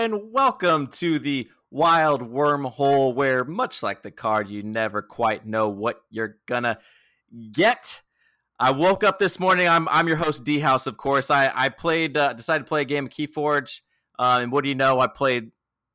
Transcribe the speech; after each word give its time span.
And 0.00 0.32
welcome 0.32 0.86
to 0.86 1.18
the 1.18 1.46
wild 1.70 2.22
wormhole 2.22 3.14
where 3.14 3.44
much 3.44 3.82
like 3.82 4.02
the 4.02 4.10
card 4.10 4.48
you 4.48 4.62
never 4.62 5.02
quite 5.02 5.44
know 5.44 5.68
what 5.68 6.00
you're 6.08 6.38
gonna 6.46 6.78
get. 7.52 8.00
I 8.58 8.70
woke 8.70 9.04
up 9.04 9.18
this 9.18 9.38
morning. 9.38 9.68
I'm 9.68 9.86
I'm 9.88 10.08
your 10.08 10.16
host 10.16 10.42
D 10.42 10.58
House, 10.60 10.86
of 10.86 10.96
course. 10.96 11.30
I 11.30 11.52
I 11.54 11.68
played 11.68 12.16
uh, 12.16 12.32
decided 12.32 12.64
to 12.64 12.68
play 12.68 12.80
a 12.80 12.86
game 12.86 13.04
of 13.04 13.12
Keyforge, 13.12 13.82
uh, 14.18 14.38
and 14.40 14.50
what 14.50 14.64
do 14.64 14.70
you 14.70 14.74
know? 14.74 15.00
I 15.00 15.06
played 15.06 15.50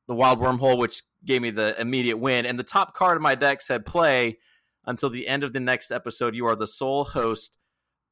the 0.06 0.14
wild 0.14 0.38
wormhole, 0.38 0.78
which 0.78 1.02
gave 1.24 1.42
me 1.42 1.50
the 1.50 1.78
immediate 1.80 2.18
win. 2.18 2.46
And 2.46 2.56
the 2.56 2.62
top 2.62 2.94
card 2.94 3.16
of 3.16 3.22
my 3.22 3.34
deck 3.34 3.60
said 3.60 3.84
play 3.84 4.38
until 4.84 5.10
the 5.10 5.26
end 5.26 5.42
of 5.42 5.52
the 5.52 5.58
next 5.58 5.90
episode. 5.90 6.36
You 6.36 6.46
are 6.46 6.54
the 6.54 6.68
sole 6.68 7.02
host 7.02 7.58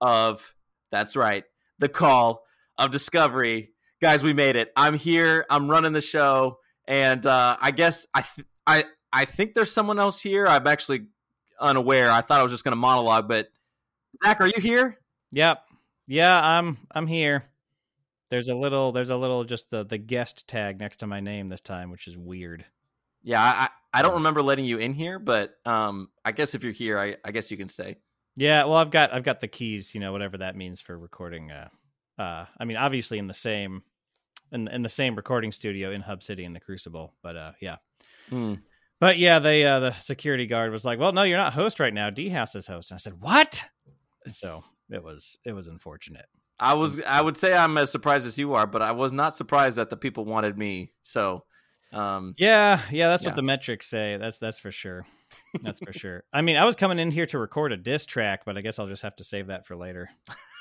of 0.00 0.56
that's 0.90 1.14
right, 1.14 1.44
the 1.78 1.88
call 1.88 2.42
of 2.78 2.90
discovery 2.90 3.73
guys, 4.00 4.22
we 4.22 4.32
made 4.32 4.56
it. 4.56 4.72
I'm 4.76 4.94
here. 4.94 5.46
I'm 5.50 5.70
running 5.70 5.92
the 5.92 6.00
show, 6.00 6.58
and 6.86 7.24
uh, 7.24 7.56
I 7.60 7.70
guess 7.70 8.06
I 8.14 8.22
th- 8.22 8.46
I 8.66 8.84
I 9.12 9.24
think 9.24 9.54
there's 9.54 9.72
someone 9.72 9.98
else 9.98 10.20
here. 10.20 10.46
I'm 10.46 10.66
actually 10.66 11.06
unaware. 11.60 12.10
I 12.10 12.20
thought 12.20 12.40
I 12.40 12.42
was 12.42 12.52
just 12.52 12.64
going 12.64 12.72
to 12.72 12.76
monologue, 12.76 13.28
but 13.28 13.48
Zach, 14.24 14.40
are 14.40 14.46
you 14.46 14.60
here? 14.60 14.98
Yep. 15.32 15.62
Yeah, 16.06 16.40
I'm 16.40 16.78
I'm 16.90 17.06
here. 17.06 17.44
There's 18.30 18.48
a 18.48 18.54
little 18.54 18.92
there's 18.92 19.10
a 19.10 19.16
little 19.16 19.44
just 19.44 19.70
the 19.70 19.84
the 19.84 19.98
guest 19.98 20.46
tag 20.48 20.78
next 20.78 20.98
to 20.98 21.06
my 21.06 21.20
name 21.20 21.48
this 21.48 21.60
time, 21.60 21.90
which 21.90 22.06
is 22.06 22.16
weird. 22.16 22.64
Yeah, 23.22 23.42
I 23.42 23.68
I 23.92 24.02
don't 24.02 24.14
remember 24.14 24.42
letting 24.42 24.64
you 24.64 24.78
in 24.78 24.92
here, 24.92 25.18
but 25.18 25.54
um 25.64 26.10
I 26.24 26.32
guess 26.32 26.54
if 26.54 26.62
you're 26.62 26.72
here, 26.72 26.98
I 26.98 27.16
I 27.24 27.30
guess 27.32 27.50
you 27.50 27.56
can 27.56 27.68
stay. 27.68 27.96
Yeah, 28.36 28.64
well, 28.64 28.74
I've 28.74 28.90
got 28.90 29.12
I've 29.12 29.22
got 29.22 29.40
the 29.40 29.48
keys, 29.48 29.94
you 29.94 30.00
know, 30.00 30.12
whatever 30.12 30.38
that 30.38 30.56
means 30.56 30.80
for 30.80 30.98
recording 30.98 31.50
uh 31.50 31.68
uh 32.18 32.46
I 32.58 32.64
mean, 32.64 32.76
obviously 32.76 33.18
in 33.18 33.26
the 33.26 33.34
same 33.34 33.82
in 34.52 34.68
in 34.68 34.82
the 34.82 34.88
same 34.88 35.16
recording 35.16 35.52
studio 35.52 35.90
in 35.90 36.00
Hub 36.00 36.22
City 36.22 36.44
in 36.44 36.52
the 36.52 36.60
Crucible. 36.60 37.14
But 37.22 37.36
uh, 37.36 37.52
yeah. 37.60 37.76
Mm. 38.30 38.60
But 39.00 39.18
yeah, 39.18 39.40
they 39.40 39.64
uh, 39.64 39.80
the 39.80 39.92
security 39.94 40.46
guard 40.46 40.72
was 40.72 40.84
like, 40.84 40.98
"Well, 40.98 41.12
no, 41.12 41.24
you're 41.24 41.38
not 41.38 41.52
host 41.52 41.80
right 41.80 41.92
now. 41.92 42.10
D 42.10 42.28
House 42.28 42.54
is 42.54 42.66
host." 42.66 42.90
And 42.90 42.96
I 42.96 42.98
said, 42.98 43.20
"What?" 43.20 43.64
So 44.28 44.62
it 44.90 45.02
was 45.02 45.38
it 45.44 45.52
was 45.52 45.66
unfortunate. 45.66 46.26
I 46.58 46.74
was 46.74 47.00
I 47.02 47.20
would 47.20 47.36
say 47.36 47.52
I'm 47.52 47.76
as 47.76 47.90
surprised 47.90 48.26
as 48.26 48.38
you 48.38 48.54
are, 48.54 48.66
but 48.66 48.80
I 48.80 48.92
was 48.92 49.12
not 49.12 49.36
surprised 49.36 49.76
that 49.76 49.90
the 49.90 49.96
people 49.96 50.24
wanted 50.24 50.56
me. 50.56 50.92
So 51.02 51.44
um, 51.92 52.34
yeah, 52.38 52.80
yeah, 52.90 53.08
that's 53.08 53.24
yeah. 53.24 53.30
what 53.30 53.36
the 53.36 53.42
metrics 53.42 53.88
say. 53.88 54.16
That's 54.16 54.38
that's 54.38 54.60
for 54.60 54.72
sure. 54.72 55.06
That's 55.62 55.80
for 55.80 55.92
sure. 55.92 56.24
I 56.32 56.42
mean, 56.42 56.56
I 56.56 56.64
was 56.64 56.76
coming 56.76 56.98
in 56.98 57.10
here 57.10 57.26
to 57.26 57.38
record 57.38 57.72
a 57.72 57.76
diss 57.76 58.06
track, 58.06 58.44
but 58.46 58.56
I 58.56 58.60
guess 58.60 58.78
I'll 58.78 58.86
just 58.86 59.02
have 59.02 59.16
to 59.16 59.24
save 59.24 59.48
that 59.48 59.66
for 59.66 59.76
later. 59.76 60.08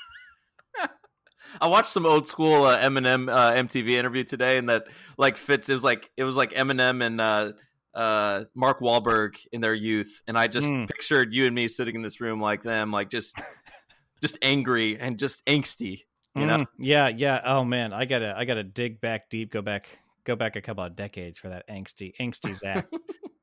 I 1.60 1.66
watched 1.66 1.88
some 1.88 2.06
old 2.06 2.26
school 2.26 2.64
uh, 2.64 2.78
Eminem 2.78 3.30
uh, 3.30 3.52
MTV 3.52 3.90
interview 3.90 4.24
today, 4.24 4.58
and 4.58 4.68
that 4.68 4.88
like 5.18 5.36
fits. 5.36 5.68
It 5.68 5.72
was 5.72 5.84
like 5.84 6.10
it 6.16 6.24
was 6.24 6.36
like 6.36 6.52
Eminem 6.52 7.04
and 7.04 7.20
uh, 7.20 7.52
uh, 7.94 8.44
Mark 8.54 8.80
Wahlberg 8.80 9.36
in 9.52 9.60
their 9.60 9.74
youth, 9.74 10.22
and 10.26 10.36
I 10.36 10.46
just 10.46 10.68
mm. 10.68 10.86
pictured 10.86 11.32
you 11.32 11.46
and 11.46 11.54
me 11.54 11.68
sitting 11.68 11.94
in 11.94 12.02
this 12.02 12.20
room 12.20 12.40
like 12.40 12.62
them, 12.62 12.90
like 12.90 13.10
just 13.10 13.36
just 14.20 14.38
angry 14.42 14.98
and 14.98 15.18
just 15.18 15.44
angsty. 15.46 16.04
You 16.36 16.46
know? 16.46 16.58
Mm. 16.58 16.66
Yeah, 16.78 17.08
yeah. 17.08 17.40
Oh 17.44 17.64
man, 17.64 17.92
I 17.92 18.06
gotta 18.06 18.34
I 18.36 18.44
gotta 18.44 18.64
dig 18.64 19.00
back 19.00 19.30
deep, 19.30 19.52
go 19.52 19.62
back 19.62 20.00
go 20.24 20.34
back 20.34 20.56
a 20.56 20.60
couple 20.60 20.82
of 20.82 20.96
decades 20.96 21.38
for 21.38 21.50
that 21.50 21.68
angsty 21.68 22.12
angsty 22.20 22.54
Zach. 22.54 22.88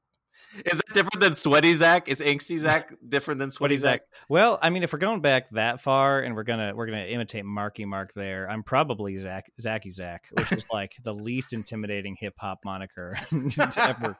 Is 0.65 0.79
that 0.79 0.93
different 0.93 1.21
than 1.21 1.33
Sweaty 1.33 1.73
Zach? 1.75 2.07
Is 2.07 2.19
Angsty 2.19 2.59
Zach 2.59 2.93
different 3.07 3.39
than 3.39 3.51
Sweaty, 3.51 3.77
Zach? 3.77 4.01
Well, 4.27 4.59
I 4.61 4.69
mean, 4.69 4.83
if 4.83 4.91
we're 4.91 4.99
going 4.99 5.21
back 5.21 5.49
that 5.51 5.79
far 5.79 6.19
and 6.19 6.35
we're 6.35 6.43
gonna 6.43 6.73
we're 6.75 6.87
gonna 6.87 7.05
imitate 7.05 7.45
Marky 7.45 7.85
Mark 7.85 8.13
there, 8.13 8.49
I'm 8.49 8.63
probably 8.63 9.17
Zach 9.17 9.51
Zachy 9.59 9.91
Zach, 9.91 10.27
which 10.31 10.51
is 10.51 10.65
like 10.73 10.95
the 11.03 11.13
least 11.13 11.53
intimidating 11.53 12.17
hip 12.19 12.33
hop 12.37 12.59
moniker 12.65 13.17
to 13.29 13.73
ever 13.77 14.17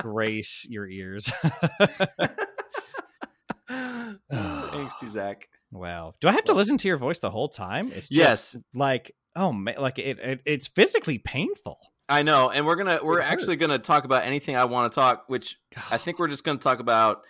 grace 0.00 0.66
your 0.68 0.88
ears. 0.88 1.30
Angsty 3.70 5.08
Zach. 5.08 5.48
Wow. 5.70 6.14
Do 6.20 6.28
I 6.28 6.32
have 6.32 6.44
to 6.46 6.54
listen 6.54 6.78
to 6.78 6.88
your 6.88 6.96
voice 6.96 7.20
the 7.20 7.30
whole 7.30 7.48
time? 7.48 7.92
It's 7.94 8.10
yes. 8.10 8.56
Like 8.74 9.12
oh 9.36 9.52
man, 9.52 9.76
like 9.78 9.98
it, 9.98 10.18
it 10.18 10.40
it's 10.44 10.66
physically 10.66 11.18
painful. 11.18 11.78
I 12.10 12.22
know, 12.22 12.50
and 12.50 12.66
we're 12.66 12.74
gonna 12.74 12.98
we're 13.04 13.20
actually 13.20 13.54
gonna 13.54 13.78
talk 13.78 14.04
about 14.04 14.24
anything 14.24 14.56
I 14.56 14.64
want 14.64 14.92
to 14.92 14.94
talk, 14.94 15.24
which 15.28 15.56
I 15.92 15.96
think 15.96 16.18
we're 16.18 16.28
just 16.28 16.42
gonna 16.42 16.58
talk 16.58 16.80
about 16.80 17.22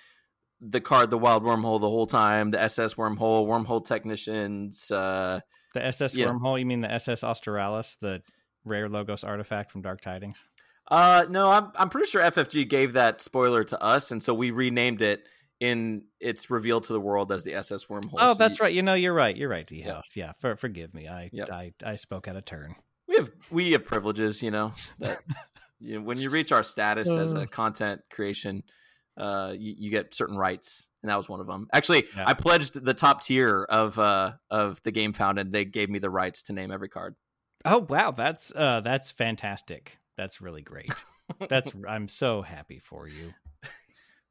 the 0.58 0.80
card, 0.80 1.10
the 1.10 1.18
wild 1.18 1.42
wormhole, 1.42 1.80
the 1.80 1.88
whole 1.88 2.06
time, 2.06 2.50
the 2.50 2.62
SS 2.62 2.94
wormhole, 2.94 3.46
wormhole 3.46 3.84
technicians, 3.84 4.90
uh, 4.90 5.40
the 5.74 5.84
SS 5.84 6.16
wormhole. 6.16 6.58
You 6.58 6.64
mean 6.64 6.80
the 6.80 6.90
SS 6.90 7.22
Australis, 7.22 7.98
the 8.00 8.22
rare 8.64 8.88
logos 8.88 9.22
artifact 9.22 9.70
from 9.70 9.82
Dark 9.82 10.00
Tidings? 10.00 10.46
Uh, 10.90 11.26
no, 11.28 11.50
I'm 11.50 11.72
I'm 11.74 11.90
pretty 11.90 12.08
sure 12.08 12.22
FFG 12.22 12.66
gave 12.66 12.94
that 12.94 13.20
spoiler 13.20 13.62
to 13.64 13.82
us, 13.82 14.10
and 14.10 14.22
so 14.22 14.32
we 14.32 14.50
renamed 14.50 15.02
it 15.02 15.28
in 15.60 16.04
its 16.20 16.48
revealed 16.48 16.84
to 16.84 16.94
the 16.94 17.00
world 17.00 17.30
as 17.32 17.44
the 17.44 17.54
SS 17.54 17.84
wormhole. 17.84 18.14
Oh, 18.16 18.32
so 18.32 18.38
that's 18.38 18.58
you, 18.58 18.62
right. 18.62 18.72
You 18.72 18.82
know, 18.82 18.94
you're 18.94 19.12
right. 19.12 19.36
You're 19.36 19.50
right, 19.50 19.66
D 19.66 19.82
House. 19.82 20.16
Yeah, 20.16 20.28
yeah 20.28 20.32
for, 20.40 20.56
forgive 20.56 20.94
me. 20.94 21.06
I. 21.06 21.30
I 21.52 21.72
I 21.84 21.96
spoke 21.96 22.28
out 22.28 22.36
of 22.36 22.46
turn 22.46 22.76
have 23.20 23.30
we 23.50 23.72
have 23.72 23.84
privileges, 23.84 24.42
you 24.42 24.50
know, 24.50 24.72
that 24.98 25.20
you 25.80 25.98
know, 25.98 26.04
when 26.04 26.18
you 26.18 26.30
reach 26.30 26.52
our 26.52 26.62
status 26.62 27.08
as 27.08 27.32
a 27.32 27.46
content 27.46 28.02
creation, 28.10 28.62
uh, 29.16 29.54
you, 29.56 29.74
you, 29.78 29.90
get 29.90 30.14
certain 30.14 30.36
rights, 30.36 30.86
and 31.02 31.10
that 31.10 31.16
was 31.16 31.28
one 31.28 31.40
of 31.40 31.46
them. 31.46 31.68
Actually, 31.72 32.04
yeah. 32.16 32.24
I 32.26 32.34
pledged 32.34 32.84
the 32.84 32.94
top 32.94 33.22
tier 33.22 33.64
of 33.64 33.98
uh 33.98 34.32
of 34.50 34.82
the 34.82 34.90
game 34.90 35.12
found, 35.12 35.38
and 35.38 35.52
They 35.52 35.64
gave 35.64 35.90
me 35.90 35.98
the 35.98 36.10
rights 36.10 36.42
to 36.44 36.52
name 36.52 36.70
every 36.70 36.88
card. 36.88 37.16
Oh 37.64 37.86
wow, 37.88 38.10
that's 38.10 38.52
uh 38.54 38.80
that's 38.80 39.10
fantastic. 39.10 39.98
That's 40.16 40.40
really 40.40 40.62
great. 40.62 40.92
That's 41.48 41.72
I'm 41.88 42.08
so 42.08 42.42
happy 42.42 42.78
for 42.78 43.08
you. 43.08 43.34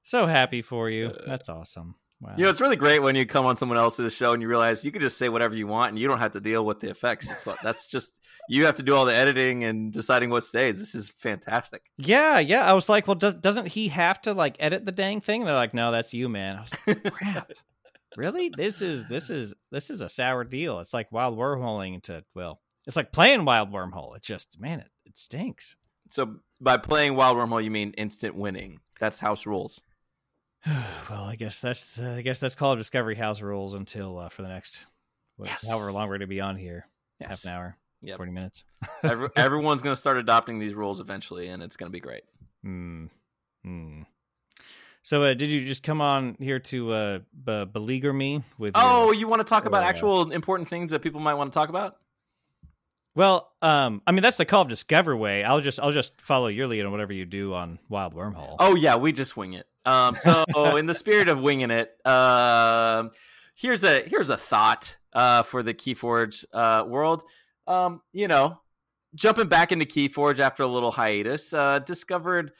So 0.03 0.25
happy 0.25 0.61
for 0.61 0.89
you. 0.89 1.07
Uh, 1.07 1.23
that's 1.27 1.49
awesome. 1.49 1.95
Wow. 2.21 2.33
You 2.35 2.43
know, 2.43 2.49
it's 2.49 2.59
really 2.59 2.75
great 2.75 2.99
when 2.99 3.15
you 3.15 3.25
come 3.25 3.45
on 3.45 3.55
someone 3.55 3.77
else's 3.77 4.13
show 4.13 4.33
and 4.33 4.41
you 4.41 4.49
realize 4.49 4.83
you 4.83 4.91
can 4.91 5.01
just 5.01 5.17
say 5.17 5.29
whatever 5.29 5.55
you 5.55 5.67
want 5.67 5.89
and 5.89 5.99
you 5.99 6.07
don't 6.07 6.19
have 6.19 6.33
to 6.33 6.41
deal 6.41 6.65
with 6.65 6.81
the 6.81 6.89
effects. 6.89 7.47
Like, 7.47 7.59
that's 7.61 7.87
just 7.87 8.11
you 8.49 8.65
have 8.65 8.75
to 8.75 8.83
do 8.83 8.95
all 8.95 9.05
the 9.05 9.15
editing 9.15 9.63
and 9.63 9.93
deciding 9.93 10.31
what 10.31 10.43
stays. 10.43 10.79
This 10.79 10.95
is 10.95 11.09
fantastic. 11.09 11.83
Yeah, 11.97 12.39
yeah. 12.39 12.69
I 12.69 12.73
was 12.73 12.89
like, 12.89 13.07
well, 13.07 13.15
does, 13.15 13.35
doesn't 13.35 13.67
he 13.67 13.89
have 13.89 14.21
to 14.23 14.33
like 14.33 14.55
edit 14.59 14.85
the 14.85 14.91
dang 14.91 15.21
thing? 15.21 15.45
They're 15.45 15.53
like, 15.53 15.73
no, 15.73 15.91
that's 15.91 16.13
you, 16.13 16.27
man. 16.27 16.57
I 16.57 16.61
was 16.61 16.71
like, 16.87 17.03
crap. 17.13 17.51
really? 18.17 18.51
This 18.55 18.81
is 18.81 19.05
this 19.05 19.29
is 19.29 19.53
this 19.71 19.89
is 19.89 20.01
a 20.01 20.09
sour 20.09 20.43
deal. 20.43 20.79
It's 20.79 20.93
like 20.93 21.11
wild 21.11 21.37
wormholing 21.37 21.93
into 21.93 22.23
well, 22.33 22.59
it's 22.87 22.97
like 22.97 23.11
playing 23.11 23.45
wild 23.45 23.71
wormhole. 23.71 24.15
It 24.15 24.23
just 24.23 24.59
man, 24.59 24.79
it 24.79 24.89
it 25.05 25.15
stinks. 25.15 25.75
So 26.09 26.37
by 26.59 26.77
playing 26.77 27.15
wild 27.15 27.37
wormhole, 27.37 27.63
you 27.63 27.71
mean 27.71 27.93
instant 27.93 28.35
winning. 28.35 28.79
That's 28.99 29.19
house 29.19 29.45
rules. 29.45 29.81
well, 30.65 31.23
I 31.23 31.35
guess 31.35 31.61
that's 31.61 31.99
uh, 31.99 32.15
I 32.17 32.21
guess 32.21 32.39
that's 32.39 32.55
called 32.55 32.79
Discovery 32.79 33.15
house 33.15 33.41
rules 33.41 33.73
until 33.75 34.17
uh, 34.17 34.29
for 34.29 34.41
the 34.41 34.49
next 34.49 34.87
what, 35.37 35.47
yes. 35.47 35.67
however 35.67 35.91
long 35.91 36.07
we're 36.07 36.17
going 36.17 36.21
to 36.21 36.27
be 36.27 36.41
on 36.41 36.57
here, 36.57 36.87
yes. 37.19 37.29
half 37.29 37.43
an 37.45 37.51
hour, 37.51 37.77
yep. 38.01 38.17
forty 38.17 38.31
minutes. 38.31 38.63
Every, 39.03 39.29
everyone's 39.35 39.83
going 39.83 39.95
to 39.95 39.99
start 39.99 40.17
adopting 40.17 40.59
these 40.59 40.73
rules 40.73 40.99
eventually, 40.99 41.47
and 41.47 41.63
it's 41.63 41.75
going 41.75 41.89
to 41.89 41.93
be 41.93 41.99
great. 41.99 42.23
Hmm. 42.63 43.05
Hmm. 43.63 44.01
So, 45.01 45.23
uh, 45.23 45.33
did 45.33 45.49
you 45.49 45.65
just 45.65 45.83
come 45.83 46.01
on 46.01 46.35
here 46.39 46.59
to 46.59 46.91
uh, 46.91 47.19
be- 47.45 47.65
beleaguer 47.65 48.13
me 48.13 48.43
with? 48.57 48.71
Oh, 48.75 49.05
your, 49.05 49.13
you 49.15 49.27
want 49.27 49.39
to 49.39 49.45
talk 49.45 49.65
about 49.65 49.83
uh, 49.83 49.87
actual 49.87 50.31
important 50.31 50.69
things 50.69 50.91
that 50.91 51.01
people 51.01 51.19
might 51.19 51.35
want 51.35 51.51
to 51.51 51.57
talk 51.57 51.69
about? 51.69 51.97
Well, 53.15 53.51
um, 53.61 54.01
I 54.05 54.11
mean 54.11 54.21
that's 54.21 54.37
the 54.37 54.45
Call 54.45 54.61
of 54.61 54.69
Discover 54.69 55.17
way. 55.17 55.43
I'll 55.43 55.61
just 55.61 55.79
I'll 55.79 55.91
just 55.91 56.21
follow 56.21 56.47
your 56.47 56.67
lead 56.67 56.85
on 56.85 56.91
whatever 56.91 57.11
you 57.11 57.25
do 57.25 57.53
on 57.53 57.79
Wild 57.89 58.13
Wormhole. 58.13 58.55
Oh 58.59 58.75
yeah, 58.75 58.95
we 58.95 59.11
just 59.11 59.35
wing 59.35 59.53
it. 59.53 59.67
Um, 59.85 60.15
so 60.15 60.45
in 60.77 60.85
the 60.85 60.93
spirit 60.93 61.27
of 61.27 61.39
winging 61.39 61.71
it, 61.71 61.97
um, 62.05 63.11
here's 63.55 63.83
a 63.83 64.03
here's 64.03 64.29
a 64.29 64.37
thought 64.37 64.95
uh, 65.11 65.43
for 65.43 65.63
the 65.63 65.73
Keyforge 65.73 66.45
uh, 66.53 66.85
world. 66.87 67.23
Um, 67.69 68.01
you 68.11 68.27
know, 68.27 68.59
jumping 69.15 69.47
back 69.47 69.71
into 69.71 69.85
Keyforge 69.85 70.39
after 70.39 70.63
a 70.63 70.67
little 70.67 70.91
hiatus, 70.91 71.53
uh, 71.53 71.79
discovered 71.79 72.51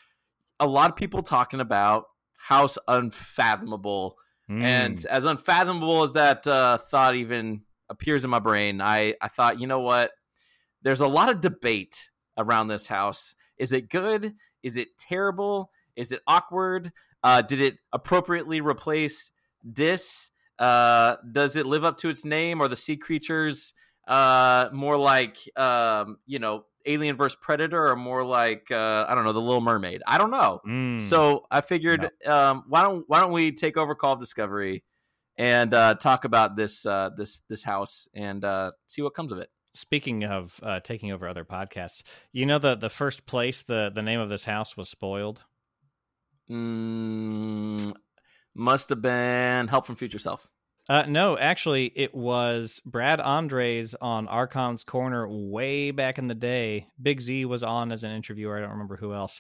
a 0.59 0.67
lot 0.67 0.89
of 0.89 0.95
people 0.95 1.23
talking 1.23 1.59
about 1.59 2.05
House 2.37 2.77
Unfathomable, 2.87 4.15
Mm. 4.49 4.63
and 4.63 5.05
as 5.05 5.25
unfathomable 5.25 6.01
as 6.03 6.13
that 6.13 6.47
uh, 6.47 6.77
thought 6.79 7.13
even 7.15 7.61
appears 7.87 8.23
in 8.23 8.29
my 8.31 8.39
brain, 8.39 8.81
I 8.81 9.13
I 9.21 9.27
thought, 9.27 9.59
you 9.59 9.67
know 9.67 9.79
what? 9.81 10.11
There's 10.81 11.01
a 11.01 11.07
lot 11.07 11.29
of 11.29 11.41
debate 11.41 12.09
around 12.37 12.67
this 12.67 12.87
house. 12.87 13.35
Is 13.57 13.71
it 13.71 13.89
good? 13.89 14.33
Is 14.63 14.75
it 14.77 14.97
terrible? 14.97 15.71
Is 15.95 16.11
it 16.11 16.21
awkward? 16.25 16.91
Uh, 17.23 17.41
did 17.43 17.59
it 17.61 17.77
appropriately 17.93 18.59
replace 18.61 19.29
Dis? 19.71 20.29
Uh, 20.57 21.17
does 21.31 21.55
it 21.55 21.65
live 21.67 21.83
up 21.85 21.97
to 21.97 22.09
its 22.09 22.25
name? 22.25 22.59
Or 22.61 22.67
the 22.67 22.75
sea 22.75 22.97
creatures 22.97 23.73
uh, 24.09 24.69
more 24.73 24.97
like 24.97 25.37
um, 25.55 26.17
you 26.25 26.39
know 26.39 26.65
Alien 26.85 27.15
vs 27.15 27.37
Predator, 27.39 27.87
or 27.89 27.95
more 27.95 28.25
like 28.25 28.67
uh, 28.71 29.05
I 29.07 29.13
don't 29.15 29.23
know 29.23 29.33
the 29.33 29.39
Little 29.39 29.61
Mermaid? 29.61 30.01
I 30.05 30.17
don't 30.17 30.31
know. 30.31 30.61
Mm. 30.67 30.99
So 30.99 31.45
I 31.51 31.61
figured, 31.61 32.09
um, 32.25 32.65
why 32.67 32.81
don't 32.81 33.05
why 33.07 33.19
don't 33.19 33.31
we 33.31 33.51
take 33.51 33.77
over 33.77 33.95
Call 33.95 34.13
of 34.13 34.19
Discovery 34.19 34.83
and 35.37 35.73
uh, 35.73 35.93
talk 35.93 36.25
about 36.25 36.55
this 36.55 36.85
uh, 36.85 37.11
this 37.15 37.41
this 37.47 37.63
house 37.63 38.07
and 38.13 38.43
uh, 38.43 38.71
see 38.87 39.01
what 39.01 39.13
comes 39.13 39.31
of 39.31 39.37
it. 39.37 39.49
Speaking 39.75 40.23
of 40.23 40.59
uh, 40.63 40.79
taking 40.79 41.11
over 41.11 41.27
other 41.27 41.45
podcasts, 41.45 42.01
you 42.33 42.47
know 42.47 42.57
the 42.57 42.75
the 42.75 42.89
first 42.89 43.27
place 43.27 43.61
the 43.61 43.91
the 43.93 44.01
name 44.01 44.19
of 44.19 44.29
this 44.29 44.45
house 44.45 44.75
was 44.75 44.89
spoiled. 44.89 45.41
Mm, 46.49 47.95
must 48.55 48.89
have 48.89 49.03
been 49.03 49.67
Help 49.67 49.85
from 49.85 49.95
Future 49.95 50.17
Self. 50.17 50.47
Uh, 50.89 51.03
no, 51.07 51.37
actually, 51.37 51.85
it 51.95 52.15
was 52.15 52.81
Brad 52.83 53.19
Andres 53.21 53.93
on 54.01 54.27
Archon's 54.27 54.83
Corner 54.83 55.27
way 55.29 55.91
back 55.91 56.17
in 56.17 56.27
the 56.27 56.33
day. 56.35 56.87
Big 57.01 57.21
Z 57.21 57.45
was 57.45 57.63
on 57.63 57.91
as 57.91 58.03
an 58.03 58.11
interviewer. 58.11 58.57
I 58.57 58.61
don't 58.61 58.71
remember 58.71 58.97
who 58.97 59.13
else. 59.13 59.39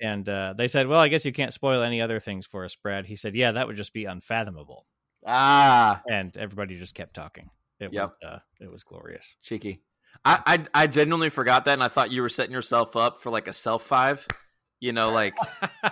And 0.00 0.28
uh, 0.28 0.54
they 0.56 0.68
said, 0.68 0.86
"Well, 0.86 1.00
I 1.00 1.08
guess 1.08 1.24
you 1.24 1.32
can't 1.32 1.52
spoil 1.52 1.82
any 1.82 2.00
other 2.00 2.20
things 2.20 2.46
for 2.46 2.64
us, 2.64 2.76
Brad." 2.76 3.04
He 3.06 3.16
said, 3.16 3.34
"Yeah, 3.34 3.52
that 3.52 3.66
would 3.66 3.76
just 3.76 3.92
be 3.92 4.04
unfathomable." 4.04 4.86
Ah, 5.26 6.02
And 6.08 6.36
everybody 6.36 6.78
just 6.78 6.94
kept 6.94 7.14
talking. 7.14 7.50
It 7.80 7.92
Yep. 7.92 8.02
was 8.02 8.16
uh, 8.24 8.38
it 8.60 8.70
was 8.70 8.84
glorious. 8.84 9.36
cheeky. 9.42 9.80
I, 10.24 10.40
I 10.74 10.82
I 10.82 10.86
genuinely 10.86 11.30
forgot 11.30 11.64
that, 11.64 11.72
and 11.72 11.82
I 11.82 11.88
thought 11.88 12.10
you 12.12 12.22
were 12.22 12.28
setting 12.28 12.52
yourself 12.52 12.94
up 12.94 13.20
for 13.22 13.30
like 13.30 13.48
a 13.48 13.52
self 13.52 13.82
five. 13.84 14.26
You 14.80 14.92
know, 14.92 15.10
like 15.10 15.34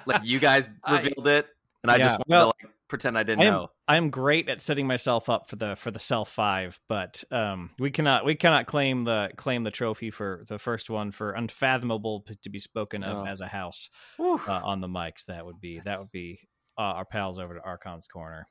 like 0.07 0.23
you 0.25 0.39
guys 0.39 0.71
I- 0.85 0.99
revealed 1.01 1.27
it, 1.27 1.47
and 1.83 1.91
I 1.91 1.99
just 1.99 2.19
wanted 2.19 2.29
well, 2.29 2.53
to 2.53 2.67
like 2.67 2.74
pretend 2.95 3.19
I 3.19 3.25
didn't 3.25 3.43
I 3.43 3.47
am, 3.47 3.53
know. 3.53 3.69
I'm 3.89 4.11
great 4.11 4.49
at 4.49 4.61
setting 4.61 4.87
myself 4.87 5.29
up 5.29 5.51
for 5.51 5.57
the 5.57 5.75
for 5.75 5.91
the 5.91 5.99
self 5.99 6.29
five, 6.31 6.79
but 6.89 7.25
um, 7.33 7.71
we 7.81 7.91
cannot 7.91 8.25
we 8.25 8.37
cannot 8.37 8.67
claim 8.67 9.03
the 9.03 9.31
claim 9.37 9.65
the 9.65 9.73
trophy 9.73 10.11
for 10.11 10.45
the 10.49 10.61
first 10.61 10.89
one 10.89 11.11
for 11.11 11.33
unfathomable 11.33 12.25
to 12.43 12.51
be 12.51 12.61
spoken 12.61 13.03
of 13.03 13.25
No. 13.25 13.31
as 13.31 13.41
a 13.41 13.49
house 13.49 13.89
uh, 14.21 14.39
on 14.49 14.81
the 14.81 14.87
mics. 14.87 15.25
That 15.27 15.45
would 15.45 15.61
be 15.61 15.81
that 15.85 15.99
would 15.99 16.13
be 16.13 16.39
uh, 16.79 16.83
our 16.83 17.05
pals 17.05 17.41
over 17.41 17.55
to 17.55 17.61
Archon's 17.61 18.07
corner. 18.07 18.47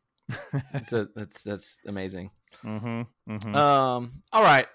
that's, 0.74 0.92
a, 0.92 1.08
that's 1.16 1.42
that's 1.44 1.78
amazing. 1.88 2.32
mm-hmm, 2.66 3.32
mm-hmm. 3.32 3.56
Um. 3.56 4.24
All 4.34 4.44
right. 4.44 4.68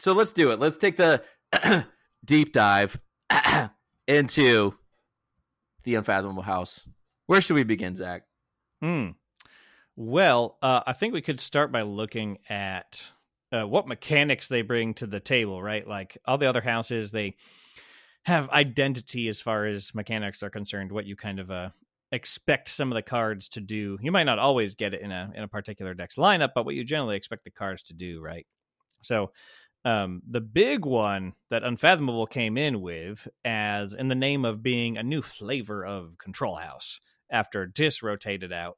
So 0.00 0.12
let's 0.12 0.32
do 0.32 0.50
it. 0.50 0.60
Let's 0.60 0.78
take 0.78 0.96
the 0.96 1.22
deep 2.24 2.54
dive 2.54 2.98
into 4.06 4.74
the 5.84 5.94
unfathomable 5.96 6.42
house. 6.42 6.88
Where 7.26 7.42
should 7.42 7.56
we 7.56 7.64
begin, 7.64 7.94
Zach? 7.94 8.22
Hmm. 8.80 9.10
Well, 9.96 10.58
uh, 10.62 10.80
I 10.86 10.92
think 10.92 11.12
we 11.12 11.22
could 11.22 11.40
start 11.40 11.72
by 11.72 11.82
looking 11.82 12.38
at 12.48 13.04
uh, 13.50 13.66
what 13.66 13.88
mechanics 13.88 14.46
they 14.46 14.62
bring 14.62 14.94
to 14.94 15.06
the 15.06 15.20
table, 15.20 15.62
right? 15.62 15.86
Like 15.86 16.18
all 16.24 16.38
the 16.38 16.48
other 16.48 16.60
houses, 16.60 17.10
they 17.10 17.34
have 18.22 18.48
identity 18.50 19.26
as 19.28 19.40
far 19.40 19.66
as 19.66 19.94
mechanics 19.94 20.42
are 20.42 20.50
concerned. 20.50 20.92
What 20.92 21.06
you 21.06 21.16
kind 21.16 21.40
of 21.40 21.50
uh, 21.50 21.70
expect 22.12 22.68
some 22.68 22.92
of 22.92 22.96
the 22.96 23.02
cards 23.02 23.48
to 23.50 23.60
do. 23.60 23.98
You 24.00 24.12
might 24.12 24.24
not 24.24 24.38
always 24.38 24.74
get 24.74 24.94
it 24.94 25.00
in 25.00 25.10
a 25.10 25.32
in 25.34 25.42
a 25.42 25.48
particular 25.48 25.94
deck's 25.94 26.16
lineup, 26.16 26.50
but 26.54 26.64
what 26.64 26.74
you 26.74 26.84
generally 26.84 27.16
expect 27.16 27.44
the 27.44 27.50
cards 27.50 27.82
to 27.84 27.94
do, 27.94 28.20
right? 28.20 28.46
So. 29.00 29.32
Um, 29.84 30.22
the 30.28 30.40
big 30.40 30.84
one 30.84 31.34
that 31.50 31.62
Unfathomable 31.62 32.26
came 32.26 32.58
in 32.58 32.82
with, 32.82 33.28
as 33.44 33.94
in 33.94 34.08
the 34.08 34.16
name 34.16 34.44
of 34.44 34.62
being 34.62 34.98
a 34.98 35.04
new 35.04 35.22
flavor 35.22 35.86
of 35.86 36.18
Control 36.18 36.56
House, 36.56 37.00
after 37.30 37.66
Dis 37.66 38.02
rotated 38.02 38.52
out. 38.52 38.76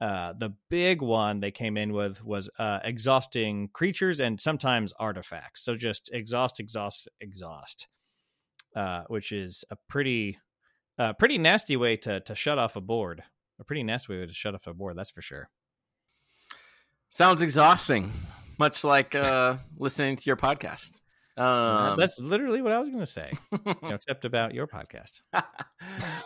Uh, 0.00 0.32
the 0.32 0.54
big 0.70 1.02
one 1.02 1.40
they 1.40 1.50
came 1.50 1.76
in 1.76 1.92
with 1.92 2.24
was 2.24 2.48
uh, 2.58 2.78
exhausting 2.84 3.68
creatures 3.72 4.18
and 4.18 4.40
sometimes 4.40 4.92
artifacts. 4.98 5.62
So 5.62 5.76
just 5.76 6.08
exhaust, 6.12 6.58
exhaust, 6.58 7.08
exhaust, 7.20 7.86
uh, 8.74 9.02
which 9.08 9.30
is 9.30 9.62
a 9.70 9.76
pretty, 9.88 10.38
uh, 10.98 11.12
pretty 11.14 11.36
nasty 11.36 11.76
way 11.76 11.96
to 11.98 12.20
to 12.20 12.34
shut 12.34 12.58
off 12.58 12.76
a 12.76 12.80
board. 12.80 13.22
A 13.60 13.64
pretty 13.64 13.82
nasty 13.82 14.14
way 14.14 14.26
to 14.26 14.32
shut 14.32 14.54
off 14.54 14.66
a 14.66 14.72
board, 14.72 14.96
that's 14.96 15.10
for 15.10 15.20
sure. 15.20 15.50
Sounds 17.10 17.42
exhausting, 17.42 18.12
much 18.58 18.84
like 18.84 19.14
uh, 19.14 19.56
listening 19.76 20.16
to 20.16 20.22
your 20.24 20.36
podcast. 20.36 20.92
Um, 21.36 21.96
that's 21.98 22.18
literally 22.18 22.60
what 22.60 22.72
I 22.72 22.80
was 22.80 22.88
going 22.90 23.00
to 23.00 23.06
say, 23.06 23.32
you 23.52 23.58
know, 23.82 23.88
except 23.90 24.24
about 24.24 24.52
your 24.52 24.66
podcast. 24.66 25.22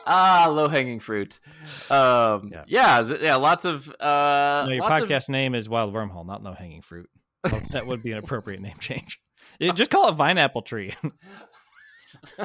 ah, 0.07 0.49
low 0.51 0.67
hanging 0.69 0.99
fruit. 0.99 1.39
Um, 1.91 2.51
Yeah. 2.53 2.65
yeah, 2.67 3.03
yeah, 3.21 3.35
lots 3.37 3.65
of 3.65 3.89
uh, 4.01 4.65
no, 4.67 4.73
your 4.73 4.83
lots 4.83 5.03
of- 5.03 5.09
podcast 5.09 5.29
name 5.29 5.55
is 5.55 5.69
Wild 5.69 5.95
Wormhole, 5.95 6.27
not 6.27 6.43
Low 6.43 6.53
Hanging 6.55 6.83
Fruit. 6.83 7.09
Well, 7.45 7.61
that 7.71 7.87
would 7.87 8.03
be 8.03 8.11
an 8.13 8.19
appropriate 8.19 8.61
name 8.61 8.77
change. 8.81 9.21
Yeah, 9.61 9.73
just 9.73 9.91
call 9.91 10.09
it 10.09 10.13
Vine 10.13 10.39
Apple 10.39 10.63
Tree. 10.63 10.95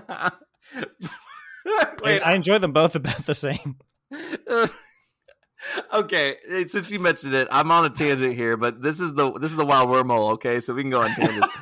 Wait, 2.03 2.19
I 2.21 2.33
enjoy 2.35 2.57
them 2.59 2.71
both 2.73 2.95
about 2.95 3.25
the 3.25 3.35
same. 3.35 3.77
okay, 5.93 6.35
eh, 6.49 6.65
since 6.67 6.91
you 6.91 6.99
mentioned 6.99 7.33
it, 7.33 7.47
I'm 7.51 7.71
on 7.71 7.85
a 7.85 7.89
tangent 7.89 8.35
here, 8.35 8.57
but 8.57 8.81
this 8.81 8.99
is 8.99 9.13
the 9.13 9.31
this 9.39 9.51
is 9.51 9.57
the 9.57 9.65
wild 9.65 9.89
wormhole. 9.89 10.31
Okay, 10.33 10.59
so 10.59 10.73
we 10.73 10.81
can 10.83 10.89
go 10.91 11.01
on 11.01 11.09
tangents. 11.11 11.53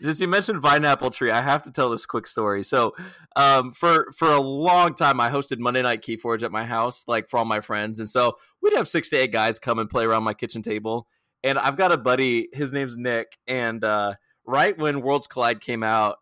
Since 0.00 0.20
you 0.20 0.28
mentioned 0.28 0.60
vine 0.60 0.84
apple 0.84 1.10
tree, 1.10 1.30
I 1.30 1.40
have 1.40 1.62
to 1.62 1.72
tell 1.72 1.90
this 1.90 2.06
quick 2.06 2.26
story. 2.26 2.62
So, 2.64 2.94
um, 3.36 3.72
for 3.72 4.10
for 4.16 4.30
a 4.30 4.40
long 4.40 4.94
time, 4.94 5.20
I 5.20 5.30
hosted 5.30 5.58
Monday 5.58 5.82
Night 5.82 6.02
Keyforge 6.02 6.42
at 6.42 6.52
my 6.52 6.64
house, 6.64 7.04
like 7.06 7.28
for 7.28 7.38
all 7.38 7.44
my 7.44 7.60
friends, 7.60 8.00
and 8.00 8.08
so 8.08 8.36
we'd 8.62 8.74
have 8.74 8.88
six 8.88 9.08
to 9.10 9.16
eight 9.16 9.32
guys 9.32 9.58
come 9.58 9.78
and 9.78 9.88
play 9.88 10.04
around 10.04 10.24
my 10.24 10.34
kitchen 10.34 10.62
table. 10.62 11.08
And 11.44 11.58
I've 11.58 11.76
got 11.76 11.92
a 11.92 11.96
buddy, 11.96 12.48
his 12.52 12.72
name's 12.72 12.96
Nick, 12.96 13.38
and 13.46 13.84
uh, 13.84 14.14
right 14.44 14.76
when 14.76 15.02
Worlds 15.02 15.28
Collide 15.28 15.60
came 15.60 15.82
out, 15.82 16.16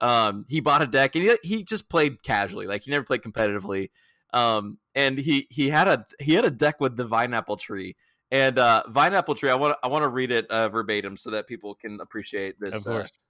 um, 0.00 0.44
he 0.48 0.60
bought 0.60 0.82
a 0.82 0.86
deck 0.86 1.16
and 1.16 1.24
he, 1.24 1.38
he 1.42 1.64
just 1.64 1.88
played 1.88 2.22
casually, 2.22 2.66
like 2.66 2.84
he 2.84 2.90
never 2.90 3.04
played 3.04 3.22
competitively. 3.22 3.90
Um, 4.34 4.78
and 4.94 5.18
he 5.18 5.46
he 5.50 5.70
had 5.70 5.88
a 5.88 6.06
he 6.20 6.34
had 6.34 6.44
a 6.44 6.50
deck 6.50 6.80
with 6.80 6.96
the 6.96 7.04
Vine 7.04 7.34
Apple 7.34 7.56
Tree. 7.56 7.96
And 8.30 8.58
uh, 8.58 8.82
Vine 8.88 9.14
Apple 9.14 9.34
Tree, 9.34 9.48
I 9.48 9.54
want 9.54 9.76
I 9.82 9.88
want 9.88 10.02
to 10.04 10.08
read 10.08 10.30
it 10.30 10.50
uh, 10.50 10.68
verbatim 10.68 11.16
so 11.16 11.30
that 11.30 11.46
people 11.46 11.74
can 11.74 12.00
appreciate 12.00 12.60
this 12.60 12.76
Of 12.76 12.84
course. 12.84 13.06
Uh, 13.06 13.27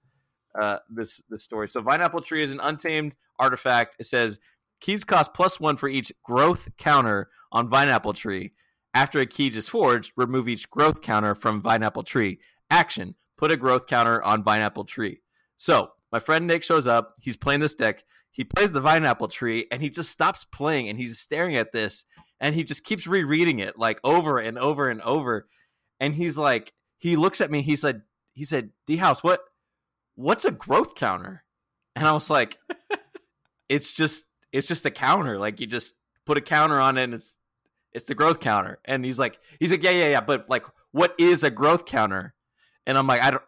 uh, 0.59 0.77
this 0.89 1.21
this 1.29 1.43
story. 1.43 1.69
So 1.69 1.81
Vine 1.81 2.01
Apple 2.01 2.21
Tree 2.21 2.43
is 2.43 2.51
an 2.51 2.59
untamed 2.59 3.13
artifact. 3.37 3.95
It 3.99 4.05
says 4.05 4.39
keys 4.79 5.03
cost 5.03 5.33
plus 5.33 5.59
one 5.59 5.77
for 5.77 5.89
each 5.89 6.11
growth 6.23 6.69
counter 6.77 7.29
on 7.51 7.69
Vine 7.69 7.89
Apple 7.89 8.13
Tree. 8.13 8.53
After 8.93 9.19
a 9.19 9.25
key 9.25 9.47
is 9.47 9.69
forged, 9.69 10.13
remove 10.15 10.47
each 10.47 10.69
growth 10.69 11.01
counter 11.01 11.35
from 11.35 11.61
Vine 11.61 11.83
Apple 11.83 12.03
Tree. 12.03 12.39
Action: 12.69 13.15
put 13.37 13.51
a 13.51 13.57
growth 13.57 13.87
counter 13.87 14.21
on 14.23 14.43
Vine 14.43 14.61
Apple 14.61 14.85
Tree. 14.85 15.21
So 15.57 15.91
my 16.11 16.19
friend 16.19 16.47
Nick 16.47 16.63
shows 16.63 16.87
up. 16.87 17.15
He's 17.19 17.37
playing 17.37 17.59
this 17.59 17.75
deck. 17.75 18.03
He 18.31 18.43
plays 18.43 18.71
the 18.71 18.81
Vine 18.81 19.05
Apple 19.05 19.27
Tree, 19.27 19.67
and 19.71 19.81
he 19.81 19.89
just 19.89 20.11
stops 20.11 20.45
playing, 20.45 20.87
and 20.87 20.97
he's 20.97 21.19
staring 21.19 21.57
at 21.57 21.71
this, 21.71 22.05
and 22.39 22.55
he 22.55 22.63
just 22.63 22.83
keeps 22.83 23.05
rereading 23.07 23.59
it 23.59 23.77
like 23.77 23.99
over 24.03 24.37
and 24.39 24.57
over 24.57 24.87
and 24.87 25.01
over. 25.01 25.47
And 25.99 26.13
he's 26.15 26.37
like, 26.37 26.73
he 26.97 27.15
looks 27.15 27.41
at 27.41 27.51
me. 27.51 27.61
He 27.61 27.75
said, 27.75 28.03
he 28.33 28.45
said, 28.45 28.69
D 28.87 28.97
House, 28.97 29.23
what, 29.23 29.41
what's 30.19 30.43
a 30.43 30.51
growth 30.51 30.95
counter? 30.95 31.45
And 31.95 32.05
I 32.05 32.11
was 32.11 32.29
like, 32.29 32.57
it's 33.69 33.93
just, 33.93 34.25
it's 34.51 34.67
just 34.67 34.85
a 34.85 34.91
counter. 34.91 35.39
Like 35.39 35.59
you 35.59 35.67
just 35.67 35.95
put 36.25 36.37
a 36.37 36.41
counter 36.41 36.79
on 36.79 36.97
it, 36.97 37.03
and 37.05 37.13
it's, 37.13 37.35
it's 37.93 38.05
the 38.05 38.15
growth 38.15 38.39
counter. 38.39 38.79
And 38.85 39.05
he's 39.05 39.17
like, 39.17 39.39
he's 39.59 39.71
like, 39.71 39.81
yeah, 39.81 39.91
yeah, 39.91 40.09
yeah. 40.09 40.21
But 40.21 40.49
like, 40.49 40.65
what 40.91 41.15
is 41.17 41.43
a 41.43 41.49
growth 41.49 41.85
counter? 41.85 42.33
And 42.85 42.97
I'm 42.97 43.07
like, 43.07 43.21
I 43.21 43.31
don't. 43.31 43.43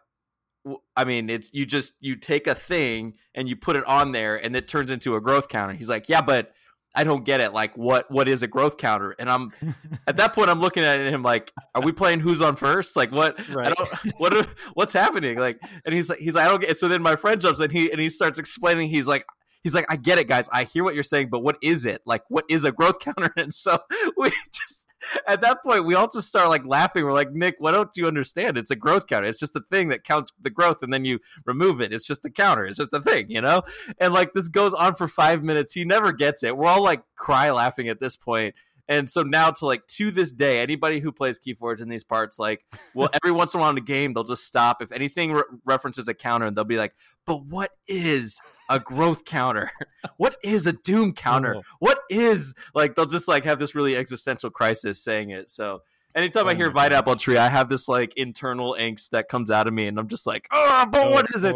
I 0.96 1.04
mean, 1.04 1.28
it's 1.28 1.52
you 1.52 1.66
just 1.66 1.94
you 1.98 2.14
take 2.14 2.46
a 2.46 2.54
thing 2.54 3.14
and 3.34 3.48
you 3.48 3.56
put 3.56 3.74
it 3.74 3.84
on 3.84 4.12
there, 4.12 4.36
and 4.36 4.54
it 4.54 4.68
turns 4.68 4.90
into 4.90 5.16
a 5.16 5.20
growth 5.20 5.48
counter. 5.48 5.74
He's 5.74 5.88
like, 5.88 6.08
yeah, 6.08 6.22
but 6.22 6.52
I 6.94 7.04
don't 7.04 7.24
get 7.24 7.40
it. 7.40 7.52
Like, 7.52 7.76
what 7.76 8.10
what 8.10 8.28
is 8.28 8.42
a 8.42 8.46
growth 8.46 8.76
counter? 8.76 9.14
And 9.18 9.30
I'm 9.30 9.52
at 10.06 10.16
that 10.18 10.34
point, 10.34 10.50
I'm 10.50 10.60
looking 10.60 10.84
at 10.84 11.00
him 11.00 11.22
like, 11.22 11.52
are 11.74 11.82
we 11.82 11.92
playing 11.92 12.20
who's 12.20 12.40
on 12.40 12.56
first? 12.56 12.96
Like, 12.96 13.10
what? 13.10 13.48
Right. 13.48 13.68
I 13.68 13.74
don't. 13.74 14.14
What? 14.18 14.36
Are, 14.36 14.46
what's 14.74 14.92
happening? 14.92 15.38
Like, 15.38 15.58
and 15.84 15.94
he's 15.94 16.08
like, 16.08 16.18
he's 16.18 16.34
like, 16.34 16.46
I 16.46 16.48
don't 16.48 16.60
get. 16.60 16.70
It. 16.70 16.78
So 16.78 16.88
then 16.88 17.02
my 17.02 17.16
friend 17.16 17.40
jumps 17.40 17.60
and 17.60 17.72
he 17.72 17.90
and 17.90 18.00
he 18.00 18.10
starts 18.10 18.38
explaining. 18.38 18.88
He's 18.88 19.06
like, 19.06 19.24
he's 19.62 19.74
like, 19.74 19.86
I 19.88 19.96
get 19.96 20.18
it, 20.18 20.28
guys. 20.28 20.48
I 20.52 20.64
hear 20.64 20.84
what 20.84 20.94
you're 20.94 21.02
saying, 21.02 21.28
but 21.30 21.40
what 21.40 21.56
is 21.62 21.86
it? 21.86 22.02
Like, 22.04 22.22
what 22.28 22.44
is 22.48 22.64
a 22.64 22.72
growth 22.72 22.98
counter? 22.98 23.32
And 23.36 23.54
so 23.54 23.78
we 24.16 24.30
just 24.52 24.81
at 25.26 25.40
that 25.42 25.62
point, 25.62 25.84
we 25.84 25.94
all 25.94 26.08
just 26.08 26.28
start 26.28 26.48
like 26.48 26.64
laughing. 26.64 27.04
We're 27.04 27.12
like, 27.12 27.32
Nick, 27.32 27.56
why 27.58 27.72
don't 27.72 27.90
you 27.96 28.06
understand? 28.06 28.58
It's 28.58 28.70
a 28.70 28.76
growth 28.76 29.06
counter. 29.06 29.28
It's 29.28 29.40
just 29.40 29.52
the 29.52 29.64
thing 29.70 29.88
that 29.88 30.04
counts 30.04 30.32
the 30.40 30.50
growth, 30.50 30.82
and 30.82 30.92
then 30.92 31.04
you 31.04 31.20
remove 31.44 31.80
it. 31.80 31.92
It's 31.92 32.06
just 32.06 32.22
the 32.22 32.30
counter. 32.30 32.66
It's 32.66 32.78
just 32.78 32.90
the 32.90 33.00
thing, 33.00 33.30
you 33.30 33.40
know. 33.40 33.62
And 33.98 34.12
like 34.12 34.32
this 34.34 34.48
goes 34.48 34.74
on 34.74 34.94
for 34.94 35.08
five 35.08 35.42
minutes. 35.42 35.72
He 35.72 35.84
never 35.84 36.12
gets 36.12 36.42
it. 36.42 36.56
We're 36.56 36.68
all 36.68 36.82
like 36.82 37.02
cry 37.16 37.50
laughing 37.50 37.88
at 37.88 38.00
this 38.00 38.16
point. 38.16 38.54
And 38.88 39.10
so 39.10 39.22
now 39.22 39.50
to 39.50 39.66
like 39.66 39.86
to 39.86 40.10
this 40.10 40.32
day, 40.32 40.60
anybody 40.60 41.00
who 41.00 41.12
plays 41.12 41.38
Keyforge 41.38 41.80
in 41.80 41.88
these 41.88 42.04
parts, 42.04 42.38
like, 42.38 42.64
well, 42.94 43.08
every 43.24 43.32
once 43.32 43.54
in 43.54 43.58
a 43.58 43.60
while 43.60 43.70
in 43.70 43.76
the 43.76 43.80
game, 43.80 44.12
they'll 44.12 44.24
just 44.24 44.44
stop. 44.44 44.82
If 44.82 44.92
anything 44.92 45.32
re- 45.32 45.42
references 45.64 46.08
a 46.08 46.14
counter, 46.14 46.46
and 46.46 46.56
they'll 46.56 46.64
be 46.64 46.76
like, 46.76 46.94
but 47.24 47.44
what 47.44 47.70
is 47.86 48.40
a 48.74 48.80
growth 48.80 49.24
counter? 49.24 49.70
What 50.16 50.36
is 50.42 50.66
a 50.66 50.72
doom 50.72 51.14
counter? 51.14 51.56
Oh. 51.56 51.62
What 51.78 52.00
is 52.10 52.54
like 52.74 52.94
they'll 52.94 53.06
just 53.06 53.28
like 53.28 53.44
have 53.44 53.58
this 53.58 53.74
really 53.74 53.96
existential 53.96 54.50
crisis 54.50 55.02
saying 55.02 55.30
it. 55.30 55.50
So 55.50 55.82
anytime 56.14 56.46
oh 56.46 56.50
I 56.50 56.54
hear 56.54 56.70
Vine 56.70 56.92
Apple 56.92 57.16
Tree, 57.16 57.36
I 57.36 57.48
have 57.48 57.68
this 57.68 57.88
like 57.88 58.12
internal 58.16 58.76
angst 58.78 59.10
that 59.10 59.28
comes 59.28 59.50
out 59.50 59.66
of 59.66 59.74
me, 59.74 59.86
and 59.86 59.98
I'm 59.98 60.08
just 60.08 60.26
like, 60.26 60.48
oh, 60.52 60.86
but 60.90 61.06
oh, 61.06 61.10
what 61.10 61.26
is 61.34 61.44
it? 61.44 61.54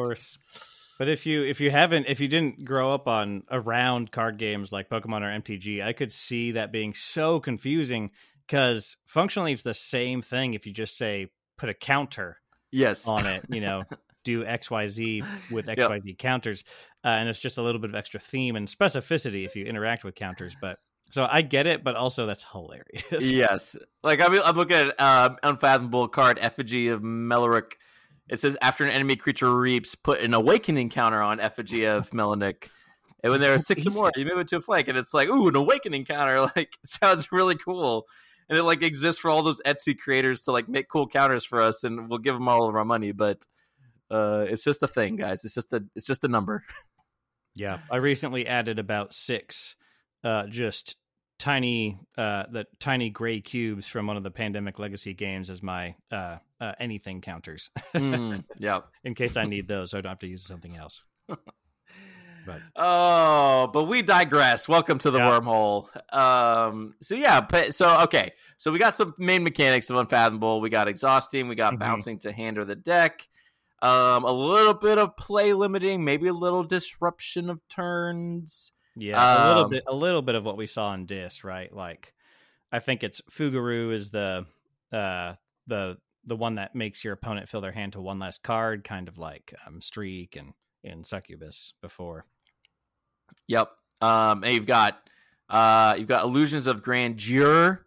But 0.98 1.08
if 1.08 1.26
you 1.26 1.44
if 1.44 1.60
you 1.60 1.70
haven't 1.70 2.06
if 2.06 2.20
you 2.20 2.28
didn't 2.28 2.64
grow 2.64 2.92
up 2.92 3.06
on 3.06 3.42
around 3.50 4.10
card 4.12 4.38
games 4.38 4.72
like 4.72 4.88
Pokemon 4.88 5.22
or 5.22 5.40
MTG, 5.40 5.82
I 5.84 5.92
could 5.92 6.12
see 6.12 6.52
that 6.52 6.72
being 6.72 6.94
so 6.94 7.38
confusing 7.40 8.10
because 8.46 8.96
functionally 9.06 9.52
it's 9.52 9.62
the 9.62 9.74
same 9.74 10.22
thing 10.22 10.54
if 10.54 10.66
you 10.66 10.72
just 10.72 10.96
say 10.96 11.28
put 11.58 11.68
a 11.68 11.74
counter 11.74 12.38
yes 12.70 13.06
on 13.06 13.26
it, 13.26 13.44
you 13.48 13.60
know, 13.60 13.82
do 14.26 14.44
XYZ 14.44 15.24
with 15.50 15.66
XYZ 15.66 16.04
yep. 16.04 16.18
counters. 16.18 16.64
Uh, 17.04 17.08
and 17.08 17.28
it's 17.28 17.40
just 17.40 17.56
a 17.56 17.62
little 17.62 17.80
bit 17.80 17.90
of 17.90 17.96
extra 17.96 18.20
theme 18.20 18.56
and 18.56 18.68
specificity 18.68 19.46
if 19.46 19.54
you 19.56 19.64
interact 19.64 20.04
with 20.04 20.14
counters. 20.14 20.56
But 20.60 20.78
so 21.12 21.26
I 21.30 21.42
get 21.42 21.66
it, 21.66 21.84
but 21.84 21.96
also 21.96 22.26
that's 22.26 22.44
hilarious. 22.50 23.30
yes. 23.32 23.76
Like 24.02 24.20
I'm, 24.20 24.38
I'm 24.42 24.56
looking 24.56 24.76
at 24.76 24.94
uh, 24.98 25.30
Unfathomable 25.42 26.08
card, 26.08 26.38
Effigy 26.40 26.88
of 26.88 27.00
Meloric. 27.02 27.72
It 28.28 28.40
says 28.40 28.56
after 28.60 28.84
an 28.84 28.90
enemy 28.90 29.14
creature 29.14 29.54
reaps, 29.54 29.94
put 29.94 30.20
an 30.20 30.34
awakening 30.34 30.90
counter 30.90 31.22
on 31.22 31.38
Effigy 31.38 31.84
of 31.84 32.10
Melanic. 32.12 32.68
And 33.22 33.30
when 33.32 33.40
there 33.40 33.54
are 33.54 33.58
six 33.58 33.86
or 33.86 33.90
more, 33.90 34.12
you 34.14 34.26
move 34.28 34.38
it 34.38 34.48
to 34.48 34.56
a 34.56 34.60
flank, 34.60 34.88
and 34.88 34.98
it's 34.98 35.14
like, 35.14 35.28
ooh, 35.28 35.48
an 35.48 35.56
awakening 35.56 36.04
counter. 36.04 36.40
Like, 36.56 36.74
sounds 36.84 37.32
really 37.32 37.56
cool. 37.56 38.04
And 38.48 38.58
it 38.58 38.62
like 38.62 38.82
exists 38.82 39.20
for 39.20 39.30
all 39.30 39.42
those 39.42 39.60
Etsy 39.66 39.98
creators 39.98 40.42
to 40.42 40.52
like 40.52 40.68
make 40.68 40.88
cool 40.88 41.08
counters 41.08 41.44
for 41.44 41.60
us, 41.60 41.82
and 41.82 42.08
we'll 42.08 42.18
give 42.18 42.34
them 42.34 42.48
all 42.48 42.68
of 42.68 42.76
our 42.76 42.84
money. 42.84 43.12
But 43.12 43.44
uh, 44.10 44.44
it's 44.48 44.64
just 44.64 44.82
a 44.82 44.88
thing, 44.88 45.16
guys. 45.16 45.44
It's 45.44 45.54
just 45.54 45.72
a 45.72 45.84
it's 45.94 46.06
just 46.06 46.24
a 46.24 46.28
number. 46.28 46.62
yeah, 47.54 47.78
I 47.90 47.96
recently 47.96 48.46
added 48.46 48.78
about 48.78 49.12
six, 49.12 49.76
uh, 50.24 50.46
just 50.46 50.96
tiny 51.38 51.98
uh 52.16 52.44
the 52.50 52.66
tiny 52.80 53.10
gray 53.10 53.40
cubes 53.40 53.86
from 53.86 54.06
one 54.06 54.16
of 54.16 54.22
the 54.22 54.30
pandemic 54.30 54.78
legacy 54.78 55.12
games 55.12 55.50
as 55.50 55.62
my 55.62 55.94
uh, 56.10 56.36
uh 56.60 56.72
anything 56.80 57.20
counters. 57.20 57.70
Mm, 57.94 58.42
yeah 58.58 58.80
in 59.04 59.14
case 59.14 59.36
i 59.36 59.44
need 59.44 59.68
those 59.68 59.90
so 59.90 59.98
i 59.98 60.00
don't 60.00 60.10
have 60.10 60.18
to 60.20 60.26
use 60.26 60.42
something 60.42 60.76
else. 60.78 61.02
But 62.46 62.60
oh 62.76 63.68
but 63.72 63.84
we 63.84 64.02
digress. 64.02 64.68
Welcome 64.68 64.98
to 65.00 65.10
the 65.10 65.18
yeah. 65.18 65.28
wormhole. 65.28 65.88
Um 66.14 66.94
so 67.02 67.14
yeah 67.14 67.46
so 67.70 68.00
okay. 68.02 68.32
So 68.56 68.72
we 68.72 68.78
got 68.78 68.94
some 68.94 69.14
main 69.18 69.42
mechanics 69.42 69.90
of 69.90 69.96
unfathomable. 69.96 70.62
We 70.62 70.70
got 70.70 70.88
exhausting. 70.88 71.48
We 71.48 71.54
got 71.54 71.74
mm-hmm. 71.74 71.80
bouncing 71.80 72.18
to 72.20 72.32
hand 72.32 72.56
or 72.56 72.64
the 72.64 72.76
deck 72.76 73.28
um, 73.82 74.24
a 74.24 74.32
little 74.32 74.74
bit 74.74 74.98
of 74.98 75.16
play 75.16 75.52
limiting, 75.52 76.04
maybe 76.04 76.28
a 76.28 76.32
little 76.32 76.64
disruption 76.64 77.50
of 77.50 77.60
turns. 77.68 78.72
Yeah, 78.96 79.16
um, 79.16 79.42
a 79.42 79.48
little 79.48 79.64
um, 79.64 79.70
bit, 79.70 79.84
a 79.86 79.94
little 79.94 80.22
bit 80.22 80.34
of 80.34 80.44
what 80.44 80.56
we 80.56 80.66
saw 80.66 80.94
in 80.94 81.06
Dis, 81.06 81.44
right? 81.44 81.72
Like, 81.72 82.14
I 82.72 82.78
think 82.78 83.04
it's 83.04 83.20
Fuguru 83.30 83.92
is 83.92 84.10
the 84.10 84.46
uh 84.92 85.34
the 85.66 85.98
the 86.24 86.36
one 86.36 86.56
that 86.56 86.74
makes 86.74 87.04
your 87.04 87.12
opponent 87.12 87.48
fill 87.48 87.60
their 87.60 87.72
hand 87.72 87.92
to 87.92 88.00
one 88.00 88.18
less 88.18 88.38
card, 88.38 88.84
kind 88.84 89.08
of 89.08 89.18
like 89.18 89.54
um, 89.66 89.80
Streke 89.80 90.36
and 90.36 90.54
in 90.82 91.04
Succubus 91.04 91.74
before. 91.80 92.24
Yep. 93.48 93.70
Um, 94.00 94.44
and 94.44 94.54
you've 94.54 94.66
got 94.66 94.98
uh, 95.48 95.94
you've 95.98 96.08
got 96.08 96.24
Illusions 96.24 96.66
of 96.66 96.82
Grandeur, 96.82 97.86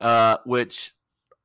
uh, 0.00 0.36
which 0.44 0.92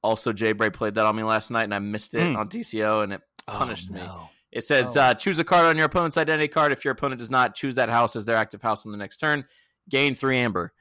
also 0.03 0.33
Jay 0.33 0.51
Bray 0.51 0.69
played 0.69 0.95
that 0.95 1.05
on 1.05 1.15
me 1.15 1.23
last 1.23 1.51
night, 1.51 1.63
and 1.63 1.73
I 1.73 1.79
missed 1.79 2.13
it 2.13 2.19
mm. 2.19 2.37
on 2.37 2.49
TCO, 2.49 3.03
and 3.03 3.13
it 3.13 3.21
punished 3.47 3.89
oh, 3.91 3.95
no. 3.95 4.01
me. 4.03 4.09
It 4.51 4.63
says 4.63 4.95
oh. 4.95 5.01
uh, 5.01 5.13
choose 5.13 5.37
a 5.39 5.43
card 5.43 5.65
on 5.65 5.75
your 5.75 5.85
opponent's 5.85 6.17
identity 6.17 6.47
card. 6.47 6.71
If 6.71 6.85
your 6.85 6.93
opponent 6.93 7.19
does 7.19 7.29
not 7.29 7.55
choose 7.55 7.75
that 7.75 7.89
house 7.89 8.15
as 8.15 8.25
their 8.25 8.37
active 8.37 8.61
house 8.61 8.85
on 8.85 8.91
the 8.91 8.97
next 8.97 9.17
turn, 9.17 9.45
gain 9.89 10.15
three 10.15 10.37
amber. 10.37 10.73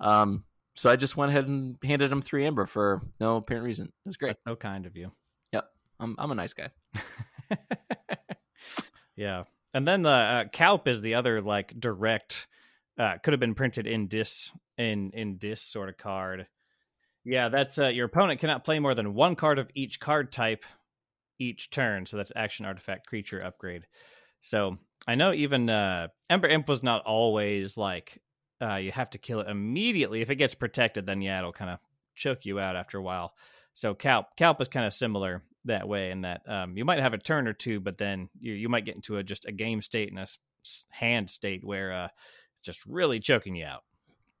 Um, 0.00 0.44
so 0.74 0.88
I 0.88 0.96
just 0.96 1.16
went 1.16 1.30
ahead 1.30 1.46
and 1.46 1.76
handed 1.82 2.10
him 2.10 2.22
three 2.22 2.46
amber 2.46 2.64
for 2.64 3.02
no 3.20 3.36
apparent 3.36 3.66
reason. 3.66 3.86
It 3.86 4.08
was 4.08 4.16
great. 4.16 4.36
That's 4.46 4.52
so 4.52 4.56
kind 4.56 4.86
of 4.86 4.96
you. 4.96 5.12
Yep, 5.52 5.64
I'm 6.00 6.14
I'm 6.18 6.30
a 6.30 6.34
nice 6.34 6.54
guy. 6.54 6.70
yeah, 9.16 9.44
and 9.74 9.86
then 9.86 10.02
the 10.02 10.08
uh, 10.08 10.44
Calp 10.52 10.88
is 10.88 11.02
the 11.02 11.16
other 11.16 11.42
like 11.42 11.78
direct. 11.78 12.46
Uh, 12.96 13.18
could 13.22 13.32
have 13.32 13.40
been 13.40 13.54
printed 13.54 13.86
in 13.86 14.08
dis 14.08 14.52
in 14.76 15.10
in 15.10 15.36
dis 15.36 15.60
sort 15.60 15.88
of 15.88 15.96
card. 15.98 16.46
Yeah, 17.24 17.48
that's 17.48 17.78
uh, 17.78 17.88
your 17.88 18.06
opponent 18.06 18.40
cannot 18.40 18.64
play 18.64 18.78
more 18.78 18.94
than 18.94 19.14
one 19.14 19.36
card 19.36 19.58
of 19.58 19.68
each 19.74 20.00
card 20.00 20.32
type 20.32 20.64
each 21.38 21.70
turn. 21.70 22.06
So 22.06 22.16
that's 22.16 22.32
action, 22.34 22.66
artifact, 22.66 23.06
creature, 23.06 23.42
upgrade. 23.42 23.86
So 24.40 24.78
I 25.06 25.14
know 25.14 25.32
even 25.32 25.70
uh, 25.70 26.08
Ember 26.30 26.48
Imp 26.48 26.68
was 26.68 26.82
not 26.82 27.04
always 27.04 27.76
like 27.76 28.20
uh, 28.60 28.76
you 28.76 28.92
have 28.92 29.10
to 29.10 29.18
kill 29.18 29.40
it 29.40 29.48
immediately. 29.48 30.20
If 30.20 30.30
it 30.30 30.36
gets 30.36 30.54
protected, 30.54 31.06
then 31.06 31.22
yeah, 31.22 31.38
it'll 31.38 31.52
kind 31.52 31.70
of 31.70 31.78
choke 32.14 32.44
you 32.44 32.58
out 32.58 32.76
after 32.76 32.98
a 32.98 33.02
while. 33.02 33.34
So 33.74 33.94
Calp 33.94 34.36
Calp 34.36 34.60
is 34.60 34.68
kind 34.68 34.86
of 34.86 34.92
similar 34.92 35.42
that 35.64 35.88
way 35.88 36.10
in 36.10 36.22
that 36.22 36.42
um, 36.48 36.76
you 36.76 36.84
might 36.84 36.98
have 36.98 37.14
a 37.14 37.18
turn 37.18 37.46
or 37.46 37.52
two, 37.52 37.80
but 37.80 37.98
then 37.98 38.28
you 38.40 38.52
you 38.52 38.68
might 38.68 38.84
get 38.84 38.96
into 38.96 39.18
a 39.18 39.22
just 39.22 39.46
a 39.46 39.52
game 39.52 39.82
state 39.82 40.10
and 40.10 40.18
a 40.18 40.26
hand 40.90 41.30
state 41.30 41.64
where 41.64 41.92
uh, 41.92 42.08
it's 42.54 42.62
just 42.62 42.84
really 42.86 43.20
choking 43.20 43.54
you 43.54 43.64
out, 43.64 43.84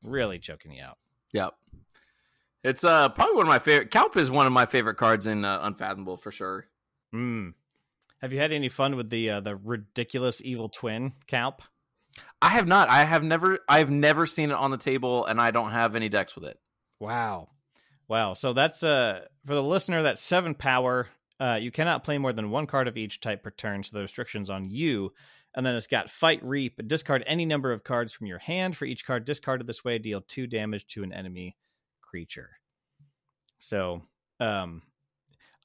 really 0.02 0.38
choking 0.38 0.72
you 0.72 0.82
out. 0.82 0.98
Yep. 1.32 1.54
It's 2.64 2.82
uh 2.82 3.08
probably 3.10 3.36
one 3.36 3.46
of 3.46 3.50
my 3.50 3.60
favorite. 3.60 3.92
Calp 3.92 4.16
is 4.16 4.30
one 4.30 4.46
of 4.46 4.52
my 4.52 4.66
favorite 4.66 4.96
cards 4.96 5.26
in 5.26 5.44
uh, 5.44 5.60
Unfathomable 5.62 6.16
for 6.16 6.32
sure. 6.32 6.66
Mm. 7.14 7.54
Have 8.20 8.32
you 8.32 8.38
had 8.38 8.52
any 8.52 8.68
fun 8.68 8.96
with 8.96 9.10
the 9.10 9.30
uh, 9.30 9.40
the 9.40 9.56
ridiculous 9.56 10.40
evil 10.44 10.68
twin 10.68 11.12
Calp? 11.26 11.62
I 12.42 12.50
have 12.50 12.66
not. 12.66 12.88
I 12.88 13.04
have 13.04 13.22
never. 13.22 13.60
I've 13.68 13.90
never 13.90 14.26
seen 14.26 14.50
it 14.50 14.56
on 14.56 14.70
the 14.70 14.76
table, 14.76 15.24
and 15.26 15.40
I 15.40 15.50
don't 15.50 15.70
have 15.70 15.94
any 15.94 16.08
decks 16.08 16.34
with 16.34 16.44
it. 16.44 16.58
Wow, 16.98 17.50
wow. 18.08 18.34
So 18.34 18.52
that's 18.52 18.82
uh 18.82 19.20
for 19.46 19.54
the 19.54 19.62
listener. 19.62 20.02
That's 20.02 20.22
seven 20.22 20.54
power. 20.54 21.08
Uh, 21.40 21.58
you 21.60 21.70
cannot 21.70 22.02
play 22.02 22.18
more 22.18 22.32
than 22.32 22.50
one 22.50 22.66
card 22.66 22.88
of 22.88 22.96
each 22.96 23.20
type 23.20 23.44
per 23.44 23.50
turn, 23.50 23.84
so 23.84 23.96
the 23.96 24.02
restrictions 24.02 24.50
on 24.50 24.68
you. 24.68 25.12
And 25.54 25.64
then 25.64 25.76
it's 25.76 25.86
got 25.86 26.10
Fight 26.10 26.44
Reap. 26.44 26.86
Discard 26.86 27.24
any 27.26 27.46
number 27.46 27.72
of 27.72 27.84
cards 27.84 28.12
from 28.12 28.26
your 28.26 28.38
hand. 28.38 28.76
For 28.76 28.84
each 28.84 29.04
card 29.06 29.24
discarded 29.24 29.66
this 29.66 29.84
way, 29.84 29.98
deal 29.98 30.20
two 30.20 30.46
damage 30.46 30.86
to 30.88 31.02
an 31.02 31.12
enemy 31.12 31.56
creature. 32.02 32.50
So, 33.58 34.02
um, 34.40 34.82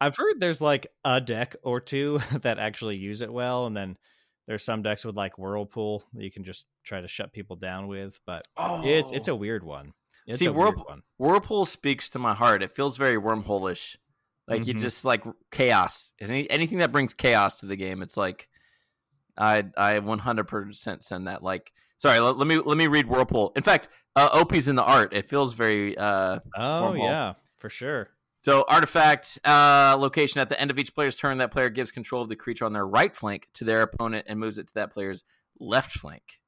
I've 0.03 0.17
heard 0.17 0.39
there's 0.39 0.59
like 0.59 0.87
a 1.05 1.21
deck 1.21 1.55
or 1.63 1.79
two 1.79 2.19
that 2.41 2.59
actually 2.59 2.97
use 2.97 3.21
it 3.21 3.31
well, 3.31 3.65
and 3.65 3.75
then 3.75 3.97
there's 4.47 4.63
some 4.63 4.81
decks 4.81 5.05
with 5.05 5.15
like 5.15 5.37
Whirlpool 5.37 6.03
that 6.13 6.23
you 6.23 6.31
can 6.31 6.43
just 6.43 6.65
try 6.83 6.99
to 6.99 7.07
shut 7.07 7.31
people 7.31 7.55
down 7.55 7.87
with. 7.87 8.19
But 8.25 8.45
oh. 8.57 8.85
it's 8.85 9.11
it's 9.11 9.29
a 9.29 9.31
oh. 9.31 9.35
weird 9.35 9.63
one. 9.63 9.93
It's 10.27 10.39
See, 10.39 10.49
Whirlpool, 10.49 10.85
one. 10.87 11.03
Whirlpool 11.17 11.65
speaks 11.65 12.09
to 12.09 12.19
my 12.19 12.33
heart. 12.33 12.63
It 12.63 12.75
feels 12.75 12.97
very 12.97 13.17
wormhole-ish. 13.17 13.97
Like 14.47 14.61
mm-hmm. 14.61 14.69
you 14.69 14.73
just 14.75 15.05
like 15.05 15.23
chaos. 15.51 16.11
Any, 16.19 16.49
anything 16.49 16.79
that 16.79 16.91
brings 16.91 17.13
chaos 17.13 17.59
to 17.59 17.65
the 17.65 17.77
game, 17.77 18.01
it's 18.01 18.17
like 18.17 18.49
I 19.37 19.65
I 19.77 19.99
100% 19.99 21.03
send 21.03 21.27
that. 21.27 21.43
Like, 21.43 21.71
sorry, 21.97 22.19
let, 22.19 22.37
let 22.37 22.47
me 22.47 22.57
let 22.57 22.77
me 22.77 22.87
read 22.87 23.07
Whirlpool. 23.07 23.53
In 23.55 23.63
fact, 23.63 23.87
uh, 24.17 24.29
Opie's 24.33 24.67
in 24.67 24.75
the 24.75 24.83
art. 24.83 25.13
It 25.13 25.29
feels 25.29 25.53
very. 25.53 25.97
uh 25.97 26.39
Oh 26.57 26.59
wormhole. 26.61 26.99
yeah, 26.99 27.33
for 27.57 27.69
sure. 27.69 28.09
So, 28.43 28.65
artifact 28.67 29.39
uh, 29.45 29.95
location 29.97 30.41
at 30.41 30.49
the 30.49 30.59
end 30.59 30.69
of 30.69 30.77
each 30.77 30.93
player's 30.93 31.15
turn, 31.15 31.37
that 31.37 31.51
player 31.51 31.69
gives 31.69 31.91
control 31.91 32.21
of 32.21 32.29
the 32.29 32.35
creature 32.35 32.65
on 32.65 32.73
their 32.73 32.85
right 32.85 33.15
flank 33.15 33.47
to 33.53 33.63
their 33.63 33.81
opponent 33.81 34.25
and 34.27 34.39
moves 34.39 34.57
it 34.57 34.67
to 34.67 34.73
that 34.75 34.91
player's 34.91 35.23
left 35.59 35.93
flank. 35.93 36.41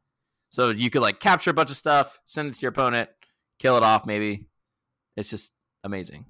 So 0.49 0.69
you 0.69 0.89
could 0.89 1.01
like 1.01 1.19
capture 1.19 1.51
a 1.51 1.53
bunch 1.53 1.71
of 1.71 1.77
stuff, 1.77 2.19
send 2.25 2.49
it 2.49 2.55
to 2.55 2.61
your 2.61 2.69
opponent, 2.69 3.09
kill 3.59 3.77
it 3.77 3.83
off. 3.83 4.05
Maybe 4.05 4.47
it's 5.15 5.29
just 5.29 5.53
amazing. 5.83 6.25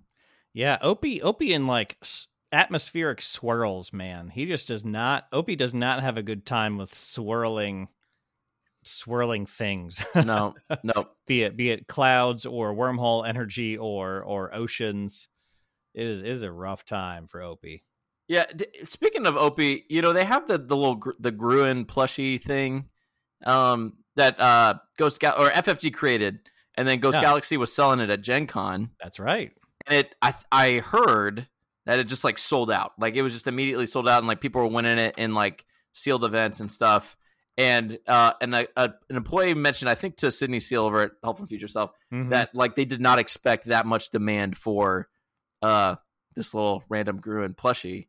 Yeah, 0.53 0.77
Opie, 0.81 1.21
Opie, 1.21 1.53
in 1.53 1.67
like 1.67 1.97
atmospheric 2.51 3.21
swirls, 3.21 3.91
man. 3.91 4.29
He 4.29 4.45
just 4.45 4.67
does 4.67 4.85
not. 4.85 5.25
Opie 5.33 5.55
does 5.55 5.73
not 5.73 6.01
have 6.01 6.17
a 6.17 6.23
good 6.23 6.45
time 6.45 6.77
with 6.77 6.95
swirling 6.95 7.87
swirling 8.83 9.47
things. 9.47 10.05
No, 10.15 10.53
no. 10.83 11.07
be 11.25 11.43
it 11.43 11.57
be 11.57 11.71
it 11.71 11.87
clouds 11.87 12.45
or 12.45 12.73
wormhole 12.73 13.27
energy 13.27 13.77
or 13.77 14.21
or 14.23 14.53
oceans. 14.53 15.27
It 15.95 16.05
is 16.05 16.21
is 16.21 16.41
a 16.43 16.51
rough 16.51 16.85
time 16.85 17.27
for 17.27 17.41
Opie. 17.41 17.83
Yeah. 18.27 18.45
D- 18.55 18.65
speaking 18.83 19.25
of 19.25 19.37
Opie, 19.37 19.85
you 19.89 20.01
know 20.01 20.13
they 20.13 20.25
have 20.25 20.47
the 20.47 20.57
the 20.57 20.75
little 20.75 20.95
gr- 20.95 21.11
the 21.19 21.31
Gruen 21.31 21.85
plushie 21.85 22.39
thing, 22.41 22.89
um, 23.45 23.97
that 24.15 24.39
uh 24.39 24.75
Ghost 24.97 25.19
Gal- 25.19 25.39
or 25.41 25.49
FFG 25.49 25.93
created, 25.93 26.39
and 26.75 26.87
then 26.87 26.99
Ghost 26.99 27.15
Yeah. 27.15 27.21
Galaxy 27.21 27.57
was 27.57 27.73
selling 27.73 27.99
it 27.99 28.09
at 28.09 28.21
Gen 28.21 28.47
Con, 28.47 28.91
That's 29.01 29.19
right. 29.19 29.51
and 29.87 29.99
it 29.99 30.15
I 30.21 30.33
I 30.51 30.73
heard 30.79 31.47
that 31.85 31.99
it 31.99 32.05
just 32.05 32.23
like 32.23 32.37
sold 32.37 32.71
out, 32.71 32.93
like 32.99 33.15
it 33.15 33.21
was 33.21 33.31
just 33.33 33.47
immediately 33.47 33.85
sold 33.85 34.09
out, 34.09 34.19
and 34.19 34.27
like 34.27 34.41
people 34.41 34.61
were 34.61 34.67
winning 34.67 34.97
it 34.97 35.15
in 35.17 35.33
like 35.33 35.65
sealed 35.93 36.23
events 36.25 36.59
and 36.59 36.71
stuff. 36.71 37.15
And 37.57 37.99
uh, 38.05 38.33
and 38.41 38.53
a, 38.53 38.67
a, 38.75 38.89
an 39.09 39.15
employee 39.15 39.53
mentioned, 39.53 39.87
I 39.89 39.95
think, 39.95 40.17
to 40.17 40.29
Sydney 40.29 40.59
Seal 40.59 40.83
over 40.83 41.03
at 41.03 41.11
Help 41.23 41.37
from 41.37 41.47
Future 41.47 41.69
Self, 41.69 41.91
Mhm. 42.11 42.31
that 42.31 42.53
like 42.53 42.75
they 42.75 42.83
did 42.83 42.99
not 42.99 43.17
expect 43.17 43.65
that 43.67 43.85
much 43.85 44.09
demand 44.09 44.57
for 44.57 45.07
uh 45.65 45.95
this 46.35 46.53
little 46.53 46.83
random 46.89 47.17
Gruen 47.19 47.53
plushie. 47.53 48.07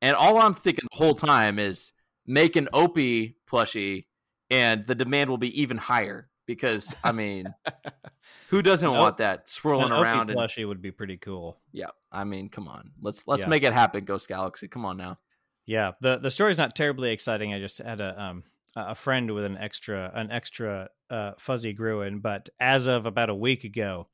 And 0.00 0.14
all 0.16 0.38
I'm 0.38 0.54
thinking 0.54 0.86
the 0.90 0.96
whole 0.96 1.14
time 1.14 1.58
is 1.58 1.92
make 2.26 2.56
an 2.56 2.68
Opie 2.72 3.36
plushie 3.50 4.06
and 4.50 4.86
the 4.86 4.94
demand 4.94 5.30
will 5.30 5.38
be 5.38 5.60
even 5.60 5.76
higher 5.76 6.28
because 6.46 6.94
I 7.02 7.12
mean 7.12 7.52
who 8.50 8.62
doesn't 8.62 8.88
An 8.88 8.96
want 8.96 9.18
that 9.18 9.48
swirling 9.48 9.86
An 9.86 9.92
Opie 9.92 10.02
around 10.02 10.30
and 10.30 10.38
plushie 10.38 10.66
would 10.66 10.80
be 10.82 10.92
pretty 10.92 11.16
cool. 11.16 11.58
yeah, 11.72 11.90
I 12.12 12.24
mean 12.24 12.48
come 12.48 12.68
on. 12.68 12.92
Let's 13.00 13.22
let's 13.26 13.42
Yeah. 13.42 13.48
make 13.48 13.64
it 13.64 13.72
happen 13.72 14.04
Ghost 14.04 14.28
Galaxy. 14.28 14.68
Come 14.68 14.84
on 14.84 14.96
now. 14.96 15.18
Yeah, 15.66 15.92
the 16.00 16.18
the 16.18 16.30
story's 16.30 16.58
not 16.58 16.76
terribly 16.76 17.10
exciting. 17.10 17.52
I 17.52 17.58
just 17.58 17.78
had 17.78 18.00
a 18.00 18.20
um 18.22 18.44
a 18.76 18.94
friend 18.94 19.34
with 19.34 19.44
an 19.44 19.56
extra 19.56 20.12
an 20.14 20.30
extra 20.30 20.90
uh, 21.10 21.32
fuzzy 21.38 21.72
Gruen, 21.72 22.20
but 22.20 22.48
as 22.60 22.86
of 22.86 23.06
about 23.06 23.30
a 23.30 23.34
week 23.34 23.64
ago, 23.64 24.08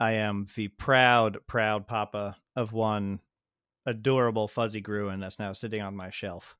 I 0.00 0.12
am 0.12 0.46
the 0.56 0.68
proud 0.68 1.38
proud 1.46 1.86
papa 1.86 2.36
of 2.56 2.72
one 2.72 3.20
adorable 3.86 4.48
fuzzy 4.48 4.80
Gruen 4.80 5.20
that's 5.20 5.38
now 5.38 5.52
sitting 5.52 5.80
on 5.82 5.96
my 5.96 6.10
shelf. 6.10 6.56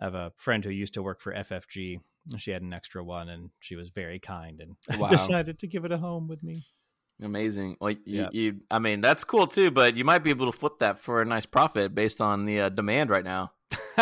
I 0.00 0.04
have 0.04 0.14
a 0.14 0.32
friend 0.36 0.64
who 0.64 0.70
used 0.70 0.94
to 0.94 1.02
work 1.02 1.20
for 1.20 1.32
FFG. 1.32 2.00
She 2.36 2.50
had 2.50 2.62
an 2.62 2.72
extra 2.72 3.02
one, 3.02 3.28
and 3.28 3.50
she 3.60 3.74
was 3.74 3.90
very 3.90 4.18
kind 4.18 4.60
and 4.60 4.76
Wow. 4.98 5.08
decided 5.08 5.58
to 5.60 5.66
give 5.66 5.84
it 5.84 5.92
a 5.92 5.98
home 5.98 6.28
with 6.28 6.42
me. 6.42 6.62
Amazing. 7.20 7.76
Like 7.80 7.98
you, 8.06 8.22
Yeah. 8.22 8.28
you 8.32 8.60
I 8.70 8.78
mean 8.78 9.00
that's 9.00 9.24
cool 9.24 9.46
too, 9.46 9.70
but 9.70 9.96
you 9.96 10.04
might 10.04 10.22
be 10.22 10.30
able 10.30 10.50
to 10.50 10.56
flip 10.56 10.78
that 10.80 10.98
for 10.98 11.20
a 11.20 11.24
nice 11.24 11.46
profit 11.46 11.94
based 11.94 12.20
on 12.20 12.44
the 12.44 12.60
uh, 12.60 12.68
demand 12.68 13.10
right 13.10 13.24
now. 13.24 13.52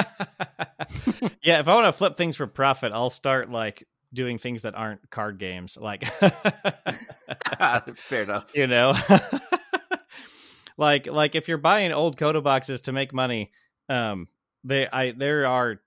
yeah, 1.43 1.61
if 1.61 1.69
I 1.69 1.75
want 1.75 1.87
to 1.87 1.93
flip 1.93 2.17
things 2.17 2.37
for 2.37 2.47
profit, 2.47 2.93
I'll 2.93 3.11
start 3.11 3.51
like 3.51 3.87
doing 4.17 4.39
things 4.39 4.63
that 4.63 4.75
aren't 4.75 5.09
card 5.11 5.39
games, 5.39 5.79
like 5.81 6.05
Fair 7.97 8.23
enough. 8.23 8.51
you 8.55 8.67
know, 8.67 8.95
like 10.77 11.07
like 11.07 11.35
if 11.37 11.47
you're 11.47 11.59
buying 11.59 11.93
old 11.93 12.17
CotA 12.17 12.43
boxes 12.43 12.81
to 12.83 12.93
make 12.93 13.15
money, 13.15 13.53
um, 13.89 14.27
they 14.65 14.89
I 14.89 15.13
there 15.13 15.47
are 15.47 15.81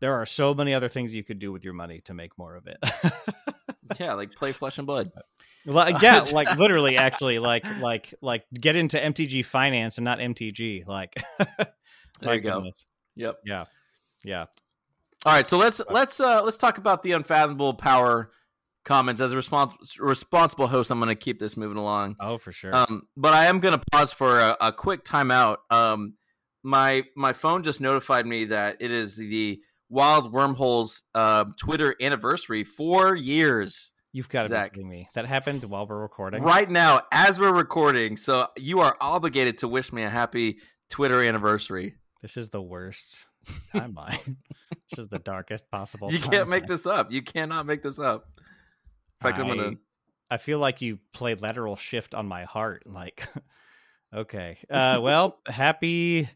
there 0.00 0.14
are 0.14 0.26
so 0.26 0.54
many 0.54 0.72
other 0.72 0.88
things 0.88 1.14
you 1.14 1.24
could 1.24 1.38
do 1.38 1.52
with 1.52 1.64
your 1.64 1.74
money 1.74 2.00
to 2.06 2.14
make 2.14 2.36
more 2.38 2.56
of 2.56 2.66
it. 2.66 2.78
Yeah, 4.00 4.14
like 4.14 4.32
play 4.34 4.52
Flesh 4.52 4.78
and 4.78 4.86
Blood. 4.86 5.12
like 5.66 6.00
yeah, 6.00 6.24
like 6.32 6.56
literally, 6.56 6.96
actually, 6.96 7.38
like 7.38 7.64
like 7.80 8.14
like 8.22 8.44
get 8.52 8.76
into 8.76 8.96
MTG 8.98 9.44
finance 9.44 9.98
and 9.98 10.06
not 10.06 10.20
MTG. 10.20 10.86
Like 10.86 11.14
There 12.20 12.34
you 12.34 12.40
go. 12.40 12.64
Yep. 13.16 13.36
Yeah, 13.44 13.64
yeah. 14.24 14.46
All 15.26 15.32
right, 15.32 15.46
so 15.46 15.56
let's 15.56 15.80
let's 15.90 16.20
uh 16.20 16.42
let's 16.42 16.58
talk 16.58 16.78
about 16.78 17.02
the 17.02 17.12
unfathomable 17.12 17.74
power 17.74 18.30
comments. 18.84 19.20
As 19.20 19.32
a 19.32 19.36
respons- 19.36 19.98
responsible 19.98 20.66
host, 20.66 20.90
I'm 20.90 20.98
going 20.98 21.08
to 21.08 21.14
keep 21.14 21.38
this 21.38 21.56
moving 21.56 21.78
along. 21.78 22.16
Oh, 22.20 22.36
for 22.38 22.52
sure. 22.52 22.74
Um, 22.76 23.08
but 23.16 23.32
I 23.32 23.46
am 23.46 23.60
going 23.60 23.78
to 23.78 23.82
pause 23.90 24.12
for 24.12 24.38
a, 24.38 24.56
a 24.60 24.72
quick 24.72 25.04
timeout. 25.04 25.58
Um, 25.70 26.14
my 26.62 27.04
my 27.16 27.32
phone 27.32 27.62
just 27.62 27.80
notified 27.80 28.26
me 28.26 28.46
that 28.46 28.76
it 28.80 28.90
is 28.90 29.16
the 29.16 29.60
Wild 29.88 30.32
Wormholes 30.32 31.02
uh, 31.14 31.44
Twitter 31.58 31.94
anniversary. 32.00 32.64
Four 32.64 33.14
years 33.14 33.92
You've 34.12 34.28
got 34.28 34.42
to 34.44 34.48
Zach. 34.48 34.72
be 34.72 34.76
kidding 34.76 34.90
me. 34.90 35.08
That 35.14 35.26
happened 35.26 35.64
while 35.64 35.86
we're 35.86 36.00
recording. 36.00 36.42
right 36.42 36.70
now 36.70 37.00
as 37.10 37.40
we're 37.40 37.52
recording. 37.52 38.16
So 38.16 38.48
you 38.56 38.80
are 38.80 38.96
obligated 39.00 39.58
to 39.58 39.68
wish 39.68 39.92
me 39.92 40.02
a 40.04 40.10
happy 40.10 40.58
Twitter 40.88 41.22
anniversary. 41.22 41.94
This 42.22 42.36
is 42.36 42.50
the 42.50 42.62
worst 42.62 43.26
timeline. 43.74 44.36
this 44.90 44.98
is 44.98 45.08
the 45.08 45.18
darkest 45.18 45.70
possible. 45.70 46.12
You 46.12 46.18
can't 46.18 46.48
make 46.48 46.66
this 46.66 46.86
up. 46.86 47.12
You 47.12 47.22
cannot 47.22 47.66
make 47.66 47.82
this 47.82 47.98
up. 47.98 48.28
In 49.20 49.28
fact, 49.28 49.38
I, 49.38 49.42
am 49.42 49.48
gonna. 49.48 49.72
I 50.30 50.36
feel 50.36 50.58
like 50.58 50.80
you 50.80 50.98
played 51.12 51.40
lateral 51.40 51.76
shift 51.76 52.14
on 52.14 52.26
my 52.26 52.44
heart. 52.44 52.84
Like, 52.86 53.28
okay. 54.14 54.58
Uh, 54.70 54.98
well, 55.00 55.38
happy. 55.46 56.28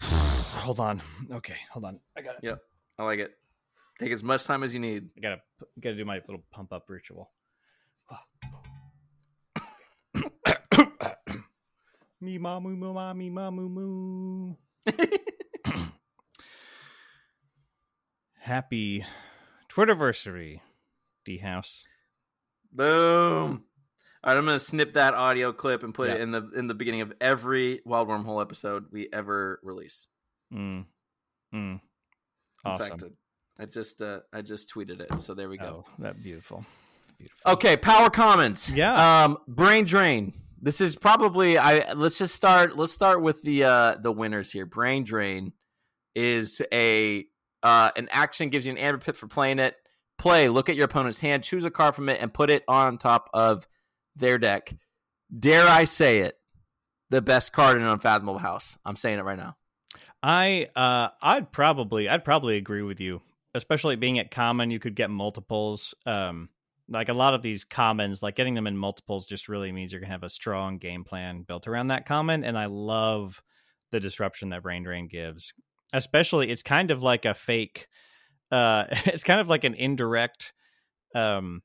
hold 0.00 0.80
on. 0.80 1.02
Okay, 1.30 1.56
hold 1.70 1.84
on. 1.84 2.00
I 2.16 2.22
gotta. 2.22 2.38
Yep, 2.42 2.60
I 2.98 3.04
like 3.04 3.20
it. 3.20 3.32
Take 3.98 4.12
as 4.12 4.22
much 4.22 4.44
time 4.44 4.62
as 4.62 4.74
you 4.74 4.80
need. 4.80 5.08
I 5.16 5.20
gotta. 5.20 5.40
Gotta 5.80 5.96
do 5.96 6.04
my 6.04 6.20
little 6.28 6.44
pump 6.50 6.72
up 6.72 6.88
ritual. 6.88 7.30
me 12.20 12.38
ma 12.38 12.60
moo 12.60 12.76
moo 12.76 12.92
ma 12.92 13.12
me 13.12 13.30
ma 13.30 13.50
moo 13.50 13.68
moo. 13.68 14.54
Happy 18.48 19.04
Twitterversary, 19.70 20.60
D 21.26 21.36
House. 21.36 21.86
Boom. 22.72 23.62
All 24.24 24.32
right, 24.32 24.38
I'm 24.38 24.46
gonna 24.46 24.58
snip 24.58 24.94
that 24.94 25.12
audio 25.12 25.52
clip 25.52 25.82
and 25.82 25.92
put 25.92 26.08
it 26.08 26.18
in 26.22 26.30
the 26.30 26.50
in 26.56 26.66
the 26.66 26.72
beginning 26.72 27.02
of 27.02 27.12
every 27.20 27.82
Wild 27.84 28.08
Wormhole 28.08 28.40
episode 28.40 28.86
we 28.90 29.10
ever 29.12 29.60
release. 29.62 30.08
Mm. 30.50 30.86
Mm. 31.54 31.72
In 31.72 31.80
Awesome. 32.64 32.98
fact, 32.98 33.12
I 33.58 33.66
just 33.66 34.00
uh, 34.00 34.20
I 34.32 34.40
just 34.40 34.72
tweeted 34.74 35.00
it, 35.00 35.20
so 35.20 35.34
there 35.34 35.50
we 35.50 35.58
go. 35.58 35.84
Oh, 35.86 35.92
that 35.98 36.22
beautiful. 36.22 36.64
Beautiful. 37.18 37.52
Okay, 37.52 37.76
power 37.76 38.08
comments. 38.08 38.70
Yeah. 38.70 39.24
Um, 39.24 39.36
brain 39.46 39.84
drain. 39.84 40.32
This 40.58 40.80
is 40.80 40.96
probably 40.96 41.58
I. 41.58 41.92
Let's 41.92 42.16
just 42.16 42.34
start. 42.34 42.78
Let's 42.78 42.94
start 42.94 43.20
with 43.20 43.42
the 43.42 43.64
uh 43.64 43.96
the 44.02 44.10
winners 44.10 44.50
here. 44.50 44.64
Brain 44.64 45.04
drain 45.04 45.52
is 46.14 46.62
a 46.72 47.26
uh 47.62 47.90
an 47.96 48.08
action 48.10 48.48
gives 48.48 48.66
you 48.66 48.72
an 48.72 48.78
amber 48.78 48.98
pip 48.98 49.16
for 49.16 49.26
playing 49.26 49.58
it. 49.58 49.76
Play. 50.18 50.48
Look 50.48 50.68
at 50.68 50.76
your 50.76 50.86
opponent's 50.86 51.20
hand. 51.20 51.44
Choose 51.44 51.64
a 51.64 51.70
card 51.70 51.94
from 51.94 52.08
it 52.08 52.20
and 52.20 52.34
put 52.34 52.50
it 52.50 52.64
on 52.66 52.98
top 52.98 53.30
of 53.32 53.68
their 54.16 54.38
deck. 54.38 54.74
Dare 55.36 55.66
I 55.66 55.84
say 55.84 56.20
it? 56.20 56.38
The 57.10 57.22
best 57.22 57.52
card 57.52 57.76
in 57.76 57.82
an 57.82 57.88
unfathomable 57.88 58.38
house. 58.38 58.78
I'm 58.84 58.96
saying 58.96 59.18
it 59.18 59.24
right 59.24 59.38
now. 59.38 59.56
I 60.22 60.68
uh 60.74 61.08
I'd 61.22 61.52
probably 61.52 62.08
I'd 62.08 62.24
probably 62.24 62.56
agree 62.56 62.82
with 62.82 63.00
you. 63.00 63.22
Especially 63.54 63.96
being 63.96 64.18
at 64.18 64.30
common, 64.30 64.70
you 64.70 64.78
could 64.78 64.94
get 64.94 65.10
multiples. 65.10 65.94
Um 66.06 66.48
like 66.88 67.08
a 67.08 67.14
lot 67.14 67.34
of 67.34 67.42
these 67.42 67.64
commons, 67.64 68.22
like 68.22 68.34
getting 68.34 68.54
them 68.54 68.66
in 68.66 68.76
multiples 68.76 69.26
just 69.26 69.48
really 69.48 69.72
means 69.72 69.92
you're 69.92 70.00
gonna 70.00 70.12
have 70.12 70.22
a 70.22 70.28
strong 70.28 70.78
game 70.78 71.04
plan 71.04 71.42
built 71.42 71.68
around 71.68 71.88
that 71.88 72.06
common. 72.06 72.44
And 72.44 72.58
I 72.58 72.66
love 72.66 73.42
the 73.90 74.00
disruption 74.00 74.50
that 74.50 74.62
Brain 74.62 74.82
Drain 74.82 75.06
gives. 75.06 75.52
Especially 75.92 76.50
it's 76.50 76.62
kind 76.62 76.90
of 76.90 77.02
like 77.02 77.24
a 77.24 77.34
fake 77.34 77.88
uh 78.50 78.84
it's 79.06 79.24
kind 79.24 79.40
of 79.40 79.48
like 79.48 79.64
an 79.64 79.74
indirect 79.74 80.52
um 81.14 81.62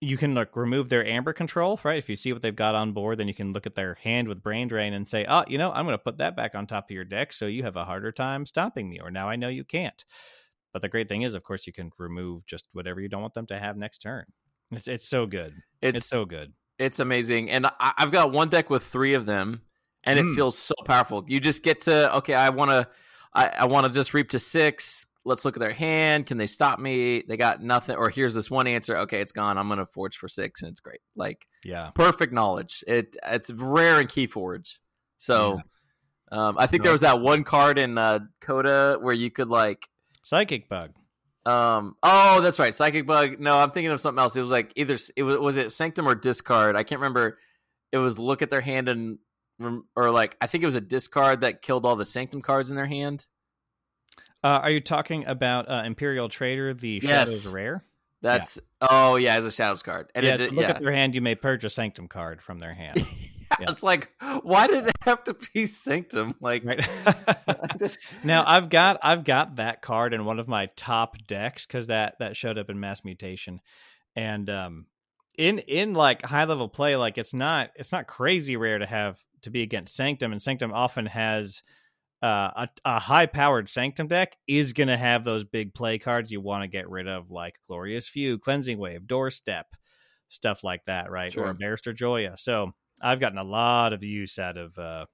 you 0.00 0.18
can 0.18 0.34
like 0.34 0.54
remove 0.54 0.88
their 0.88 1.06
amber 1.06 1.32
control, 1.32 1.80
right? 1.82 1.96
If 1.98 2.08
you 2.08 2.16
see 2.16 2.32
what 2.32 2.42
they've 2.42 2.54
got 2.54 2.74
on 2.74 2.92
board, 2.92 3.18
then 3.18 3.28
you 3.28 3.34
can 3.34 3.52
look 3.52 3.66
at 3.66 3.74
their 3.74 3.94
hand 3.94 4.28
with 4.28 4.42
brain 4.42 4.68
drain 4.68 4.92
and 4.92 5.08
say, 5.08 5.24
"Oh, 5.26 5.44
you 5.48 5.56
know, 5.56 5.72
I'm 5.72 5.86
going 5.86 5.96
to 5.96 6.02
put 6.02 6.18
that 6.18 6.36
back 6.36 6.54
on 6.54 6.66
top 6.66 6.90
of 6.90 6.90
your 6.90 7.04
deck, 7.04 7.32
so 7.32 7.46
you 7.46 7.62
have 7.62 7.76
a 7.76 7.84
harder 7.86 8.12
time 8.12 8.44
stopping 8.44 8.88
me." 8.90 9.00
Or 9.00 9.10
now 9.10 9.28
I 9.28 9.36
know 9.36 9.48
you 9.48 9.64
can't. 9.64 10.04
But 10.72 10.82
the 10.82 10.88
great 10.88 11.08
thing 11.08 11.22
is, 11.22 11.34
of 11.34 11.42
course, 11.42 11.66
you 11.66 11.72
can 11.72 11.90
remove 11.98 12.44
just 12.46 12.68
whatever 12.72 13.00
you 13.00 13.08
don't 13.08 13.22
want 13.22 13.34
them 13.34 13.46
to 13.46 13.58
have 13.58 13.76
next 13.76 13.98
turn. 13.98 14.26
It's 14.72 14.88
it's 14.88 15.08
so 15.08 15.26
good. 15.26 15.54
It's, 15.80 15.98
It's 15.98 16.06
so 16.06 16.24
good. 16.24 16.52
It's 16.78 16.98
amazing, 16.98 17.50
and 17.50 17.66
I, 17.66 17.92
I've 17.96 18.12
got 18.12 18.32
one 18.32 18.48
deck 18.50 18.68
with 18.68 18.82
three 18.84 19.14
of 19.14 19.24
them, 19.24 19.62
and 20.04 20.18
it 20.18 20.26
Mm. 20.26 20.34
feels 20.34 20.58
so 20.58 20.74
powerful. 20.84 21.24
You 21.26 21.40
just 21.40 21.62
get 21.62 21.80
to 21.82 22.14
okay, 22.16 22.34
I 22.34 22.50
want 22.50 22.70
to, 22.72 22.88
I, 23.34 23.48
I 23.48 23.64
want 23.66 23.86
to 23.86 23.92
just 23.92 24.14
reap 24.14 24.30
to 24.30 24.38
six. 24.38 25.06
Let's 25.24 25.44
look 25.44 25.56
at 25.56 25.60
their 25.60 25.72
hand. 25.72 26.26
Can 26.26 26.36
they 26.38 26.46
stop 26.46 26.78
me? 26.78 27.24
They 27.26 27.36
got 27.36 27.62
nothing. 27.62 27.96
Or 27.96 28.10
here's 28.10 28.34
this 28.34 28.50
one 28.50 28.66
answer. 28.66 28.96
Okay, 28.98 29.20
it's 29.20 29.32
gone. 29.32 29.56
I'm 29.58 29.68
gonna 29.68 29.86
forge 29.86 30.16
for 30.18 30.28
six, 30.28 30.60
and 30.62 30.70
it's 30.70 30.80
great. 30.80 31.00
Like 31.16 31.46
Yeah. 31.64 31.90
perfect 31.94 32.32
knowledge. 32.32 32.84
It 32.86 33.16
it's 33.26 33.50
rare 33.50 34.00
in 34.00 34.06
Keyforge. 34.06 34.78
So, 35.16 35.62
um, 36.30 36.56
I 36.58 36.66
think 36.66 36.82
No. 36.82 36.84
there 36.84 36.92
was 36.92 37.00
that 37.00 37.20
one 37.20 37.42
card 37.44 37.78
in 37.78 37.96
uh, 37.96 38.20
CotA 38.42 39.00
where 39.00 39.14
you 39.14 39.30
could 39.30 39.48
like 39.48 39.88
Psychic 40.24 40.68
bug. 40.68 40.90
um. 41.46 41.96
Oh, 42.02 42.40
that's 42.42 42.58
right. 42.58 42.74
Psychic 42.74 43.06
bug. 43.06 43.40
No, 43.40 43.58
I'm 43.58 43.70
thinking 43.70 43.90
of 43.92 44.00
something 44.00 44.20
else. 44.20 44.36
It 44.36 44.40
was 44.42 44.50
like 44.50 44.72
either 44.76 44.98
it 45.16 45.22
was 45.22 45.38
was 45.38 45.56
it 45.56 45.72
sanctum 45.72 46.06
or 46.06 46.14
discard. 46.14 46.76
I 46.76 46.82
can't 46.82 47.00
remember. 47.00 47.38
It 47.92 47.98
was 47.98 48.18
look 48.18 48.42
at 48.42 48.50
their 48.50 48.60
hand 48.60 48.88
and 48.90 49.18
or 49.60 50.10
like 50.10 50.36
I 50.40 50.46
think 50.46 50.62
it 50.62 50.66
was 50.66 50.74
a 50.74 50.80
discard 50.80 51.42
that 51.42 51.62
killed 51.62 51.86
all 51.86 51.96
the 51.96 52.06
sanctum 52.06 52.42
cards 52.42 52.70
in 52.70 52.76
their 52.76 52.86
hand. 52.86 53.26
Uh, 54.42 54.60
are 54.62 54.70
you 54.70 54.80
talking 54.80 55.26
about 55.26 55.70
uh, 55.70 55.82
Imperial 55.86 56.28
Trader, 56.28 56.74
the 56.74 57.00
Yes. 57.02 57.28
Shadows 57.28 57.46
Rare? 57.46 57.84
That's 58.20 58.58
oh 58.80 59.16
yeah, 59.16 59.36
as 59.36 59.44
a 59.44 59.50
shadows 59.50 59.82
card, 59.82 60.10
and 60.14 60.24
yeah, 60.24 60.34
it, 60.34 60.52
look 60.52 60.64
yeah. 60.64 60.70
at 60.70 60.80
their 60.80 60.92
hand. 60.92 61.14
You 61.14 61.20
may 61.20 61.34
purge 61.34 61.64
a 61.64 61.70
Sanctum 61.70 62.08
card 62.08 62.40
from 62.40 62.58
their 62.58 62.72
hand. 62.72 63.06
yeah. 63.60 63.70
it's 63.70 63.82
like 63.82 64.10
why 64.42 64.66
did 64.66 64.86
it 64.86 64.96
have 65.02 65.24
to 65.24 65.36
be 65.52 65.66
Sanctum? 65.66 66.34
Like, 66.40 66.64
Right. 66.64 66.88
now 68.24 68.44
I've 68.46 68.68
got 68.70 68.98
I've 69.02 69.24
got 69.24 69.56
that 69.56 69.82
card 69.82 70.14
in 70.14 70.24
one 70.24 70.38
of 70.38 70.48
my 70.48 70.66
top 70.76 71.16
decks 71.26 71.66
because 71.66 71.88
that 71.88 72.16
that 72.18 72.36
showed 72.36 72.58
up 72.58 72.70
in 72.70 72.80
Mass 72.80 73.04
Mutation, 73.04 73.60
and 74.16 74.48
um, 74.48 74.86
in 75.38 75.58
in 75.60 75.94
like 75.94 76.22
high 76.22 76.44
level 76.44 76.68
play, 76.68 76.96
like 76.96 77.18
it's 77.18 77.34
not 77.34 77.70
it's 77.76 77.92
not 77.92 78.06
crazy 78.06 78.56
rare 78.56 78.78
to 78.78 78.86
have 78.86 79.18
to 79.42 79.50
be 79.50 79.62
against 79.62 79.94
Sanctum, 79.94 80.32
and 80.32 80.42
Sanctum 80.42 80.72
often 80.72 81.06
has 81.06 81.62
uh, 82.22 82.50
a, 82.56 82.68
a 82.84 82.98
high 82.98 83.26
powered 83.26 83.68
Sanctum 83.68 84.08
deck 84.08 84.36
is 84.46 84.72
going 84.72 84.88
to 84.88 84.96
have 84.96 85.24
those 85.24 85.44
big 85.44 85.74
play 85.74 85.98
cards 85.98 86.32
you 86.32 86.40
want 86.40 86.62
to 86.62 86.68
get 86.68 86.88
rid 86.88 87.06
of, 87.06 87.30
like 87.30 87.56
Glorious 87.68 88.08
Few, 88.08 88.38
Cleansing 88.38 88.78
Wave, 88.78 89.06
Doorstep, 89.06 89.66
stuff 90.28 90.64
like 90.64 90.84
that, 90.86 91.10
right? 91.10 91.30
Sure. 91.30 91.48
Or 91.48 91.52
Barrister 91.54 91.92
Joya. 91.92 92.36
So 92.38 92.72
I've 93.02 93.20
gotten 93.20 93.36
a 93.36 93.44
lot 93.44 93.92
of 93.92 94.02
use 94.02 94.38
out 94.38 94.56
of 94.56 94.78
uh, 94.78 95.04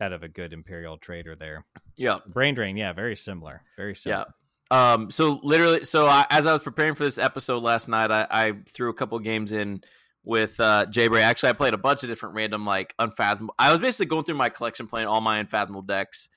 out 0.00 0.12
of 0.12 0.22
a 0.22 0.28
good 0.28 0.52
Imperial 0.52 0.98
Trader 0.98 1.36
there. 1.36 1.64
yeah, 1.96 2.18
Brain 2.26 2.54
Drain, 2.54 2.76
yeah, 2.76 2.92
very 2.92 3.16
similar, 3.16 3.62
very 3.76 3.94
similar. 3.94 4.26
Yeah. 4.28 4.32
Um, 4.70 5.10
so 5.10 5.40
literally, 5.42 5.84
so 5.84 6.06
I, 6.06 6.26
as 6.30 6.46
I 6.46 6.52
was 6.52 6.62
preparing 6.62 6.94
for 6.94 7.04
this 7.04 7.18
episode 7.18 7.62
last 7.62 7.88
night, 7.88 8.10
I, 8.10 8.26
I 8.30 8.52
threw 8.72 8.90
a 8.90 8.94
couple 8.94 9.18
games 9.20 9.52
in 9.52 9.82
with 10.24 10.58
uh, 10.58 10.86
Jay 10.86 11.08
Bray. 11.08 11.22
Actually, 11.22 11.50
I 11.50 11.52
played 11.54 11.74
a 11.74 11.78
bunch 11.78 12.02
of 12.02 12.08
different 12.08 12.34
random 12.34 12.66
like 12.66 12.94
unfathomable. 12.98 13.54
I 13.58 13.70
was 13.70 13.80
basically 13.80 14.06
going 14.06 14.24
through 14.24 14.34
my 14.34 14.48
collection, 14.48 14.86
playing 14.86 15.06
all 15.06 15.20
my 15.20 15.38
unfathomable 15.38 15.82
decks, 15.82 16.28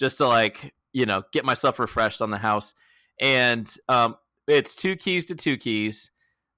just 0.00 0.16
to 0.18 0.26
like 0.26 0.74
you 0.92 1.06
know 1.06 1.22
get 1.32 1.44
myself 1.44 1.78
refreshed 1.78 2.22
on 2.22 2.30
the 2.30 2.38
house. 2.38 2.74
And 3.20 3.70
um, 3.88 4.16
it's 4.48 4.74
two 4.74 4.96
keys 4.96 5.26
to 5.26 5.34
two 5.34 5.56
keys. 5.56 6.10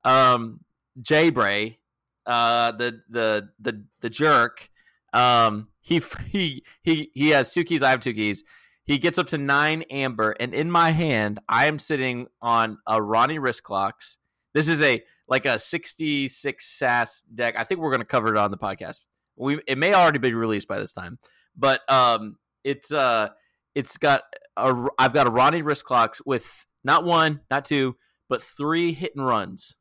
Um, 0.04 0.60
Jay 1.02 1.30
Bray, 1.30 1.80
uh, 2.24 2.72
the 2.72 3.00
the 3.10 3.48
the 3.58 3.84
the 4.00 4.10
jerk. 4.10 4.70
Um, 5.12 5.68
he 5.80 6.00
he 6.30 6.64
he 6.82 7.10
he 7.14 7.30
has 7.30 7.52
two 7.52 7.64
keys. 7.64 7.82
I 7.82 7.90
have 7.90 8.00
two 8.00 8.14
keys. 8.14 8.44
He 8.86 8.98
gets 8.98 9.18
up 9.18 9.26
to 9.28 9.38
nine 9.38 9.82
amber, 9.90 10.36
and 10.38 10.54
in 10.54 10.70
my 10.70 10.92
hand, 10.92 11.40
I 11.48 11.66
am 11.66 11.78
sitting 11.78 12.28
on 12.40 12.78
a 12.86 13.02
Ronnie 13.02 13.38
Wristclocks. 13.38 14.16
This 14.54 14.68
is 14.68 14.80
a 14.80 15.02
like 15.28 15.44
a 15.44 15.58
sixty-six 15.58 16.66
SAS 16.78 17.22
deck. 17.22 17.54
I 17.58 17.64
think 17.64 17.80
we're 17.80 17.90
going 17.90 18.00
to 18.00 18.06
cover 18.06 18.28
it 18.34 18.38
on 18.38 18.50
the 18.50 18.58
podcast. 18.58 19.00
We 19.36 19.60
it 19.66 19.76
may 19.76 19.92
already 19.92 20.18
be 20.20 20.32
released 20.34 20.68
by 20.68 20.78
this 20.78 20.92
time, 20.92 21.18
but 21.56 21.80
um, 21.92 22.36
it's 22.64 22.92
uh, 22.92 23.30
it's 23.74 23.96
got 23.96 24.22
a 24.56 24.86
I've 24.98 25.12
got 25.12 25.26
a 25.26 25.30
Ronnie 25.30 25.62
Wristclocks 25.62 26.20
with 26.24 26.66
not 26.84 27.04
one, 27.04 27.40
not 27.50 27.64
two, 27.64 27.96
but 28.28 28.40
three 28.42 28.92
hit 28.92 29.16
and 29.16 29.26
runs. 29.26 29.74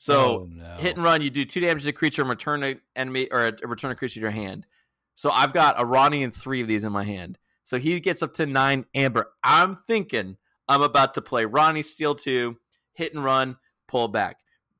So 0.00 0.40
Oh, 0.40 0.48
no. 0.50 0.76
hit 0.80 0.96
and 0.96 1.04
run, 1.04 1.22
you 1.22 1.30
do 1.30 1.44
two 1.44 1.60
damage 1.60 1.82
to 1.82 1.86
the 1.86 1.92
creature 1.92 2.22
and 2.22 2.28
return 2.28 2.64
an 2.64 2.80
enemy 2.96 3.28
or 3.30 3.46
a, 3.46 3.52
return 3.68 3.92
a 3.92 3.94
creature 3.94 4.14
to 4.14 4.20
your 4.20 4.30
hand. 4.30 4.66
So 5.14 5.30
I've 5.30 5.52
got 5.52 5.80
a 5.80 5.86
Ronnie 5.86 6.24
and 6.24 6.34
three 6.34 6.60
of 6.60 6.66
these 6.66 6.82
in 6.82 6.90
my 6.90 7.04
hand. 7.04 7.38
So 7.72 7.78
he 7.78 7.98
gets 8.00 8.22
up 8.22 8.34
to 8.34 8.44
nine 8.44 8.84
amber. 8.94 9.30
I'm 9.42 9.76
thinking 9.76 10.36
I'm 10.68 10.82
about 10.82 11.14
to 11.14 11.22
play 11.22 11.46
Ronnie, 11.46 11.82
steal 11.82 12.14
two, 12.14 12.58
hit 12.92 13.14
and 13.14 13.24
run, 13.24 13.56
pull 13.88 14.08
back. 14.08 14.36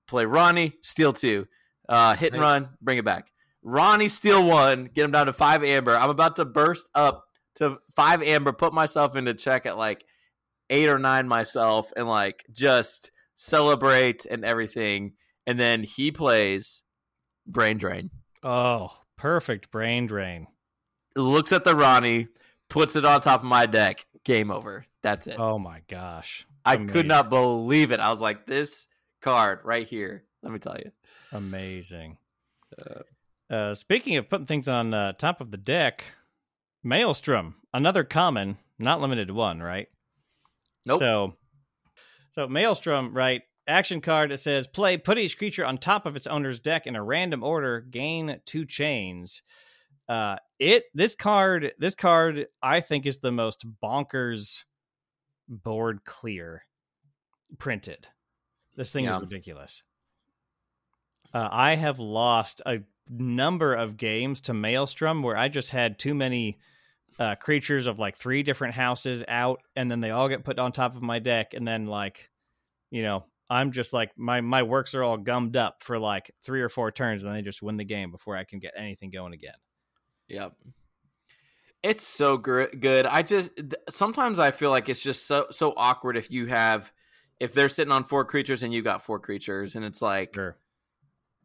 Play 0.06 0.26
Ronnie, 0.26 0.74
steal 0.82 1.14
two, 1.14 1.46
uh, 1.88 2.14
hit 2.14 2.34
and 2.34 2.42
run, 2.42 2.68
bring 2.82 2.98
it 2.98 3.04
back. 3.06 3.28
Ronnie, 3.62 4.10
steal 4.10 4.44
one, 4.44 4.90
get 4.92 5.06
him 5.06 5.10
down 5.10 5.24
to 5.24 5.32
five 5.32 5.64
amber. 5.64 5.96
I'm 5.96 6.10
about 6.10 6.36
to 6.36 6.44
burst 6.44 6.90
up 6.94 7.24
to 7.54 7.78
five 7.96 8.20
amber, 8.22 8.52
put 8.52 8.74
myself 8.74 9.16
into 9.16 9.32
check 9.32 9.64
at 9.64 9.78
like 9.78 10.04
eight 10.68 10.90
or 10.90 10.98
nine 10.98 11.26
myself, 11.26 11.90
and 11.96 12.06
like 12.06 12.44
just 12.52 13.10
celebrate 13.36 14.26
and 14.26 14.44
everything. 14.44 15.14
And 15.46 15.58
then 15.58 15.82
he 15.82 16.12
plays 16.12 16.82
Brain 17.46 17.78
Drain. 17.78 18.10
Oh, 18.42 18.90
perfect 19.16 19.70
Brain 19.70 20.06
Drain. 20.06 20.46
Looks 21.16 21.52
at 21.52 21.64
the 21.64 21.74
Ronnie, 21.74 22.28
puts 22.72 22.96
it 22.96 23.04
on 23.04 23.20
top 23.20 23.40
of 23.40 23.46
my 23.46 23.66
deck. 23.66 24.06
Game 24.24 24.50
over. 24.50 24.86
That's 25.02 25.26
it. 25.26 25.38
Oh 25.38 25.58
my 25.58 25.82
gosh. 25.88 26.46
I 26.64 26.76
could 26.76 27.06
not 27.06 27.28
believe 27.28 27.92
it. 27.92 28.00
I 28.00 28.10
was 28.10 28.20
like, 28.20 28.46
this 28.46 28.86
card 29.20 29.60
right 29.64 29.86
here. 29.86 30.24
Let 30.42 30.52
me 30.52 30.58
tell 30.58 30.76
you. 30.78 30.90
Amazing. 31.32 32.16
Uh, 33.50 33.74
speaking 33.74 34.16
of 34.16 34.28
putting 34.28 34.46
things 34.46 34.68
on 34.68 34.94
uh, 34.94 35.12
top 35.12 35.40
of 35.40 35.50
the 35.50 35.56
deck, 35.56 36.04
Maelstrom, 36.82 37.56
another 37.74 38.04
common, 38.04 38.58
not 38.78 39.00
limited 39.00 39.28
to 39.28 39.34
one, 39.34 39.60
right? 39.60 39.88
Nope. 40.86 40.98
So, 41.00 41.34
so 42.30 42.48
Maelstrom, 42.48 43.12
right? 43.12 43.42
Action 43.68 44.00
card 44.00 44.30
that 44.30 44.38
says 44.38 44.66
play 44.66 44.96
put 44.96 45.18
each 45.18 45.36
creature 45.36 45.64
on 45.64 45.78
top 45.78 46.06
of 46.06 46.16
its 46.16 46.26
owner's 46.26 46.58
deck 46.58 46.86
in 46.86 46.96
a 46.96 47.02
random 47.02 47.44
order, 47.44 47.80
gain 47.80 48.40
two 48.46 48.64
chains. 48.64 49.42
Uh, 50.08 50.36
it 50.62 50.84
this 50.94 51.14
card 51.14 51.72
this 51.78 51.94
card 51.94 52.46
I 52.62 52.80
think 52.80 53.04
is 53.06 53.18
the 53.18 53.32
most 53.32 53.66
bonkers 53.82 54.64
board 55.48 56.04
clear 56.04 56.62
printed. 57.58 58.06
This 58.76 58.92
thing 58.92 59.04
Yeah. 59.04 59.16
is 59.16 59.20
ridiculous. 59.20 59.82
Uh, 61.34 61.48
I 61.50 61.74
have 61.74 61.98
lost 61.98 62.62
a 62.66 62.80
number 63.08 63.74
of 63.74 63.96
games 63.96 64.40
to 64.42 64.54
Maelstrom 64.54 65.22
where 65.22 65.36
I 65.36 65.48
just 65.48 65.70
had 65.70 65.98
too 65.98 66.14
many 66.14 66.58
uh, 67.18 67.34
creatures 67.34 67.86
of 67.86 67.98
like 67.98 68.16
three 68.16 68.42
different 68.42 68.74
houses 68.74 69.22
out, 69.28 69.60
and 69.76 69.90
then 69.90 70.00
they 70.00 70.10
all 70.10 70.28
get 70.28 70.44
put 70.44 70.58
on 70.58 70.72
top 70.72 70.94
of 70.96 71.02
my 71.02 71.18
deck, 71.18 71.52
and 71.54 71.66
then 71.66 71.86
like, 71.86 72.30
you 72.90 73.02
know, 73.02 73.26
I'm 73.50 73.72
just 73.72 73.92
like 73.92 74.12
my 74.16 74.40
my 74.40 74.62
works 74.62 74.94
are 74.94 75.02
all 75.02 75.18
gummed 75.18 75.56
up 75.56 75.82
for 75.82 75.98
like 75.98 76.30
three 76.42 76.62
or 76.62 76.68
four 76.70 76.90
turns, 76.90 77.24
and 77.24 77.34
they 77.34 77.42
just 77.42 77.62
win 77.62 77.76
the 77.76 77.84
game 77.84 78.10
before 78.10 78.36
I 78.36 78.44
can 78.44 78.60
get 78.60 78.72
anything 78.76 79.10
going 79.10 79.34
again. 79.34 79.54
Yep. 80.32 80.54
It's 81.82 82.06
so 82.06 82.36
gr- 82.36 82.64
good. 82.78 83.06
I 83.06 83.22
just 83.22 83.54
th- 83.56 83.74
sometimes 83.90 84.38
I 84.38 84.50
feel 84.50 84.70
like 84.70 84.88
it's 84.88 85.02
just 85.02 85.26
so 85.26 85.46
so 85.50 85.72
awkward 85.76 86.16
if 86.16 86.30
you 86.30 86.46
have 86.46 86.90
if 87.40 87.52
they're 87.54 87.68
sitting 87.68 87.92
on 87.92 88.04
four 88.04 88.24
creatures 88.24 88.62
and 88.62 88.72
you 88.72 88.82
got 88.82 89.04
four 89.04 89.18
creatures 89.18 89.74
and 89.74 89.84
it's 89.84 90.00
like 90.00 90.34
Sure. 90.34 90.56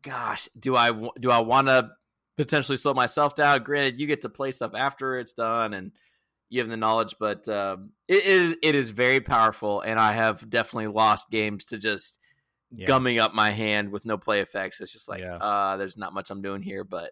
gosh, 0.04 0.47
do 0.60 0.76
I 0.76 0.91
do 1.19 1.32
I 1.32 1.39
want 1.41 1.67
to 1.67 1.91
potentially 2.38 2.78
slow 2.78 2.93
myself 2.93 3.36
down? 3.36 3.63
Granted, 3.63 4.00
you 4.00 4.06
get 4.08 4.21
to 4.21 4.30
play 4.30 4.52
stuff 4.52 4.73
after 4.76 5.17
it's 5.19 5.34
done 5.34 5.73
and 5.73 5.91
you 6.50 6.62
have 6.62 6.69
the 6.69 6.78
knowledge, 6.78 7.15
but 7.19 7.47
um, 7.50 7.89
it 8.08 8.23
is 8.23 8.56
it 8.62 8.73
is 8.76 8.91
very 8.91 9.19
powerful, 9.19 9.82
and 9.82 10.00
I 10.00 10.13
have 10.13 10.50
definitely 10.50 10.88
lost 10.93 11.30
games 11.30 11.65
to 11.65 11.78
just 11.80 12.19
Yeah. 12.71 12.86
gumming 12.86 13.17
up 13.19 13.34
my 13.34 13.50
hand 13.52 13.91
with 13.91 14.06
no 14.06 14.17
play 14.17 14.39
effects. 14.41 14.80
It's 14.82 14.91
just 14.93 15.10
like, 15.10 15.21
Yeah. 15.21 15.38
uh, 15.38 15.78
there's 15.78 15.97
not 15.97 16.13
much 16.13 16.30
I'm 16.30 16.41
doing 16.41 16.62
here, 16.62 16.84
but 16.86 17.12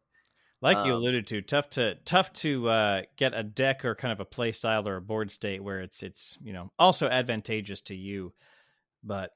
like 0.65 0.85
you 0.85 0.93
Um, 0.93 0.99
alluded 0.99 1.27
to 1.27 1.41
tough 1.41 1.69
to 1.71 1.95
tough 2.05 2.33
to 2.33 2.67
uh, 2.67 3.01
get 3.17 3.33
a 3.33 3.43
deck 3.43 3.85
or 3.85 3.95
kind 3.95 4.11
of 4.11 4.19
a 4.19 4.25
play 4.25 4.51
style 4.51 4.87
or 4.87 4.97
a 4.97 5.01
board 5.01 5.31
state 5.31 5.63
where 5.63 5.81
it's 5.81 6.03
it's 6.03 6.37
you 6.43 6.53
know 6.53 6.71
also 6.79 7.07
advantageous 7.07 7.81
to 7.83 7.95
you. 7.95 8.33
But 9.03 9.31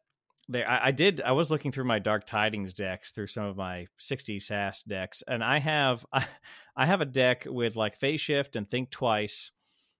there 0.49 0.67
I, 0.67 0.87
I 0.87 0.91
did 0.91 1.21
i 1.21 1.31
was 1.31 1.49
looking 1.49 1.71
through 1.71 1.85
my 1.85 1.99
dark 1.99 2.25
tidings 2.25 2.73
decks 2.73 3.11
through 3.11 3.27
some 3.27 3.45
of 3.45 3.55
my 3.55 3.85
60 3.97 4.39
sas 4.39 4.83
decks 4.83 5.23
and 5.27 5.43
i 5.43 5.59
have 5.59 6.05
i, 6.11 6.25
I 6.75 6.85
have 6.85 7.01
a 7.01 7.05
deck 7.05 7.43
with 7.45 7.75
like 7.75 7.97
phase 7.97 8.21
shift 8.21 8.55
and 8.55 8.67
think 8.67 8.89
twice 8.89 9.51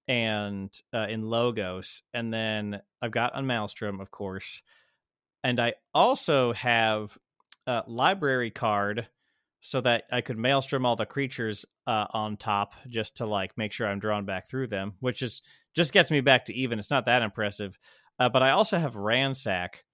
and 0.08 0.74
uh, 0.94 1.06
in 1.08 1.22
logos 1.22 2.02
and 2.14 2.34
then 2.34 2.82
i've 3.02 3.12
got 3.12 3.36
on 3.36 3.46
maelstrom 3.46 4.00
of 4.00 4.12
course 4.12 4.62
and 5.44 5.60
i 5.60 5.74
also 5.94 6.54
have 6.54 7.18
a 7.68 7.84
library 7.86 8.50
card 8.50 9.08
so 9.62 9.82
that 9.82 10.04
I 10.12 10.22
could 10.22 10.38
maelstrom 10.38 10.86
all 10.86 10.96
the 10.96 11.06
creatures 11.06 11.66
uh, 11.86 12.06
on 12.12 12.38
top 12.38 12.74
just 12.88 13.18
to 13.18 13.26
like 13.26 13.58
make 13.58 13.72
sure 13.74 13.88
I'm 13.88 14.00
drawn 14.00 14.26
back 14.26 14.50
through 14.50 14.68
them, 14.68 14.94
which 15.00 15.22
is 15.22 15.42
just 15.76 15.94
gets 15.94 16.12
me 16.12 16.22
back 16.22 16.46
to 16.46 16.54
even. 16.54 16.80
It's 16.80 16.90
not 16.90 17.06
that 17.06 17.22
impressive. 17.22 17.78
Uh, 18.20 18.30
but 18.30 18.44
I 18.44 18.52
also 18.52 18.78
have 18.78 18.96
ransack, 18.96 19.86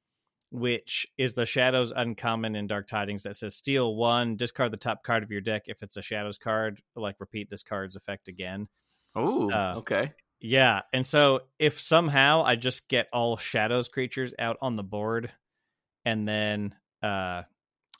which 0.51 1.05
is 1.17 1.33
the 1.33 1.45
shadows 1.45 1.91
uncommon 1.95 2.55
in 2.55 2.67
Dark 2.67 2.87
Tidings 2.87 3.23
that 3.23 3.35
says 3.35 3.55
steal 3.55 3.95
one, 3.95 4.35
discard 4.35 4.71
the 4.71 4.77
top 4.77 5.03
card 5.03 5.23
of 5.23 5.31
your 5.31 5.41
deck 5.41 5.63
if 5.65 5.81
it's 5.83 5.97
a 5.97 6.01
shadows 6.01 6.37
card, 6.37 6.81
like 6.95 7.15
repeat 7.19 7.49
this 7.49 7.63
card's 7.63 7.95
effect 7.95 8.27
again. 8.27 8.67
oh, 9.15 9.51
Uh, 9.51 9.75
okay. 9.77 10.13
Yeah, 10.39 10.81
and 10.93 11.05
so 11.05 11.41
if 11.59 11.79
somehow 11.79 12.43
I 12.43 12.55
just 12.55 12.87
get 12.87 13.07
all 13.13 13.37
shadows 13.37 13.87
creatures 13.87 14.33
out 14.37 14.57
on 14.61 14.75
the 14.75 14.83
board, 14.83 15.31
and 16.03 16.27
then 16.27 16.75
uh, 17.01 17.43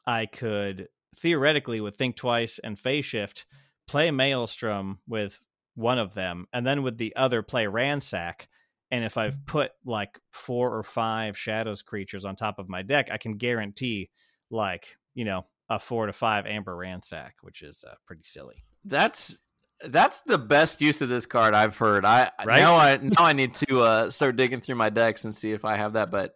I 0.06 0.26
could 0.28 0.90
theoretically 1.18 1.82
with 1.82 1.96
think 1.96 2.16
twice 2.16 2.60
and 2.60 2.78
phase 2.78 3.06
shift 3.06 3.46
play 3.88 4.12
maelstrom 4.12 5.00
with 5.08 5.40
one 5.76 6.00
of 6.00 6.14
them, 6.14 6.48
and 6.54 6.66
then 6.66 6.84
with 6.84 6.98
the 6.98 7.16
other 7.16 7.42
play 7.42 7.68
ransack. 7.68 8.48
And 8.92 9.04
if 9.04 9.18
I've 9.18 9.46
put 9.46 9.72
like 9.84 10.20
four 10.32 10.76
or 10.76 10.84
five 10.84 11.38
shadows 11.38 11.82
creatures 11.82 12.24
on 12.24 12.36
top 12.36 12.60
of 12.60 12.70
my 12.70 12.82
deck, 12.82 13.10
I 13.12 13.18
can 13.18 13.38
guarantee 13.38 14.10
like 14.50 14.98
you 15.14 15.26
know 15.26 15.46
a 15.70 15.80
four 15.80 16.06
to 16.06 16.14
five 16.14 16.46
amber 16.46 16.76
ransack, 16.76 17.36
which 17.42 17.62
is 17.62 17.84
uh, 17.86 17.96
pretty 18.06 18.24
silly. 18.24 18.64
That's 18.84 19.36
That's 19.84 20.22
the 20.22 20.38
best 20.38 20.82
use 20.82 21.02
of 21.02 21.10
this 21.10 21.26
card 21.26 21.54
I've 21.54 21.78
heard. 21.78 22.06
I 22.06 22.32
Right? 22.46 22.60
now 22.60 22.76
I 22.76 22.98
now 22.98 23.24
I 23.24 23.34
need 23.34 23.56
to 23.56 23.82
uh, 23.82 24.10
start 24.12 24.36
digging 24.36 24.62
through 24.62 24.76
my 24.76 24.90
decks 24.90 25.26
and 25.26 25.36
see 25.36 25.52
if 25.52 25.66
I 25.66 25.76
have 25.78 25.94
that. 25.94 26.12
But 26.12 26.36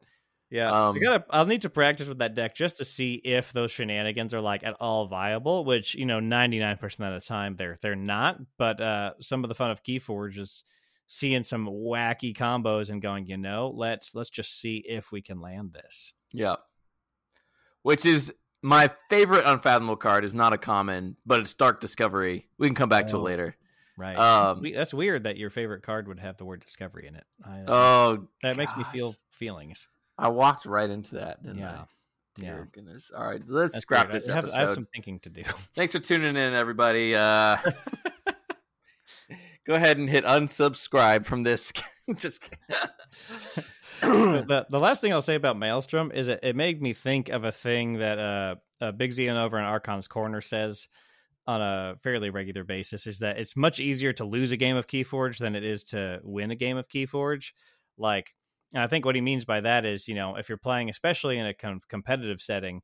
Yeah, 0.52 0.72
Um, 0.72 0.96
I 0.96 1.00
gotta. 1.00 1.26
I'll 1.30 1.46
need 1.46 1.62
to 1.62 1.70
practice 1.70 2.08
with 2.08 2.18
that 2.20 2.34
deck 2.34 2.56
just 2.56 2.78
to 2.78 2.86
see 2.86 3.14
if 3.24 3.54
those 3.54 3.70
shenanigans 3.72 4.34
are 4.34 4.42
like 4.42 4.64
at 4.64 4.76
all 4.80 5.06
viable. 5.08 5.64
Which 5.64 5.94
you 5.94 6.06
know, 6.06 6.20
ninety 6.20 6.58
nine 6.60 6.78
percent 6.78 7.14
of 7.14 7.22
the 7.22 7.26
time 7.28 7.56
they're 7.56 7.78
they're 7.82 7.96
not. 7.96 8.40
But 8.58 8.82
uh, 8.82 9.14
some 9.20 9.44
of 9.44 9.48
the 9.50 9.56
fun 9.56 9.70
of 9.70 9.84
Keyforge 9.84 10.40
is 10.40 10.64
seeing 11.06 11.44
some 11.44 11.68
wacky 11.68 12.36
combos 12.36 12.90
and 12.90 13.02
going, 13.02 13.28
you 13.28 13.38
know, 13.38 13.72
let's 13.76 14.16
let's 14.16 14.30
just 14.32 14.60
see 14.60 14.78
if 14.88 15.12
we 15.12 15.22
can 15.22 15.40
land 15.40 15.74
this. 15.74 16.14
yeah, 16.32 16.56
which 17.84 18.06
is 18.06 18.34
my 18.62 18.90
favorite 19.10 19.46
unfathomable 19.46 19.96
card 19.96 20.26
is 20.26 20.36
not 20.36 20.52
a 20.54 20.58
common, 20.58 21.16
but 21.26 21.40
it's 21.42 21.54
Dark 21.54 21.80
Discovery. 21.80 22.48
We 22.58 22.68
can 22.68 22.76
come 22.76 22.90
back 22.90 23.08
to 23.08 23.16
Oh. 23.16 23.20
it 23.20 23.24
later. 23.24 23.56
Right. 23.98 24.18
Um, 24.18 24.64
that's 24.74 24.94
weird 24.94 25.24
that 25.24 25.38
your 25.38 25.50
favorite 25.50 25.84
card 25.84 26.08
would 26.08 26.20
have 26.20 26.38
the 26.38 26.46
word 26.46 26.62
discovery 26.62 27.06
in 27.08 27.16
it. 27.16 27.26
I, 27.46 27.60
uh, 27.60 27.66
oh, 27.68 28.28
that 28.44 28.56
makes 28.58 28.76
me 28.78 28.84
feel 28.94 29.16
feelings. 29.32 29.88
I 30.20 30.28
walked 30.30 30.66
right 30.66 30.90
into 30.90 31.16
that. 31.16 31.42
Didn't 31.44 31.60
Yeah. 31.60 31.72
I? 31.72 31.86
Dear 32.36 32.58
Yeah. 32.60 32.64
goodness. 32.72 33.12
All 33.16 33.26
right, 33.26 33.42
let's 33.48 33.74
That's 33.74 33.82
scrap 33.82 34.10
weird. 34.12 34.22
this 34.22 34.30
I 34.30 34.36
have, 34.36 34.44
episode. 34.46 34.58
I 34.58 34.62
have 34.66 34.74
some 34.76 34.88
thinking 34.94 35.20
to 35.22 35.30
do. 35.30 35.44
Thanks 35.76 35.94
for 35.94 36.00
tuning 36.00 36.36
in, 36.36 36.54
everybody. 36.54 37.16
Uh, 37.16 37.58
go 39.66 39.74
ahead 39.74 39.98
and 39.98 40.10
hit 40.10 40.24
unsubscribe 40.26 41.26
from 41.26 41.44
this. 41.44 41.72
Just 42.16 42.50
the 44.02 44.66
the 44.70 44.80
last 44.80 45.02
thing 45.02 45.14
I'll 45.14 45.22
say 45.22 45.36
about 45.36 45.58
Maelstrom 45.58 46.12
is 46.12 46.28
it, 46.28 46.40
it 46.44 46.56
made 46.56 46.82
me 46.82 46.94
think 46.94 47.30
of 47.30 47.44
a 47.44 47.52
thing 47.52 48.00
that 48.00 48.18
uh, 48.20 48.56
uh 48.82 48.92
Big 48.92 49.12
Zion 49.12 49.38
over 49.38 49.58
in 49.58 49.64
Archon's 49.66 50.08
Corner 50.08 50.42
says 50.42 50.88
on 51.48 51.62
a 51.62 51.96
fairly 52.04 52.30
regular 52.30 52.64
basis 52.64 53.08
is 53.08 53.20
that 53.20 53.38
it's 53.40 53.56
much 53.56 53.80
easier 53.80 54.14
to 54.14 54.24
lose 54.26 54.52
a 54.52 54.58
game 54.58 54.76
of 54.76 54.88
Keyforge 54.88 55.38
than 55.40 55.56
it 55.56 55.64
is 55.64 55.84
to 55.86 56.20
win 56.24 56.52
a 56.52 56.56
game 56.56 56.78
of 56.78 56.88
Keyforge. 56.88 57.52
Like, 57.98 58.36
and 58.74 58.84
I 58.84 58.88
think 58.88 59.06
what 59.06 59.16
he 59.16 59.22
means 59.22 59.46
by 59.46 59.62
that 59.62 59.86
is, 59.86 60.08
you 60.08 60.16
know, 60.16 60.36
if 60.36 60.50
you're 60.50 60.58
playing, 60.58 60.90
especially 60.90 61.38
in 61.38 61.46
a 61.46 61.54
kind 61.54 61.76
of 61.76 61.88
competitive 61.88 62.42
setting, 62.42 62.82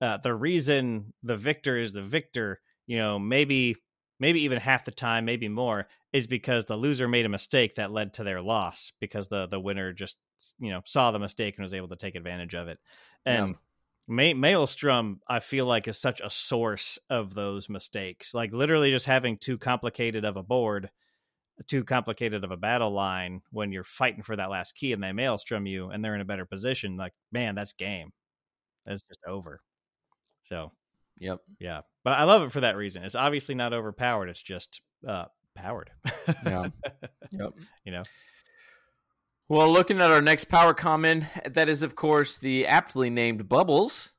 uh, 0.00 0.18
the 0.18 0.34
reason 0.34 1.12
the 1.22 1.36
victor 1.36 1.78
is 1.78 1.92
the 1.92 2.02
victor, 2.02 2.60
you 2.86 2.98
know, 2.98 3.18
maybe 3.18 3.76
maybe 4.18 4.42
even 4.42 4.58
half 4.58 4.84
the 4.84 4.90
time, 4.90 5.24
maybe 5.24 5.48
more, 5.48 5.88
is 6.12 6.26
because 6.26 6.66
the 6.66 6.76
loser 6.76 7.08
made 7.08 7.26
a 7.26 7.30
mistake 7.30 7.74
that 7.76 7.90
led 7.90 8.12
to 8.14 8.24
their 8.24 8.42
loss 8.42 8.92
because 9.00 9.28
the 9.28 9.46
the 9.46 9.60
winner 9.60 9.92
just 9.92 10.18
you 10.58 10.70
know 10.70 10.82
saw 10.86 11.10
the 11.10 11.18
mistake 11.18 11.56
and 11.56 11.64
was 11.64 11.74
able 11.74 11.88
to 11.88 11.96
take 11.96 12.14
advantage 12.14 12.54
of 12.54 12.68
it. 12.68 12.78
And 13.26 13.56
Yeah. 13.56 13.58
Ma- 14.08 14.34
Maelstrom, 14.34 15.20
I 15.28 15.40
feel 15.40 15.66
like, 15.66 15.86
is 15.88 15.98
such 15.98 16.20
a 16.20 16.30
source 16.30 16.98
of 17.10 17.34
those 17.34 17.68
mistakes. 17.68 18.34
Like 18.34 18.52
literally 18.52 18.90
just 18.90 19.06
having 19.06 19.38
too 19.38 19.58
complicated 19.58 20.24
of 20.24 20.36
a 20.36 20.42
board, 20.42 20.90
too 21.66 21.84
complicated 21.84 22.44
of 22.44 22.50
a 22.50 22.56
battle 22.56 22.90
line 22.90 23.42
when 23.50 23.72
you're 23.72 23.84
fighting 23.84 24.22
for 24.22 24.36
that 24.36 24.50
last 24.50 24.72
key 24.74 24.92
and 24.92 25.02
they 25.02 25.12
Maelstrom 25.12 25.66
you 25.66 25.90
and 25.90 26.04
they're 26.04 26.14
in 26.14 26.20
a 26.20 26.24
better 26.26 26.46
position. 26.46 26.96
Like, 26.96 27.12
man, 27.32 27.54
that's 27.54 27.72
game. 27.72 28.12
That's 28.86 29.02
just 29.02 29.20
over. 29.26 29.60
So 30.42 30.72
Yep. 31.18 31.40
yeah, 31.58 31.82
but 32.02 32.14
I 32.14 32.24
love 32.24 32.42
it 32.42 32.52
for 32.52 32.60
that 32.62 32.76
reason. 32.76 33.02
It's 33.04 33.14
obviously 33.14 33.54
not 33.54 33.74
overpowered. 33.74 34.28
It's 34.30 34.42
just 34.42 34.80
uh, 35.06 35.26
powered. 35.54 35.90
Yeah. 36.44 36.68
Yep. 37.32 37.52
you 37.84 37.92
know. 37.92 38.02
Well, 39.48 39.70
looking 39.70 40.00
at 40.00 40.10
our 40.10 40.20
next 40.22 40.46
power 40.46 40.74
common, 40.74 41.26
that 41.48 41.68
is, 41.68 41.82
of 41.84 41.94
course, 41.94 42.36
the 42.36 42.66
aptly 42.66 43.08
named 43.10 43.48
Bubbles. 43.48 44.14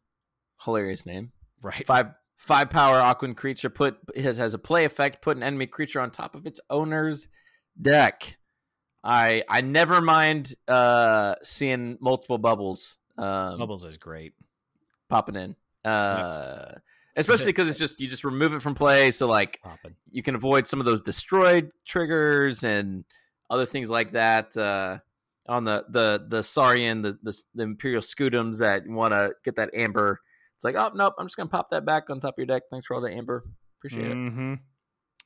Hilarious 0.64 1.06
name. 1.06 1.32
Right. 1.62 1.86
Five 1.86 2.08
five 2.42 2.72
power 2.72 2.96
Aquan 3.00 3.36
creature 3.36 3.70
put 3.70 3.98
has, 4.18 4.38
has 4.38 4.54
a 4.56 4.58
play 4.58 4.86
effect. 4.86 5.22
Put 5.22 5.38
an 5.38 5.44
enemy 5.44 5.68
creature 5.68 6.02
on 6.02 6.10
top 6.10 6.34
of 6.34 6.48
its 6.48 6.60
owner's 6.70 7.28
deck. 7.80 8.38
I 9.04 9.44
I 9.48 9.62
never 9.62 10.02
mind 10.02 10.56
uh, 10.68 11.36
seeing 11.44 11.98
multiple 12.02 12.38
bubbles. 12.40 12.98
Um, 13.18 13.60
Bubbles 13.60 13.86
is 13.86 13.98
great. 13.98 14.34
popping 15.10 15.36
in. 15.36 15.56
Uh, 15.86 16.74
especially 17.16 17.46
because 17.54 17.68
it's 17.68 17.80
just 17.80 18.00
you 18.00 18.08
just 18.08 18.24
remove 18.24 18.54
it 18.54 18.62
from 18.62 18.74
play, 18.74 19.12
so 19.12 19.28
like 19.28 19.60
Popping. 19.64 19.96
you 20.10 20.24
can 20.24 20.36
avoid 20.36 20.66
some 20.66 20.80
of 20.80 20.86
those 20.86 21.02
destroyed 21.02 21.72
triggers 21.86 22.64
and 22.64 23.06
other 23.50 23.66
things 23.66 23.90
like 23.90 24.14
that. 24.14 24.58
Uh, 24.58 24.98
on 25.48 25.64
the 25.64 25.86
the 25.90 26.26
the 26.28 26.44
Saurian, 26.44 27.02
the 27.04 27.20
the, 27.22 27.40
the 27.54 27.64
Imperial 27.64 28.02
Scutums 28.02 28.60
that 28.60 28.88
want 28.88 29.14
to 29.14 29.34
get 29.44 29.56
that 29.58 29.74
amber. 29.76 30.20
It's 30.62 30.64
like, 30.64 30.76
oh 30.76 30.96
nope, 30.96 31.16
I'm 31.18 31.26
just 31.26 31.38
gonna 31.38 31.50
pop 31.50 31.72
that 31.72 31.86
back 31.86 32.12
on 32.12 32.20
top 32.20 32.36
of 32.36 32.38
your 32.38 32.46
deck. 32.46 32.62
Thanks 32.70 32.86
for 32.86 32.94
all 32.94 33.02
the 33.02 33.10
amber. 33.10 33.44
Appreciate 33.80 34.12
it. 34.12 34.14
hmm 34.14 34.54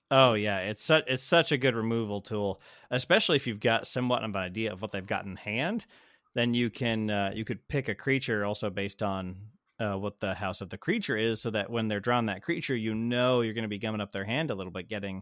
Oh 0.10 0.34
yeah, 0.34 0.60
it's 0.60 0.82
such 0.82 1.04
it's 1.08 1.24
such 1.24 1.52
a 1.52 1.58
good 1.58 1.76
removal 1.76 2.21
tool, 2.21 2.62
especially 2.89 3.36
if 3.36 3.45
you've 3.45 3.60
got 3.60 3.86
somewhat 3.86 4.24
of 4.24 4.30
an 4.30 4.38
idea 4.38 4.71
of 4.71 4.82
what 4.82 4.93
they've 4.93 5.06
got 5.06 5.26
in 5.26 5.36
hand. 5.36 5.88
Then 6.36 6.54
you 6.54 6.69
can 6.69 7.10
uh, 7.10 7.32
you 7.36 7.43
could 7.43 7.67
pick 7.67 7.89
a 7.89 7.95
creature 7.95 8.45
also 8.45 8.69
based 8.69 9.04
on 9.04 9.36
uh, 9.78 9.95
what 9.95 10.21
the 10.21 10.36
house 10.36 10.62
of 10.62 10.69
the 10.69 10.78
creature 10.78 11.17
is, 11.17 11.41
so 11.41 11.50
that 11.52 11.69
when 11.69 11.89
they're 11.89 12.00
drawing 12.00 12.28
that 12.28 12.41
creature, 12.43 12.78
you 12.78 12.95
know 12.95 13.41
you're 13.41 13.54
going 13.54 13.63
to 13.63 13.67
be 13.67 13.78
gumming 13.78 14.00
up 14.00 14.13
their 14.13 14.24
hand 14.24 14.52
a 14.52 14.56
little 14.56 14.71
bit, 14.71 14.88
getting 14.88 15.21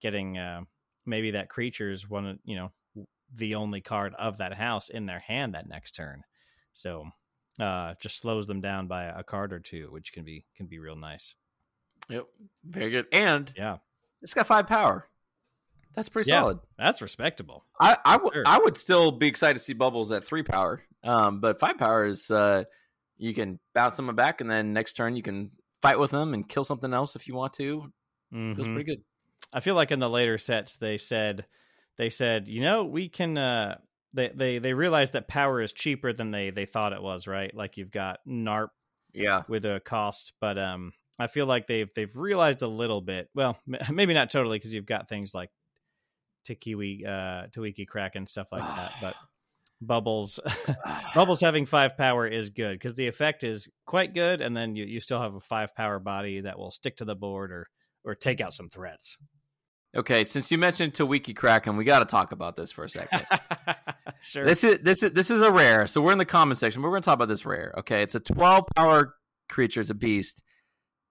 getting 0.00 0.38
uh, 0.38 0.62
maybe 1.06 1.30
that 1.30 1.50
creature's 1.50 2.10
one 2.10 2.26
of 2.26 2.38
you 2.42 2.56
know 2.56 2.72
the 3.32 3.54
only 3.54 3.80
card 3.80 4.12
of 4.18 4.38
that 4.38 4.54
house 4.54 4.88
in 4.88 5.06
their 5.06 5.20
hand 5.20 5.54
that 5.54 5.68
next 5.68 5.92
turn. 5.92 6.24
So 6.72 7.04
uh, 7.60 7.94
just 8.00 8.18
slows 8.18 8.46
them 8.46 8.60
down 8.60 8.86
by 8.86 9.04
a 9.04 9.22
card 9.22 9.52
or 9.52 9.60
two, 9.60 9.88
which 9.90 10.12
can 10.12 10.24
be 10.24 10.44
can 10.56 10.66
be 10.66 10.78
real 10.78 10.96
nice. 10.96 11.34
Yep, 12.08 12.26
very 12.64 12.90
good. 12.90 13.06
And 13.12 13.52
Yeah, 13.56 13.78
it's 14.22 14.34
got 14.34 14.46
five 14.46 14.66
power. 14.66 15.08
That's 15.94 16.08
pretty 16.08 16.30
Yeah. 16.30 16.40
solid. 16.40 16.58
that's 16.78 17.02
respectable. 17.02 17.66
I 17.78 17.96
I, 18.04 18.12
w- 18.14 18.32
Sure. 18.32 18.44
I 18.46 18.58
would 18.58 18.76
still 18.78 19.12
be 19.12 19.26
excited 19.28 19.58
to 19.58 19.64
see 19.64 19.74
bubbles 19.74 20.10
at 20.10 20.24
three 20.24 20.42
power. 20.42 20.82
Um, 21.04 21.40
but 21.40 21.60
five 21.60 21.76
power 21.78 22.06
is 22.06 22.30
uh, 22.30 22.64
you 23.18 23.34
can 23.34 23.58
bounce 23.74 23.96
someone 23.96 24.16
back, 24.16 24.40
and 24.40 24.50
then 24.50 24.72
next 24.72 24.94
turn 24.94 25.16
you 25.16 25.22
can 25.22 25.50
fight 25.82 25.98
with 25.98 26.10
them 26.10 26.32
and 26.32 26.48
kill 26.48 26.64
something 26.64 26.92
else 26.94 27.14
if 27.16 27.28
you 27.28 27.34
want 27.34 27.52
to. 27.54 27.92
Feels 28.32 28.56
Mhm. 28.56 28.74
pretty 28.74 28.84
good. 28.84 29.04
I 29.52 29.60
feel 29.60 29.74
like 29.74 29.90
in 29.90 29.98
the 29.98 30.08
later 30.08 30.38
sets 30.38 30.76
they 30.76 30.96
said 30.96 31.44
they 31.98 32.08
said, 32.08 32.48
you 32.48 32.62
know, 32.62 32.84
we 32.84 33.08
can 33.10 33.36
uh 33.36 33.76
they 34.14 34.28
they 34.28 34.58
they 34.58 34.74
realized 34.74 35.14
that 35.14 35.28
power 35.28 35.60
is 35.60 35.72
cheaper 35.72 36.12
than 36.12 36.30
they 36.30 36.50
they 36.50 36.66
thought 36.66 36.92
it 36.92 37.02
was, 37.02 37.26
right? 37.26 37.54
Like 37.54 37.76
you've 37.76 37.90
got 37.90 38.20
NARP 38.28 38.68
Yeah, 39.12 39.42
with 39.48 39.64
a 39.64 39.80
cost, 39.84 40.32
but 40.40 40.58
um 40.58 40.92
I 41.18 41.26
feel 41.26 41.46
like 41.46 41.66
they've 41.66 41.90
they've 41.94 42.14
realized 42.14 42.62
a 42.62 42.68
little 42.68 43.00
bit. 43.00 43.28
Well, 43.34 43.58
m- 43.72 43.78
maybe 43.94 44.14
not 44.14 44.30
totally 44.30 44.58
because 44.58 44.72
you've 44.74 44.86
got 44.86 45.08
things 45.08 45.34
like 45.34 45.50
Tikiwi 46.48 47.06
uh 47.06 47.46
Tawiki 47.48 47.86
Kraken 47.86 48.26
stuff 48.26 48.48
like 48.52 48.62
that, 48.62 48.92
but 49.00 49.14
Bubbles 49.80 50.38
Bubbles 51.14 51.40
having 51.40 51.66
5 51.66 51.96
power 51.96 52.26
is 52.26 52.50
good 52.50 52.80
cuz 52.80 52.94
the 52.94 53.08
effect 53.08 53.42
is 53.44 53.68
quite 53.86 54.14
good 54.14 54.40
and 54.40 54.56
then 54.56 54.76
you 54.76 54.84
you 54.84 55.00
still 55.00 55.20
have 55.20 55.34
a 55.34 55.40
5 55.40 55.74
power 55.74 55.98
body 55.98 56.40
that 56.40 56.58
will 56.58 56.70
stick 56.70 56.96
to 56.98 57.04
the 57.04 57.16
board 57.16 57.50
or 57.50 57.68
or 58.04 58.14
take 58.14 58.40
out 58.40 58.52
some 58.52 58.68
threats. 58.68 59.16
Okay, 59.94 60.24
since 60.24 60.50
you 60.50 60.56
mentioned 60.56 60.94
Tawiki 60.94 61.36
Kraken, 61.36 61.76
we 61.76 61.84
got 61.84 61.98
to 61.98 62.06
talk 62.06 62.32
about 62.32 62.56
this 62.56 62.72
for 62.72 62.84
a 62.84 62.88
second. 62.88 63.26
sure. 64.22 64.46
this 64.46 64.64
is 64.64 64.78
this 64.82 65.02
is 65.02 65.12
this 65.12 65.30
is 65.30 65.42
a 65.42 65.50
rare. 65.50 65.86
So 65.86 66.00
we're 66.00 66.12
in 66.12 66.18
the 66.18 66.24
comment 66.24 66.58
section. 66.58 66.82
But 66.82 66.88
we're 66.88 66.94
going 66.94 67.02
to 67.02 67.06
talk 67.06 67.14
about 67.14 67.28
this 67.28 67.44
rare. 67.44 67.74
Okay, 67.78 68.02
it's 68.02 68.14
a 68.14 68.20
12 68.20 68.64
power 68.76 69.14
creature. 69.48 69.80
It's 69.80 69.90
a 69.90 69.94
beast. 69.94 70.40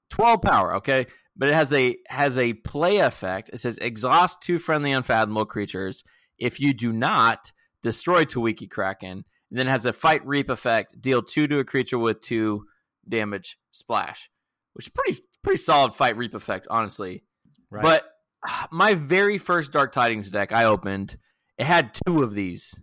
12 0.09 0.41
power. 0.41 0.75
Okay, 0.77 1.07
but 1.35 1.49
it 1.49 1.55
has 1.55 1.71
a 1.73 1.97
has 2.07 2.37
a 2.37 2.53
play 2.53 2.97
effect. 2.97 3.49
It 3.53 3.59
says 3.59 3.77
exhaust 3.79 4.41
two 4.41 4.59
friendly 4.59 4.91
unfathomable 4.91 5.45
creatures. 5.45 6.03
If 6.37 6.59
you 6.59 6.73
do 6.73 6.91
not 6.91 7.51
destroy 7.81 8.25
Tawiki 8.25 8.69
Kraken, 8.69 9.25
and 9.51 9.59
then 9.59 9.67
it 9.67 9.71
has 9.71 9.85
a 9.85 9.93
fight 9.93 10.25
reap 10.25 10.49
effect. 10.49 11.01
Deal 11.01 11.21
two 11.21 11.47
to 11.47 11.59
a 11.59 11.63
creature 11.63 11.99
with 11.99 12.21
two 12.21 12.65
damage 13.07 13.57
splash, 13.71 14.29
which 14.73 14.87
is 14.87 14.91
pretty 14.93 15.21
pretty 15.43 15.57
solid 15.57 15.93
fight 15.93 16.17
reap 16.17 16.33
effect, 16.33 16.67
honestly. 16.69 17.23
Right. 17.69 17.83
But 17.83 18.05
ah, 18.47 18.67
my 18.71 18.93
very 18.93 19.37
first 19.37 19.71
Dark 19.71 19.91
Tidings 19.91 20.29
deck 20.29 20.51
I 20.51 20.65
opened, 20.65 21.17
it 21.57 21.65
had 21.65 21.93
two 22.05 22.23
of 22.23 22.33
these. 22.33 22.79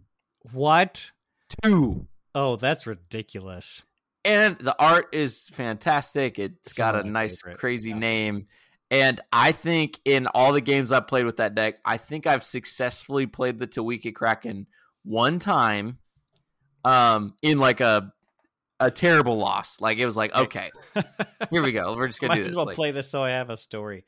What? 0.53 1.13
Two. 1.63 2.07
Oh, 2.35 2.57
that's 2.57 2.87
ridiculous. 2.87 3.83
And 4.25 4.59
the 4.59 4.77
art 4.79 5.09
is 5.13 5.49
fantastic. 5.49 6.39
It's 6.39 6.75
Some 6.75 6.83
got 6.93 7.05
a 7.07 7.09
nice, 7.09 7.43
favorite, 7.43 7.59
crazy 7.59 7.91
yeah. 7.91 7.99
name. 7.99 8.47
And 8.91 9.21
I 9.33 9.53
think 9.53 10.01
in 10.05 10.27
all 10.29 10.53
the 10.53 10.61
games 10.61 10.93
I've 10.93 11.07
played 11.07 11.27
with 11.27 11.37
that 11.39 11.55
deck, 11.55 11.77
I 11.85 11.97
think 11.99 12.27
I've 12.27 12.43
successfully 12.45 13.27
played 13.27 13.59
the 13.59 13.67
Tawiki 13.67 14.15
Kraken 14.15 14.67
one 15.05 15.39
time 15.39 15.99
um 16.85 17.35
in 17.43 17.59
like 17.59 17.81
a 17.81 18.13
a 18.81 18.91
terrible 18.91 19.37
loss. 19.37 19.81
Like 19.81 19.99
it 19.99 20.07
was 20.07 20.17
like, 20.17 20.35
okay, 20.35 20.71
here 21.51 21.63
we 21.63 21.73
go. 21.73 21.97
We're 21.97 22.07
just 22.07 22.21
gonna 22.21 22.33
Might 22.33 22.37
do 22.37 22.43
as 22.43 22.49
this. 22.49 22.57
well 22.57 22.67
Like, 22.67 22.77
play 22.77 22.91
this 22.93 23.11
so 23.11 23.23
I 23.25 23.31
have 23.31 23.51
a 23.51 23.57
story. 23.57 24.05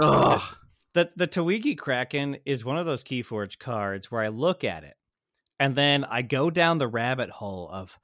ugh. 0.00 0.40
The 0.94 1.10
the 1.16 1.26
Tawiki 1.26 1.76
Kraken 1.76 2.36
is 2.44 2.64
one 2.64 2.78
of 2.78 2.86
those 2.86 3.02
Keyforge 3.02 3.58
cards 3.58 4.10
where 4.10 4.22
I 4.22 4.28
look 4.28 4.62
at 4.64 4.84
it 4.84 4.94
and 5.60 5.74
then 5.76 6.04
I 6.04 6.22
go 6.22 6.50
down 6.50 6.78
the 6.78 6.88
rabbit 6.88 7.30
hole 7.30 7.68
of 7.70 7.98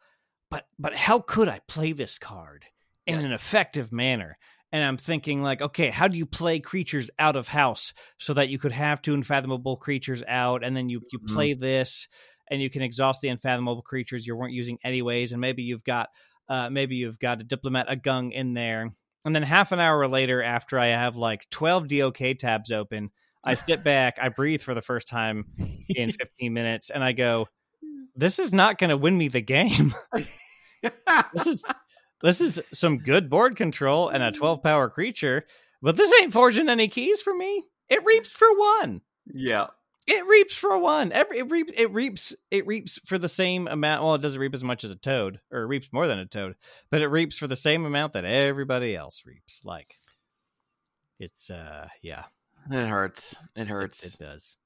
but 0.51 0.67
but 0.79 0.95
how 0.95 1.21
could 1.21 1.49
I 1.49 1.61
play 1.69 1.93
this 1.93 2.19
card 2.19 2.67
in 3.07 3.19
an 3.21 3.33
effective 3.33 3.93
manner? 3.93 4.39
and 4.71 4.85
I'm 4.85 4.99
thinking 4.99 5.41
like, 5.43 5.63
okay, 5.63 5.89
how 5.91 6.09
do 6.09 6.19
you 6.19 6.27
play 6.27 6.61
creatures 6.61 7.11
out 7.19 7.37
of 7.37 7.49
house 7.49 7.95
so 8.19 8.35
that 8.35 8.51
you 8.51 8.59
could 8.59 8.73
have 8.73 9.01
two 9.01 9.15
unfathomable 9.15 9.79
creatures 9.79 10.23
out, 10.29 10.63
and 10.63 10.77
then 10.77 10.89
you 10.91 11.01
you 11.11 11.19
Mhm. 11.21 11.33
play 11.33 11.55
this, 11.55 12.07
and 12.51 12.61
you 12.61 12.69
can 12.71 12.83
exhaust 12.83 13.23
the 13.23 13.29
unfathomable 13.29 13.83
creatures 13.83 14.27
you 14.27 14.37
weren't 14.37 14.53
using 14.53 14.79
anyways, 14.85 15.33
and 15.33 15.41
maybe 15.41 15.63
you've 15.63 15.85
got 15.85 16.11
uh, 16.49 16.69
maybe 16.71 16.97
you've 16.97 17.19
got 17.19 17.41
a 17.41 17.45
diplomat 17.45 17.89
Agung 17.89 18.33
in 18.33 18.55
there, 18.55 18.91
and 19.25 19.35
then 19.35 19.43
half 19.43 19.73
an 19.73 19.81
hour 19.81 20.07
later, 20.07 20.43
after 20.43 20.79
I 20.79 20.89
have 20.89 21.17
like 21.17 21.49
12 21.51 21.89
DOK 21.89 22.35
tabs 22.39 22.71
open, 22.71 23.11
I 23.45 23.55
step 23.55 23.85
back, 23.85 24.19
I 24.21 24.29
breathe 24.29 24.61
for 24.61 24.75
the 24.75 24.83
first 24.83 25.09
time 25.09 25.45
in 25.89 26.13
15 26.21 26.53
minutes, 26.53 26.91
and 26.91 27.03
I 27.03 27.13
go, 27.13 27.49
this 28.17 28.39
is 28.39 28.53
not 28.53 28.79
going 28.79 28.91
to 28.91 28.97
win 28.97 29.17
me 29.17 29.29
the 29.29 29.41
game. 29.41 29.95
this 31.33 31.47
is 31.47 31.65
this 32.23 32.41
is 32.41 32.61
some 32.73 32.99
good 32.99 33.31
board 33.31 33.57
control 33.57 34.09
and 34.09 34.23
a 34.23 34.33
12 34.33 34.63
power 34.63 34.89
creature, 34.91 35.47
but 35.81 35.97
this 35.97 36.13
ain't 36.21 36.33
forging 36.33 36.69
any 36.69 36.89
keys 36.89 37.23
for 37.23 37.35
me. 37.35 37.65
It 37.89 38.05
reaps 38.05 38.31
for 38.31 38.49
one. 38.57 39.03
yeah. 39.33 39.69
It 40.11 40.25
reaps 40.27 40.55
for 40.55 40.79
one. 40.79 41.13
Every 41.13 41.41
it 41.41 41.51
reaps 41.51 41.73
it 41.77 41.93
reaps 41.93 42.35
it 42.51 42.67
reaps 42.67 42.99
for 43.05 43.19
the 43.19 43.29
same 43.29 43.69
amount. 43.69 44.03
Well, 44.03 44.15
it 44.15 44.23
doesn't 44.23 44.41
reap 44.41 44.55
as 44.55 44.65
much 44.65 44.83
as 44.83 44.91
a 44.91 44.97
toad, 44.97 45.39
or 45.53 45.61
it 45.61 45.67
reaps 45.67 45.93
more 45.93 46.07
than 46.07 46.19
a 46.19 46.25
toad, 46.25 46.55
but 46.91 47.03
it 47.03 47.09
reaps 47.09 47.37
for 47.37 47.47
the 47.47 47.55
same 47.57 47.85
amount 47.85 48.15
that 48.15 48.25
everybody 48.25 48.97
else 48.97 49.25
reaps. 49.27 49.61
Like 49.65 49.99
it's 51.21 51.51
uh 51.51 51.89
yeah, 52.01 52.25
It 52.71 52.87
hurts. 52.89 53.35
It 53.57 53.63
it, 53.63 53.69
hurts. 53.69 54.05
it 54.15 54.19
does. 54.19 54.57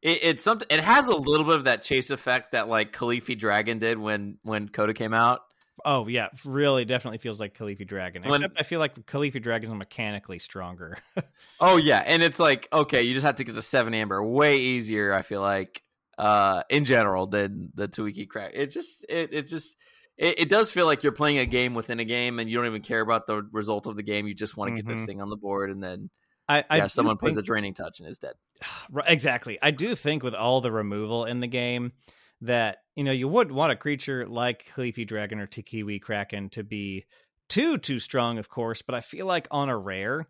It, 0.00 0.18
it's 0.22 0.42
something. 0.42 0.66
It 0.70 0.80
has 0.80 1.06
a 1.06 1.14
little 1.14 1.46
bit 1.46 1.56
of 1.56 1.64
that 1.64 1.82
chase 1.82 2.10
effect 2.10 2.52
that 2.52 2.68
like 2.68 2.92
Khalifi 2.92 3.36
Dragon 3.38 3.78
did 3.78 3.98
when 3.98 4.38
when 4.42 4.68
CotA 4.68 4.94
came 4.94 5.14
out. 5.14 5.40
Oh 5.84 6.06
yeah, 6.06 6.28
really 6.44 6.84
definitely 6.84 7.18
feels 7.18 7.40
like 7.40 7.56
Khalifi 7.56 7.86
Dragon. 7.86 8.22
When- 8.22 8.34
Except 8.34 8.60
I 8.60 8.62
feel 8.62 8.78
like 8.78 8.94
Khalifi 9.06 9.40
Dragon 9.40 9.70
is 9.70 9.74
mechanically 9.76 10.38
stronger. 10.38 10.98
Oh 11.60 11.76
yeah, 11.76 12.02
and 12.04 12.22
it's 12.24 12.40
like 12.40 12.66
okay, 12.72 13.02
you 13.02 13.14
just 13.14 13.24
have 13.24 13.36
to 13.36 13.44
get 13.44 13.54
the 13.54 13.62
seven 13.62 13.94
amber 13.94 14.22
way 14.22 14.56
easier. 14.56 15.12
I 15.12 15.22
feel 15.22 15.40
like 15.40 15.82
uh 16.18 16.62
in 16.68 16.84
general 16.84 17.26
than 17.28 17.70
the 17.74 17.86
Tuiki 17.86 18.28
crack. 18.28 18.50
It 18.54 18.66
just 18.72 19.06
it 19.08 19.32
it 19.32 19.46
just 19.46 19.76
it, 20.18 20.40
it 20.40 20.48
does 20.48 20.72
feel 20.72 20.86
like 20.86 21.04
you're 21.04 21.12
playing 21.12 21.38
a 21.38 21.46
game 21.46 21.74
within 21.74 22.00
a 22.00 22.04
game, 22.04 22.40
and 22.40 22.50
you 22.50 22.56
don't 22.56 22.66
even 22.66 22.82
care 22.82 23.00
about 23.00 23.28
the 23.28 23.42
result 23.52 23.86
of 23.86 23.94
the 23.96 24.02
game. 24.02 24.26
You 24.26 24.34
just 24.34 24.56
want 24.56 24.70
to 24.70 24.76
get 24.82 24.88
this 24.88 24.98
Mhm. 25.00 25.06
thing 25.06 25.20
on 25.22 25.30
the 25.30 25.36
board, 25.36 25.70
and 25.70 25.80
then 25.82 26.10
I, 26.48 26.64
I 26.68 26.76
yeah, 26.78 26.86
someone 26.88 27.16
puts 27.16 27.36
a 27.36 27.42
draining 27.42 27.74
touch 27.74 28.00
and 28.00 28.08
is 28.08 28.18
dead. 28.18 28.34
Exactly. 29.06 29.58
I 29.62 29.70
do 29.70 29.94
think 29.94 30.22
with 30.22 30.34
all 30.34 30.60
the 30.60 30.72
removal 30.72 31.24
in 31.24 31.40
the 31.40 31.46
game 31.46 31.92
that 32.40 32.78
you 32.96 33.04
know 33.04 33.12
you 33.12 33.28
would 33.28 33.52
want 33.52 33.72
a 33.72 33.76
creature 33.76 34.26
like 34.26 34.66
Khalifi 34.74 35.06
Dragon 35.06 35.38
or 35.38 35.46
Tikiwi 35.46 36.00
Kraken 36.00 36.50
to 36.50 36.62
be 36.64 37.04
too 37.48 37.78
too 37.78 37.98
strong, 37.98 38.38
of 38.38 38.48
course. 38.48 38.82
But 38.82 38.94
I 38.94 39.00
feel 39.00 39.26
like 39.26 39.46
on 39.50 39.68
a 39.68 39.78
rare, 39.78 40.28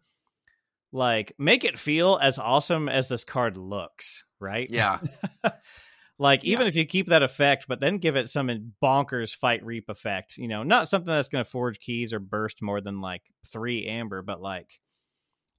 like 0.92 1.33
make 1.38 1.64
it 1.64 1.79
feel 1.79 2.18
as 2.20 2.38
awesome 2.38 2.88
as 2.88 3.09
this 3.09 3.25
card 3.25 3.57
looks, 3.57 4.25
right? 4.40 4.68
Yeah, 4.70 4.98
like 6.18 6.44
Yeah. 6.44 6.53
even 6.53 6.66
if 6.66 6.75
you 6.77 6.85
keep 6.85 7.09
that 7.09 7.22
effect, 7.22 7.66
but 7.68 7.81
then 7.81 7.98
give 7.98 8.16
it 8.16 8.31
some 8.31 8.72
bonkers 8.83 9.35
fight 9.35 9.64
reap 9.64 9.88
effect. 9.88 10.37
You 10.37 10.48
know, 10.48 10.62
not 10.62 10.88
something 10.88 11.12
that's 11.12 11.29
going 11.29 11.44
to 11.44 11.51
forge 11.51 11.81
keys 11.81 12.12
or 12.12 12.20
burst 12.20 12.62
more 12.62 12.81
than 12.81 13.01
like 13.01 13.22
three 13.46 13.87
amber, 13.87 14.22
but 14.22 14.40
like. 14.40 14.81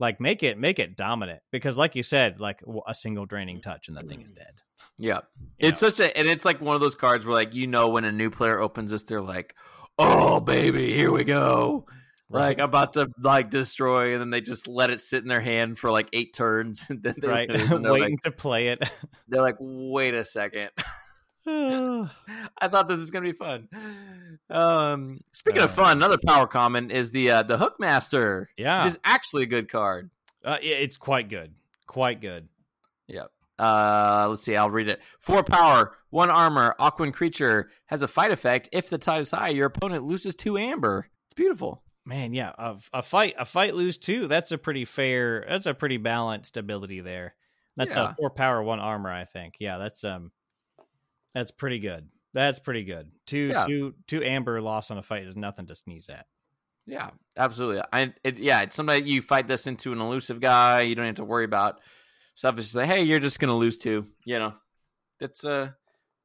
Like 0.04 0.20
make 0.20 0.44
it 0.44 0.58
make 0.58 0.80
it 0.80 0.98
dominant 0.98 1.40
because, 1.50 1.78
like 1.78 1.96
you 1.96 2.04
said, 2.04 2.42
like 2.42 2.62
a 2.86 2.94
single 2.94 3.26
draining 3.26 3.62
mm-hmm. 3.62 3.70
touch 3.70 3.88
and 3.88 3.96
that 3.96 4.10
thing 4.10 4.22
is 4.22 4.32
dead. 4.32 4.62
yeah. 4.98 5.22
You 5.58 5.70
It's 5.70 5.80
such 5.80 6.02
a 6.02 6.18
and 6.18 6.28
it's 6.28 6.44
like 6.44 6.60
one 6.60 6.76
of 6.76 6.82
those 6.82 6.96
cards 6.96 7.26
where 7.26 7.34
like 7.34 7.54
you 7.54 7.68
know 7.68 7.88
when 7.88 8.04
a 8.04 8.12
new 8.12 8.30
player 8.30 8.60
opens 8.60 8.92
this, 8.92 9.04
they're 9.04 9.22
like, 9.22 9.56
"Oh 9.98 10.42
baby, 10.42 10.94
here 10.94 11.10
we 11.10 11.24
go." 11.24 11.86
like 12.30 12.58
I'm 12.60 12.66
about 12.66 12.94
to 12.94 13.10
like 13.22 13.50
destroy, 13.50 14.12
and 14.14 14.22
then 14.22 14.30
they 14.30 14.42
just 14.42 14.68
let 14.68 14.90
it 14.90 15.00
sit 15.00 15.22
in 15.22 15.30
their 15.30 15.40
hand 15.40 15.80
for 15.80 15.90
like 15.90 16.10
eight 16.12 16.34
turns, 16.34 16.84
and 16.90 17.02
then 17.02 17.16
they 17.22 17.28
right, 17.28 17.50
lose, 17.50 17.72
and 17.72 17.86
they're, 17.86 17.92
waiting 17.94 18.18
like, 18.24 18.24
to 18.24 18.32
play 18.32 18.68
it. 18.70 18.90
they're 19.30 19.42
like, 19.42 19.56
"Wait 19.60 20.14
a 20.14 20.26
second, 20.26 20.70
I 21.48 22.68
thought 22.68 22.88
this 22.88 23.00
was 23.00 23.12
gonna 23.12 23.26
be 23.26 23.34
fun." 23.34 23.68
Um, 24.50 25.20
speaking 25.34 25.62
of 25.62 25.72
Uh. 25.72 25.74
fun, 25.84 25.98
another 25.98 26.18
power 26.26 26.48
common 26.48 26.92
is 26.92 27.12
the 27.12 27.32
uh, 27.32 27.44
the 27.44 27.58
Hookmaster, 27.58 28.48
yeah, 28.58 28.84
which 28.84 28.94
is 28.94 29.00
actually 29.04 29.44
a 29.44 29.48
good 29.48 29.70
card. 29.70 30.10
uh, 30.46 30.58
it's 30.62 30.98
quite 30.98 31.30
good, 31.30 31.54
quite 31.88 32.22
good. 32.22 32.48
Yep. 33.08 33.32
Uh, 33.60 34.28
let's 34.30 34.44
see. 34.44 34.56
I'll 34.56 34.70
read 34.70 34.88
it. 34.88 35.00
Four 35.20 35.44
power, 35.44 35.96
one 36.10 36.30
armor, 36.30 36.76
Aquan 36.80 37.14
creature 37.14 37.70
has 37.86 38.02
a 38.02 38.08
fight 38.08 38.32
effect. 38.32 38.68
If 38.72 38.90
the 38.90 38.98
tide 38.98 39.22
is 39.22 39.32
high, 39.32 39.50
your 39.50 39.68
opponent 39.68 40.04
loses 40.06 40.36
two 40.36 40.58
amber. 40.58 41.08
It's 41.28 41.36
beautiful. 41.36 41.84
Man, 42.06 42.34
yeah, 42.34 42.52
a, 42.58 42.76
a 42.94 43.02
fight, 43.04 43.36
a 43.38 43.46
fight 43.46 43.76
lose 43.76 43.98
two. 43.98 44.28
That's 44.28 44.52
a 44.52 44.58
pretty 44.58 44.84
fair. 44.86 45.46
That's 45.48 45.66
a 45.68 45.74
pretty 45.74 45.98
balanced 45.98 46.58
ability 46.58 47.00
there. 47.02 47.36
That's 47.78 47.96
Yeah. 47.96 48.12
a 48.12 48.16
four 48.16 48.30
power, 48.32 48.62
one 48.64 48.80
armor. 48.80 49.12
I 49.12 49.24
think. 49.26 49.56
Yeah, 49.60 49.78
that's 49.78 50.04
um, 50.04 50.32
that's 51.34 51.52
pretty 51.52 51.80
good. 51.80 52.08
That's 52.34 52.60
pretty 52.60 52.84
good. 52.84 53.12
Two, 53.28 53.48
Yeah. 53.50 53.66
two, 53.66 53.94
two 54.08 54.24
amber 54.24 54.60
loss 54.62 54.90
on 54.92 54.98
a 54.98 55.04
fight 55.04 55.24
is 55.24 55.36
nothing 55.36 55.68
to 55.68 55.76
sneeze 55.76 56.10
at. 56.10 56.26
Yeah, 56.86 57.12
absolutely. 57.38 57.82
I 57.94 58.14
it, 58.24 58.38
yeah, 58.38 58.62
it's 58.62 58.76
somebody 58.76 59.04
you 59.10 59.22
fight 59.22 59.48
this 59.48 59.68
into 59.68 59.94
an 59.94 60.02
elusive 60.02 60.42
guy. 60.42 60.82
You 60.82 60.96
don't 60.96 61.06
have 61.06 61.16
to 61.16 61.24
worry 61.24 61.46
about 61.46 61.80
stuff. 62.36 62.58
It's 62.58 62.66
just 62.68 62.76
like, 62.76 62.88
hey, 62.90 63.04
you're 63.04 63.20
just 63.22 63.40
gonna 63.40 63.56
lose 63.56 63.78
two. 63.78 64.08
You 64.26 64.40
know, 64.40 64.54
it's 65.22 65.46
uh, 65.46 65.70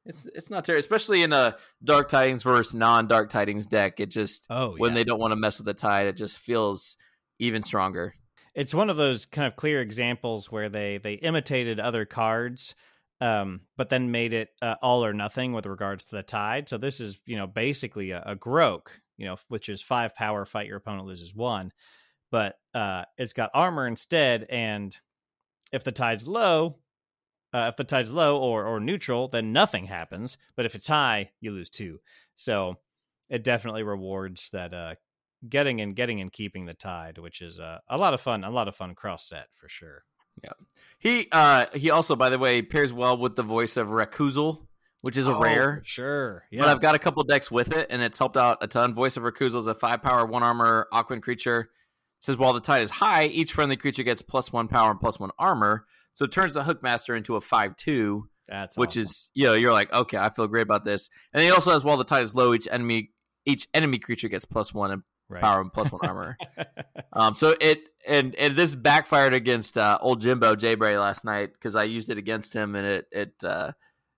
it's 0.05 0.25
it's 0.35 0.49
not 0.49 0.65
terrible, 0.65 0.79
especially 0.81 1.23
in 1.23 1.31
a 1.31 1.55
Dark 1.81 2.09
Tidings 2.09 2.43
versus 2.43 2.73
non 2.73 3.07
Dark 3.07 3.29
Tidings 3.29 3.67
deck. 3.67 4.01
It 4.01 4.07
just 4.09 4.47
Oh, 4.49 4.75
when 4.77 4.95
they 4.95 5.05
don't 5.05 5.19
want 5.19 5.31
to 5.31 5.37
mess 5.37 5.59
with 5.59 5.65
the 5.65 5.73
tide, 5.73 6.07
it 6.07 6.17
just 6.17 6.37
feels 6.39 6.97
even 7.37 7.61
stronger. 7.61 8.15
it's 8.53 8.73
one 8.73 8.89
of 8.89 8.97
those 8.97 9.25
kind 9.25 9.47
of 9.47 9.55
clear 9.55 9.79
examples 9.81 10.51
where 10.51 10.67
they 10.67 10.97
they 10.97 11.13
imitated 11.13 11.79
other 11.79 12.03
cards 12.03 12.75
um 13.21 13.61
but 13.77 13.89
then 13.89 14.11
made 14.11 14.33
it 14.33 14.49
uh, 14.61 14.75
all 14.81 15.03
or 15.03 15.13
nothing 15.13 15.53
with 15.53 15.65
regards 15.65 16.05
to 16.05 16.15
the 16.15 16.23
tide. 16.23 16.69
So 16.69 16.77
this 16.77 16.99
is 16.99 17.19
you 17.25 17.37
know 17.37 17.47
basically 17.47 18.11
a, 18.11 18.21
a 18.25 18.35
grok 18.35 18.87
you 19.17 19.25
know 19.25 19.37
which 19.47 19.69
is 19.69 19.81
five 19.81 20.15
power 20.15 20.45
fight 20.45 20.67
your 20.67 20.77
opponent 20.77 21.07
loses 21.07 21.35
one. 21.35 21.71
But 22.31 22.55
uh 22.73 23.03
it's 23.17 23.33
got 23.33 23.51
armor 23.53 23.87
instead 23.87 24.45
and 24.49 24.95
if 25.71 25.83
the 25.83 25.91
tide's 25.91 26.27
low 26.27 26.77
uh, 27.53 27.67
if 27.69 27.75
the 27.77 27.83
tide's 27.83 28.11
low 28.11 28.39
or 28.39 28.65
or 28.65 28.79
neutral 28.79 29.27
then 29.27 29.51
nothing 29.53 29.85
happens. 29.85 30.37
But 30.55 30.65
if 30.65 30.75
it's 30.75 30.87
high 30.87 31.31
you 31.41 31.51
lose 31.51 31.69
two. 31.69 31.99
So 32.35 32.75
it 33.29 33.43
definitely 33.43 33.83
rewards 33.83 34.49
that 34.51 34.73
uh 34.73 34.95
getting 35.47 35.79
and 35.79 35.95
getting 35.95 36.19
and 36.21 36.31
keeping 36.31 36.65
the 36.65 36.73
tide, 36.73 37.17
which 37.17 37.41
is 37.41 37.59
uh, 37.59 37.79
a 37.89 37.97
lot 37.97 38.13
of 38.13 38.21
fun, 38.21 38.43
a 38.43 38.49
lot 38.49 38.67
of 38.67 38.75
fun 38.75 38.95
cross 38.95 39.27
set 39.27 39.47
for 39.55 39.69
sure. 39.69 40.03
He 41.01 41.29
uh 41.31 41.67
he 41.73 41.91
also, 41.91 42.17
by 42.17 42.27
the 42.29 42.37
way, 42.37 42.61
pairs 42.61 42.91
well 42.91 43.17
with 43.17 43.37
the 43.37 43.43
voice 43.43 43.77
of 43.77 43.87
Rakuzal, 43.87 44.67
which 45.01 45.15
is 45.15 45.27
a 45.27 45.33
Oh, 45.33 45.41
rare. 45.41 45.81
sure. 45.85 46.43
Yeah. 46.51 46.59
But 46.63 46.65
Yeah, 46.67 46.71
I've 46.73 46.81
got 46.81 46.93
a 46.95 46.99
couple 46.99 47.23
decks 47.23 47.49
with 47.49 47.71
it, 47.71 47.87
and 47.89 48.01
it's 48.01 48.19
helped 48.19 48.35
out 48.35 48.57
a 48.61 48.67
ton. 48.67 48.93
Voice 48.93 49.15
of 49.15 49.23
Rakuzal 49.23 49.59
is 49.59 49.67
a 49.67 49.75
five 49.75 50.01
power, 50.03 50.25
one 50.25 50.43
armor 50.43 50.87
Aquan 50.91 51.21
creature. 51.21 51.61
It 51.61 52.23
says 52.25 52.37
while 52.37 52.51
the 52.51 52.59
tide 52.59 52.81
is 52.81 52.89
high, 52.89 53.27
each 53.27 53.53
friendly 53.53 53.77
creature 53.77 54.03
gets 54.03 54.21
plus 54.21 54.51
one 54.51 54.67
power 54.67 54.91
and 54.91 54.99
plus 54.99 55.17
one 55.21 55.31
armor. 55.39 55.85
So 56.11 56.25
it 56.25 56.33
turns 56.33 56.55
the 56.55 56.63
Hookmaster 56.63 57.15
into 57.15 57.37
a 57.37 57.41
five 57.41 57.77
two, 57.77 58.27
that's 58.49 58.77
which 58.77 58.89
awesome. 58.91 59.03
is 59.03 59.29
you 59.33 59.45
know 59.45 59.53
you're 59.53 59.71
like 59.71 59.93
okay, 59.93 60.17
I 60.17 60.29
feel 60.31 60.47
great 60.47 60.63
about 60.63 60.83
this. 60.83 61.07
And 61.33 61.41
he 61.41 61.49
also 61.49 61.71
has 61.71 61.85
while 61.85 61.95
the 61.95 62.03
tide 62.03 62.23
is 62.23 62.35
low, 62.35 62.53
each 62.53 62.67
enemy 62.69 63.11
each 63.45 63.69
enemy 63.73 63.99
creature 63.99 64.27
gets 64.27 64.43
plus 64.43 64.73
one 64.73 64.91
and 64.91 65.03
right. 65.29 65.41
power 65.41 65.61
and 65.61 65.71
plus 65.71 65.91
one 65.91 66.01
armor. 66.03 66.37
Um, 67.11 67.33
so 67.35 67.55
it 67.59 67.89
and 68.07 68.35
and 68.35 68.55
this 68.55 68.75
backfired 68.75 69.33
against 69.33 69.77
uh, 69.77 69.97
old 69.99 70.21
Jimbo 70.21 70.55
J 70.55 70.75
Bray 70.75 70.95
last 70.97 71.25
night 71.25 71.51
because 71.53 71.75
I 71.75 71.85
used 71.85 72.09
it 72.11 72.17
against 72.19 72.53
him 72.53 72.75
and 72.75 72.85
it 72.85 73.07
it 73.11 73.33
uh, 73.43 73.71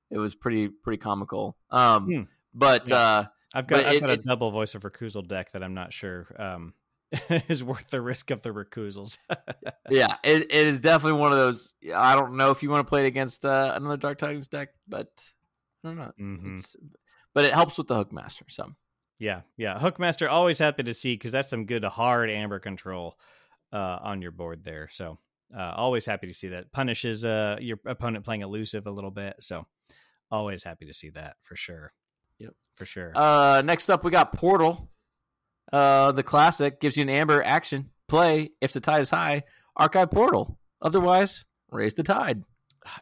it 0.09 0.17
was 0.17 0.35
pretty 0.35 0.67
pretty 0.67 0.97
comical. 0.97 1.55
Um, 1.69 2.05
Hmm. 2.05 2.21
but 2.53 2.89
Yeah. 2.89 2.95
uh, 2.97 3.25
I've 3.53 3.67
got 3.67 3.85
I've 3.85 3.93
it- 3.95 3.99
got 4.01 4.09
a 4.09 4.13
it- 4.13 4.25
double 4.25 4.51
voice 4.51 4.75
of 4.75 4.81
Rakuzal 4.83 5.25
deck 5.27 5.53
that 5.53 5.63
I'm 5.63 5.73
not 5.73 5.93
sure 5.93 6.27
um, 6.37 6.73
is 7.47 7.63
worth 7.63 7.87
the 7.89 8.01
risk 8.01 8.29
of 8.29 8.41
the 8.41 8.49
Rakuzals. 8.49 9.17
yeah, 9.89 10.15
it, 10.23 10.43
it 10.43 10.67
is 10.67 10.81
definitely 10.81 11.19
one 11.21 11.31
of 11.31 11.37
those. 11.37 11.73
I 11.95 12.15
don't 12.15 12.35
know 12.35 12.51
if 12.51 12.61
you 12.63 12.69
want 12.69 12.85
to 12.85 12.89
play 12.89 13.03
it 13.05 13.07
against 13.07 13.45
uh, 13.45 13.71
another 13.73 13.97
Dark 13.97 14.17
Tidings 14.17 14.47
deck, 14.47 14.69
but 14.87 15.07
I 15.83 15.87
don't 15.87 15.97
know. 15.97 16.11
Mhm. 16.19 16.59
It's, 16.59 16.75
but 17.33 17.45
it 17.45 17.53
helps 17.53 17.77
with 17.77 17.87
the 17.87 17.95
Hookmaster. 18.03 18.43
So 18.49 18.73
Yeah, 19.21 19.41
yeah. 19.55 19.77
Hookmaster 19.77 20.27
always 20.27 20.57
happy 20.57 20.81
to 20.81 20.95
see 20.95 21.13
because 21.13 21.31
that's 21.31 21.47
some 21.47 21.67
good 21.67 21.83
hard 21.83 22.31
amber 22.31 22.57
control 22.57 23.19
uh, 23.71 23.99
on 24.01 24.19
your 24.23 24.31
board 24.31 24.63
there. 24.63 24.89
So 24.91 25.19
uh, 25.55 25.73
always 25.75 26.07
happy 26.07 26.25
to 26.25 26.33
see 26.33 26.47
that 26.47 26.71
punishes 26.71 27.23
uh, 27.23 27.57
your 27.61 27.77
opponent 27.85 28.25
playing 28.25 28.41
elusive 28.41 28.87
a 28.87 28.91
little 28.91 29.11
bit. 29.11 29.35
So 29.41 29.67
always 30.31 30.63
happy 30.63 30.87
to 30.87 30.93
see 30.93 31.11
that 31.11 31.35
for 31.43 31.55
sure. 31.55 31.93
Yep. 32.39 32.53
for 32.75 32.87
sure. 32.87 33.11
uh, 33.13 33.61
next 33.63 33.91
up, 33.91 34.03
we 34.03 34.09
got 34.09 34.33
Portal. 34.33 34.89
Uh, 35.71 36.13
the 36.13 36.23
classic 36.23 36.81
gives 36.81 36.97
you 36.97 37.03
an 37.03 37.09
amber 37.09 37.43
action 37.43 37.91
play 38.07 38.49
if 38.59 38.73
the 38.73 38.81
tide 38.81 39.01
is 39.01 39.11
high. 39.11 39.43
Archive 39.75 40.09
Portal. 40.09 40.57
Otherwise, 40.81 41.45
raise 41.69 41.93
the 41.93 42.01
tide. 42.01 42.43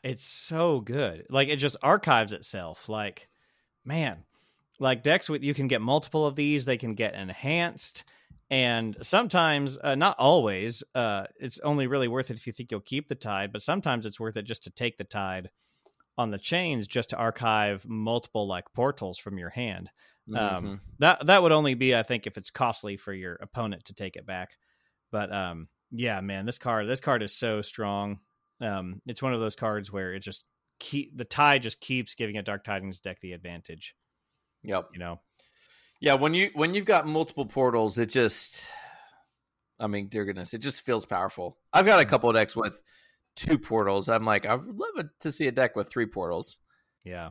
it's 0.04 0.28
so 0.28 0.82
good. 0.82 1.28
Like 1.30 1.48
it 1.48 1.56
just 1.56 1.78
archives 1.82 2.34
itself. 2.34 2.89
Like 2.89 3.30
man, 3.86 4.26
like 4.80 5.04
decks 5.04 5.30
with 5.30 5.44
you 5.44 5.54
can 5.54 5.68
get 5.68 5.82
multiple 5.82 6.26
of 6.26 6.36
these. 6.36 6.66
They 6.66 6.78
can 6.78 6.96
get 6.96 7.14
enhanced. 7.14 8.04
And 8.52 8.98
sometimes, 9.02 9.78
uh, 9.84 9.96
not 9.96 10.18
always, 10.18 10.84
uh, 10.96 11.26
it's 11.40 11.60
only 11.60 11.86
really 11.88 12.08
worth 12.08 12.32
it 12.32 12.38
if 12.38 12.48
you 12.48 12.54
think 12.54 12.72
you'll 12.72 12.82
keep 12.82 13.08
the 13.08 13.16
tide, 13.16 13.52
but 13.54 13.62
sometimes 13.62 14.06
it's 14.06 14.20
worth 14.20 14.38
it 14.38 14.44
just 14.46 14.64
to 14.64 14.72
take 14.72 14.98
the 14.98 15.04
tide 15.04 15.52
on 16.18 16.32
the 16.32 16.38
chains 16.38 16.88
just 16.88 17.10
to 17.12 17.18
archive 17.18 17.86
multiple 17.88 18.48
like 18.48 18.66
portals 18.74 19.18
from 19.18 19.38
your 19.38 19.50
hand. 19.50 19.90
Um, 20.34 20.64
Mm-hmm. 20.64 20.76
that 21.00 21.26
that 21.28 21.42
would 21.44 21.52
only 21.52 21.74
be, 21.76 21.96
I 21.96 22.04
think, 22.04 22.28
if 22.28 22.38
it's 22.38 22.52
costly 22.52 22.98
for 22.98 23.14
your 23.14 23.36
opponent 23.36 23.86
to 23.86 23.94
take 23.94 24.16
it 24.16 24.26
back. 24.26 24.52
But 25.12 25.32
um, 25.34 25.70
yeah, 25.92 26.22
man, 26.22 26.46
this 26.46 26.58
card 26.58 26.88
this 26.88 27.02
card 27.02 27.24
is 27.24 27.34
so 27.36 27.62
strong. 27.62 28.20
Um, 28.62 29.02
it's 29.06 29.22
one 29.22 29.34
of 29.34 29.40
those 29.40 29.56
cards 29.56 29.92
where 29.92 30.14
it 30.14 30.20
just 30.20 30.44
keep 30.80 31.18
the 31.18 31.26
tide 31.26 31.64
just 31.64 31.80
keeps 31.82 32.16
giving 32.16 32.38
a 32.38 32.44
Dark 32.44 32.64
Tidings 32.64 33.00
deck 33.00 33.20
the 33.22 33.34
advantage. 33.34 33.96
Yep. 34.64 34.89
You 34.93 34.99
know, 34.99 35.20
Yeah, 35.99 36.16
when 36.16 36.34
you 36.34 36.51
when 36.53 36.74
you've 36.74 36.86
got 36.86 37.07
multiple 37.07 37.45
portals, 37.45 37.97
it 37.97 38.07
just 38.07 38.64
I 39.80 39.88
mean, 39.88 40.07
dear 40.07 40.26
goodness, 40.26 40.53
it 40.53 40.60
just 40.60 40.82
feels 40.82 41.05
powerful. 41.05 41.57
I've 41.72 41.86
got 41.86 41.99
a 41.99 42.05
couple 42.05 42.30
of 42.30 42.36
decks 42.36 42.55
with 42.55 42.82
two 43.36 43.57
portals. 43.57 44.10
I'm 44.10 44.26
like, 44.26 44.45
I 44.45 44.55
would 44.55 44.78
love 44.78 45.05
to 45.22 45.32
see 45.32 45.47
a 45.47 45.51
deck 45.51 45.76
with 45.76 45.89
three 45.89 46.05
portals. 46.05 46.60
Yeah. 47.03 47.30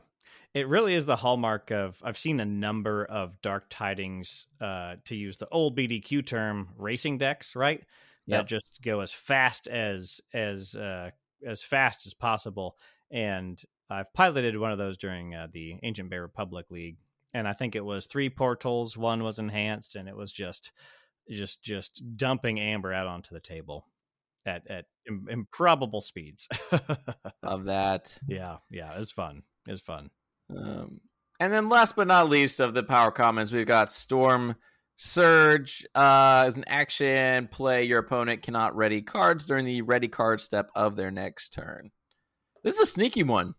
It 0.55 0.67
really 0.67 0.95
is 0.95 1.05
the 1.05 1.15
hallmark 1.15 1.69
of 1.71 2.01
I've 2.03 2.17
seen 2.17 2.39
a 2.39 2.45
number 2.45 3.05
of 3.05 3.39
Dark 3.41 3.67
Tidings 3.69 4.47
uh 4.59 4.95
to 5.05 5.15
use 5.15 5.37
the 5.37 5.47
old 5.49 5.77
BDQ 5.77 6.25
term 6.25 6.69
racing 6.77 7.19
decks, 7.19 7.55
right? 7.55 7.83
That 8.27 8.47
just 8.47 8.79
go 8.83 9.01
as 9.01 9.11
fast 9.11 9.67
as 9.67 10.21
as 10.33 10.75
uh 10.75 11.09
as 11.47 11.63
fast 11.63 12.05
as 12.05 12.13
possible. 12.13 12.77
And 13.11 13.61
I've 13.89 14.13
piloted 14.13 14.57
one 14.57 14.71
of 14.71 14.77
those 14.77 14.97
during 14.97 15.33
uh, 15.33 15.47
the 15.51 15.77
Ancient 15.83 16.09
Bear 16.09 16.21
Republic 16.21 16.67
League. 16.69 16.97
And 17.33 17.47
I 17.47 17.53
think 17.53 17.75
it 17.75 17.85
was 17.85 18.05
three 18.07 18.29
portals, 18.29 18.97
one 18.97 19.23
was 19.23 19.39
enhanced, 19.39 19.95
and 19.95 20.09
it 20.09 20.15
was 20.15 20.31
just 20.31 20.71
just 21.29 21.61
just 21.63 22.01
dumping 22.17 22.59
amber 22.59 22.91
out 22.91 23.05
onto 23.07 23.33
the 23.35 23.39
table 23.39 23.85
at 24.45 24.65
at 24.69 24.85
Im- 25.07 25.27
improbable 25.29 26.01
speeds. 26.01 26.47
Of 27.43 27.65
that. 27.65 28.17
yeah, 28.27 28.57
yeah, 28.69 28.93
it's 28.97 29.11
fun. 29.11 29.43
It's 29.67 29.81
fun. 29.81 30.09
Um, 30.55 30.99
and 31.39 31.51
then 31.53 31.69
last 31.69 31.95
but 31.95 32.07
not 32.07 32.29
least 32.29 32.59
of 32.59 32.73
the 32.73 32.83
power 32.83 33.11
commons, 33.11 33.53
we've 33.53 33.65
got 33.67 33.89
Storm 33.89 34.55
Surge. 34.95 35.85
Uh, 35.95 36.43
as 36.45 36.57
an 36.57 36.65
action 36.67 37.47
play, 37.47 37.85
your 37.85 37.99
opponent 37.99 38.41
cannot 38.43 38.75
ready 38.75 39.01
cards 39.01 39.45
during 39.45 39.65
the 39.65 39.81
ready 39.81 40.07
card 40.07 40.41
step 40.41 40.69
of 40.75 40.95
their 40.95 41.11
next 41.11 41.53
turn. 41.53 41.91
This 42.63 42.75
is 42.75 42.81
a 42.81 42.85
sneaky 42.91 43.23
one. 43.23 43.55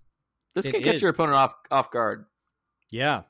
This 0.55 0.67
It 0.67 0.73
can 0.73 0.83
catch 0.83 0.97
is. 0.97 1.03
your 1.03 1.11
opponent 1.13 1.37
off 1.37 1.55
off 1.71 1.91
guard. 1.91 2.27
Yeah, 2.91 3.23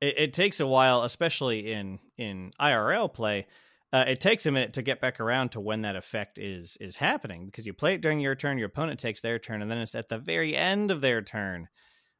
it, 0.00 0.18
it 0.18 0.32
takes 0.32 0.60
a 0.60 0.66
while, 0.66 1.02
especially 1.02 1.72
in 1.72 1.98
in 2.16 2.52
IRL 2.60 3.12
play. 3.12 3.46
Uh, 3.92 4.04
it 4.06 4.20
takes 4.20 4.46
a 4.46 4.52
minute 4.52 4.72
to 4.74 4.82
get 4.82 5.00
back 5.00 5.18
around 5.18 5.50
to 5.50 5.60
when 5.60 5.82
that 5.82 5.96
effect 5.96 6.38
is 6.38 6.76
is 6.80 6.96
happening 6.96 7.46
because 7.46 7.66
you 7.66 7.72
play 7.72 7.94
it 7.94 8.00
during 8.00 8.20
your 8.20 8.34
turn, 8.34 8.58
your 8.58 8.68
opponent 8.68 9.00
takes 9.00 9.20
their 9.20 9.38
turn, 9.38 9.62
and 9.62 9.70
then 9.70 9.78
it's 9.78 9.94
at 9.94 10.08
the 10.08 10.18
very 10.18 10.56
end 10.56 10.90
of 10.90 11.00
their 11.00 11.22
turn 11.22 11.68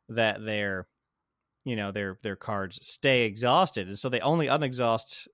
that 0.09 0.45
their 0.45 0.89
you 1.65 1.77
know 1.77 1.93
their 1.93 2.19
their 2.23 2.37
cards 2.37 2.85
stay 2.87 3.23
exhausted, 3.23 3.89
and 3.89 3.99
so 3.99 4.09
they 4.09 4.21
only 4.21 4.49
unexhaust 4.49 5.29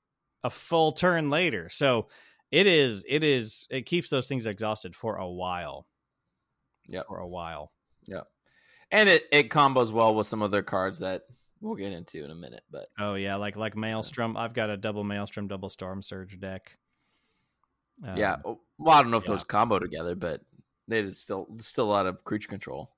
a 0.45 0.51
full 0.51 0.93
turn 0.93 1.31
later. 1.31 1.69
So 1.71 2.09
it 2.51 2.67
is 2.67 3.03
it 3.09 3.25
is 3.25 3.67
it 3.71 3.87
keeps 3.87 4.11
those 4.11 4.29
things 4.29 4.47
exhausted 4.47 4.95
for 4.95 5.17
a 5.17 5.29
while. 5.29 5.87
Yeah, 6.87 7.03
for 7.09 7.19
a 7.19 7.27
while. 7.27 7.73
Yeah, 8.05 8.23
and 8.91 9.09
it, 9.09 9.25
it 9.33 9.49
combos 9.49 9.91
well 9.91 10.15
with 10.15 10.27
some 10.27 10.43
other 10.43 10.63
cards 10.63 11.01
that 11.01 11.23
we'll 11.67 11.77
get 11.77 11.93
into 11.93 12.25
in 12.25 12.31
a 12.31 12.35
minute. 12.35 12.63
But 12.71 12.89
Oh 12.99 13.15
yeah, 13.15 13.37
like 13.37 13.57
like 13.57 13.77
Maelstrom. 13.77 14.37
I've 14.37 14.55
got 14.55 14.71
a 14.71 14.77
double 14.77 15.05
Maelstrom, 15.05 15.49
double 15.49 15.69
Storm 15.69 16.03
Surge 16.03 16.39
deck. 16.39 16.79
yeah, 18.15 18.35
Um, 18.35 18.43
oh, 18.45 18.61
well, 18.79 18.95
I 18.97 19.03
don't 19.03 19.11
know 19.11 19.17
if 19.19 19.25
yeah. 19.25 19.31
those 19.31 19.45
combo 19.45 19.79
together, 19.79 20.15
but 20.15 20.43
it 20.89 21.05
is 21.05 21.19
still 21.19 21.49
still 21.61 21.85
a 21.87 21.91
lot 21.91 22.07
of 22.07 22.25
creature 22.25 22.49
control. 22.49 22.91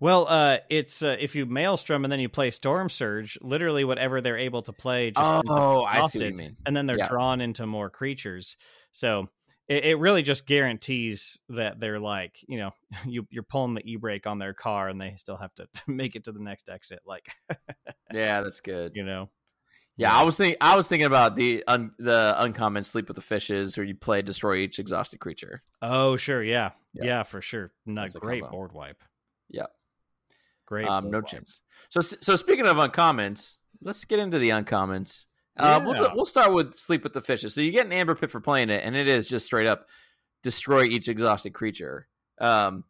Well, 0.00 0.26
uh, 0.28 0.58
it's 0.70 1.02
uh, 1.02 1.16
if 1.18 1.34
you 1.34 1.46
Maelstrom 1.46 2.04
and 2.04 2.12
then 2.12 2.20
you 2.20 2.28
play 2.28 2.50
Storm 2.50 2.88
Surge, 2.88 3.38
literally 3.40 3.84
whatever 3.84 4.20
they're 4.20 4.38
able 4.38 4.62
to 4.62 4.72
play. 4.72 5.10
Just 5.10 5.30
Oh, 5.50 5.82
I 5.82 6.06
see 6.06 6.18
what 6.18 6.26
you 6.28 6.34
mean. 6.34 6.56
And 6.66 6.76
then 6.76 6.86
they're 6.86 6.96
Yeah. 6.98 7.08
drawn 7.08 7.40
into 7.40 7.66
more 7.66 7.90
creatures. 7.90 8.56
So 8.92 9.28
it, 9.68 9.84
it 9.84 9.98
really 9.98 10.22
just 10.22 10.46
guarantees 10.46 11.38
that 11.50 11.78
they're 11.80 12.00
like, 12.00 12.38
you 12.48 12.58
know, 12.58 12.70
you 13.06 13.26
you're 13.30 13.42
pulling 13.42 13.74
the 13.74 13.82
e 13.84 13.96
brake 13.96 14.26
on 14.26 14.38
their 14.38 14.54
car 14.54 14.88
and 14.88 15.00
they 15.00 15.14
still 15.16 15.36
have 15.36 15.54
to 15.56 15.68
make 15.86 16.16
it 16.16 16.24
to 16.24 16.32
the 16.32 16.40
next 16.40 16.68
exit. 16.68 17.00
Like, 17.06 17.28
Yeah, 18.12 18.40
that's 18.40 18.60
good. 18.60 18.92
you 18.94 19.04
know, 19.04 19.28
Yeah, 19.96 20.16
I 20.16 20.22
was 20.22 20.36
thinking. 20.36 20.56
I 20.60 20.76
was 20.76 20.88
thinking 20.88 21.06
about 21.06 21.36
the 21.36 21.62
un, 21.66 21.90
the 21.98 22.34
uncommon 22.38 22.84
sleep 22.84 23.08
with 23.08 23.16
the 23.16 23.20
fishes, 23.22 23.76
where 23.76 23.84
you 23.84 23.94
play 23.94 24.22
destroy 24.22 24.56
each 24.56 24.78
exhausted 24.78 25.18
creature. 25.20 25.62
oh 25.82 26.16
sure, 26.16 26.42
yeah, 26.42 26.70
Yeah. 26.94 27.04
yeah, 27.04 27.22
for 27.24 27.42
sure. 27.42 27.72
Not 27.84 28.12
great 28.14 28.42
combo. 28.42 28.50
board 28.56 28.72
wipe. 28.72 29.02
Yeah. 29.50 29.66
Great. 30.66 30.86
Um, 30.86 31.10
no 31.10 31.18
wipe. 31.18 31.26
chance. 31.26 31.60
So 31.90 32.00
so 32.00 32.36
speaking 32.36 32.66
of 32.66 32.76
uncommons, 32.78 33.56
let's 33.82 34.04
get 34.04 34.18
into 34.18 34.38
the 34.38 34.50
uncommons. 34.50 35.24
Uh, 35.58 35.80
we'll 35.84 36.14
we'll 36.14 36.24
start 36.24 36.52
with 36.52 36.74
sleep 36.74 37.02
with 37.02 37.12
the 37.12 37.20
fishes. 37.20 37.54
So 37.54 37.60
you 37.60 37.70
get 37.70 37.86
an 37.86 37.92
amber 37.92 38.14
pit 38.14 38.30
for 38.30 38.40
playing 38.40 38.70
it, 38.70 38.82
and 38.84 38.96
it 38.96 39.08
is 39.08 39.28
just 39.28 39.46
straight 39.46 39.66
up 39.66 39.86
destroy 40.42 40.84
each 40.84 41.08
exhausted 41.08 41.52
creature. 41.52 42.06
Um, 42.40 42.84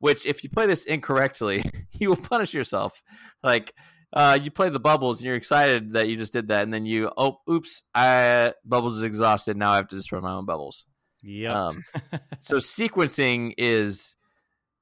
which 0.00 0.26
if 0.26 0.44
you 0.44 0.50
play 0.50 0.66
this 0.66 0.84
incorrectly, 0.84 1.64
you 1.92 2.08
will 2.08 2.16
punish 2.16 2.54
yourself. 2.54 3.02
Like 3.42 3.74
uh, 4.12 4.38
you 4.40 4.50
play 4.50 4.70
the 4.70 4.80
bubbles, 4.80 5.18
and 5.18 5.26
you're 5.26 5.36
excited 5.36 5.94
that 5.94 6.08
you 6.08 6.16
just 6.16 6.32
did 6.32 6.48
that, 6.48 6.62
and 6.62 6.72
then 6.72 6.86
you 6.86 7.10
oh 7.16 7.38
oops, 7.50 7.82
I, 7.94 8.52
bubbles 8.64 8.96
is 8.96 9.02
exhausted. 9.02 9.56
Now 9.56 9.72
I 9.72 9.76
have 9.76 9.88
to 9.88 9.96
destroy 9.96 10.20
my 10.20 10.32
own 10.32 10.46
bubbles. 10.46 10.86
Yep. 11.22 11.54
Um, 11.54 11.84
so 12.40 12.56
sequencing 12.56 13.54
is 13.58 14.16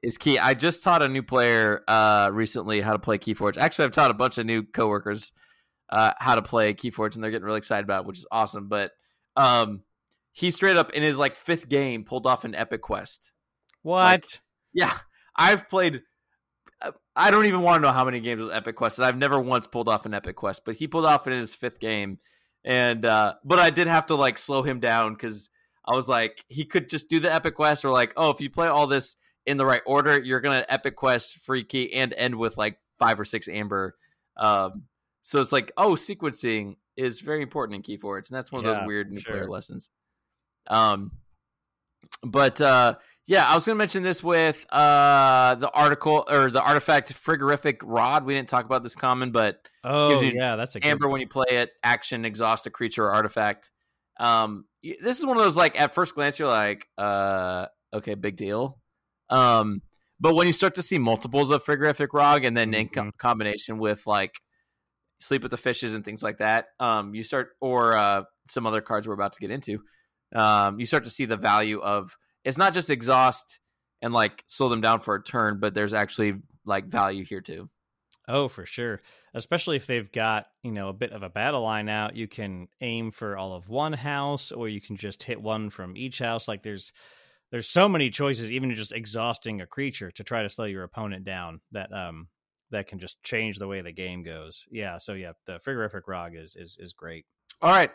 is 0.02 0.18
key. 0.18 0.38
I 0.38 0.54
just 0.54 0.84
taught 0.84 1.02
a 1.02 1.08
new 1.08 1.22
player 1.22 1.82
uh, 1.88 2.30
recently 2.32 2.80
how 2.80 2.92
to 2.92 2.98
play 2.98 3.18
Keyforge. 3.18 3.56
Actually, 3.56 3.86
I've 3.86 3.92
taught 3.92 4.10
a 4.10 4.14
bunch 4.14 4.38
of 4.38 4.46
new 4.46 4.62
coworkers 4.62 5.32
uh, 5.90 6.12
how 6.18 6.34
to 6.34 6.42
play 6.42 6.74
Keyforge, 6.74 7.14
and 7.14 7.22
they're 7.24 7.30
getting 7.30 7.44
really 7.46 7.58
excited 7.58 7.84
about 7.84 8.02
it, 8.02 8.06
which 8.06 8.18
is 8.18 8.26
awesome. 8.30 8.68
But 8.68 8.92
um, 9.36 9.82
he 10.32 10.50
straight 10.50 10.76
up 10.76 10.92
in 10.92 11.02
his 11.02 11.16
like 11.16 11.34
fifth 11.34 11.68
game 11.68 12.04
pulled 12.04 12.26
off 12.26 12.44
an 12.44 12.54
epic 12.54 12.82
quest. 12.82 13.32
what? 13.82 14.40
Yeah, 14.72 14.96
I've 15.34 15.68
played. 15.68 16.02
uh, 16.82 16.92
I 17.14 17.30
don't 17.30 17.46
even 17.46 17.62
want 17.62 17.80
to 17.80 17.86
know 17.86 17.92
how 17.92 18.04
many 18.04 18.20
games 18.20 18.42
with 18.42 18.52
Epic 18.52 18.76
Quest, 18.76 18.98
and 18.98 19.06
I've 19.06 19.16
never 19.16 19.40
once 19.40 19.66
pulled 19.66 19.88
off 19.88 20.04
an 20.04 20.12
Epic 20.12 20.36
Quest, 20.36 20.62
but 20.66 20.76
he 20.76 20.86
pulled 20.86 21.06
off 21.06 21.26
in 21.26 21.32
his 21.32 21.54
fifth 21.54 21.80
game, 21.80 22.18
and 22.64 23.06
uh, 23.06 23.34
but 23.44 23.58
I 23.58 23.70
did 23.70 23.86
have 23.86 24.06
to 24.06 24.14
like 24.16 24.36
slow 24.36 24.62
him 24.62 24.80
down 24.80 25.14
because 25.14 25.48
I 25.86 25.94
was 25.94 26.08
like, 26.08 26.44
he 26.48 26.64
could 26.64 26.90
just 26.90 27.08
do 27.08 27.20
the 27.20 27.32
Epic 27.32 27.54
Quest, 27.54 27.84
or 27.84 27.90
like, 27.90 28.12
oh, 28.16 28.30
if 28.30 28.40
you 28.40 28.50
play 28.50 28.66
all 28.66 28.86
this 28.86 29.16
in 29.46 29.56
the 29.56 29.64
right 29.64 29.82
order, 29.86 30.20
you're 30.20 30.40
gonna 30.40 30.66
Epic 30.68 30.96
Quest 30.96 31.42
free 31.42 31.64
key 31.64 31.92
and 31.94 32.12
end 32.12 32.34
with 32.34 32.58
like 32.58 32.78
five 32.98 33.18
or 33.18 33.24
six 33.24 33.48
Amber. 33.48 33.96
Um, 34.36 34.82
so 35.26 35.40
it's 35.40 35.50
like, 35.50 35.72
oh, 35.76 35.94
sequencing 35.94 36.76
is 36.96 37.20
very 37.20 37.42
important 37.42 37.74
in 37.74 37.82
Keyforge, 37.82 38.28
and 38.30 38.36
that's 38.36 38.52
one 38.52 38.64
of 38.64 38.70
Yeah, 38.70 38.78
those 38.78 38.86
weird 38.86 39.10
new 39.10 39.20
player 39.20 39.48
lessons. 39.48 39.90
Um, 40.68 41.10
but 42.22 42.60
uh, 42.60 42.94
yeah, 43.26 43.44
I 43.44 43.56
was 43.56 43.66
going 43.66 43.74
to 43.74 43.78
mention 43.78 44.04
this 44.04 44.22
with 44.22 44.64
uh, 44.70 45.56
the 45.56 45.68
article 45.70 46.24
or 46.28 46.52
the 46.52 46.62
artifact 46.62 47.12
frigorific 47.12 47.78
rod. 47.82 48.24
We 48.24 48.36
didn't 48.36 48.48
talk 48.48 48.66
about 48.66 48.84
this 48.84 48.94
common, 48.94 49.32
but 49.32 49.58
Oh 49.82 50.20
yeah, 50.20 50.54
that's 50.54 50.76
a 50.76 50.80
good 50.80 50.90
amber 50.90 51.08
when 51.08 51.20
you 51.20 51.26
play 51.28 51.56
it, 51.56 51.72
action, 51.82 52.24
exhaust 52.24 52.66
a 52.68 52.70
creature 52.70 53.06
or 53.06 53.12
artifact. 53.12 53.72
Um, 54.20 54.66
this 55.02 55.18
is 55.18 55.26
one 55.26 55.36
of 55.36 55.42
those 55.42 55.56
like 55.56 55.78
at 55.80 55.92
first 55.92 56.14
glance 56.14 56.38
you're 56.38 56.46
like, 56.46 56.86
uh, 56.98 57.66
okay, 57.92 58.14
big 58.14 58.36
deal. 58.36 58.78
Um, 59.28 59.82
but 60.20 60.36
when 60.36 60.46
you 60.46 60.52
start 60.52 60.74
to 60.74 60.82
see 60.82 60.98
multiples 60.98 61.50
of 61.50 61.64
frigorific 61.64 62.08
rod, 62.12 62.44
and 62.44 62.56
then 62.56 62.72
in 62.74 62.88
co- 62.88 63.02
Mhm. 63.02 63.16
combination 63.18 63.78
with 63.78 64.06
like 64.06 64.40
sleep 65.20 65.42
with 65.42 65.50
the 65.50 65.56
fishes 65.56 65.94
and 65.94 66.04
things 66.04 66.22
like 66.22 66.38
that, 66.38 66.66
um, 66.80 67.14
you 67.14 67.24
start 67.24 67.50
or 67.60 67.96
uh, 67.96 68.22
some 68.48 68.66
other 68.66 68.80
cards 68.80 69.06
we're 69.08 69.14
about 69.14 69.32
to 69.32 69.40
get 69.40 69.50
into, 69.50 69.80
um, 70.34 70.78
you 70.78 70.86
start 70.86 71.04
to 71.04 71.10
see 71.10 71.24
the 71.24 71.36
value 71.36 71.80
of 71.80 72.16
it's 72.44 72.58
not 72.58 72.74
just 72.74 72.90
exhaust 72.90 73.58
and 74.02 74.12
like 74.12 74.44
slow 74.46 74.68
them 74.68 74.80
down 74.80 75.00
for 75.00 75.14
a 75.14 75.22
turn, 75.22 75.58
but 75.60 75.74
there's 75.74 75.94
actually 75.94 76.34
like 76.64 76.86
value 76.86 77.24
here 77.24 77.40
too. 77.40 77.68
Oh, 78.28 78.48
for 78.48 78.66
sure. 78.66 79.00
Especially 79.34 79.76
if 79.76 79.86
they've 79.86 80.10
got, 80.10 80.46
you 80.62 80.72
know, 80.72 80.88
a 80.88 80.92
bit 80.92 81.12
of 81.12 81.22
a 81.22 81.28
battle 81.28 81.62
line 81.62 81.88
out, 81.88 82.16
you 82.16 82.26
can 82.26 82.68
aim 82.80 83.10
for 83.10 83.36
all 83.36 83.54
of 83.54 83.68
one 83.68 83.92
house 83.92 84.50
or 84.50 84.68
you 84.68 84.80
can 84.80 84.96
just 84.96 85.22
hit 85.22 85.40
one 85.40 85.70
from 85.70 85.96
each 85.96 86.18
house. 86.18 86.48
Like 86.48 86.62
there's 86.62 86.92
there's 87.52 87.68
so 87.68 87.88
many 87.88 88.10
choices 88.10 88.50
even 88.50 88.74
just 88.74 88.92
exhausting 88.92 89.60
a 89.60 89.66
creature 89.66 90.10
to 90.10 90.24
try 90.24 90.42
to 90.42 90.50
slow 90.50 90.64
your 90.64 90.82
opponent 90.82 91.24
down 91.24 91.60
that 91.70 91.92
um 91.92 92.28
that 92.70 92.88
can 92.88 92.98
just 92.98 93.22
change 93.22 93.58
the 93.58 93.68
way 93.68 93.80
the 93.80 93.92
game 93.92 94.22
goes. 94.22 94.66
Yeah, 94.70 94.98
so 94.98 95.14
yeah, 95.14 95.32
the 95.46 95.58
frigorific 95.60 96.02
rod 96.06 96.32
is 96.34 96.56
is 96.56 96.76
is 96.80 96.92
great. 96.92 97.26
All 97.62 97.70
right. 97.70 97.90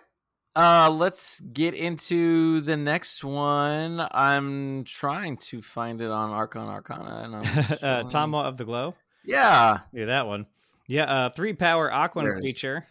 Uh 0.55 0.89
let's 0.91 1.39
get 1.39 1.73
into 1.73 2.59
the 2.61 2.75
next 2.75 3.23
one. 3.23 4.05
I'm 4.11 4.83
trying 4.83 5.37
to 5.37 5.61
find 5.61 6.01
it 6.01 6.11
on 6.11 6.31
Archon 6.31 6.67
Arcana 6.67 7.21
and 7.23 7.35
I'm 7.35 7.77
uh. 7.81 8.09
Tama 8.09 8.39
of 8.39 8.57
the 8.57 8.65
Glow. 8.65 8.95
Yeah. 9.23 9.79
Yeah, 9.93 10.05
that 10.05 10.27
one. 10.27 10.47
Yeah, 10.87 11.03
uh 11.05 11.29
three 11.29 11.53
power 11.53 11.89
Aquan 11.89 12.39
creature. 12.39 12.85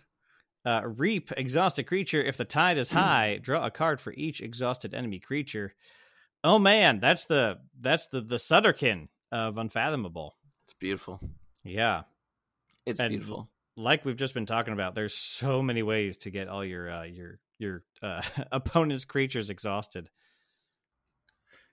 Uh, 0.65 0.83
reap 0.85 1.33
exhausted 1.39 1.85
creature. 1.85 2.23
If 2.23 2.37
the 2.37 2.45
tide 2.45 2.77
is 2.77 2.91
high, 2.91 3.39
draw 3.41 3.65
a 3.65 3.71
card 3.71 3.99
for 3.99 4.13
each 4.13 4.43
exhausted 4.43 4.93
enemy 4.93 5.19
creature. 5.19 5.75
Oh 6.45 6.59
man, 6.59 7.01
that's 7.01 7.25
the 7.25 7.59
that's 7.81 8.07
the 8.07 8.21
the 8.21 8.37
Sutterkin 8.37 9.09
of 9.33 9.57
Unfathomable. 9.57 10.37
It's 10.65 10.75
beautiful. 10.75 11.21
Yeah, 11.65 12.03
It's 12.87 13.01
And- 13.01 13.11
beautiful. 13.11 13.51
like 13.77 14.05
we've 14.05 14.17
just 14.17 14.35
been 14.35 14.47
talking 14.47 14.73
about, 14.73 14.95
there's 14.95 15.15
so 15.17 15.63
many 15.63 15.83
ways 15.83 16.17
to 16.19 16.31
get 16.31 16.49
all 16.49 16.65
your 16.65 16.91
uh, 16.91 17.03
your 17.05 17.39
your 17.59 17.85
uh, 18.03 18.23
opponent's 18.53 19.05
creatures 19.05 19.51
exhausted. 19.51 20.09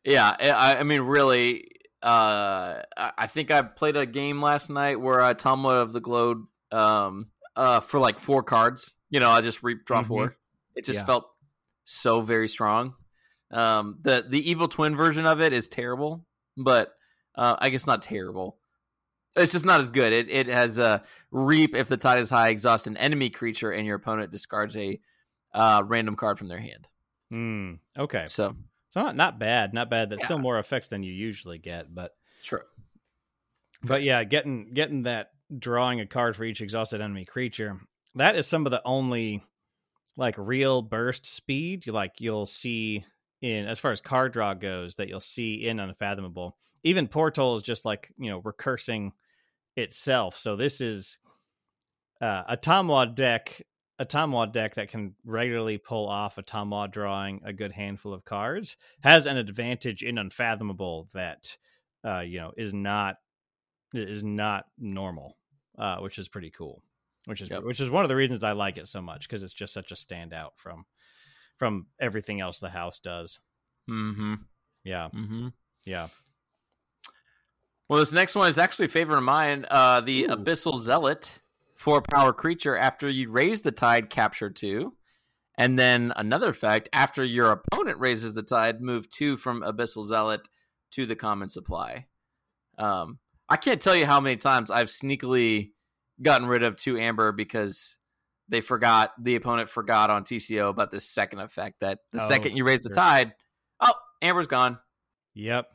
Yeah, 0.04 0.36
I, 0.40 0.78
I 0.78 0.84
mean, 0.84 1.02
really, 1.02 1.70
uh, 2.02 2.82
I 2.96 3.28
think 3.28 3.52
I 3.52 3.62
played 3.62 3.96
a 3.98 4.06
game 4.06 4.42
last 4.42 4.70
night 4.70 5.00
where 5.02 5.22
I 5.22 5.34
Tomwa 5.34 5.82
of 5.82 5.92
the 5.94 6.00
Glow 6.00 6.48
um, 6.72 7.28
uh, 7.56 7.80
for 7.82 8.00
like 8.00 8.20
four 8.20 8.44
cards. 8.44 8.96
You 9.10 9.20
know, 9.20 9.30
I 9.30 9.42
just 9.42 9.64
re- 9.64 9.80
draw 9.86 10.04
Mhm. 10.04 10.08
four. 10.08 10.38
It 10.76 10.86
just 10.86 11.00
Yeah. 11.02 11.06
felt 11.06 11.30
so 11.84 12.22
very 12.22 12.48
strong. 12.48 12.96
Um, 13.52 14.00
the 14.02 14.26
the 14.28 14.50
evil 14.50 14.68
twin 14.68 14.96
version 14.96 15.26
of 15.26 15.42
it 15.42 15.54
is 15.54 15.68
terrible, 15.68 16.26
but 16.58 16.94
uh, 17.36 17.56
I 17.60 17.70
guess 17.70 17.88
not 17.88 18.02
terrible. 18.02 18.60
It's 19.38 19.52
just 19.52 19.66
not 19.66 19.82
as 19.82 19.92
good. 19.92 20.14
It 20.14 20.30
it 20.30 20.48
has 20.48 20.78
a 20.78 21.04
reap 21.32 21.76
if 21.76 21.88
the 21.88 21.98
tide 21.98 22.20
is 22.20 22.30
high, 22.30 22.50
exhaust 22.50 22.88
an 22.88 22.98
enemy 22.98 23.30
creature, 23.30 23.72
and 23.72 23.86
your 23.86 23.96
opponent 23.96 24.32
discards 24.32 24.76
a 24.76 25.00
uh, 25.54 25.84
random 25.86 26.16
card 26.16 26.38
from 26.38 26.48
their 26.48 26.60
hand. 26.60 26.88
Hmm. 27.30 27.74
Okay, 27.98 28.26
So 28.28 28.56
so 28.90 29.02
not 29.02 29.16
not 29.16 29.40
bad, 29.40 29.74
not 29.74 29.90
bad. 29.90 30.10
That's 30.10 30.24
still 30.24 30.40
more 30.40 30.60
effects 30.60 30.88
than 30.88 31.04
you 31.04 31.14
usually 31.14 31.58
get, 31.58 31.94
but 31.94 32.16
sure. 32.42 32.66
but 33.84 34.04
yeah, 34.04 34.24
getting 34.24 34.74
getting 34.74 35.04
that 35.04 35.32
drawing 35.58 36.00
a 36.00 36.06
card 36.08 36.36
for 36.36 36.44
each 36.44 36.62
exhausted 36.62 37.02
enemy 37.02 37.26
creature. 37.26 37.80
That 38.16 38.36
is 38.36 38.48
some 38.48 38.66
of 38.66 38.72
the 38.72 38.82
only 38.86 39.44
like 40.16 40.36
real 40.38 40.82
burst 40.82 41.26
speed 41.26 41.86
you 41.86 41.94
like 41.94 42.20
you'll 42.20 42.48
see 42.48 43.06
in 43.42 43.68
as 43.68 43.78
far 43.78 43.92
as 43.92 44.02
card 44.02 44.34
draw 44.34 44.54
goes 44.54 44.96
that 44.96 45.08
you'll 45.08 45.20
see 45.20 45.68
in 45.68 45.80
unfathomable. 45.80 46.58
Even 46.84 47.08
portal 47.08 47.56
is 47.56 47.64
just 47.64 47.86
like 47.86 48.12
you 48.18 48.30
know 48.30 48.42
recursing 48.42 49.12
itself. 49.78 50.38
So 50.38 50.56
this 50.56 50.82
is 50.82 51.18
uh, 52.20 52.44
a 52.50 52.58
Tomwa 52.58 53.14
deck, 53.16 53.62
a 54.00 54.06
Tomwa 54.06 54.52
deck 54.52 54.76
that 54.76 54.90
can 54.90 55.16
regularly 55.24 55.78
pull 55.78 56.08
off 56.10 56.38
a 56.38 56.44
Tomwa 56.44 56.92
drawing 56.92 57.42
a 57.46 57.54
good 57.54 57.72
handful 57.72 58.14
of 58.14 58.26
cards 58.26 58.76
has 59.04 59.26
an 59.26 59.38
advantage 59.38 60.04
in 60.04 60.18
unfathomable 60.18 61.08
that 61.14 61.56
uh, 62.06 62.20
you 62.20 62.40
know 62.40 62.52
is 62.58 62.74
not 62.74 63.16
is 63.94 64.24
not 64.24 64.66
normal, 64.78 65.38
uh, 65.78 65.98
which 66.00 66.20
is 66.20 66.28
pretty 66.28 66.50
cool. 66.50 66.84
Which 67.26 67.42
is 67.42 67.50
Yep. 67.50 67.64
which 67.64 67.80
is 67.80 67.90
one 67.90 68.04
of 68.06 68.10
the 68.10 68.16
reasons 68.16 68.44
I 68.44 68.54
like 68.54 68.78
it 68.78 68.88
so 68.88 69.02
much 69.02 69.28
because 69.28 69.44
it's 69.44 69.54
just 69.54 69.74
such 69.74 69.92
a 69.92 69.96
standout 69.96 70.52
from 70.58 70.86
from 71.58 71.88
everything 72.00 72.40
else 72.42 72.60
the 72.60 72.70
house 72.70 73.00
does. 73.00 73.40
Mm-hmm. 73.90 74.36
Yeah, 74.84 75.10
Mm-hmm. 75.14 75.48
yeah. 75.86 76.08
Well, 77.90 78.00
this 78.00 78.12
next 78.12 78.36
one 78.36 78.50
is 78.50 78.58
actually 78.58 78.86
a 78.86 78.90
favorite 78.90 79.18
of 79.18 79.24
mine. 79.24 79.66
Uh, 79.70 80.02
the 80.02 80.24
Ooh. 80.26 80.28
Abyssal 80.28 80.78
Zealot, 80.80 81.40
four 81.76 82.02
power 82.02 82.34
creature. 82.34 82.76
After 82.76 83.10
you 83.10 83.32
raise 83.32 83.62
the 83.62 83.72
tide, 83.72 84.10
capture 84.10 84.50
two. 84.50 84.94
And 85.58 85.80
then 85.80 86.14
another 86.16 86.50
effect, 86.50 86.88
after 86.94 87.24
your 87.24 87.52
opponent 87.52 87.98
raises 88.00 88.34
the 88.36 88.44
tide, 88.44 88.80
move 88.82 89.10
two 89.10 89.38
from 89.38 89.62
Abyssal 89.62 90.06
Zealot 90.06 90.48
to 90.92 91.06
the 91.06 91.16
common 91.16 91.48
supply. 91.48 92.06
Um, 92.78 93.18
I 93.50 93.58
can't 93.58 93.82
tell 93.82 93.96
you 93.96 94.06
how 94.06 94.20
many 94.20 94.36
times 94.38 94.70
I've 94.70 94.88
sneakily 94.90 95.72
gotten 96.22 96.48
rid 96.48 96.62
of 96.64 96.76
two 96.76 96.98
Amber 97.00 97.32
because 97.32 97.98
they 98.50 98.62
forgot, 98.62 99.14
the 99.22 99.36
opponent 99.36 99.70
forgot 99.70 100.10
on 100.12 100.24
TCO 100.26 100.70
about 100.70 100.92
this 100.92 101.10
second 101.10 101.40
effect 101.40 101.80
that 101.80 102.00
the 102.12 102.24
Oh, 102.24 102.28
second 102.28 102.56
you 102.56 102.64
raise 102.64 102.84
the 102.84 102.90
sure. 102.90 102.96
tide, 102.96 103.34
oh, 103.80 103.94
Amber's 104.22 104.48
gone. 104.48 104.78
Yep. 105.34 105.70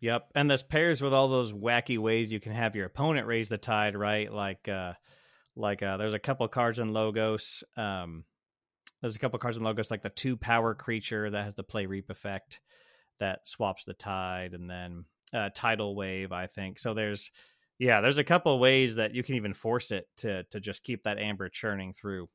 Yep. 0.00 0.30
And 0.34 0.50
this 0.50 0.62
pairs 0.62 1.00
with 1.00 1.12
all 1.12 1.28
those 1.28 1.52
wacky 1.52 1.98
ways 1.98 2.32
you 2.32 2.40
can 2.40 2.52
have 2.52 2.76
your 2.76 2.86
opponent 2.86 3.26
raise 3.26 3.48
the 3.48 3.58
tide, 3.58 3.96
right? 3.96 4.32
Like 4.32 4.68
uh 4.68 4.92
like 5.54 5.82
uh 5.82 5.96
there's 5.96 6.14
a 6.14 6.18
couple 6.18 6.46
cards 6.48 6.78
in 6.78 6.92
Logos. 6.92 7.64
Um 7.76 8.24
there's 9.00 9.16
a 9.16 9.18
couple 9.18 9.38
cards 9.38 9.58
in 9.58 9.64
Logos 9.64 9.90
like 9.90 10.02
the 10.02 10.10
two 10.10 10.36
power 10.36 10.74
creature 10.74 11.30
that 11.30 11.44
has 11.44 11.54
the 11.54 11.62
play 11.62 11.86
reap 11.86 12.10
effect 12.10 12.60
that 13.20 13.40
swaps 13.48 13.84
the 13.84 13.94
tide 13.94 14.52
and 14.52 14.68
then 14.68 15.04
uh 15.32 15.50
tidal 15.54 15.96
wave, 15.96 16.32
I 16.32 16.46
think. 16.46 16.78
So 16.78 16.94
there's 16.94 17.30
yeah, 17.78 18.00
there's 18.00 18.18
a 18.18 18.24
couple 18.24 18.58
ways 18.58 18.96
that 18.96 19.14
you 19.14 19.22
can 19.22 19.34
even 19.34 19.54
force 19.54 19.90
it 19.90 20.08
to 20.18 20.44
to 20.44 20.60
just 20.60 20.84
keep 20.84 21.04
that 21.04 21.18
amber 21.18 21.48
churning 21.48 21.94
through. 21.94 22.28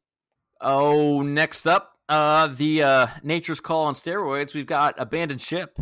Oh, 0.59 1.24
next 1.24 1.66
up, 1.66 1.93
uh, 2.07 2.47
the 2.47 2.84
uh, 2.84 3.07
Nature's 3.24 3.59
Call 3.59 3.86
on 3.86 3.95
steroids. 3.95 4.53
We've 4.53 4.68
got 4.68 4.93
Abandoned 4.99 5.41
Ship. 5.41 5.76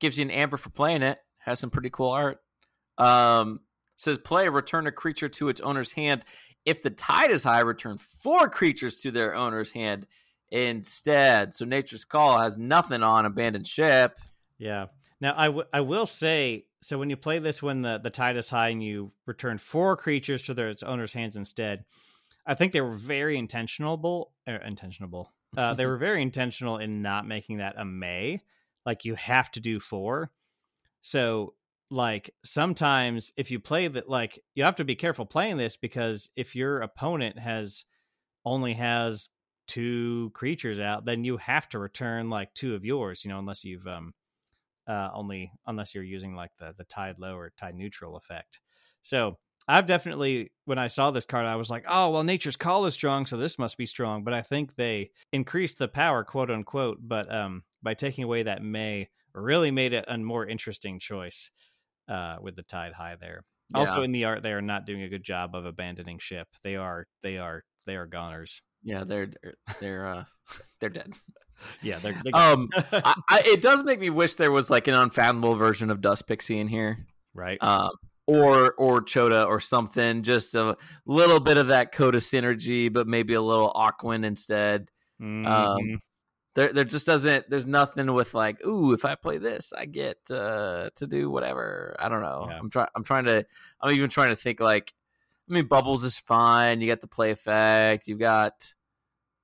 Gives 0.00 0.18
you 0.18 0.24
an 0.24 0.30
amber 0.30 0.56
for 0.56 0.70
playing 0.70 1.02
it. 1.02 1.18
Has 1.38 1.60
some 1.60 1.70
pretty 1.70 1.90
cool 1.90 2.10
art. 2.10 2.38
Um, 2.98 3.60
says 3.96 4.18
play 4.18 4.48
return 4.48 4.86
a 4.86 4.92
creature 4.92 5.28
to 5.28 5.48
its 5.48 5.60
owner's 5.60 5.92
hand. 5.92 6.24
If 6.64 6.82
the 6.82 6.90
tide 6.90 7.30
is 7.30 7.44
high, 7.44 7.60
return 7.60 7.98
four 7.98 8.48
creatures 8.48 9.00
to 9.00 9.10
their 9.10 9.34
owner's 9.34 9.72
hand 9.72 10.06
instead. 10.50 11.54
So 11.54 11.64
Nature's 11.64 12.04
Call 12.04 12.40
has 12.40 12.58
nothing 12.58 13.02
on 13.02 13.24
Abandoned 13.24 13.66
Ship. 13.66 14.18
Yeah. 14.58 14.86
Now 15.20 15.34
I, 15.36 15.46
w- 15.46 15.66
I 15.72 15.80
will 15.80 16.06
say 16.06 16.66
so 16.82 16.98
when 16.98 17.10
you 17.10 17.16
play 17.16 17.38
this 17.38 17.62
when 17.62 17.82
the 17.82 17.98
the 17.98 18.10
tide 18.10 18.36
is 18.36 18.48
high 18.48 18.68
and 18.68 18.82
you 18.82 19.12
return 19.26 19.58
four 19.58 19.96
creatures 19.96 20.42
to 20.44 20.54
their 20.54 20.74
owner's 20.84 21.12
hands 21.12 21.36
instead, 21.36 21.84
I 22.46 22.54
think 22.54 22.72
they 22.72 22.80
were 22.80 22.94
very 22.94 23.36
intentional. 23.36 24.32
Er, 24.48 24.56
intentional. 24.56 25.30
Uh, 25.56 25.74
they 25.74 25.86
were 25.86 25.98
very 25.98 26.22
intentional 26.30 26.78
in 26.78 27.02
not 27.02 27.26
making 27.26 27.58
that 27.58 27.74
a 27.78 27.84
may. 27.84 28.40
Like 28.86 29.04
you 29.04 29.14
have 29.14 29.50
to 29.52 29.60
do 29.60 29.80
four. 29.80 30.30
So 31.02 31.54
like 31.90 32.30
sometimes 32.44 33.32
if 33.36 33.50
you 33.50 33.58
play 33.58 33.88
that, 33.88 34.08
like 34.08 34.38
you 34.54 34.64
have 34.64 34.76
to 34.76 34.84
be 34.84 34.94
careful 34.94 35.26
playing 35.26 35.56
this 35.56 35.76
because 35.76 36.30
if 36.36 36.54
your 36.54 36.80
opponent 36.80 37.38
has 37.38 37.84
only 38.44 38.74
has 38.74 39.28
two 39.66 40.30
creatures 40.34 40.80
out, 40.80 41.04
then 41.04 41.24
you 41.24 41.36
have 41.36 41.68
to 41.68 41.78
return 41.78 42.30
like 42.30 42.52
two 42.54 42.74
of 42.74 42.84
yours. 42.84 43.24
You 43.24 43.30
know, 43.30 43.38
unless 43.38 43.64
you've 43.64 43.86
um 43.86 44.14
uh, 44.88 45.10
only 45.14 45.52
unless 45.66 45.94
you're 45.94 46.04
using 46.04 46.34
like 46.34 46.50
the 46.58 46.74
the 46.76 46.84
tide 46.84 47.16
low 47.18 47.36
or 47.36 47.52
tide 47.56 47.74
neutral 47.74 48.16
effect. 48.16 48.60
So 49.02 49.38
I've 49.68 49.86
definitely 49.86 50.50
when 50.64 50.78
I 50.78 50.88
saw 50.88 51.10
this 51.10 51.24
card, 51.24 51.46
I 51.46 51.56
was 51.56 51.70
like, 51.70 51.84
oh 51.88 52.10
well, 52.10 52.24
Nature's 52.24 52.56
Call 52.56 52.86
is 52.86 52.94
strong, 52.94 53.26
so 53.26 53.36
this 53.36 53.58
must 53.58 53.78
be 53.78 53.86
strong. 53.86 54.24
But 54.24 54.34
I 54.34 54.42
think 54.42 54.74
they 54.74 55.10
increased 55.32 55.78
the 55.78 55.88
power, 55.88 56.24
quote 56.24 56.50
unquote, 56.50 56.98
but 57.00 57.32
um 57.32 57.62
by 57.82 57.94
taking 57.94 58.24
away 58.24 58.42
that 58.44 58.62
May, 58.62 59.08
really 59.34 59.70
made 59.70 59.92
it 59.92 60.04
a 60.08 60.18
more 60.18 60.46
interesting 60.46 60.98
choice 60.98 61.50
uh 62.08 62.36
with 62.40 62.56
the 62.56 62.62
tide 62.62 62.92
high 62.92 63.16
there. 63.20 63.44
Also 63.74 64.02
in 64.02 64.12
the 64.12 64.24
art, 64.24 64.42
they 64.42 64.52
are 64.52 64.62
not 64.62 64.84
doing 64.84 65.02
a 65.02 65.08
good 65.08 65.22
job 65.22 65.54
of 65.54 65.64
abandoning 65.64 66.18
ship. 66.18 66.48
They 66.64 66.76
are 66.76 67.06
they 67.22 67.38
are 67.38 67.62
they 67.86 67.96
are 67.96 68.06
goners. 68.06 68.62
Yeah, 68.82 69.04
they're 69.04 69.28
they're 69.42 69.54
they're, 69.80 70.06
uh, 70.06 70.24
they're 70.80 70.90
dead. 70.90 71.12
Yeah, 71.82 71.98
they're, 71.98 72.20
they're 72.24 72.34
Um, 72.34 72.70
I, 72.74 73.14
I, 73.28 73.42
it 73.44 73.60
does 73.60 73.84
make 73.84 74.00
me 74.00 74.08
wish 74.08 74.36
there 74.36 74.50
was 74.50 74.70
like 74.70 74.88
an 74.88 74.94
unfathomable 74.94 75.54
version 75.56 75.90
of 75.90 76.00
Dust 76.00 76.26
Pixie 76.26 76.58
in 76.58 76.68
here. 76.68 77.06
right. 77.34 77.58
um, 77.60 77.90
or 78.26 78.72
or 78.72 79.02
Chota 79.02 79.44
or 79.44 79.60
something. 79.60 80.22
Just 80.22 80.54
a 80.54 80.76
little 81.04 81.40
bit 81.40 81.58
of 81.58 81.68
that 81.68 81.92
CotA 81.92 82.16
synergy, 82.16 82.92
but 82.92 83.06
maybe 83.06 83.34
a 83.34 83.42
little 83.42 83.72
Aquan 83.72 84.24
instead. 84.24 84.88
Mhm. 85.20 85.98
There, 86.54 86.72
there 86.72 86.84
just 86.84 87.06
doesn't. 87.06 87.48
There's 87.48 87.66
nothing 87.66 88.12
with 88.12 88.34
like, 88.34 88.64
ooh, 88.66 88.92
if 88.92 89.04
I 89.04 89.14
play 89.14 89.38
this, 89.38 89.72
I 89.76 89.84
get 89.84 90.18
uh, 90.30 90.90
to 90.96 91.06
do 91.06 91.30
whatever. 91.30 91.94
I 91.98 92.08
don't 92.08 92.22
know. 92.22 92.46
Yeah. 92.50 92.58
I'm 92.58 92.70
trying. 92.70 92.88
I'm 92.94 93.04
trying 93.04 93.24
to. 93.26 93.46
I'm 93.80 93.92
even 93.92 94.10
trying 94.10 94.30
to 94.30 94.36
think 94.36 94.60
like. 94.60 94.92
I 95.48 95.52
mean, 95.52 95.66
Bubbles 95.66 96.04
is 96.04 96.16
fine. 96.16 96.80
You 96.80 96.88
got 96.88 97.00
the 97.00 97.08
play 97.08 97.30
effect. 97.32 98.06
You've 98.06 98.20
got 98.20 98.74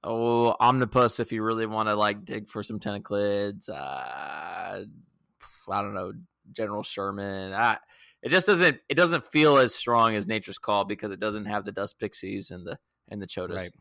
oh 0.04 0.54
Omnipus 0.60 1.18
if 1.20 1.32
you 1.32 1.42
really 1.42 1.66
want 1.66 1.88
to 1.88 1.94
like 1.94 2.24
dig 2.24 2.48
for 2.48 2.62
some 2.62 2.78
tentaclids. 2.78 3.68
Uh, 3.68 4.84
I 5.68 5.82
don't 5.82 5.94
know, 5.94 6.12
General 6.52 6.82
Sherman. 6.82 7.52
I, 7.52 7.78
it 8.22 8.30
just 8.30 8.46
doesn't. 8.46 8.78
It 8.88 8.94
doesn't 8.94 9.24
feel 9.26 9.58
as 9.58 9.74
strong 9.74 10.16
as 10.16 10.26
Nature's 10.26 10.58
Call 10.58 10.84
because 10.84 11.10
it 11.10 11.20
doesn't 11.20 11.46
have 11.46 11.64
the 11.64 11.72
Dust 11.72 11.98
Pixies 11.98 12.50
and 12.50 12.66
the 12.66 12.78
and 13.08 13.22
the 13.22 13.26
Chotas. 13.26 13.56
Right. 13.56 13.72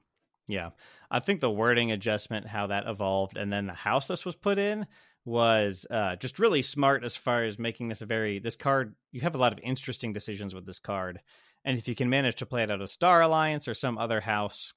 Yeah. 0.48 0.72
I 1.10 1.20
think 1.20 1.40
the 1.40 1.50
wording 1.50 1.92
adjustment, 1.92 2.48
how 2.48 2.68
that 2.68 2.88
evolved, 2.88 3.38
and 3.38 3.52
then 3.52 3.68
the 3.68 3.74
house 3.74 4.08
this 4.08 4.26
was 4.26 4.36
put 4.36 4.60
in 4.60 4.86
was 5.26 5.88
uh, 5.90 6.16
just 6.18 6.38
really 6.38 6.62
smart 6.62 7.04
as 7.04 7.16
far 7.18 7.44
as 7.44 7.58
making 7.58 7.88
this 7.88 8.02
a 8.02 8.06
very, 8.06 8.40
this 8.40 8.56
card, 8.56 8.96
you 9.12 9.22
have 9.22 9.36
a 9.36 9.40
lot 9.40 9.54
of 9.54 9.60
interesting 9.64 10.14
decisions 10.14 10.54
with 10.54 10.66
this 10.66 10.80
card. 10.80 11.20
And 11.64 11.78
if 11.80 11.88
you 11.88 11.96
can 11.96 12.10
manage 12.10 12.36
to 12.38 12.46
play 12.46 12.62
it 12.62 12.70
out 12.70 12.82
of 12.82 12.90
Star 12.90 13.22
Alliance 13.22 13.68
or 13.68 13.74
some 13.74 13.98
other 13.98 14.22
house, 14.22 14.74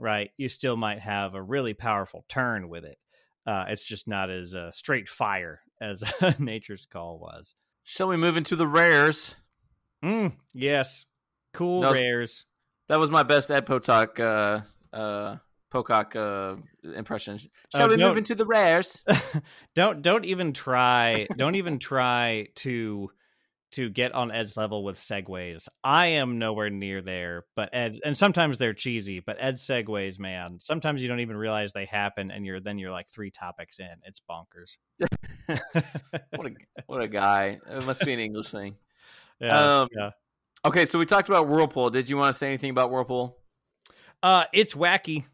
right, 0.00 0.30
you 0.36 0.48
still 0.48 0.76
might 0.76 0.98
have 0.98 1.34
a 1.34 1.42
really 1.42 1.74
powerful 1.74 2.24
turn 2.28 2.68
with 2.68 2.84
it. 2.84 2.98
Uh, 3.46 3.66
it's 3.68 3.84
just 3.84 4.08
not 4.08 4.30
as 4.30 4.54
uh, 4.54 4.70
straight 4.72 5.08
fire 5.08 5.60
as 5.80 6.02
Nature's 6.38 6.86
Call 6.86 7.18
was. 7.18 7.54
Shall 7.84 8.08
we 8.08 8.16
move 8.16 8.36
into 8.36 8.56
the 8.56 8.66
rares? 8.66 9.36
Mm, 10.04 10.32
yes. 10.52 11.04
Cool 11.52 11.82
rares. 11.82 12.46
That 12.88 12.98
was 12.98 13.10
my 13.10 13.22
best 13.22 13.50
Ed 13.50 13.66
Potok 13.66 14.18
uh, 14.20 14.64
uh 14.94 15.36
Pocock 15.70 16.14
uh 16.14 16.56
impression. 16.82 17.38
Oh, 17.74 17.78
Shall 17.78 17.88
we 17.88 17.96
move 17.96 18.16
into 18.16 18.34
the 18.34 18.46
rares? 18.46 19.04
don't 19.74 20.02
don't 20.02 20.24
even 20.24 20.52
try 20.52 21.26
don't 21.36 21.56
even 21.56 21.78
try 21.78 22.48
to 22.56 23.10
to 23.74 23.90
get 23.90 24.12
on 24.12 24.30
Ed's 24.30 24.56
level 24.56 24.84
with 24.84 25.00
segues. 25.00 25.66
I 25.82 26.06
am 26.06 26.38
nowhere 26.38 26.70
near 26.70 27.02
there, 27.02 27.44
but 27.56 27.70
Ed 27.72 27.98
and 28.04 28.16
sometimes 28.16 28.56
they're 28.56 28.72
cheesy, 28.72 29.18
but 29.18 29.36
Ed's 29.40 29.62
segues, 29.62 30.16
man, 30.16 30.58
sometimes 30.60 31.02
you 31.02 31.08
don't 31.08 31.18
even 31.18 31.36
realize 31.36 31.72
they 31.72 31.86
happen 31.86 32.30
and 32.30 32.46
you're 32.46 32.60
then 32.60 32.78
you're 32.78 32.92
like 32.92 33.10
three 33.10 33.32
topics 33.32 33.80
in. 33.80 33.96
It's 34.04 34.20
bonkers. 34.20 34.76
what 36.36 36.46
a 36.46 36.54
what 36.86 37.02
a 37.02 37.08
guy. 37.08 37.58
It 37.68 37.84
must 37.84 38.04
be 38.04 38.12
an 38.12 38.20
English 38.20 38.52
thing. 38.52 38.76
yeah, 39.40 39.80
Um, 39.80 39.88
yeah. 39.92 40.10
Okay, 40.64 40.86
so 40.86 40.98
we 41.00 41.04
talked 41.04 41.28
about 41.28 41.48
Whirlpool. 41.48 41.90
Did 41.90 42.08
you 42.08 42.16
want 42.16 42.32
to 42.32 42.38
say 42.38 42.46
anything 42.46 42.70
about 42.70 42.92
Whirlpool? 42.92 43.36
Uh 44.24 44.46
it's 44.54 44.74
wacky. 44.74 45.26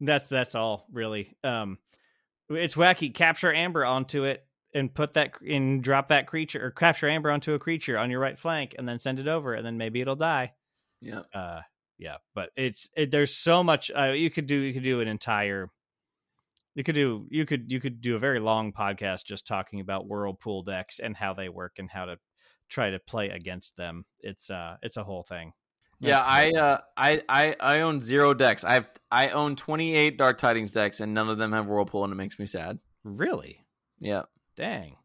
That's 0.00 0.28
that's 0.28 0.54
all 0.54 0.86
really. 0.92 1.36
Um 1.44 1.78
it's 2.48 2.76
wacky. 2.76 3.12
Capture 3.12 3.52
Amber 3.52 3.84
onto 3.84 4.24
it 4.24 4.46
and 4.72 4.94
put 4.94 5.14
that 5.14 5.32
and 5.46 5.82
drop 5.82 6.08
that 6.08 6.28
creature 6.28 6.64
or 6.64 6.70
capture 6.70 7.08
Amber 7.08 7.30
onto 7.30 7.54
a 7.54 7.58
creature 7.58 7.98
on 7.98 8.08
your 8.10 8.20
right 8.20 8.38
flank 8.38 8.76
and 8.78 8.88
then 8.88 9.00
send 9.00 9.18
it 9.18 9.26
over 9.26 9.54
and 9.54 9.66
then 9.66 9.76
maybe 9.76 10.00
it'll 10.00 10.16
die. 10.16 10.54
Yeah. 11.00 11.22
uh 11.34 11.62
yeah 11.98 12.16
but 12.34 12.50
it's 12.56 12.88
it, 12.96 13.10
there's 13.10 13.34
so 13.34 13.62
much 13.64 13.90
uh, 13.96 14.12
you 14.12 14.30
could 14.30 14.46
do 14.46 14.54
you 14.54 14.72
could 14.72 14.82
do 14.82 15.00
an 15.00 15.08
entire 15.08 15.70
you 16.74 16.84
could 16.84 16.94
do 16.94 17.26
you 17.30 17.44
could 17.46 17.70
you 17.70 17.80
could 17.80 18.00
do 18.00 18.16
a 18.16 18.18
very 18.18 18.38
long 18.38 18.72
podcast 18.72 19.24
just 19.24 19.46
talking 19.46 19.80
about 19.80 20.06
whirlpool 20.06 20.62
decks 20.62 20.98
and 20.98 21.16
how 21.16 21.34
they 21.34 21.48
work 21.48 21.72
and 21.78 21.90
how 21.90 22.04
to 22.04 22.16
try 22.68 22.90
to 22.90 22.98
play 22.98 23.28
against 23.28 23.76
them 23.76 24.04
it's 24.20 24.50
uh 24.50 24.76
it's 24.82 24.96
a 24.96 25.04
whole 25.04 25.22
thing 25.22 25.52
Yeah, 26.00 26.22
I 26.22 26.50
uh 26.52 26.78
I, 26.96 27.22
I 27.28 27.56
I 27.60 27.80
own 27.80 28.00
zero 28.00 28.32
decks. 28.34 28.64
I 28.64 28.74
have 28.74 28.88
I 29.10 29.28
own 29.28 29.56
28 29.56 30.16
Dark 30.16 30.38
Tidings 30.38 30.72
decks 30.72 31.00
and 31.00 31.12
none 31.14 31.28
of 31.28 31.38
them 31.38 31.52
have 31.52 31.66
Whirlpool 31.66 32.04
and 32.04 32.12
it 32.12 32.16
makes 32.16 32.38
me 32.38 32.46
sad. 32.46 32.78
really 33.04 33.64
Yeah. 33.98 34.22
dang 34.56 34.96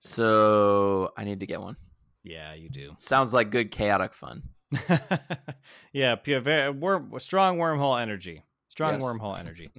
So 0.00 1.10
I 1.16 1.24
need 1.24 1.40
to 1.40 1.46
get 1.46 1.60
one. 1.60 1.76
yeah 2.22 2.54
you 2.54 2.68
do 2.68 2.94
Sounds 2.98 3.32
like 3.34 3.50
good 3.50 3.70
chaotic 3.70 4.12
fun. 4.14 4.42
yeah 5.92 6.14
pure, 6.16 6.40
very, 6.40 6.70
worm, 6.70 7.12
strong 7.18 7.56
wormhole 7.58 8.00
energy 8.00 8.44
strong 8.68 8.94
Yes. 8.94 9.02
wormhole 9.02 9.38
energy 9.40 9.70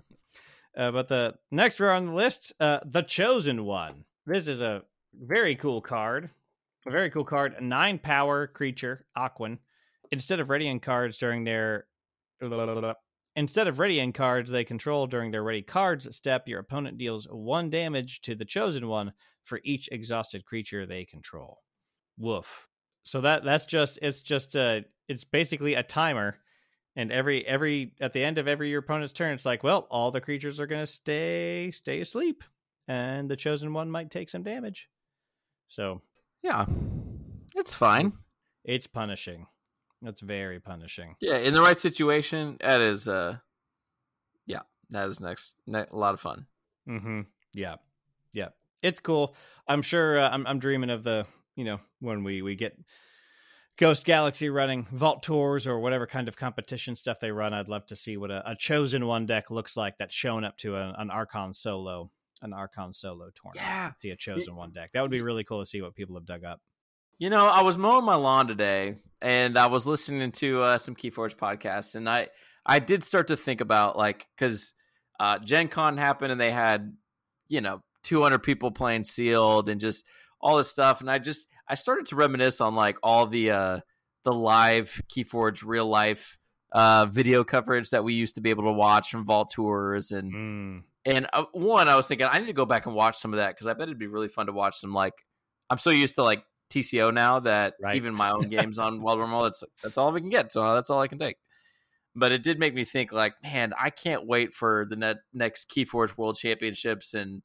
uh, 0.78 0.92
but 0.92 1.08
the 1.08 1.36
next 1.52 1.80
rare 1.80 1.92
on 1.94 2.08
the 2.08 2.14
list 2.14 2.54
uh 2.60 2.80
the 2.86 3.02
chosen 3.04 3.66
one 3.66 4.04
this 4.26 4.48
is 4.48 4.62
a 4.62 4.84
very 5.14 5.56
cool 5.56 5.82
card 5.82 6.30
a 6.88 6.92
very 6.92 7.10
cool 7.12 7.24
card 7.26 7.54
a 7.58 7.62
nine 7.62 8.00
power 8.00 8.48
creature 8.48 9.06
aquan 9.18 9.60
instead 10.12 10.40
of 10.40 10.50
readying 10.50 10.80
cards 10.80 11.18
during 11.18 11.44
their 11.44 11.86
instead 13.36 13.68
of 13.68 13.80
readying 13.80 14.12
cards 14.14 14.50
they 14.52 14.64
control 14.64 15.08
during 15.08 15.32
their 15.32 15.44
ready 15.44 15.62
cards 15.62 16.14
step 16.16 16.48
your 16.48 16.60
opponent 16.60 16.98
deals 16.98 17.28
one 17.30 17.70
damage 17.70 18.22
to 18.22 18.36
the 18.36 18.46
chosen 18.46 18.88
one 18.88 19.14
for 19.44 19.60
each 19.64 19.88
exhausted 19.92 20.46
creature 20.46 20.86
they 20.86 21.06
control 21.06 21.60
woof 22.18 22.68
so 23.04 23.22
that 23.22 23.44
that's 23.44 23.66
just 23.66 24.00
it's 24.02 24.22
just 24.22 24.56
uh 24.56 24.82
it's 25.08 25.24
basically 25.24 25.76
a 25.76 25.84
timer 25.84 26.38
and 26.96 27.12
every 27.12 27.46
every 27.46 27.94
at 28.02 28.14
the 28.14 28.24
end 28.24 28.38
of 28.38 28.48
every 28.48 28.70
your 28.70 28.80
opponent's 28.80 29.14
turn 29.14 29.34
it's 29.34 29.46
like 29.46 29.64
well 29.64 29.88
all 29.90 30.12
the 30.12 30.22
creatures 30.22 30.60
are 30.60 30.68
going 30.68 30.82
to 30.82 30.88
stay 30.88 31.72
stay 31.72 32.02
asleep 32.02 32.44
and 32.88 33.30
the 33.30 33.36
chosen 33.38 33.74
one 33.74 33.90
might 33.92 34.10
take 34.12 34.30
some 34.30 34.44
damage 34.44 34.88
so 35.68 36.02
Yeah. 36.42 36.66
It's 37.56 37.74
fine. 37.76 38.14
it's 38.64 38.88
punishing 38.88 39.46
that's 40.02 40.22
very 40.22 40.60
punishing. 40.60 41.16
Yeah, 41.20 41.38
in 41.38 41.54
the 41.54 41.62
right 41.62 41.78
situation, 41.78 42.58
that 42.62 42.82
is 42.82 43.08
uh 43.08 43.38
yeah, 44.46 44.62
that 44.90 45.10
is 45.10 45.20
next 45.20 45.56
ne- 45.68 45.86
a 45.90 45.96
lot 45.96 46.14
of 46.14 46.20
fun. 46.20 46.48
mm-hmm. 46.88 47.22
Yeah. 47.54 47.76
Yeah. 48.34 48.50
It's 48.82 49.00
cool. 49.00 49.36
I'm 49.68 49.82
sure 49.82 50.20
uh, 50.20 50.30
I'm, 50.30 50.46
I'm 50.48 50.60
dreaming 50.60 50.90
of 50.90 51.04
the 51.04 51.26
you 51.56 51.66
know 51.66 51.80
when 52.00 52.24
we 52.24 52.42
we 52.42 52.56
get 52.56 52.78
ghost 53.78 54.06
galaxy 54.06 54.50
running 54.50 54.88
vault 54.92 55.24
tours 55.24 55.66
or 55.66 55.80
whatever 55.80 56.06
kind 56.06 56.28
of 56.28 56.36
competition 56.36 56.98
stuff 56.98 57.20
they 57.22 57.32
run 57.32 57.54
i'd 57.54 57.70
love 57.70 57.86
to 57.86 57.96
see 57.96 58.18
what 58.18 58.30
a, 58.30 58.50
a 58.50 58.54
chosen 58.54 59.06
one 59.06 59.26
deck 59.26 59.50
looks 59.50 59.78
like 59.78 59.98
that's 59.98 60.14
shown 60.14 60.44
up 60.44 60.58
to 60.58 60.76
a, 60.76 60.94
an 60.98 61.10
archon 61.10 61.54
solo 61.54 62.12
an 62.42 62.54
archon 62.54 62.94
solo 62.94 63.30
tournament. 63.36 63.56
Yeah. 63.68 63.92
see 64.02 64.10
a 64.12 64.16
chosen 64.16 64.56
one 64.56 64.72
deck. 64.72 64.92
That 64.94 65.02
would 65.02 65.12
be 65.12 65.22
really 65.22 65.44
cool 65.44 65.60
to 65.62 65.66
see 65.66 65.82
what 65.82 65.96
people 65.96 66.16
have 66.16 66.26
dug 66.26 66.44
up 66.44 66.62
You 67.20 67.30
know, 67.30 67.48
I 67.48 67.64
was 67.64 67.78
mowing 67.78 68.06
my 68.06 68.16
lawn 68.16 68.48
today 68.48 68.96
and 69.22 69.58
I 69.58 69.68
was 69.68 69.86
listening 69.86 70.32
to 70.32 70.62
uh, 70.62 70.78
some 70.78 70.96
Keyforge 70.96 71.36
podcasts 71.36 71.96
and 71.96 72.08
I 72.10 72.30
I 72.66 72.80
did 72.80 73.04
start 73.04 73.28
to 73.28 73.36
think 73.36 73.60
about 73.60 73.98
like 73.98 74.26
cuz 74.38 74.74
uh 75.20 75.38
Gen 75.40 75.68
Con 75.68 75.98
happened 75.98 76.32
and 76.32 76.40
they 76.40 76.52
had, 76.52 76.96
you 77.50 77.60
know, 77.60 77.84
200 78.04 78.40
people 78.40 78.72
playing 78.72 79.04
sealed 79.04 79.68
and 79.68 79.82
just 79.82 80.06
all 80.40 80.56
this 80.56 80.70
stuff 80.70 81.02
and 81.02 81.12
I 81.12 81.20
just 81.20 81.48
I 81.68 81.76
started 81.76 82.06
to 82.08 82.16
reminisce 82.16 82.62
on 82.62 82.74
like 82.74 82.98
all 83.04 83.28
the 83.28 83.52
uh 83.52 83.80
the 84.24 84.32
live 84.32 85.02
Keyforge 85.14 85.66
real 85.66 85.88
life 85.88 86.38
uh 86.72 87.06
video 87.08 87.44
coverage 87.44 87.90
that 87.90 88.06
we 88.06 88.14
used 88.14 88.36
to 88.36 88.42
be 88.42 88.50
able 88.50 88.64
to 88.64 88.72
watch 88.72 89.12
from 89.12 89.26
Vault 89.26 89.52
Tours 89.54 90.12
and 90.12 90.34
mm. 90.34 90.84
and 91.04 91.28
uh, 91.34 91.44
one, 91.52 91.90
I 91.90 91.98
was 91.98 92.08
thinking 92.08 92.28
I 92.32 92.40
need 92.40 92.48
to 92.48 92.54
go 92.54 92.66
back 92.66 92.86
and 92.86 92.96
watch 92.96 93.18
some 93.18 93.34
of 93.34 93.40
that 93.40 93.56
because 93.56 93.68
I 93.68 93.74
bet 93.74 93.90
it'd 93.90 94.00
be 94.00 94.08
really 94.08 94.30
fun 94.30 94.46
to 94.46 94.54
watch 94.54 94.80
some. 94.80 94.94
Like, 94.94 95.26
I'm 95.70 95.78
so 95.78 95.90
used 95.90 96.16
to 96.16 96.24
like 96.24 96.44
TCO 96.70 97.14
now 97.14 97.40
that 97.42 97.76
Right. 97.82 97.96
even 97.96 98.14
my 98.14 98.32
own 98.32 98.50
games 98.50 98.78
on 98.80 99.02
Wild 99.04 99.20
Wormhole, 99.20 99.44
that's 99.44 99.64
that's 99.84 99.98
all 99.98 100.12
we 100.12 100.22
can 100.22 100.30
get. 100.30 100.52
So 100.52 100.74
that's 100.74 100.90
all 100.90 101.02
I 101.02 101.08
can 101.08 101.20
take. 101.20 101.38
But 102.16 102.32
it 102.32 102.44
did 102.44 102.60
make 102.60 102.74
me 102.74 102.86
think, 102.86 103.12
like, 103.12 103.34
man, 103.44 103.74
I 103.80 103.92
can't 103.92 104.26
wait 104.26 104.54
for 104.54 104.86
the 104.90 104.96
net, 104.96 105.18
next 105.32 105.70
KeyForge 105.70 106.18
World 106.18 106.38
Championships, 106.38 107.14
and 107.14 107.44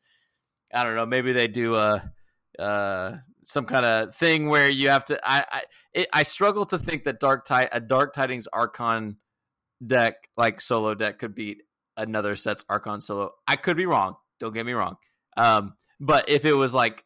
I 0.72 0.82
don't 0.82 0.96
know, 0.96 1.06
maybe 1.06 1.32
they 1.32 1.46
do 1.46 1.74
a 1.74 2.12
uh, 2.58 3.16
some 3.44 3.66
kind 3.66 3.84
of 3.84 4.14
thing 4.14 4.48
where 4.48 4.68
you 4.68 4.88
have 4.88 5.04
to. 5.06 5.20
I 5.22 5.44
I, 5.50 5.62
it, 5.92 6.08
I 6.12 6.22
struggle 6.22 6.64
to 6.66 6.78
think 6.78 7.04
that 7.04 7.20
Dark 7.20 7.44
Tide 7.44 7.68
a 7.72 7.80
Dark 7.80 8.12
Tidings 8.14 8.46
Archon 8.52 9.16
deck 9.84 10.28
like 10.36 10.60
solo 10.60 10.94
deck 10.94 11.18
could 11.18 11.34
beat 11.34 11.58
another 11.96 12.36
set's 12.36 12.64
Archon 12.68 13.00
solo. 13.00 13.32
I 13.46 13.56
could 13.56 13.76
be 13.76 13.86
wrong. 13.86 14.16
Don't 14.40 14.54
get 14.54 14.66
me 14.66 14.72
wrong. 14.72 14.96
Um, 15.36 15.74
but 16.00 16.28
if 16.28 16.44
it 16.44 16.54
was 16.54 16.72
like 16.74 17.04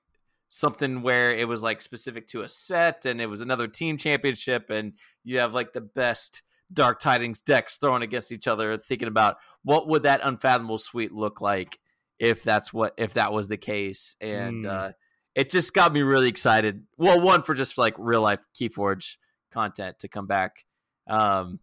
something 0.48 1.02
where 1.02 1.32
it 1.34 1.46
was 1.46 1.62
like 1.62 1.80
specific 1.80 2.26
to 2.28 2.40
a 2.42 2.48
set 2.48 3.04
and 3.06 3.20
it 3.20 3.26
was 3.26 3.40
another 3.40 3.68
team 3.68 3.96
championship 3.98 4.70
and 4.70 4.94
you 5.24 5.38
have 5.38 5.52
like 5.54 5.72
the 5.72 5.80
best 5.80 6.42
Dark 6.72 7.00
Tidings 7.00 7.40
decks 7.40 7.76
thrown 7.76 8.02
against 8.02 8.30
each 8.32 8.46
other, 8.46 8.76
thinking 8.76 9.08
about 9.08 9.36
what 9.62 9.88
would 9.88 10.02
that 10.02 10.20
unfathomable 10.22 10.78
suite 10.78 11.12
look 11.12 11.40
like 11.40 11.78
if 12.18 12.42
that's 12.42 12.72
what 12.72 12.92
if 12.98 13.14
that 13.14 13.32
was 13.32 13.48
the 13.48 13.56
case. 13.56 14.14
And 14.20 14.64
Mm. 14.64 14.70
uh 14.70 14.92
it 15.34 15.50
just 15.50 15.72
got 15.72 15.92
me 15.92 16.02
really 16.02 16.28
excited. 16.28 16.84
Well, 16.96 17.20
one 17.20 17.42
for 17.42 17.54
just 17.54 17.78
like 17.78 17.94
real 17.96 18.22
life 18.22 18.44
Keyforge 18.58 19.16
content 19.52 19.98
to 20.00 20.08
come 20.08 20.26
back. 20.26 20.64
Um 21.08 21.60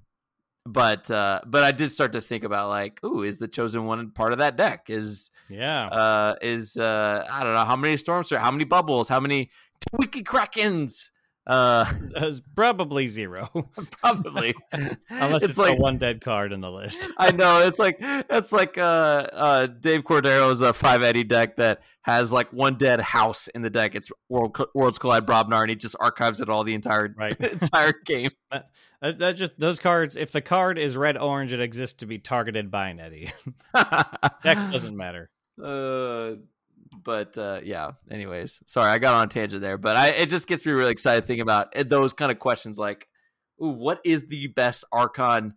but 0.66 1.10
uh 1.12 1.42
but 1.46 1.64
I 1.64 1.72
did 1.72 1.92
start 1.92 2.14
to 2.14 2.22
think 2.22 2.44
about 2.44 2.70
like, 2.70 3.04
ooh, 3.04 3.22
is 3.22 3.38
the 3.38 3.48
chosen 3.48 3.86
one 3.86 4.12
part 4.12 4.32
of 4.32 4.40
that 4.40 4.56
deck? 4.56 4.90
Is 4.90 5.30
yeah 5.50 5.88
uh 5.88 6.36
is 6.42 6.76
uh 6.78 7.26
I 7.30 7.44
don't 7.44 7.54
know 7.54 7.66
how 7.66 7.76
many 7.76 7.98
storms 7.98 8.32
how 8.32 8.52
many 8.52 8.66
bubbles, 8.66 9.08
how 9.08 9.20
many 9.20 9.52
Twiki 9.80 10.24
Krakens? 10.24 11.10
Uh 11.48 11.86
it's 12.16 12.42
probably 12.56 13.08
zero 13.08 13.50
probably. 14.02 14.56
unless 15.10 15.44
it's, 15.44 15.52
it's 15.52 15.58
like 15.58 15.78
a 15.78 15.82
one 15.82 15.98
dead 15.98 16.22
card 16.22 16.52
in 16.52 16.62
the 16.62 16.72
list 16.72 17.10
I 17.18 17.32
know 17.32 17.68
it's 17.68 17.80
like 17.80 17.98
it's 18.00 18.52
like 18.52 18.78
uh 18.78 19.28
uh 19.32 19.68
Dave 19.68 20.04
Cordero's 20.04 20.62
a 20.62 20.74
five 20.74 21.04
Eddie 21.04 21.24
deck 21.24 21.58
that 21.58 21.82
has 22.02 22.32
like 22.32 22.52
one 22.54 22.76
dead 22.76 23.00
house 23.00 23.48
in 23.48 23.64
the 23.64 23.70
deck. 23.70 23.96
It's 23.96 24.12
World 24.30 24.58
Worlds 24.74 24.98
Collide 25.00 25.26
Brobnar 25.26 25.62
and 25.62 25.70
he 25.70 25.76
just 25.76 25.96
archives 26.00 26.42
it 26.42 26.50
all 26.50 26.64
the 26.64 26.74
entire 26.74 27.14
right 27.18 27.36
entire 27.40 27.94
game. 28.06 28.32
That, 29.02 29.20
that 29.20 29.36
just 29.36 29.58
those 29.60 29.80
cards. 29.80 30.16
If 30.16 30.32
the 30.32 30.42
card 30.42 30.80
is 30.80 30.98
red 30.98 31.18
orange, 31.18 31.54
it 31.54 31.62
exists 31.62 31.98
to 31.98 32.06
be 32.06 32.18
targeted 32.18 32.72
by 32.72 32.90
an 32.90 33.00
Eddie. 33.00 33.32
Dex 34.44 34.64
doesn't 34.72 34.96
matter. 34.96 35.30
Uh, 35.62 36.36
but 37.06 37.38
uh, 37.38 37.62
yeah. 37.64 37.92
Anyways, 38.12 38.62
sorry, 38.66 38.92
I 38.92 38.98
got 38.98 39.14
on 39.14 39.26
a 39.26 39.28
tangent 39.28 39.62
there, 39.62 39.78
but 39.78 39.96
I 39.96 40.10
it 40.10 40.28
just 40.28 40.48
gets 40.48 40.66
me 40.66 40.74
really 40.74 40.92
excited 40.92 41.26
thinking 41.26 41.44
about 41.44 41.74
those 41.88 42.12
kind 42.12 42.32
of 42.32 42.40
questions 42.40 42.78
like, 42.78 43.08
ooh, 43.64 43.70
what 43.70 44.02
is 44.04 44.28
the 44.28 44.48
best 44.48 44.84
Archon 44.92 45.54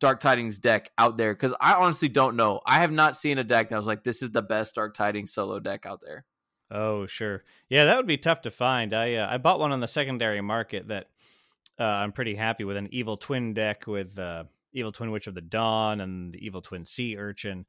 Dark 0.00 0.20
Tidings 0.20 0.58
deck 0.58 0.90
out 0.98 1.16
there? 1.16 1.32
Because 1.32 1.54
I 1.60 1.74
honestly 1.74 2.08
don't 2.08 2.36
know. 2.36 2.60
I 2.66 2.80
have 2.80 2.92
not 2.92 3.16
seen 3.16 3.38
a 3.38 3.44
deck 3.44 3.70
that 3.70 3.76
was 3.76 3.86
like, 3.86 4.04
this 4.04 4.20
is 4.20 4.32
the 4.32 4.42
best 4.42 4.74
Dark 4.74 4.94
Tidings 4.94 5.32
solo 5.32 5.60
deck 5.60 5.86
out 5.86 6.00
there. 6.04 6.26
Oh 6.70 7.06
sure, 7.06 7.44
yeah, 7.68 7.84
that 7.86 7.96
would 7.96 8.06
be 8.06 8.18
tough 8.18 8.42
to 8.42 8.50
find. 8.50 8.92
I 8.92 9.14
uh, 9.14 9.32
I 9.32 9.38
bought 9.38 9.60
one 9.60 9.72
on 9.72 9.80
the 9.80 9.88
secondary 9.88 10.40
market 10.40 10.88
that 10.88 11.06
uh, 11.78 11.84
I'm 11.84 12.12
pretty 12.12 12.34
happy 12.34 12.64
with. 12.64 12.76
An 12.76 12.88
evil 12.90 13.16
twin 13.16 13.54
deck 13.54 13.86
with 13.86 14.18
uh, 14.18 14.44
evil 14.72 14.90
twin 14.90 15.12
witch 15.12 15.28
of 15.28 15.34
the 15.34 15.40
dawn 15.40 16.00
and 16.00 16.34
the 16.34 16.44
evil 16.44 16.60
twin 16.60 16.84
sea 16.84 17.16
urchin. 17.16 17.64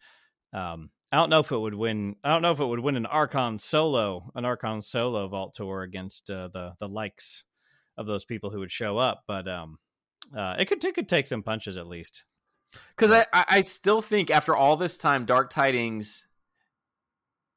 Um, 0.56 0.90
I 1.12 1.18
don't 1.18 1.30
know 1.30 1.40
if 1.40 1.52
it 1.52 1.58
would 1.58 1.76
win. 1.76 2.16
I 2.24 2.30
don't 2.30 2.42
know 2.42 2.52
if 2.52 2.60
it 2.60 2.66
would 2.66 2.80
win 2.80 2.96
an 2.96 3.06
Archon 3.06 3.60
solo, 3.60 4.32
an 4.36 4.46
Archon 4.46 4.82
solo 4.82 5.28
vault 5.28 5.54
tour 5.54 5.82
against 5.82 6.30
uh, 6.30 6.48
the 6.48 6.74
the 6.80 6.88
likes 6.88 7.44
of 7.98 8.08
those 8.08 8.26
people 8.26 8.50
who 8.50 8.60
would 8.60 8.72
show 8.72 8.98
up. 8.98 9.24
But 9.28 9.48
um, 9.48 9.80
uh, 10.36 10.56
it 10.58 10.66
could 10.66 10.84
it 10.84 10.96
could 10.96 11.10
take 11.10 11.28
some 11.28 11.44
punches 11.44 11.78
at 11.78 11.88
least. 11.88 12.24
Because 12.96 13.12
I, 13.12 13.26
I 13.32 13.62
still 13.62 14.02
think 14.02 14.30
after 14.30 14.56
all 14.56 14.78
this 14.78 14.98
time, 14.98 15.26
Dark 15.26 15.50
Tidings. 15.50 16.28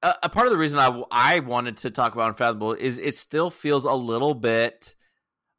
A, 0.01 0.15
a, 0.25 0.29
part 0.29 0.47
of 0.47 0.53
the 0.53 0.59
reason 0.59 0.79
I 0.79 1.03
I 1.11 1.41
wanted 1.41 1.79
to 1.79 1.91
talk 1.91 2.15
about 2.15 2.29
Unfathomable 2.29 2.75
is 2.75 2.99
it 2.99 3.17
still 3.17 3.51
feels 3.51 3.85
a 3.85 3.95
little 3.95 4.35
bit 4.35 4.95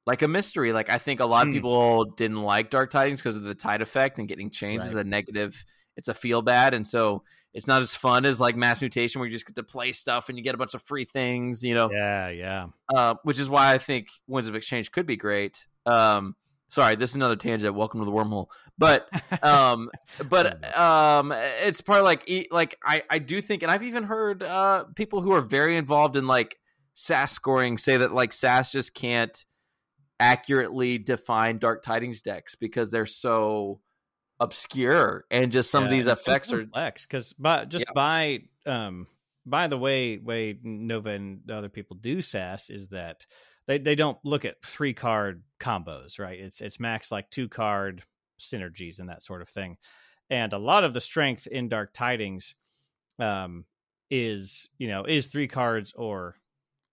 like 0.06 0.22
a 0.22 0.30
mystery. 0.30 0.72
Like 0.72 0.90
I 0.90 0.98
think 0.98 1.20
a 1.20 1.26
lot 1.26 1.46
of 1.46 1.52
mm. 1.52 1.56
people 1.56 2.06
didn't 2.06 2.42
like 2.42 2.70
Dark 2.70 2.90
Tidings 2.90 3.20
because 3.20 3.36
of 3.36 3.44
the 3.44 3.56
tide 3.56 3.82
effect 3.82 4.18
and 4.18 4.30
getting 4.30 4.50
changed 4.50 4.86
right. 4.86 4.92
as 4.92 4.96
a 4.96 5.04
negative. 5.04 5.66
It's 6.00 6.08
a 6.08 6.14
feel 6.14 6.42
bad, 6.42 6.74
and 6.74 6.88
so 6.88 7.24
it's 7.54 7.68
not 7.68 7.82
as 7.82 7.94
fun 7.94 8.26
as 8.26 8.40
like 8.40 8.56
Mass 8.56 8.80
Mutation, 8.80 9.20
where 9.20 9.28
you 9.28 9.36
just 9.36 9.46
get 9.46 9.56
to 9.56 9.64
play 9.64 9.92
stuff 9.92 10.30
and 10.30 10.38
you 10.38 10.44
get 10.44 10.56
a 10.56 10.58
bunch 10.58 10.74
of 10.74 10.82
free 10.82 11.04
things. 11.04 11.62
You 11.62 11.74
know, 11.74 11.90
yeah, 11.92 12.30
yeah. 12.30 12.68
Uh, 12.94 13.16
which 13.24 13.38
is 13.38 13.50
why 13.50 13.74
I 13.74 13.78
think 13.78 14.08
Winds 14.28 14.48
of 14.48 14.56
Exchange 14.56 14.92
could 14.92 15.06
be 15.06 15.18
great. 15.18 15.68
Um, 15.86 16.36
sorry, 16.70 16.96
this 16.96 17.10
is 17.10 17.16
another 17.18 17.36
tangent. 17.36 17.76
Welcome 17.76 18.00
to 18.00 18.06
the 18.06 18.12
wormhole. 18.12 18.48
But 18.78 19.10
um, 19.44 19.90
but 20.30 20.78
um, 20.78 21.34
it's 21.34 21.82
part 21.82 22.00
of 22.00 22.06
like 22.06 22.30
like 22.50 22.78
I 22.84 23.04
I 23.10 23.20
do 23.20 23.42
think, 23.42 23.62
and 23.62 23.72
I've 23.72 23.84
even 23.84 24.04
heard 24.04 24.42
uh 24.42 24.86
people 24.96 25.22
who 25.22 25.34
are 25.34 25.42
very 25.42 25.76
involved 25.76 26.16
in 26.16 26.28
like 26.28 26.58
SAS 26.94 27.34
scoring 27.34 27.78
say 27.78 27.98
that 27.98 28.14
like 28.14 28.32
SAS 28.32 28.72
just 28.72 28.94
can't 28.94 29.46
accurately 30.20 30.98
define 30.98 31.58
Dark 31.58 31.82
Tidings 31.82 32.22
decks 32.22 32.56
because 32.56 32.92
they're 32.92 33.06
so 33.06 33.80
obscure 34.40 35.26
and 35.30 35.52
just 35.52 35.70
some 35.70 35.84
yeah, 35.84 35.90
of 35.90 35.92
these 35.92 36.08
effects 36.08 36.52
are 36.52 36.60
complex 36.60 37.06
because 37.06 37.34
but 37.34 37.70
just 37.70 37.86
yeah. 37.88 37.94
by 37.94 38.40
um 38.66 39.06
by 39.46 39.68
the 39.68 39.78
way 39.78 40.18
way 40.18 40.58
Nova 40.64 41.10
and 41.10 41.50
other 41.52 41.70
people 41.70 41.98
do 41.98 42.22
SAS 42.22 42.70
is 42.70 42.88
that 42.90 43.26
they, 43.68 43.78
they 43.78 43.96
don't 43.96 44.18
look 44.24 44.46
at 44.46 44.64
three 44.66 44.94
card 44.94 45.44
combos, 45.60 46.20
right? 46.20 46.40
It's 46.40 46.62
it's 46.62 46.80
max 46.80 47.12
like 47.12 47.30
two 47.30 47.48
card 47.48 48.04
synergies 48.40 49.00
and 49.00 49.10
that 49.10 49.24
sort 49.24 49.42
of 49.42 49.50
thing. 49.50 49.78
And 50.30 50.54
a 50.54 50.58
lot 50.58 50.84
of 50.84 50.94
the 50.94 51.02
strength 51.02 51.48
in 51.48 51.70
Dark 51.70 51.94
Tidings 51.94 52.56
um 53.20 53.66
is, 54.10 54.70
you 54.78 54.88
know, 54.88 55.04
is 55.04 55.28
three 55.28 55.48
cards 55.48 55.94
or 55.96 56.36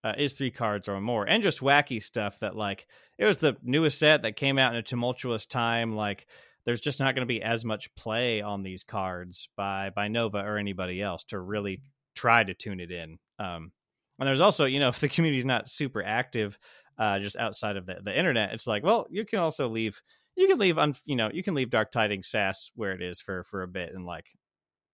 uh, 0.05 0.15
is 0.19 0.35
three 0.35 0.51
cards 0.51 0.89
or 0.89 1.01
more 1.01 1.25
and 1.25 1.43
just 1.43 1.61
wacky 1.61 2.03
stuff 2.03 2.41
that 2.41 2.55
like 2.55 2.87
it 3.19 3.25
was 3.25 3.39
the 3.39 3.57
newest 3.63 3.99
set 3.99 4.23
that 4.23 4.37
came 4.37 4.59
out 4.59 4.73
in 4.73 4.79
a 4.79 4.83
tumultuous 4.83 5.47
time 5.47 5.97
like 5.97 6.27
there's 6.67 6.81
just 6.81 7.01
not 7.01 7.14
going 7.14 7.27
to 7.27 7.33
be 7.33 7.43
as 7.43 7.64
much 7.64 7.95
play 7.95 8.43
on 8.43 8.62
these 8.62 8.85
cards 8.85 9.49
by 9.57 9.91
by 9.95 10.09
Nova 10.09 10.39
or 10.39 10.59
anybody 10.59 11.01
else 11.01 11.25
to 11.25 11.39
really 11.39 11.81
try 12.14 12.45
to 12.45 12.55
tune 12.55 12.81
it 12.81 12.91
in. 12.91 13.19
Um, 13.39 13.73
and 14.19 14.27
there's 14.27 14.41
also, 14.41 14.64
you 14.64 14.81
know, 14.81 14.89
if 14.89 15.01
the 15.01 15.09
community's 15.09 15.45
not 15.45 15.69
super 15.69 16.03
active, 16.03 16.59
uh, 16.99 17.19
just 17.19 17.37
outside 17.37 17.77
of 17.77 17.87
the, 17.87 17.99
the 18.03 18.17
internet, 18.17 18.53
it's 18.53 18.67
like, 18.67 18.83
well, 18.83 19.07
you 19.11 19.25
can 19.25 19.39
also 19.39 19.69
leave, 19.69 20.01
you 20.37 20.49
can 20.49 20.59
leave, 20.59 20.79
un, 20.79 20.95
you 21.05 21.17
know, 21.17 21.31
you 21.33 21.43
can 21.43 21.55
leave 21.55 21.71
Dark 21.71 21.93
Tidings 21.93 22.29
SAS 22.29 22.71
where 22.75 22.93
it 22.93 23.03
is 23.03 23.21
for 23.21 23.45
for 23.45 23.62
a 23.62 23.69
bit, 23.69 23.95
and 23.95 24.05
like 24.05 24.27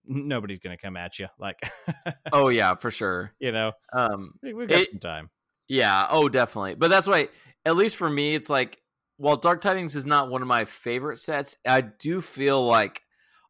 nobody's 0.04 0.58
gonna 0.58 0.76
come 0.76 0.96
at 0.96 1.18
you. 1.18 1.28
Like, 1.38 1.58
oh 2.32 2.48
yeah, 2.48 2.74
for 2.74 2.90
sure. 2.90 3.32
You 3.38 3.52
know, 3.52 3.72
um, 3.92 4.32
we've 4.42 4.68
got 4.68 4.80
it, 4.80 4.90
some 4.90 5.00
time. 5.00 5.30
Yeah. 5.68 6.06
Oh, 6.10 6.28
definitely. 6.28 6.74
But 6.74 6.90
that's 6.90 7.06
why, 7.06 7.28
at 7.64 7.76
least 7.76 7.96
for 7.96 8.10
me, 8.10 8.34
it's 8.34 8.50
like, 8.50 8.81
while 9.16 9.36
Dark 9.36 9.60
Tidings 9.60 9.96
is 9.96 10.06
not 10.06 10.30
one 10.30 10.42
of 10.42 10.48
my 10.48 10.64
favorite 10.64 11.20
sets, 11.20 11.56
I 11.66 11.80
do 11.80 12.20
feel 12.20 12.64
like 12.64 13.02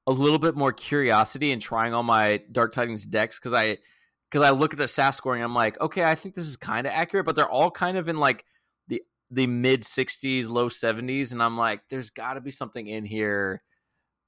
a 0.07 0.13
little 0.13 0.39
bit 0.39 0.57
more 0.57 0.73
curiosity 0.73 1.53
in 1.53 1.61
trying 1.61 1.95
all 1.95 2.03
my 2.03 2.43
Dark 2.51 2.73
Tidings 2.73 3.07
decks 3.07 3.39
because 3.39 3.53
I 3.53 3.79
because 4.31 4.47
I 4.47 4.51
look 4.51 4.73
at 4.73 4.79
the 4.79 4.89
SAS 4.89 5.19
scoring, 5.19 5.43
I'm 5.43 5.55
like, 5.55 5.79
okay, 5.81 6.05
I 6.05 6.15
think 6.15 6.35
this 6.35 6.47
is 6.47 6.57
kind 6.57 6.87
of 6.87 6.93
accurate, 6.95 7.27
but 7.27 7.37
they're 7.37 7.49
all 7.49 7.71
kind 7.71 7.99
of 7.99 8.09
in 8.09 8.17
like 8.17 8.45
the 8.89 9.03
the 9.31 9.47
mid 9.47 9.83
60s, 9.83 10.49
low 10.49 10.69
70s, 10.69 11.33
and 11.33 11.43
I'm 11.43 11.57
like, 11.57 11.83
there's 11.91 12.11
got 12.11 12.35
to 12.35 12.41
be 12.41 12.51
something 12.51 12.87
in 12.87 13.05
here 13.05 13.63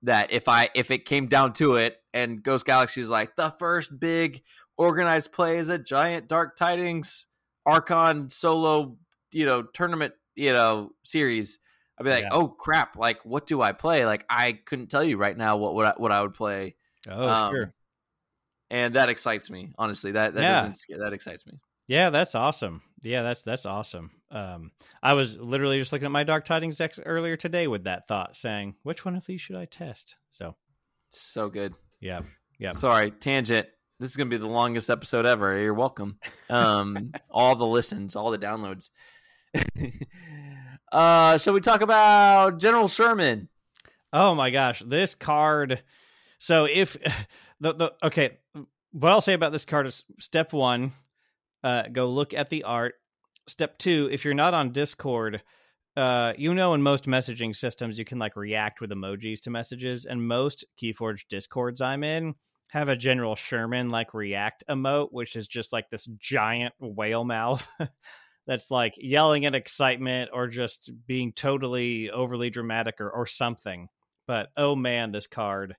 that 0.02 0.32
if 0.32 0.48
I 0.48 0.68
if 0.74 0.90
it 0.90 1.06
came 1.06 1.26
down 1.26 1.52
to 1.54 1.74
it, 1.74 1.96
and 2.12 2.42
Ghost 2.42 2.66
Galaxy 2.66 3.00
is 3.00 3.10
like 3.10 3.36
the 3.36 3.50
first 3.50 3.98
big 3.98 4.42
organized 4.76 5.32
play 5.32 5.58
is 5.58 5.68
a 5.68 5.78
giant 5.78 6.28
Dark 6.28 6.56
Tidings 6.56 7.26
Archon 7.66 8.28
solo, 8.28 8.98
you 9.32 9.46
know, 9.46 9.62
tournament, 9.62 10.12
you 10.34 10.52
know, 10.52 10.90
series. 11.04 11.58
I'd 11.98 12.04
be 12.04 12.10
like, 12.10 12.24
yeah. 12.24 12.30
oh 12.32 12.48
crap, 12.48 12.96
like 12.96 13.24
what 13.24 13.46
do 13.46 13.62
I 13.62 13.72
play? 13.72 14.04
Like 14.04 14.24
I 14.28 14.52
couldn't 14.52 14.88
tell 14.88 15.04
you 15.04 15.16
right 15.16 15.36
now 15.36 15.56
what 15.56 15.74
what 15.74 15.86
I, 15.86 15.92
what 15.96 16.12
I 16.12 16.22
would 16.22 16.34
play. 16.34 16.76
Oh 17.08 17.28
um, 17.28 17.52
sure 17.52 17.74
and 18.70 18.94
that 18.96 19.08
excites 19.08 19.50
me. 19.50 19.72
Honestly, 19.78 20.12
that 20.12 20.34
that 20.34 20.42
yeah. 20.42 20.54
doesn't 20.56 20.78
scare, 20.78 20.98
that 20.98 21.12
excites 21.12 21.46
me. 21.46 21.60
Yeah, 21.86 22.10
that's 22.10 22.34
awesome. 22.34 22.82
Yeah, 23.02 23.22
that's 23.22 23.42
that's 23.42 23.66
awesome. 23.66 24.10
Um, 24.30 24.72
I 25.02 25.12
was 25.12 25.38
literally 25.38 25.78
just 25.78 25.92
looking 25.92 26.06
at 26.06 26.10
my 26.10 26.24
Dark 26.24 26.44
Tidings 26.44 26.76
decks 26.76 26.98
earlier 27.04 27.36
today 27.36 27.68
with 27.68 27.84
that 27.84 28.08
thought, 28.08 28.36
saying, 28.36 28.74
which 28.82 29.04
one 29.04 29.14
of 29.14 29.26
these 29.26 29.40
should 29.40 29.56
I 29.56 29.66
test? 29.66 30.16
So, 30.30 30.56
so 31.10 31.48
good. 31.48 31.74
Yeah, 32.00 32.22
yeah. 32.58 32.70
Sorry, 32.70 33.10
tangent. 33.12 33.68
This 34.00 34.10
is 34.10 34.16
going 34.16 34.28
to 34.28 34.36
be 34.36 34.40
the 34.40 34.50
longest 34.50 34.90
episode 34.90 35.24
ever. 35.24 35.56
You're 35.56 35.72
welcome. 35.72 36.18
Um, 36.50 37.12
all 37.30 37.54
the 37.54 37.66
listens, 37.66 38.16
all 38.16 38.32
the 38.32 38.38
downloads. 38.38 38.90
uh, 40.92 41.38
shall 41.38 41.54
we 41.54 41.60
talk 41.60 41.80
about 41.80 42.58
General 42.58 42.88
Sherman? 42.88 43.48
Oh 44.12 44.34
my 44.34 44.50
gosh, 44.50 44.82
this 44.86 45.14
card. 45.14 45.82
So 46.38 46.66
if 46.70 46.96
the 47.60 47.74
the 47.74 47.92
okay, 48.02 48.38
what 48.92 49.12
I'll 49.12 49.20
say 49.20 49.32
about 49.32 49.52
this 49.52 49.64
card 49.64 49.86
is 49.86 50.04
step 50.20 50.52
one, 50.52 50.92
uh, 51.62 51.84
go 51.92 52.08
look 52.08 52.34
at 52.34 52.50
the 52.50 52.64
art. 52.64 52.94
Step 53.46 53.76
two, 53.78 54.08
if 54.10 54.24
you're 54.24 54.34
not 54.34 54.54
on 54.54 54.70
Discord, 54.70 55.42
uh, 55.96 56.32
you 56.36 56.54
know, 56.54 56.74
in 56.74 56.82
most 56.82 57.04
messaging 57.04 57.54
systems, 57.54 57.98
you 57.98 58.04
can 58.04 58.18
like 58.18 58.36
react 58.36 58.80
with 58.80 58.90
emojis 58.90 59.40
to 59.42 59.50
messages, 59.50 60.04
and 60.04 60.26
most 60.26 60.64
Keyforge 60.80 61.28
Discords 61.28 61.80
I'm 61.80 62.04
in 62.04 62.34
have 62.68 62.88
a 62.88 62.96
General 62.96 63.36
Sherman 63.36 63.90
like 63.90 64.14
react 64.14 64.64
emote, 64.68 65.08
which 65.12 65.36
is 65.36 65.46
just 65.46 65.72
like 65.72 65.90
this 65.90 66.06
giant 66.18 66.74
whale 66.80 67.24
mouth 67.24 67.68
that's 68.46 68.70
like 68.70 68.94
yelling 68.98 69.46
at 69.46 69.54
excitement 69.54 70.30
or 70.32 70.48
just 70.48 70.90
being 71.06 71.32
totally 71.32 72.10
overly 72.10 72.50
dramatic 72.50 73.00
or, 73.00 73.10
or 73.10 73.26
something. 73.26 73.88
But 74.26 74.50
oh 74.56 74.74
man, 74.76 75.12
this 75.12 75.26
card 75.26 75.76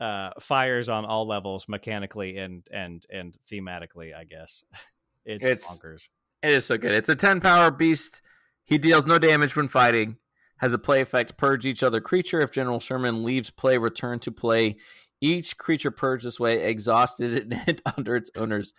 uh, 0.00 0.30
fires 0.40 0.88
on 0.88 1.04
all 1.04 1.26
levels 1.26 1.66
mechanically 1.68 2.38
and 2.38 2.66
and 2.72 3.04
and 3.10 3.36
thematically. 3.50 4.14
I 4.14 4.24
guess 4.24 4.64
it's, 5.24 5.44
it's 5.44 5.66
bonkers. 5.66 6.08
It 6.42 6.50
is 6.50 6.66
so 6.66 6.76
good. 6.76 6.92
It's 6.92 7.08
a 7.08 7.16
ten 7.16 7.40
power 7.40 7.70
beast. 7.70 8.20
He 8.64 8.78
deals 8.78 9.06
no 9.06 9.18
damage 9.18 9.56
when 9.56 9.68
fighting. 9.68 10.16
Has 10.58 10.72
a 10.72 10.78
play 10.78 11.00
effect: 11.00 11.36
purge 11.36 11.66
each 11.66 11.82
other 11.82 12.00
creature. 12.00 12.40
If 12.40 12.52
General 12.52 12.80
Sherman 12.80 13.24
leaves 13.24 13.50
play, 13.50 13.78
return 13.78 14.18
to 14.20 14.32
play. 14.32 14.76
Each 15.20 15.56
creature 15.56 15.90
purged 15.90 16.26
this 16.26 16.38
way, 16.38 16.64
exhausted 16.64 17.52
and 17.66 17.82
under 17.96 18.16
its 18.16 18.30
owner's 18.36 18.72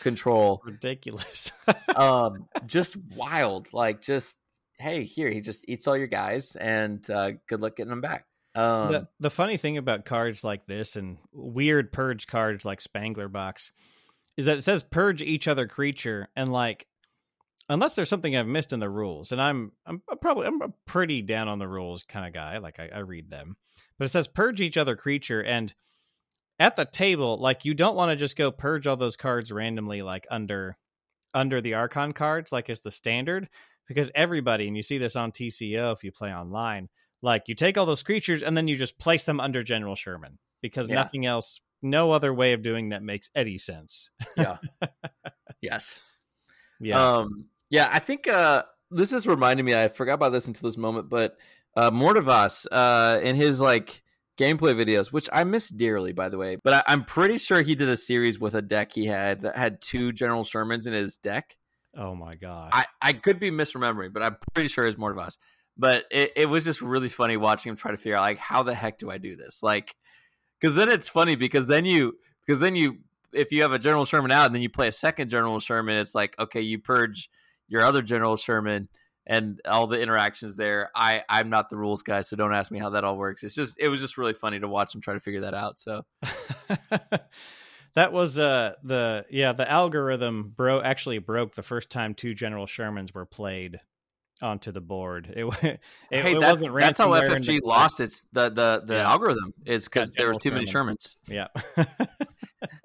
control. 0.00 0.62
Ridiculous. 0.64 1.52
um, 1.96 2.46
just 2.66 2.96
wild. 3.16 3.68
Like 3.72 4.00
just 4.02 4.36
hey, 4.78 5.04
here 5.04 5.30
he 5.30 5.40
just 5.40 5.64
eats 5.68 5.86
all 5.86 5.96
your 5.96 6.08
guys, 6.08 6.56
and 6.56 7.08
uh, 7.10 7.32
good 7.48 7.60
luck 7.60 7.76
getting 7.76 7.90
them 7.90 8.00
back. 8.00 8.26
Um, 8.54 8.92
the, 8.92 9.08
the 9.20 9.30
funny 9.30 9.56
thing 9.56 9.78
about 9.78 10.04
cards 10.04 10.44
like 10.44 10.66
this 10.66 10.96
and 10.96 11.16
weird 11.32 11.92
purge 11.92 12.26
cards 12.26 12.66
like 12.66 12.82
Spangler 12.82 13.28
Box 13.28 13.72
is 14.36 14.44
that 14.44 14.58
it 14.58 14.62
says 14.62 14.82
purge 14.82 15.22
each 15.22 15.48
other 15.48 15.66
creature, 15.66 16.28
and 16.36 16.52
like 16.52 16.86
unless 17.68 17.94
there's 17.94 18.08
something 18.08 18.36
I've 18.36 18.46
missed 18.46 18.72
in 18.72 18.80
the 18.80 18.90
rules, 18.90 19.32
and 19.32 19.40
I'm 19.40 19.72
I'm 19.86 20.02
probably 20.20 20.46
I'm 20.46 20.60
a 20.62 20.68
pretty 20.86 21.22
down 21.22 21.48
on 21.48 21.58
the 21.58 21.68
rules 21.68 22.04
kind 22.04 22.26
of 22.26 22.32
guy. 22.32 22.58
Like 22.58 22.78
I, 22.78 22.90
I 22.94 22.98
read 22.98 23.30
them, 23.30 23.56
but 23.98 24.04
it 24.04 24.10
says 24.10 24.28
purge 24.28 24.60
each 24.60 24.76
other 24.76 24.96
creature, 24.96 25.40
and 25.40 25.72
at 26.58 26.76
the 26.76 26.84
table, 26.84 27.36
like 27.38 27.64
you 27.64 27.74
don't 27.74 27.96
want 27.96 28.10
to 28.10 28.16
just 28.16 28.36
go 28.36 28.50
purge 28.50 28.86
all 28.86 28.96
those 28.96 29.16
cards 29.16 29.50
randomly, 29.52 30.02
like 30.02 30.26
under 30.30 30.76
under 31.34 31.60
the 31.60 31.74
Archon 31.74 32.12
cards, 32.12 32.52
like 32.52 32.68
as 32.68 32.80
the 32.80 32.90
standard, 32.90 33.48
because 33.88 34.10
everybody, 34.14 34.68
and 34.68 34.76
you 34.76 34.82
see 34.82 34.98
this 34.98 35.16
on 35.16 35.32
TCO 35.32 35.92
if 35.92 36.04
you 36.04 36.12
play 36.12 36.32
online, 36.32 36.88
like 37.22 37.44
you 37.46 37.54
take 37.54 37.78
all 37.78 37.86
those 37.86 38.02
creatures 38.02 38.42
and 38.42 38.56
then 38.56 38.68
you 38.68 38.76
just 38.76 38.98
place 38.98 39.24
them 39.24 39.40
under 39.40 39.62
General 39.62 39.96
Sherman 39.96 40.38
because 40.60 40.88
yeah. 40.88 40.96
nothing 40.96 41.24
else, 41.26 41.60
no 41.80 42.10
other 42.10 42.32
way 42.34 42.52
of 42.52 42.62
doing 42.62 42.90
that 42.90 43.02
makes 43.02 43.30
any 43.34 43.58
sense. 43.58 44.10
yeah. 44.36 44.58
yes. 45.60 45.98
Yeah. 46.80 47.16
Um, 47.16 47.46
yeah. 47.70 47.88
I 47.90 47.98
think 47.98 48.28
uh, 48.28 48.64
this 48.90 49.12
is 49.12 49.26
reminding 49.26 49.64
me. 49.64 49.74
I 49.74 49.88
forgot 49.88 50.14
about 50.14 50.32
this 50.32 50.46
until 50.46 50.68
this 50.68 50.76
moment, 50.76 51.08
but 51.08 51.36
uh, 51.76 51.90
Mortivas 51.90 52.66
uh, 52.70 53.20
in 53.22 53.36
his 53.36 53.60
like 53.60 54.02
gameplay 54.38 54.74
videos, 54.74 55.12
which 55.12 55.28
I 55.32 55.44
miss 55.44 55.68
dearly, 55.68 56.12
by 56.12 56.28
the 56.28 56.38
way. 56.38 56.56
But 56.62 56.84
I, 56.88 56.92
am 56.92 57.04
pretty 57.04 57.38
sure 57.38 57.62
he 57.62 57.74
did 57.74 57.88
a 57.88 57.96
series 57.96 58.40
with 58.40 58.54
a 58.54 58.62
deck 58.62 58.92
he 58.92 59.06
had 59.06 59.42
that 59.42 59.56
had 59.56 59.80
two 59.80 60.12
General 60.12 60.44
Shermans 60.44 60.86
in 60.86 60.92
his 60.92 61.16
deck. 61.16 61.56
Oh 61.96 62.14
my 62.14 62.36
god! 62.36 62.70
I, 62.72 62.86
I 63.02 63.12
could 63.12 63.38
be 63.38 63.50
misremembering, 63.50 64.12
but 64.12 64.22
I'm 64.22 64.36
pretty 64.54 64.68
sure 64.68 64.86
it's 64.86 64.96
Mortivas 64.96 65.36
but 65.76 66.04
it, 66.10 66.32
it 66.36 66.46
was 66.46 66.64
just 66.64 66.82
really 66.82 67.08
funny 67.08 67.36
watching 67.36 67.70
him 67.70 67.76
try 67.76 67.90
to 67.90 67.96
figure 67.96 68.16
out 68.16 68.22
like 68.22 68.38
how 68.38 68.62
the 68.62 68.74
heck 68.74 68.98
do 68.98 69.10
I 69.10 69.18
do 69.18 69.36
this? 69.36 69.62
Like, 69.62 69.94
because 70.60 70.76
then 70.76 70.88
it's 70.88 71.08
funny 71.08 71.36
because 71.36 71.66
then 71.66 71.84
you 71.84 72.18
because 72.46 72.60
then 72.60 72.76
you 72.76 72.98
if 73.32 73.50
you 73.50 73.62
have 73.62 73.72
a 73.72 73.78
General 73.78 74.04
Sherman 74.04 74.30
out 74.30 74.46
and 74.46 74.54
then 74.54 74.62
you 74.62 74.68
play 74.68 74.88
a 74.88 74.92
second 74.92 75.30
General 75.30 75.60
Sherman, 75.60 75.96
it's 75.96 76.14
like 76.14 76.38
okay, 76.38 76.60
you 76.60 76.78
purge 76.78 77.30
your 77.68 77.82
other 77.82 78.02
General 78.02 78.36
Sherman, 78.36 78.88
and 79.26 79.60
all 79.66 79.86
the 79.86 80.00
interactions 80.00 80.56
there. 80.56 80.90
I 80.94 81.22
I'm 81.28 81.50
not 81.50 81.70
the 81.70 81.76
rules 81.76 82.02
guy, 82.02 82.22
so 82.22 82.36
don't 82.36 82.54
ask 82.54 82.70
me 82.70 82.78
how 82.78 82.90
that 82.90 83.04
all 83.04 83.16
works. 83.16 83.42
It's 83.42 83.54
just 83.54 83.78
it 83.78 83.88
was 83.88 84.00
just 84.00 84.18
really 84.18 84.34
funny 84.34 84.60
to 84.60 84.68
watch 84.68 84.92
them 84.92 85.00
try 85.00 85.14
to 85.14 85.20
figure 85.20 85.42
that 85.42 85.54
out. 85.54 85.78
So 85.78 86.04
that 87.94 88.12
was 88.12 88.38
uh 88.38 88.72
the 88.82 89.26
yeah 89.30 89.52
the 89.52 89.70
algorithm 89.70 90.52
bro 90.56 90.80
actually 90.80 91.18
broke 91.18 91.54
the 91.54 91.62
first 91.62 91.90
time 91.90 92.14
two 92.14 92.34
General 92.34 92.66
Shermans 92.66 93.14
were 93.14 93.26
played 93.26 93.80
onto 94.42 94.72
the 94.72 94.80
board. 94.80 95.32
It, 95.36 95.44
it, 95.62 95.80
hey, 96.10 96.32
it 96.32 96.40
that's, 96.40 96.52
wasn't 96.52 96.74
that's 96.78 96.98
how 96.98 97.10
FFG 97.10 97.60
lost 97.62 98.00
its 98.00 98.26
the 98.32 98.50
the 98.50 98.82
the 98.84 98.94
Yeah. 98.94 99.10
algorithm 99.10 99.54
is 99.64 99.84
because 99.84 100.10
there 100.10 100.28
was 100.28 100.38
too 100.38 100.50
many 100.50 100.66
Shermans. 100.66 101.14
Yeah. 101.28 101.48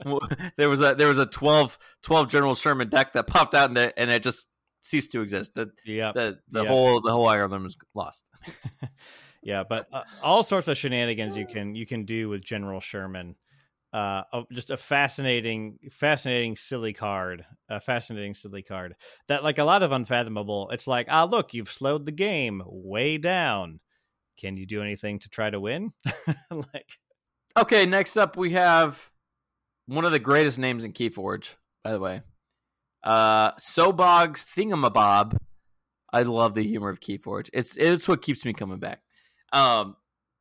there 0.57 0.69
was 0.69 0.81
a 0.81 0.95
there 0.95 1.07
was 1.07 1.19
a 1.19 1.25
12, 1.25 1.77
12 2.03 2.29
General 2.29 2.55
Sherman 2.55 2.89
deck 2.89 3.13
that 3.13 3.27
popped 3.27 3.53
out 3.53 3.69
and 3.69 3.77
it, 3.77 3.93
and 3.97 4.09
it 4.09 4.23
just 4.23 4.47
ceased 4.89 5.11
to 5.13 5.21
exist. 5.21 5.53
The 5.55 5.71
yeah. 5.85 6.11
the 6.13 6.39
the 6.49 6.63
Yeah. 6.63 6.69
whole 6.69 7.01
the 7.01 7.11
whole 7.11 7.29
algorithm 7.29 7.63
was 7.63 7.77
lost. 7.93 8.23
yeah, 9.43 9.63
but 9.67 9.87
uh, 9.93 10.03
all 10.21 10.43
sorts 10.43 10.67
of 10.67 10.77
shenanigans 10.77 11.35
you 11.37 11.45
can 11.45 11.75
you 11.75 11.85
can 11.85 12.05
do 12.05 12.29
with 12.29 12.43
General 12.43 12.79
Sherman. 12.79 13.35
Uh, 13.93 14.23
oh, 14.33 14.45
just 14.51 14.69
a 14.69 14.77
fascinating, 14.77 15.79
fascinating, 15.91 16.55
silly 16.55 16.93
card. 16.93 17.45
A 17.69 17.79
fascinating, 17.79 18.33
silly 18.33 18.61
card 18.61 18.95
that, 19.27 19.43
like 19.43 19.59
a 19.59 19.63
lot 19.63 19.81
of 19.81 19.91
unfathomable. 19.91 20.69
It's 20.71 20.87
like, 20.87 21.07
ah, 21.09 21.23
look, 21.23 21.53
you've 21.53 21.71
slowed 21.71 22.05
the 22.05 22.11
game 22.11 22.61
way 22.65 23.17
down. 23.17 23.79
Can 24.37 24.57
you 24.57 24.65
do 24.65 24.83
anything 24.83 25.19
to 25.19 25.29
try 25.29 25.49
to 25.49 25.59
win? 25.59 25.93
like, 26.51 26.97
Okay, 27.57 27.87
next 27.87 28.17
up 28.17 28.37
we 28.37 28.51
have 28.51 29.09
one 29.87 30.05
of 30.05 30.11
the 30.11 30.19
greatest 30.19 30.59
names 30.59 30.83
in 30.83 30.93
Keyforge, 30.93 31.53
by 31.83 31.91
the 31.91 31.99
way. 31.99 32.21
Uh 33.07 33.53
Sobog's 33.53 34.43
Thingamabob. 34.43 35.37
I 36.11 36.23
love 36.23 36.55
the 36.55 36.63
humor 36.63 36.89
of 36.89 36.99
Keyforge. 36.99 37.49
It's 37.53 37.73
it's 37.77 38.05
what 38.05 38.21
keeps 38.21 38.43
me 38.43 38.51
coming 38.51 38.79
back. 38.79 39.01
Um 39.53 39.95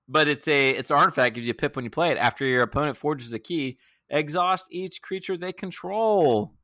but 0.08 0.26
it's 0.26 0.48
a 0.48 0.70
it's 0.70 0.90
an 0.90 0.96
artifact 0.96 1.36
gives 1.36 1.46
you 1.46 1.52
a 1.52 1.54
pip 1.54 1.76
when 1.76 1.84
you 1.84 1.92
play 1.92 2.10
it. 2.10 2.18
After 2.18 2.44
your 2.44 2.64
opponent 2.64 2.96
forges 2.96 3.32
a 3.32 3.38
key, 3.38 3.78
exhaust 4.10 4.66
each 4.72 5.00
creature 5.00 5.36
they 5.36 5.52
control. 5.52 6.54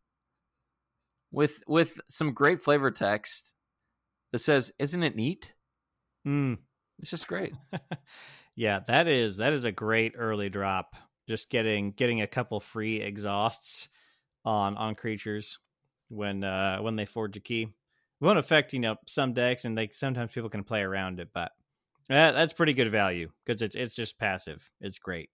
With 1.31 1.63
with 1.69 2.01
some 2.09 2.33
great 2.35 2.61
flavor 2.61 2.91
text 2.91 3.53
that 4.33 4.41
says, 4.41 4.73
"Isn't 4.81 5.05
it 5.05 5.15
neat?" 5.15 5.55
mm, 6.27 6.59
It's 6.99 7.11
just 7.11 7.29
great. 7.29 7.55
yeah, 8.57 8.81
that 8.89 9.07
is 9.07 9.37
that 9.37 9.53
is 9.53 9.65
a 9.65 9.73
great 9.73 10.15
early 10.17 10.51
drop. 10.51 10.97
Just 11.29 11.49
getting 11.49 11.93
getting 11.93 12.21
a 12.21 12.27
couple 12.27 12.59
free 12.59 13.01
exhausts 13.01 13.89
on 14.45 14.77
on 14.77 14.97
creatures 14.97 15.59
when 16.13 16.45
uh 16.45 16.79
when 16.79 16.97
they 16.97 17.07
forge 17.07 17.37
a 17.37 17.41
key. 17.41 17.63
It 17.63 18.25
won't 18.25 18.39
affect 18.39 18.73
you 18.73 18.79
know 18.79 18.97
some 19.07 19.33
decks, 19.33 19.65
and 19.65 19.77
like 19.77 19.95
sometimes 19.95 20.33
people 20.33 20.51
can 20.51 20.65
play 20.65 20.83
around 20.83 21.19
it, 21.19 21.31
but 21.35 21.53
that, 22.09 22.33
that's 22.33 22.53
pretty 22.53 22.75
good 22.75 22.91
value 22.91 23.31
because 23.45 23.63
it's 23.63 23.75
it's 23.75 23.95
just 23.95 24.19
passive. 24.19 24.71
It's 24.81 24.99
great. 24.99 25.31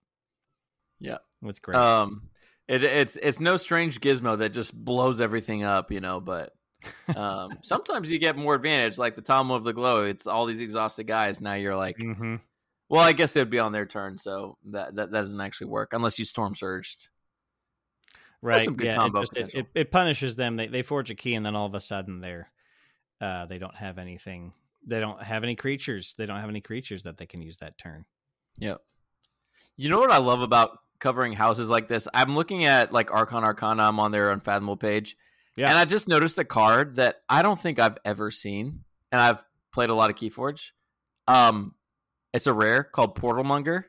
Yeah. 1.01 1.19
it's 1.45 1.61
great. 1.61 1.77
Um, 1.77 2.29
it, 2.67 2.83
it's 2.85 3.17
it's 3.17 3.41
no 3.41 3.57
strange 3.57 4.01
gizmo 4.01 4.39
that 4.39 4.51
just 4.51 4.75
blows 4.75 5.21
everything 5.21 5.65
up, 5.65 5.91
you 5.91 6.01
know. 6.01 6.21
But 6.21 6.53
um, 7.17 7.59
sometimes 7.63 8.11
you 8.11 8.19
get 8.19 8.37
more 8.37 8.55
advantage, 8.55 8.99
like 8.99 9.17
the 9.17 9.23
Tom 9.23 9.51
of 9.51 9.65
the 9.65 9.73
Glow. 9.73 10.05
It's 10.05 10.27
all 10.27 10.47
these 10.47 10.61
exhausted 10.61 11.05
guys. 11.05 11.41
Now 11.41 11.55
you're 11.55 11.77
like, 11.77 11.97
mm-hmm. 11.99 12.37
well, 12.89 13.03
I 13.03 13.13
guess 13.13 13.35
it 13.37 13.41
would 13.41 13.51
be 13.51 13.59
on 13.59 13.73
their 13.73 13.87
turn, 13.87 14.19
so 14.19 14.59
that 14.71 14.95
that, 14.97 15.11
that 15.11 15.19
doesn't 15.19 15.41
actually 15.41 15.69
work 15.69 15.93
unless 15.93 16.19
you 16.19 16.25
storm 16.25 16.55
surged. 16.55 17.09
Right. 18.41 18.61
some 18.61 18.77
good 18.77 18.87
yeah, 18.87 18.97
combo 18.97 19.23
it, 19.23 19.31
just, 19.35 19.55
it, 19.55 19.55
it, 19.55 19.67
it 19.75 19.91
punishes 19.91 20.37
them. 20.37 20.57
They 20.57 20.69
they 20.69 20.83
forge 20.83 21.11
a 21.11 21.15
key, 21.15 21.35
and 21.35 21.45
then 21.45 21.57
all 21.57 21.67
of 21.67 21.75
a 21.75 21.81
sudden 21.81 22.21
they're 22.21 22.51
uh 23.21 23.47
they 23.47 23.59
don't 23.59 23.75
have 23.75 23.99
anything. 23.99 24.53
They 24.87 25.01
don't 25.01 25.23
have 25.23 25.43
any 25.43 25.57
creatures. 25.57 26.15
They 26.17 26.27
don't 26.27 26.41
have 26.41 26.49
any 26.49 26.61
creatures 26.61 27.03
that 27.03 27.17
they 27.17 27.27
can 27.27 27.43
use 27.43 27.59
that 27.59 27.79
turn. 27.79 28.05
Yep. 28.59 28.81
You 29.77 29.89
know 29.89 29.99
what 29.99 30.11
I 30.11 30.19
love 30.19 30.41
about 30.41 30.79
covering 30.99 31.33
houses 31.33 31.69
like 31.71 31.89
this? 31.89 32.09
I'm 32.15 32.35
looking 32.35 32.65
at 32.65 32.93
like 32.93 33.13
Archon 33.13 33.45
Arcana. 33.45 33.85
I'm 33.85 34.01
on 34.01 34.13
their 34.13 34.31
Unfathomable 34.31 34.77
page. 34.77 35.17
Yeah. 35.57 35.71
And 35.71 35.79
I 35.79 35.85
just 35.85 36.07
noticed 36.07 36.39
a 36.39 36.45
card 36.45 36.97
that 36.97 37.17
I 37.29 37.43
don't 37.43 37.59
think 37.59 37.79
I've 37.79 37.99
ever 38.05 38.31
seen. 38.31 38.85
And 39.11 39.21
I've 39.21 39.45
played 39.73 39.91
a 39.91 39.95
lot 39.95 40.11
of 40.11 40.17
Keyforge. 40.17 40.71
Um, 41.27 41.75
it's 42.33 42.47
a 42.47 42.53
rare 42.53 42.85
called 42.85 43.19
Portalmonger. 43.19 43.85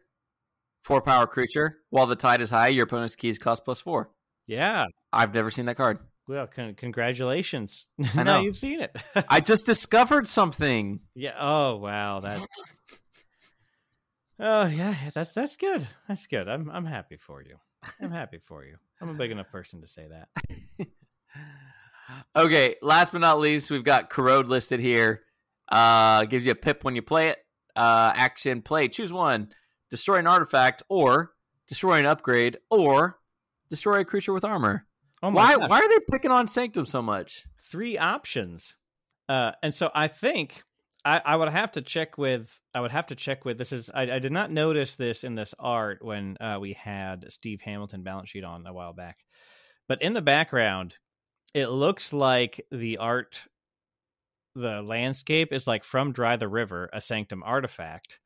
Four 0.82 1.02
power 1.02 1.28
creature. 1.28 1.78
While 1.90 2.08
the 2.08 2.16
tide 2.16 2.42
is 2.42 2.50
high, 2.50 2.70
your 2.70 2.86
opponent's 2.86 3.16
keys 3.16 3.38
cost 3.38 3.66
plus 3.66 3.82
four. 3.82 4.10
Yeah. 4.50 4.86
I've 5.14 5.34
never 5.34 5.52
seen 5.52 5.66
that 5.68 5.78
card. 5.78 6.00
Well, 6.28 6.48
con- 6.48 6.74
congratulations. 6.74 7.88
I 8.16 8.24
now 8.24 8.24
know. 8.24 8.42
you've 8.42 8.58
seen 8.58 8.82
it. 8.82 8.96
I 9.30 9.40
just 9.42 9.66
discovered 9.66 10.28
something. 10.28 11.02
yeah. 11.16 11.36
Oh 11.40 11.78
wow. 11.78 12.20
That. 12.20 12.46
Oh 14.42 14.68
yeah. 14.68 14.96
That's 15.14 15.34
that's 15.34 15.58
good. 15.58 15.86
That's 16.08 16.26
good. 16.28 16.48
I'm 16.48 16.70
I'm 16.72 16.86
happy 16.86 17.18
for 17.18 17.44
you. 17.44 17.58
I'm 18.02 18.10
happy 18.12 18.38
for 18.38 18.64
you. 18.64 18.78
I'm 19.02 19.10
a 19.10 19.14
big 19.14 19.32
enough 19.32 19.50
person 19.52 19.82
to 19.82 19.88
say 19.88 20.08
that. 20.08 20.88
Okay, 22.36 22.76
last 22.82 23.12
but 23.12 23.20
not 23.20 23.40
least, 23.40 23.70
we've 23.70 23.84
got 23.84 24.10
Corrode 24.10 24.48
listed 24.48 24.80
here. 24.80 25.24
Uh, 25.70 26.24
gives 26.24 26.46
you 26.46 26.54
a 26.54 26.56
pip 26.56 26.84
when 26.86 26.96
you 26.96 27.02
play 27.02 27.28
it. 27.28 27.38
Uh, 27.76 28.14
action 28.16 28.62
play. 28.62 28.88
Choose 28.88 29.12
one. 29.12 29.50
Destroy 29.90 30.16
an 30.16 30.26
artifact, 30.28 30.84
or 30.90 31.34
destroy 31.68 32.00
an 32.00 32.06
upgrade, 32.06 32.58
or 32.72 33.19
destroy 33.70 34.00
a 34.00 34.06
creature 34.06 34.34
with 34.34 34.44
armor. 34.44 34.86
Oh 35.22 35.32
my 35.32 35.42
Why? 35.42 35.58
gosh. 35.58 35.70
Why 35.70 35.80
are 35.80 35.90
they 35.90 36.00
picking 36.12 36.32
on 36.32 36.48
Sanctum 36.48 36.86
so 36.86 37.02
much? 37.02 37.46
three 37.70 37.98
options. 37.98 38.76
Uh, 39.28 39.52
and 39.62 39.74
so 39.74 39.92
I 39.94 40.08
think 40.08 40.64
I, 41.06 41.22
I 41.24 41.36
would 41.36 41.50
have 41.50 41.72
to 41.74 41.82
check 41.82 42.18
with 42.18 42.60
I 42.74 42.82
would 42.82 42.92
have 42.92 43.08
to 43.08 43.16
check 43.16 43.46
with 43.46 43.58
this 43.58 43.72
is 43.72 43.90
I, 43.94 44.04
I 44.04 44.20
did 44.20 44.32
not 44.32 44.52
notice 44.52 44.96
this 44.96 45.24
in 45.24 45.36
this 45.36 45.54
art 45.60 46.04
when 46.04 46.38
uh, 46.42 46.58
we 46.60 46.74
had 46.74 47.32
Steve 47.32 47.62
Hamilton 47.62 48.04
balance 48.04 48.30
sheet 48.30 48.44
on 48.44 48.66
a 48.66 48.74
while 48.74 48.94
back, 48.94 49.20
but 49.88 50.02
in 50.02 50.14
the 50.14 50.22
background 50.22 50.96
it 51.54 51.68
looks 51.68 52.14
like 52.14 52.66
the 52.72 52.98
art 52.98 53.44
the 54.56 54.82
landscape 54.82 55.54
is 55.54 55.68
like 55.68 55.84
from 55.84 56.12
Dry 56.12 56.36
the 56.36 56.48
River, 56.48 56.90
a 56.92 57.00
Sanctum 57.00 57.44
artifact, 57.44 58.20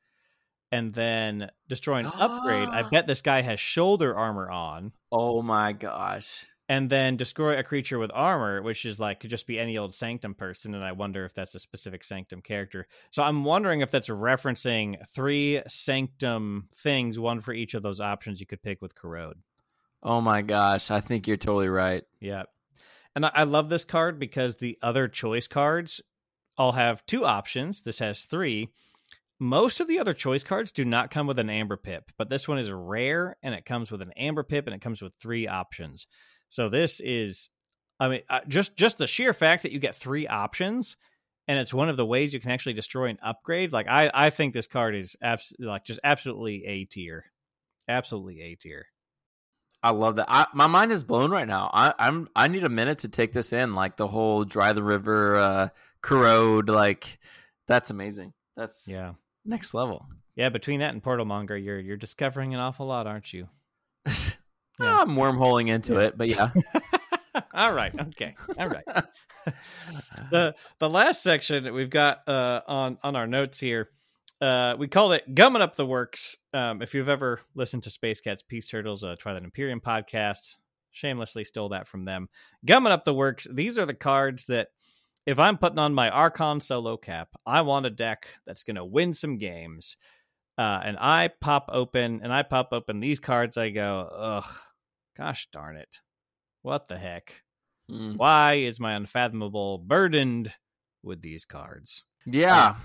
and 0.73 0.93
then 0.93 1.49
destroy 1.69 1.97
an 1.99 2.07
upgrade. 2.07 2.67
I 2.67 2.81
Ah. 2.81 2.89
bet 2.89 3.07
this 3.07 3.21
guy 3.21 3.41
has 3.41 3.59
shoulder 3.59 4.15
armor 4.15 4.49
on 4.51 4.91
Oh 5.11 5.41
my 5.41 5.71
gosh! 5.73 6.45
and 6.69 6.89
then 6.89 7.17
destroy 7.17 7.59
a 7.59 7.63
creature 7.63 7.99
with 7.99 8.09
armor, 8.13 8.61
which 8.61 8.85
is 8.85 8.99
like 8.99 9.19
could 9.19 9.29
just 9.29 9.45
be 9.47 9.59
any 9.59 9.77
old 9.77 9.93
sanctum 9.93 10.33
person, 10.33 10.73
and 10.73 10.83
I 10.83 10.93
wonder 10.93 11.25
if 11.25 11.33
that's 11.33 11.55
a 11.55 11.59
specific 11.59 12.03
sanctum 12.03 12.41
character. 12.41 12.87
So 13.11 13.21
I'm 13.21 13.43
wondering 13.43 13.81
if 13.81 13.91
that's 13.91 14.07
referencing 14.09 14.95
three 15.13 15.61
sanctum 15.67 16.69
things, 16.75 17.19
one 17.19 17.41
for 17.41 17.53
each 17.53 17.73
of 17.73 17.83
those 17.83 17.99
options 18.01 18.39
you 18.39 18.45
could 18.47 18.63
pick 18.63 18.81
with 18.81 18.95
corrode. 18.95 19.37
Oh 20.01 20.21
my 20.21 20.41
gosh! 20.41 20.89
I 20.91 20.99
think 21.01 21.27
you're 21.27 21.37
totally 21.37 21.69
right. 21.69 22.03
Yeah, 22.19 22.43
and 23.15 23.25
I, 23.25 23.31
I 23.35 23.43
love 23.43 23.69
this 23.69 23.85
card 23.85 24.17
because 24.19 24.55
the 24.55 24.77
other 24.81 25.07
choice 25.07 25.47
cards 25.47 26.01
all 26.57 26.73
have 26.73 27.05
two 27.05 27.25
options. 27.25 27.81
This 27.83 27.99
has 27.99 28.25
three. 28.25 28.69
Most 29.43 29.81
of 29.81 29.89
the 29.89 29.99
other 29.99 30.13
choice 30.13 30.41
cards 30.41 30.71
do 30.71 30.85
not 30.85 31.11
come 31.11 31.27
with 31.27 31.37
an 31.37 31.49
amber 31.49 31.75
pip, 31.75 32.13
but 32.17 32.29
this 32.29 32.47
one 32.47 32.59
is 32.59 32.71
rare 32.71 33.35
and 33.43 33.53
it 33.53 33.65
comes 33.65 33.91
with 33.91 34.01
an 34.01 34.13
amber 34.15 34.41
pip 34.41 34.67
and 34.67 34.73
it 34.73 34.79
comes 34.79 35.01
with 35.01 35.15
three 35.15 35.49
options. 35.49 36.07
So 36.47 36.69
this 36.69 37.01
is, 37.01 37.49
I 37.99 38.07
mean, 38.07 38.21
uh, 38.29 38.39
just 38.47 38.77
just 38.77 38.99
the 38.99 39.05
sheer 39.05 39.33
fact 39.33 39.63
that 39.63 39.73
you 39.73 39.79
get 39.79 39.97
three 39.97 40.27
options 40.27 40.95
and 41.45 41.59
it's 41.59 41.73
one 41.73 41.89
of 41.89 41.97
the 41.97 42.05
ways 42.05 42.33
you 42.33 42.39
can 42.39 42.51
actually 42.51 42.71
destroy 42.71 43.09
an 43.09 43.19
upgrade. 43.21 43.73
Like 43.73 43.89
I, 43.89 44.09
I 44.13 44.29
think 44.29 44.53
this 44.53 44.65
card 44.65 44.95
is 44.95 45.17
abs- 45.21 45.53
like 45.59 45.83
just 45.83 45.99
absolutely 46.05 46.63
a 46.63 46.85
tier, 46.85 47.25
absolutely 47.89 48.39
a 48.43 48.55
tier. 48.55 48.85
I 49.83 49.89
love 49.89 50.15
that. 50.15 50.27
I, 50.29 50.47
my 50.53 50.67
mind 50.67 50.93
is 50.93 51.03
blown 51.03 51.31
right 51.31 51.49
now. 51.49 51.69
I, 51.73 51.93
I'm 51.99 52.29
I 52.33 52.47
need 52.47 52.63
a 52.63 52.69
minute 52.69 52.99
to 52.99 53.09
take 53.09 53.33
this 53.33 53.51
in, 53.51 53.75
like 53.75 53.97
the 53.97 54.07
whole 54.07 54.45
dry 54.45 54.71
the 54.71 54.83
river, 54.83 55.35
uh, 55.35 55.67
corrode. 56.01 56.69
Like 56.69 57.19
that's 57.67 57.89
amazing. 57.89 58.31
That's 58.55 58.87
Yeah, 58.87 59.15
next 59.45 59.73
level. 59.73 60.07
yeah. 60.35 60.49
Between 60.49 60.79
that 60.79 60.93
and 60.93 61.03
Portal 61.03 61.25
Monger, 61.25 61.57
you're 61.57 61.79
you're 61.79 61.97
discovering 61.97 62.53
an 62.53 62.59
awful 62.59 62.85
lot, 62.87 63.07
aren't 63.07 63.33
you? 63.33 63.47
Yeah. 64.79 65.01
I'm 65.01 65.15
wormholing 65.15 65.69
into 65.69 65.97
it, 65.99 66.17
but 66.17 66.29
yeah. 66.29 66.49
All 67.53 67.71
right. 67.71 67.93
Okay. 67.99 68.33
All 68.57 68.67
right. 68.67 68.83
the 70.31 70.55
the 70.79 70.89
last 70.89 71.21
section 71.21 71.65
that 71.65 71.73
we've 71.73 71.89
got 71.89 72.27
uh, 72.27 72.61
on 72.67 72.97
on 73.03 73.15
our 73.15 73.27
notes 73.27 73.59
here, 73.59 73.89
uh, 74.41 74.75
we 74.77 74.87
called 74.87 75.13
it 75.13 75.35
"Gumming 75.35 75.61
Up 75.61 75.75
the 75.75 75.85
Works." 75.85 76.37
Um, 76.53 76.81
if 76.81 76.93
you've 76.95 77.07
ever 77.09 77.39
listened 77.55 77.83
to 77.83 77.91
Space 77.91 78.19
Cats, 78.19 78.43
Peace 78.47 78.67
Turtles, 78.67 79.03
uh, 79.03 79.15
Twilight 79.19 79.43
Imperium 79.43 79.79
podcast, 79.79 80.55
shamelessly 80.91 81.43
stole 81.43 81.69
that 81.69 81.87
from 81.87 82.05
them. 82.05 82.27
Gumming 82.65 82.91
Up 82.91 83.03
the 83.03 83.13
Works. 83.13 83.47
These 83.51 83.77
are 83.77 83.85
the 83.85 83.93
cards 83.93 84.45
that, 84.45 84.69
if 85.25 85.39
I'm 85.39 85.57
putting 85.57 85.79
on 85.79 85.93
my 85.93 86.09
Archon 86.09 86.59
solo 86.59 86.97
cap, 86.97 87.29
I 87.45 87.61
want 87.61 87.85
a 87.85 87.89
deck 87.89 88.27
that's 88.45 88.63
going 88.63 88.75
to 88.75 88.85
win 88.85 89.13
some 89.13 89.37
games. 89.37 89.97
Uh, 90.57 90.81
and 90.83 90.97
I 90.99 91.29
pop 91.41 91.69
open 91.71 92.21
and 92.23 92.31
I 92.31 92.43
pop 92.43 92.69
open 92.71 92.99
these 92.99 93.19
cards. 93.19 93.57
I 93.57 93.69
go, 93.71 94.09
ugh, 94.15 94.57
gosh 95.17 95.47
darn 95.51 95.77
it, 95.77 95.99
what 96.61 96.87
the 96.87 96.97
heck? 96.97 97.41
Mm. 97.91 98.17
Why 98.17 98.55
is 98.55 98.79
my 98.79 98.93
unfathomable 98.93 99.77
burdened 99.79 100.53
with 101.03 101.21
these 101.21 101.45
cards. 101.45 102.05
Yeah. 102.25 102.75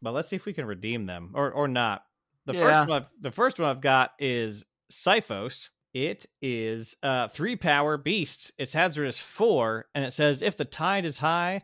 But 0.00 0.12
let's 0.12 0.28
see 0.28 0.36
if 0.36 0.44
we 0.44 0.52
can 0.52 0.66
redeem 0.66 1.06
them 1.06 1.32
or 1.34 1.50
or 1.50 1.66
not. 1.66 2.02
The 2.46 2.54
Yeah. 2.54 2.60
first 2.60 2.88
one 2.88 3.02
I've, 3.02 3.08
the 3.20 3.30
first 3.32 3.58
one 3.58 3.68
I've 3.68 3.80
got 3.80 4.12
is 4.18 4.64
Cyphos. 4.92 5.70
It 5.94 6.26
is 6.42 6.96
uh 7.02 7.28
three 7.28 7.56
power 7.56 7.96
beast. 7.96 8.52
It's 8.58 8.72
hazardous 8.74 9.18
four, 9.18 9.86
and 9.94 10.04
it 10.04 10.12
says 10.12 10.42
if 10.42 10.56
the 10.56 10.64
tide 10.64 11.04
is 11.04 11.18
high, 11.18 11.62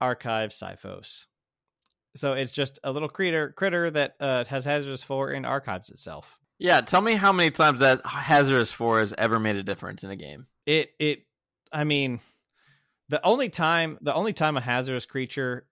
archive 0.00 0.50
Cyphos. 0.50 1.26
So 2.16 2.32
it's 2.32 2.52
just 2.52 2.78
a 2.84 2.92
little 2.92 3.08
critter 3.08 3.52
critter 3.52 3.90
that 3.90 4.16
uh, 4.20 4.44
has 4.44 4.64
hazardous 4.64 5.02
four 5.02 5.30
and 5.30 5.44
archives 5.46 5.90
itself. 5.90 6.38
Yeah. 6.58 6.80
Tell 6.80 7.00
me 7.02 7.14
how 7.14 7.32
many 7.32 7.50
times 7.50 7.80
that 7.80 8.04
hazardous 8.04 8.72
four 8.72 8.98
has 9.00 9.14
ever 9.16 9.38
made 9.38 9.56
a 9.56 9.62
difference 9.62 10.02
in 10.02 10.10
a 10.10 10.16
game. 10.16 10.46
It 10.66 10.92
it 10.98 11.26
I 11.72 11.84
mean 11.84 12.20
the 13.08 13.24
only 13.24 13.48
time 13.48 13.98
the 14.00 14.14
only 14.14 14.32
time 14.32 14.56
a 14.56 14.60
hazardous 14.60 15.06
creature 15.06 15.66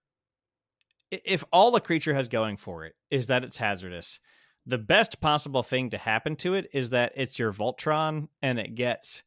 if 1.11 1.45
all 1.53 1.70
the 1.70 1.80
creature 1.80 2.14
has 2.14 2.28
going 2.28 2.57
for 2.57 2.84
it 2.84 2.95
is 3.11 3.28
that 3.28 3.45
it's 3.45 3.59
hazardous, 3.59 4.18
the 4.67 4.79
best 4.79 5.21
possible 5.21 5.62
thing 5.62 5.91
to 5.91 5.99
happen 5.99 6.37
to 6.37 6.55
it 6.55 6.69
is 6.73 6.91
that 6.91 7.12
it's 7.14 7.39
your 7.39 7.53
Voltron 7.53 8.29
and 8.43 8.59
it 8.59 8.75
gets 8.75 9.23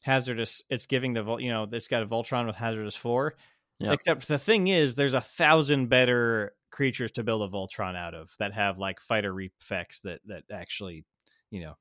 hazardous. 0.00 0.62
It's 0.70 0.86
giving 0.86 1.14
the 1.14 1.22
Vol- 1.22 1.40
you 1.40 1.50
know 1.50 1.68
it's 1.70 1.88
got 1.88 2.02
a 2.02 2.06
Voltron 2.06 2.46
with 2.46 2.56
hazardous 2.56 2.94
four. 2.94 3.34
Yep. 3.80 3.94
Except 3.94 4.28
the 4.28 4.38
thing 4.38 4.68
is, 4.68 4.94
there's 4.94 5.14
a 5.14 5.20
thousand 5.20 5.88
better 5.88 6.54
creatures 6.70 7.10
to 7.12 7.24
build 7.24 7.42
a 7.42 7.52
Voltron 7.52 7.96
out 7.96 8.14
of 8.14 8.30
that 8.38 8.54
have 8.54 8.78
like 8.78 9.00
fighter 9.00 9.32
reap 9.32 9.52
effects 9.60 10.00
that 10.00 10.20
that 10.26 10.44
actually, 10.52 11.04
you 11.50 11.60
know, 11.60 11.74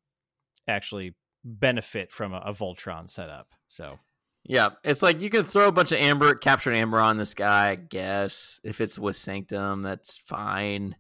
actually 0.68 1.14
benefit 1.44 2.12
from 2.12 2.34
a, 2.34 2.40
a 2.40 2.54
Voltron 2.54 3.10
setup. 3.10 3.50
So 3.68 4.00
Yeah, 4.44 4.70
it's 4.84 5.04
like 5.04 5.22
you 5.22 5.30
can 5.30 5.44
throw 5.44 5.68
a 5.68 5.72
bunch 5.72 5.92
of 5.92 6.00
amber, 6.00 6.34
captured 6.36 6.74
amber 6.74 7.00
on 7.00 7.18
this 7.18 7.34
guy. 7.36 7.72
I 7.72 7.76
guess 7.76 8.60
if 8.64 8.82
it's 8.82 8.98
with 8.98 9.16
Sanctum, 9.16 9.84
that's 9.84 10.18
fine. 10.18 10.96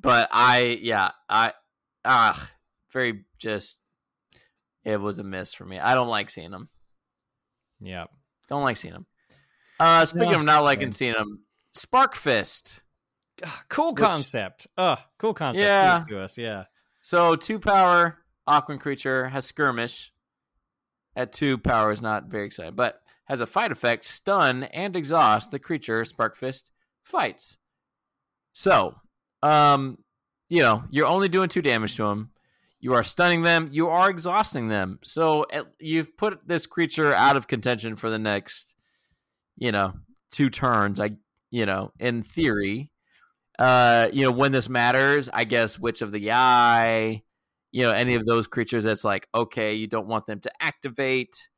But 0.00 0.28
I, 0.32 0.78
yeah, 0.82 1.10
I, 1.28 1.52
ah, 2.04 2.50
very 2.92 3.24
just. 3.38 3.80
It 4.84 5.00
was 5.00 5.18
a 5.18 5.24
miss 5.24 5.52
for 5.52 5.64
me. 5.64 5.78
I 5.80 5.94
don't 5.94 6.06
like 6.08 6.30
seeing 6.30 6.52
him. 6.52 6.68
yeah, 7.80 8.04
Don't 8.48 8.62
like 8.62 8.76
seeing 8.76 8.94
him. 8.94 9.06
Uh, 9.80 10.04
speaking 10.06 10.30
Yeah. 10.30 10.38
of 10.38 10.44
not 10.44 10.62
liking 10.62 10.92
seeing 10.92 11.14
him, 11.14 11.40
Spark 11.72 12.14
Fist. 12.14 12.82
Ah, 13.44 13.64
cool 13.68 13.92
Which- 13.92 14.02
concept. 14.02 14.66
Oh, 14.78 14.96
cool 15.18 15.34
concept. 15.34 15.62
Yeah. 15.64 16.04
To 16.08 16.20
us. 16.20 16.38
Yeah. 16.38 16.64
So 17.02 17.34
two 17.36 17.58
power 17.58 18.18
Aquan 18.48 18.78
creature 18.80 19.28
has 19.28 19.44
skirmish. 19.44 20.12
At 21.16 21.32
two 21.32 21.58
power 21.58 21.90
is 21.90 22.00
not 22.00 22.26
very 22.26 22.46
exciting, 22.46 22.74
but 22.76 23.02
has 23.24 23.40
a 23.40 23.46
fight 23.46 23.72
effect, 23.72 24.04
stun 24.04 24.62
and 24.64 24.94
exhaust 24.94 25.50
the 25.50 25.58
creature 25.58 26.04
Spark 26.04 26.36
Fist 26.36 26.70
fights. 27.02 27.58
So, 28.52 29.00
um, 29.42 29.98
you 30.48 30.62
know, 30.62 30.84
you're 30.90 31.06
only 31.06 31.28
doing 31.28 31.48
two 31.48 31.62
damage 31.62 31.96
to 31.96 32.04
them. 32.04 32.30
You 32.80 32.94
are 32.94 33.02
stunning 33.02 33.42
them. 33.42 33.68
You 33.72 33.88
are 33.88 34.10
exhausting 34.10 34.68
them. 34.68 34.98
So 35.02 35.46
at, 35.52 35.66
you've 35.80 36.16
put 36.16 36.46
this 36.46 36.66
creature 36.66 37.12
out 37.12 37.36
of 37.36 37.48
contention 37.48 37.96
for 37.96 38.10
the 38.10 38.18
next, 38.18 38.74
you 39.56 39.72
know, 39.72 39.94
two 40.30 40.50
turns. 40.50 41.00
I, 41.00 41.12
you 41.50 41.66
know, 41.66 41.92
in 41.98 42.22
theory, 42.22 42.90
uh, 43.58 44.08
you 44.12 44.24
know, 44.24 44.30
when 44.30 44.52
this 44.52 44.68
matters, 44.68 45.28
I 45.32 45.44
guess 45.44 45.78
which 45.78 46.02
of 46.02 46.12
the 46.12 46.32
eye, 46.32 47.22
you 47.72 47.82
know, 47.82 47.92
any 47.92 48.14
of 48.14 48.24
those 48.24 48.46
creatures 48.46 48.84
that's 48.84 49.04
like, 49.04 49.26
okay, 49.34 49.74
you 49.74 49.86
don't 49.86 50.06
want 50.06 50.26
them 50.26 50.40
to 50.40 50.50
activate. 50.60 51.48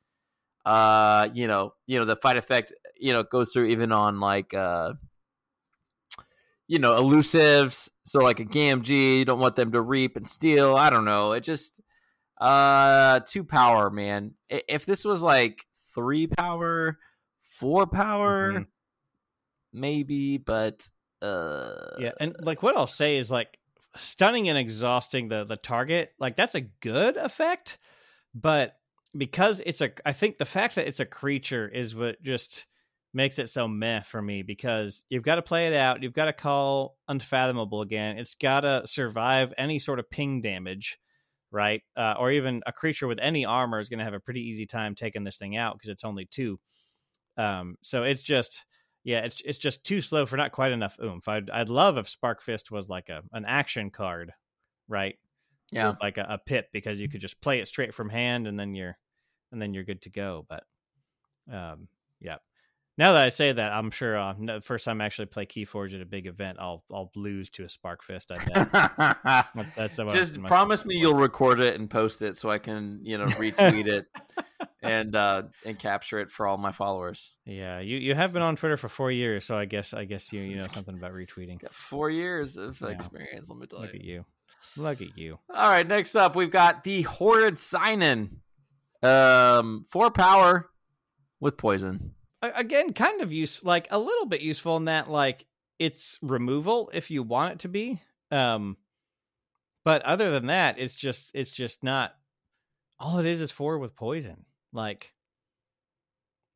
Uh, 0.65 1.29
you 1.33 1.47
know, 1.47 1.73
you 1.87 1.99
know, 1.99 2.05
the 2.05 2.15
fight 2.15 2.37
effect, 2.37 2.73
you 2.97 3.13
know, 3.13 3.23
goes 3.23 3.51
through 3.51 3.65
even 3.65 3.91
on 3.91 4.19
like 4.19 4.53
uh 4.53 4.93
you 6.69 6.77
know, 6.77 6.93
elusives. 6.95 7.89
So 8.05 8.19
like 8.19 8.39
a 8.39 8.45
GMG, 8.45 9.17
you 9.17 9.25
don't 9.25 9.39
want 9.39 9.55
them 9.55 9.71
to 9.71 9.81
reap 9.81 10.15
and 10.15 10.27
steal. 10.27 10.75
I 10.75 10.91
don't 10.91 11.03
know. 11.03 11.33
It 11.33 11.41
just 11.41 11.81
uh 12.39 13.19
two 13.21 13.43
power, 13.43 13.89
man. 13.89 14.35
If 14.49 14.85
this 14.85 15.03
was 15.03 15.23
like 15.23 15.65
three 15.95 16.27
power, 16.27 16.99
four 17.49 17.87
power, 17.87 18.51
Mhm. 18.51 18.67
maybe, 19.73 20.37
but 20.37 20.87
uh 21.23 21.97
Yeah, 21.97 22.11
and 22.19 22.35
like 22.39 22.61
what 22.61 22.77
I'll 22.77 22.87
say 22.87 23.17
is 23.17 23.31
like 23.31 23.57
stunning 23.95 24.47
and 24.47 24.57
exhausting 24.57 25.27
the 25.27 25.45
the 25.45 25.57
target, 25.57 26.13
like 26.19 26.35
that's 26.35 26.55
a 26.55 26.61
good 26.61 27.17
effect, 27.17 27.79
but 28.35 28.75
because 29.17 29.59
it's 29.65 29.81
a 29.81 29.89
I 30.05 30.13
think 30.13 30.37
the 30.37 30.45
fact 30.45 30.75
that 30.75 30.87
it's 30.87 30.99
a 30.99 31.05
creature 31.05 31.67
is 31.67 31.95
what 31.95 32.21
just 32.21 32.67
makes 33.13 33.39
it 33.39 33.49
so 33.49 33.67
meh 33.67 34.01
for 34.01 34.21
me 34.21 34.43
because 34.43 35.03
you've 35.09 35.23
got 35.23 35.35
to 35.35 35.41
play 35.41 35.67
it 35.67 35.73
out, 35.73 36.03
you've 36.03 36.13
got 36.13 36.25
to 36.25 36.33
call 36.33 36.97
unfathomable 37.07 37.81
again. 37.81 38.17
It's 38.17 38.35
got 38.35 38.61
to 38.61 38.83
survive 38.85 39.53
any 39.57 39.79
sort 39.79 39.99
of 39.99 40.09
ping 40.09 40.41
damage, 40.41 40.99
right? 41.51 41.81
Uh, 41.97 42.15
or 42.19 42.31
even 42.31 42.61
a 42.67 42.71
creature 42.71 43.07
with 43.07 43.19
any 43.19 43.45
armor 43.45 43.79
is 43.79 43.89
going 43.89 43.99
to 43.99 44.05
have 44.05 44.13
a 44.13 44.19
pretty 44.19 44.41
easy 44.41 44.65
time 44.65 44.95
taking 44.95 45.23
this 45.23 45.37
thing 45.37 45.57
out 45.57 45.75
because 45.75 45.89
it's 45.89 46.03
only 46.03 46.25
two. 46.25 46.59
Um, 47.37 47.75
so 47.81 48.03
it's 48.03 48.21
just 48.21 48.65
yeah, 49.03 49.19
it's 49.19 49.41
it's 49.45 49.57
just 49.57 49.83
too 49.83 50.01
slow 50.01 50.25
for 50.25 50.37
not 50.37 50.51
quite 50.51 50.71
enough 50.71 50.97
oomph. 51.01 51.27
I'd 51.27 51.49
I'd 51.49 51.69
love 51.69 51.97
if 51.97 52.09
Spark 52.09 52.41
Fist 52.41 52.69
was 52.69 52.89
like 52.89 53.09
a 53.09 53.21
an 53.31 53.45
action 53.45 53.89
card, 53.91 54.33
right? 54.87 55.15
yeah. 55.71 55.95
Like 56.01 56.17
a, 56.17 56.25
a 56.29 56.37
pit 56.37 56.67
because 56.73 56.99
you 56.99 57.09
could 57.09 57.21
just 57.21 57.41
play 57.41 57.59
it 57.59 57.67
straight 57.67 57.93
from 57.93 58.09
hand 58.09 58.47
and 58.47 58.59
then 58.59 58.73
you're 58.73 58.97
and 59.51 59.61
then 59.61 59.73
you're 59.73 59.83
good 59.83 60.01
to 60.03 60.09
go. 60.09 60.45
But 60.47 60.63
um, 61.51 61.87
yeah. 62.19 62.37
Now 62.99 63.13
that 63.13 63.23
I 63.23 63.29
say 63.29 63.53
that, 63.53 63.71
I'm 63.71 63.91
sure 63.91 64.17
uh, 64.19 64.33
the 64.37 64.59
first 64.59 64.83
time 64.83 64.99
I 64.99 65.05
actually 65.05 65.27
play 65.27 65.45
Keyforge 65.45 65.95
at 65.95 66.01
a 66.01 66.05
big 66.05 66.27
event, 66.27 66.57
I'll 66.59 66.83
I'll 66.93 67.09
lose 67.15 67.49
to 67.51 67.63
a 67.63 67.69
Spark 67.69 68.03
Fist. 68.03 68.29
I 68.29 68.37
bet. 69.55 69.73
That's- 69.77 69.95
Just 70.13 70.35
in 70.35 70.43
promise 70.43 70.85
me 70.85 70.97
you'll 70.97 71.15
record 71.15 71.61
it 71.61 71.79
and 71.79 71.89
post 71.89 72.21
it 72.21 72.35
so 72.35 72.51
I 72.51 72.57
can, 72.59 72.99
you 73.01 73.17
know, 73.17 73.25
retweet 73.25 73.87
it 73.87 74.05
and 74.83 75.15
uh 75.15 75.43
and 75.65 75.79
capture 75.79 76.19
it 76.19 76.29
for 76.29 76.45
all 76.45 76.57
my 76.57 76.73
followers. 76.73 77.37
Yeah, 77.45 77.79
you, 77.79 77.97
you 77.97 78.15
have 78.15 78.33
been 78.33 78.41
on 78.41 78.57
Twitter 78.57 78.75
for 78.75 78.89
four 78.89 79.11
years, 79.11 79.45
so 79.45 79.57
I 79.57 79.63
guess 79.63 79.93
I 79.93 80.03
guess 80.03 80.33
you 80.33 80.41
you 80.41 80.57
know 80.57 80.67
something 80.67 80.95
about 80.95 81.13
retweeting. 81.13 81.59
Got 81.61 81.73
four 81.73 82.09
years 82.09 82.57
of 82.57 82.81
Yeah. 82.81 82.89
experience. 82.89 83.47
Let 83.49 83.59
me 83.59 83.65
tell 83.67 83.79
Look 83.79 83.93
you. 83.93 83.99
at 83.99 84.05
you, 84.05 84.25
look 84.75 85.01
at 85.01 85.17
you. 85.17 85.39
All 85.55 85.69
right, 85.69 85.87
next 85.87 86.15
up 86.15 86.35
we've 86.35 86.51
got 86.51 86.83
the 86.83 87.03
Horrid 87.03 87.55
Synan. 87.55 88.39
Um, 89.01 89.83
four 89.89 90.11
power 90.11 90.69
with 91.39 91.55
poison. 91.55 92.15
Again 92.41 92.93
kind 92.93 93.21
of 93.21 93.33
use 93.33 93.63
like 93.63 93.87
a 93.91 93.99
little 93.99 94.25
bit 94.25 94.41
useful 94.41 94.77
in 94.77 94.85
that 94.85 95.09
like 95.09 95.45
it's 95.77 96.17
removal 96.21 96.89
if 96.93 97.11
you 97.11 97.23
want 97.23 97.53
it 97.53 97.59
to 97.59 97.67
be 97.67 98.01
um 98.31 98.77
but 99.85 100.01
other 100.03 100.31
than 100.31 100.47
that 100.47 100.77
it's 100.77 100.95
just 100.95 101.31
it's 101.33 101.51
just 101.51 101.83
not 101.83 102.13
all 102.99 103.17
it 103.17 103.25
is 103.25 103.41
is 103.41 103.51
four 103.51 103.77
with 103.77 103.95
poison 103.95 104.45
like 104.73 105.13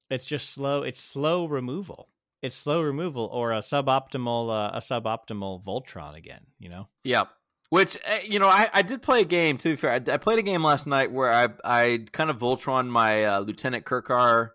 it's 0.10 0.26
just 0.26 0.50
slow 0.50 0.84
it's 0.84 1.02
slow 1.02 1.46
removal 1.46 2.10
it's 2.42 2.58
slow 2.58 2.82
removal 2.82 3.26
or 3.32 3.54
a 3.54 3.60
suboptimal 3.60 4.50
uh, 4.50 4.72
a 4.74 4.80
suboptimal 4.80 5.64
voltron 5.64 6.16
again 6.16 6.42
you 6.60 6.70
know 6.70 6.88
Yep. 7.04 7.30
Which 7.70 7.98
uh, 8.08 8.20
you 8.24 8.38
know, 8.38 8.48
I, 8.48 8.70
I 8.72 8.82
did 8.84 9.02
play 9.02 9.22
a 9.22 9.26
game. 9.26 9.58
To 9.58 9.70
be 9.70 9.76
fair, 9.76 9.94
I, 9.94 10.14
I 10.14 10.18
played 10.18 10.38
a 10.38 10.44
game 10.44 10.64
last 10.64 10.86
night 10.86 11.12
where 11.12 11.34
I 11.34 11.48
I 11.64 12.06
kind 12.12 12.30
of 12.30 12.38
Voltron 12.38 12.88
my 12.88 13.26
uh, 13.26 13.40
Lieutenant 13.40 13.84
Khrkhar, 13.84 14.52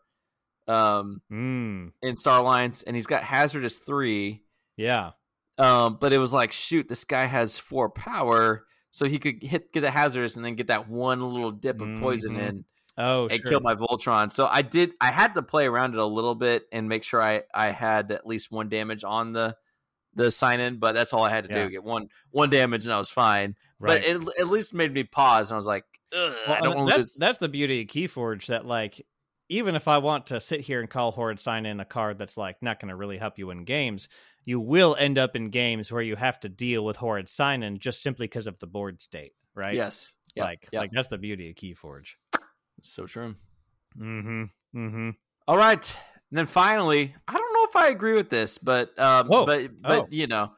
um, 0.69 1.21
mm, 1.33 1.93
in 2.03 2.17
Star 2.17 2.41
Alliance, 2.41 2.83
and 2.83 2.95
he's 2.95 3.07
got 3.07 3.23
Hazardous 3.23 3.79
three. 3.79 4.43
yeah 4.77 5.13
Um, 5.59 5.99
but 6.01 6.13
it 6.13 6.19
was 6.19 6.33
like, 6.33 6.53
shoot, 6.53 6.89
this 6.89 7.05
guy 7.05 7.25
has 7.25 7.59
four 7.59 7.89
power, 7.91 8.65
so 8.91 9.07
he 9.07 9.19
could 9.19 9.43
hit 9.43 9.73
get 9.73 9.81
the 9.81 9.91
Hazardous 9.91 10.37
and 10.37 10.45
then 10.45 10.55
get 10.55 10.69
that 10.69 10.89
one 10.89 11.21
little 11.21 11.51
dip 11.51 11.81
of 11.81 11.99
poison 12.01 12.37
Mhm. 12.37 12.49
in 12.49 12.65
oh 12.97 13.27
and 13.29 13.41
sure. 13.41 13.51
kill 13.51 13.61
my 13.61 13.75
Voltron. 13.75 14.31
So 14.33 14.47
I 14.47 14.63
did. 14.63 14.93
I 15.01 15.11
had 15.11 15.35
to 15.35 15.43
play 15.43 15.67
around 15.67 15.95
it 15.95 16.01
a 16.01 16.07
little 16.07 16.35
bit 16.35 16.65
and 16.73 16.89
make 16.89 17.03
sure 17.03 17.21
I 17.23 17.43
I 17.55 17.71
had 17.71 18.13
at 18.13 18.27
least 18.27 18.51
one 18.53 18.69
damage 18.69 19.05
on 19.05 19.33
the 19.33 19.57
the 20.15 20.25
Synan, 20.31 20.81
but 20.81 20.93
that's 20.93 21.13
all 21.13 21.23
I 21.25 21.31
had 21.31 21.45
to 21.49 21.51
Yeah. 21.55 21.65
do. 21.65 21.71
Get 21.71 21.85
one 21.85 22.09
one 22.31 22.51
damage 22.51 22.85
and 22.85 22.93
I 22.95 22.99
was 22.99 23.11
fine. 23.11 23.57
right. 23.79 24.03
But 24.03 24.05
it 24.11 24.41
at 24.41 24.49
least 24.49 24.75
made 24.75 24.93
me 24.93 25.05
pause 25.05 25.51
and 25.51 25.55
I 25.55 25.59
was 25.59 25.67
like, 25.67 25.85
Ugh, 26.17 26.35
I 26.49 26.61
don't 26.61 26.77
want 26.77 26.89
that's 26.91 27.03
lose. 27.03 27.17
that's 27.19 27.39
the 27.39 27.49
beauty 27.49 27.83
of 27.83 27.89
Keyforge 27.89 28.47
that 28.47 28.65
like 28.67 29.05
even 29.49 29.75
if 29.75 29.89
I 29.89 29.99
want 29.99 30.27
to 30.27 30.41
sit 30.41 30.61
here 30.61 30.81
and 30.81 30.91
call 30.91 31.11
Horrid 31.13 31.39
Synan 31.39 31.81
a 31.81 31.85
card 31.85 32.19
that's 32.19 32.37
like 32.37 32.57
not 32.63 32.81
going 32.81 32.91
to 32.91 32.97
really 32.97 33.19
help 33.19 33.39
you 33.39 33.51
in 33.51 33.65
games, 33.65 34.09
you 34.45 34.61
will 34.61 34.97
end 34.99 35.19
up 35.19 35.37
in 35.37 35.51
games 35.51 35.91
where 35.93 36.03
you 36.03 36.17
have 36.17 36.41
to 36.41 36.49
deal 36.49 36.85
with 36.85 36.97
Horrid 36.97 37.27
Synan 37.27 37.79
just 37.79 38.03
simply 38.03 38.25
because 38.25 38.47
of 38.47 38.59
the 38.59 38.67
board 38.67 39.01
state, 39.01 39.33
right? 39.55 39.75
Yes. 39.75 40.15
Yep, 40.35 40.45
like 40.45 40.69
yep. 40.73 40.81
like 40.83 40.91
that's 40.93 41.09
the 41.09 41.19
beauty 41.19 41.51
of 41.51 41.57
Keyforge. 41.57 42.11
so 42.83 43.07
true. 43.07 43.35
Mm-hmm. 43.99 44.45
Mm-hmm. 44.77 45.11
All 45.47 45.57
right. 45.57 45.99
And 46.31 46.39
then 46.39 46.47
finally, 46.47 47.15
I 47.27 47.33
don't 47.33 47.53
know 47.55 47.65
if 47.69 47.77
I 47.77 47.89
agree 47.89 48.15
with 48.15 48.29
this, 48.29 48.59
but 48.59 48.97
um, 48.99 49.29
Whoa. 49.29 49.47
but 49.47 49.71
but 49.81 49.99
Oh. 50.01 50.07
you 50.11 50.27
know, 50.27 50.53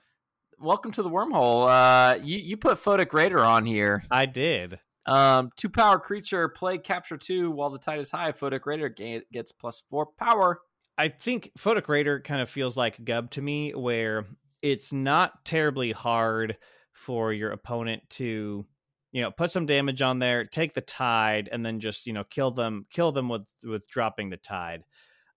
welcome 0.59 0.91
to 0.93 1.03
the 1.03 1.09
wormhole. 1.11 1.69
Uh, 1.69 2.19
you 2.23 2.39
you 2.39 2.57
put 2.57 2.79
Photic 2.79 3.13
Raider 3.13 3.39
on 3.45 3.65
here. 3.65 4.03
I 4.11 4.27
did. 4.27 4.81
Um, 5.11 5.51
two 5.57 5.69
power 5.69 5.99
creature, 5.99 6.49
play 6.49 6.79
capture 6.79 7.17
two 7.17 7.51
while 7.51 7.71
the 7.71 7.81
tide 7.81 7.99
is 7.99 8.13
high. 8.13 8.31
Photic 8.31 8.65
Raider 8.65 8.89
gets 8.89 9.51
plus 9.51 9.83
four 9.91 10.07
power. 10.07 10.61
I 10.97 11.09
think 11.09 11.51
Photic 11.59 11.89
Raider 11.89 12.21
kind 12.21 12.41
of 12.41 12.49
feels 12.49 12.77
like 12.77 13.05
Gub 13.05 13.29
to 13.33 13.43
me, 13.43 13.73
where 13.73 14.27
it's 14.63 14.93
not 14.93 15.45
terribly 15.45 15.91
hard 15.91 16.59
for 16.93 17.33
your 17.33 17.51
opponent 17.51 18.03
to, 18.11 18.65
you 19.11 19.23
know, 19.23 19.33
put 19.33 19.51
some 19.51 19.67
damage 19.67 20.01
on 20.01 20.21
there, 20.21 20.45
take 20.45 20.75
the 20.75 20.81
tide, 20.81 21.49
and 21.51 21.67
then 21.67 21.81
just 21.81 22.07
you 22.07 22.13
know 22.13 22.23
kill 22.23 22.53
them, 22.53 22.87
kill 22.89 23.11
them 23.11 23.29
with 23.29 23.45
with 23.65 23.89
dropping 23.89 24.31
the 24.31 24.37
tide. 24.37 24.85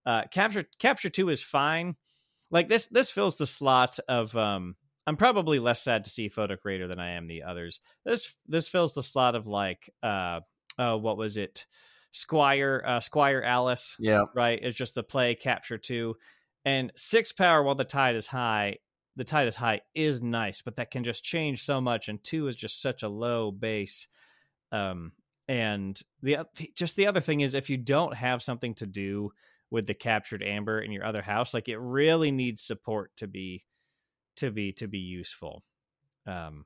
Uh, 0.05 0.23
capture 0.29 0.65
capture 0.77 1.09
two 1.09 1.29
is 1.29 1.41
fine. 1.41 1.95
Like 2.51 2.69
this 2.69 2.85
this 2.87 3.09
fills 3.09 3.39
the 3.39 3.47
slot 3.47 3.97
of 4.07 4.35
um. 4.37 4.75
I'm 5.05 5.17
probably 5.17 5.59
less 5.59 5.81
sad 5.81 6.05
to 6.05 6.09
see 6.09 6.29
Photic 6.29 6.59
Raider 6.63 6.87
than 6.87 6.99
I 6.99 7.11
am 7.11 7.27
the 7.27 7.43
others. 7.43 7.79
This 8.05 8.33
this 8.47 8.67
fills 8.67 8.93
the 8.93 9.03
slot 9.03 9.35
of 9.35 9.47
like 9.47 9.89
uh 10.01 10.41
uh 10.77 10.97
what 10.97 11.17
was 11.17 11.37
it? 11.37 11.65
Squire, 12.11 12.83
uh, 12.85 12.99
Squire 12.99 13.41
Alice. 13.41 13.95
Yeah. 13.99 14.25
Right. 14.35 14.59
It's 14.61 14.77
just 14.77 14.93
the 14.93 15.01
play 15.01 15.33
capture 15.33 15.79
two. 15.79 16.15
And 16.63 16.91
six 16.95 17.31
power 17.31 17.63
while 17.63 17.75
the 17.75 17.83
tide 17.83 18.15
is 18.15 18.27
high, 18.27 18.77
the 19.15 19.23
tide 19.23 19.47
is 19.47 19.55
high 19.55 19.81
is 19.95 20.21
nice, 20.21 20.61
but 20.61 20.75
that 20.75 20.91
can 20.91 21.03
just 21.03 21.23
change 21.23 21.63
so 21.63 21.81
much. 21.81 22.07
And 22.07 22.23
two 22.23 22.47
is 22.47 22.55
just 22.55 22.81
such 22.81 23.01
a 23.01 23.09
low 23.09 23.51
base. 23.51 24.07
Um, 24.71 25.13
and 25.47 25.99
the 26.21 26.37
just 26.75 26.95
the 26.95 27.07
other 27.07 27.19
thing 27.19 27.41
is 27.41 27.53
if 27.53 27.69
you 27.69 27.77
don't 27.77 28.15
have 28.15 28.41
something 28.43 28.75
to 28.75 28.85
do 28.85 29.31
with 29.69 29.87
the 29.87 29.93
captured 29.93 30.43
amber 30.43 30.79
in 30.79 30.91
your 30.91 31.05
other 31.05 31.21
house, 31.21 31.53
like 31.53 31.67
it 31.67 31.79
really 31.79 32.31
needs 32.31 32.61
support 32.61 33.11
to 33.17 33.27
be 33.27 33.65
to 34.37 34.51
be 34.51 34.73
to 34.73 34.87
be 34.87 34.99
useful. 34.99 35.63
Um, 36.25 36.65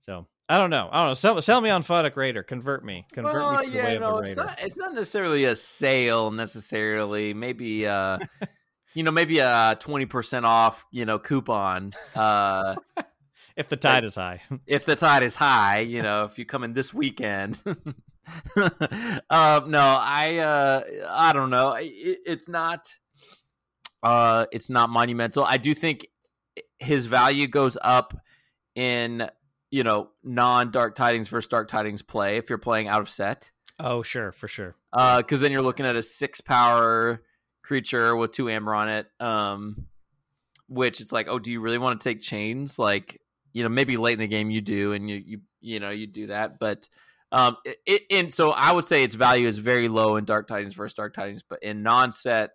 so 0.00 0.26
I 0.48 0.58
don't 0.58 0.70
know. 0.70 0.88
I 0.92 0.98
don't 0.98 1.08
know. 1.08 1.14
Sell, 1.14 1.40
sell 1.40 1.60
me 1.60 1.70
on 1.70 1.82
Photic 1.82 2.16
Raider. 2.16 2.42
Convert 2.42 2.84
me. 2.84 3.06
Convert 3.12 3.34
well, 3.34 3.58
me 3.58 3.64
to 3.64 3.70
the 3.70 3.76
yeah, 3.76 3.84
way 3.84 3.98
no, 3.98 4.18
of 4.18 4.24
the 4.24 4.28
it's 4.28 4.36
Raider. 4.36 4.48
not. 4.48 4.62
It's 4.62 4.76
not 4.76 4.94
necessarily 4.94 5.44
a 5.44 5.56
sale 5.56 6.30
necessarily. 6.30 7.32
Maybe 7.32 7.86
uh, 7.86 8.18
you 8.94 9.02
know, 9.02 9.10
maybe 9.10 9.38
a 9.38 9.76
twenty 9.80 10.06
percent 10.06 10.44
off, 10.44 10.84
you 10.90 11.06
know, 11.06 11.18
coupon. 11.18 11.92
Uh, 12.14 12.76
if 13.56 13.68
the 13.68 13.76
tide 13.76 14.04
is 14.04 14.16
high. 14.16 14.42
if 14.66 14.84
the 14.84 14.96
tide 14.96 15.22
is 15.22 15.34
high, 15.34 15.80
you 15.80 16.02
know, 16.02 16.24
if 16.24 16.38
you 16.38 16.44
come 16.44 16.64
in 16.64 16.74
this 16.74 16.92
weekend. 16.92 17.58
uh, 18.56 19.60
no, 19.66 19.80
I 19.80 20.36
uh, 20.38 20.82
I 21.10 21.32
don't 21.32 21.50
know. 21.50 21.72
It, 21.72 22.18
it's 22.26 22.48
not. 22.48 22.86
Uh, 24.02 24.44
it's 24.52 24.68
not 24.68 24.90
monumental. 24.90 25.44
I 25.44 25.56
do 25.56 25.72
think 25.74 26.08
his 26.78 27.06
value 27.06 27.46
goes 27.46 27.76
up 27.80 28.16
in 28.74 29.28
you 29.70 29.82
know 29.82 30.10
non 30.22 30.70
dark 30.70 30.94
tidings 30.94 31.28
versus 31.28 31.48
dark 31.48 31.68
tidings 31.68 32.02
play 32.02 32.36
if 32.36 32.48
you're 32.48 32.58
playing 32.58 32.88
out 32.88 33.00
of 33.00 33.08
set. 33.08 33.50
Oh, 33.78 34.02
sure, 34.02 34.30
for 34.30 34.46
sure. 34.46 34.76
Because 34.92 35.40
then 35.40 35.50
you're 35.50 35.62
looking 35.62 35.86
at 35.86 35.96
a 35.96 36.02
six 36.02 36.40
power 36.40 37.22
creature 37.62 38.14
with 38.14 38.30
two 38.30 38.48
amber 38.48 38.74
on 38.74 38.88
it. 38.88 39.06
Um, 39.18 39.86
which 40.68 41.00
it's 41.00 41.12
like, 41.12 41.26
oh, 41.28 41.38
do 41.38 41.50
you 41.50 41.60
really 41.60 41.78
want 41.78 42.00
to 42.00 42.04
take 42.04 42.22
chains? 42.22 42.78
Like, 42.78 43.20
you 43.52 43.62
know, 43.62 43.68
maybe 43.68 43.96
late 43.96 44.14
in 44.14 44.20
the 44.20 44.26
game 44.26 44.50
you 44.50 44.60
do, 44.60 44.92
and 44.92 45.08
you 45.08 45.22
you 45.24 45.40
you 45.60 45.80
know 45.80 45.90
you 45.90 46.06
do 46.06 46.28
that, 46.28 46.58
but. 46.58 46.88
Um, 47.32 47.56
it, 47.64 47.78
it 47.84 48.02
and 48.12 48.32
so 48.32 48.52
I 48.52 48.70
would 48.70 48.84
say 48.84 49.02
its 49.02 49.16
value 49.16 49.48
is 49.48 49.58
very 49.58 49.88
low 49.88 50.14
in 50.14 50.24
Dark 50.24 50.46
Tidings 50.46 50.74
versus 50.74 50.94
Dark 50.94 51.14
Tidings, 51.14 51.42
but 51.42 51.60
in 51.64 51.82
non-set, 51.82 52.50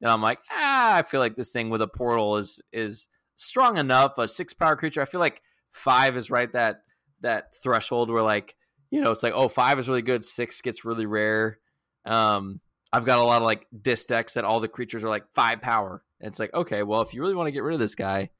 and 0.00 0.10
I'm 0.10 0.22
like, 0.22 0.40
ah, 0.50 0.96
I 0.96 1.02
feel 1.02 1.20
like 1.20 1.36
this 1.36 1.52
thing 1.52 1.70
with 1.70 1.80
a 1.80 1.86
portal 1.86 2.38
is 2.38 2.60
is 2.72 3.06
strong 3.36 3.76
enough. 3.78 4.18
A 4.18 4.28
six 4.28 4.52
power 4.52 4.76
creature, 4.76 5.02
I 5.02 5.06
feel 5.06 5.20
like 5.20 5.42
five 5.70 6.16
is 6.16 6.30
right 6.30 6.52
that 6.52 6.82
that 7.20 7.56
threshold 7.62 8.10
where 8.10 8.22
like 8.22 8.54
you 8.90 9.00
know 9.00 9.10
it's 9.10 9.22
like 9.22 9.32
oh 9.34 9.48
five 9.48 9.78
is 9.78 9.88
really 9.88 10.02
good, 10.02 10.24
six 10.24 10.60
gets 10.60 10.84
really 10.84 11.06
rare. 11.06 11.58
Um, 12.04 12.60
I've 12.92 13.04
got 13.06 13.18
a 13.18 13.22
lot 13.24 13.42
of 13.42 13.46
like 13.46 13.66
Dis 13.80 14.04
decks 14.04 14.34
that 14.34 14.44
all 14.44 14.60
the 14.60 14.68
creatures 14.68 15.02
are 15.04 15.08
like 15.08 15.24
five 15.34 15.60
power. 15.60 16.02
And 16.20 16.28
it's 16.28 16.38
like 16.38 16.54
okay, 16.54 16.82
well 16.82 17.00
if 17.02 17.14
you 17.14 17.20
really 17.22 17.34
want 17.34 17.48
to 17.48 17.52
get 17.52 17.62
rid 17.62 17.74
of 17.74 17.80
this 17.80 17.94
guy, 17.94 18.30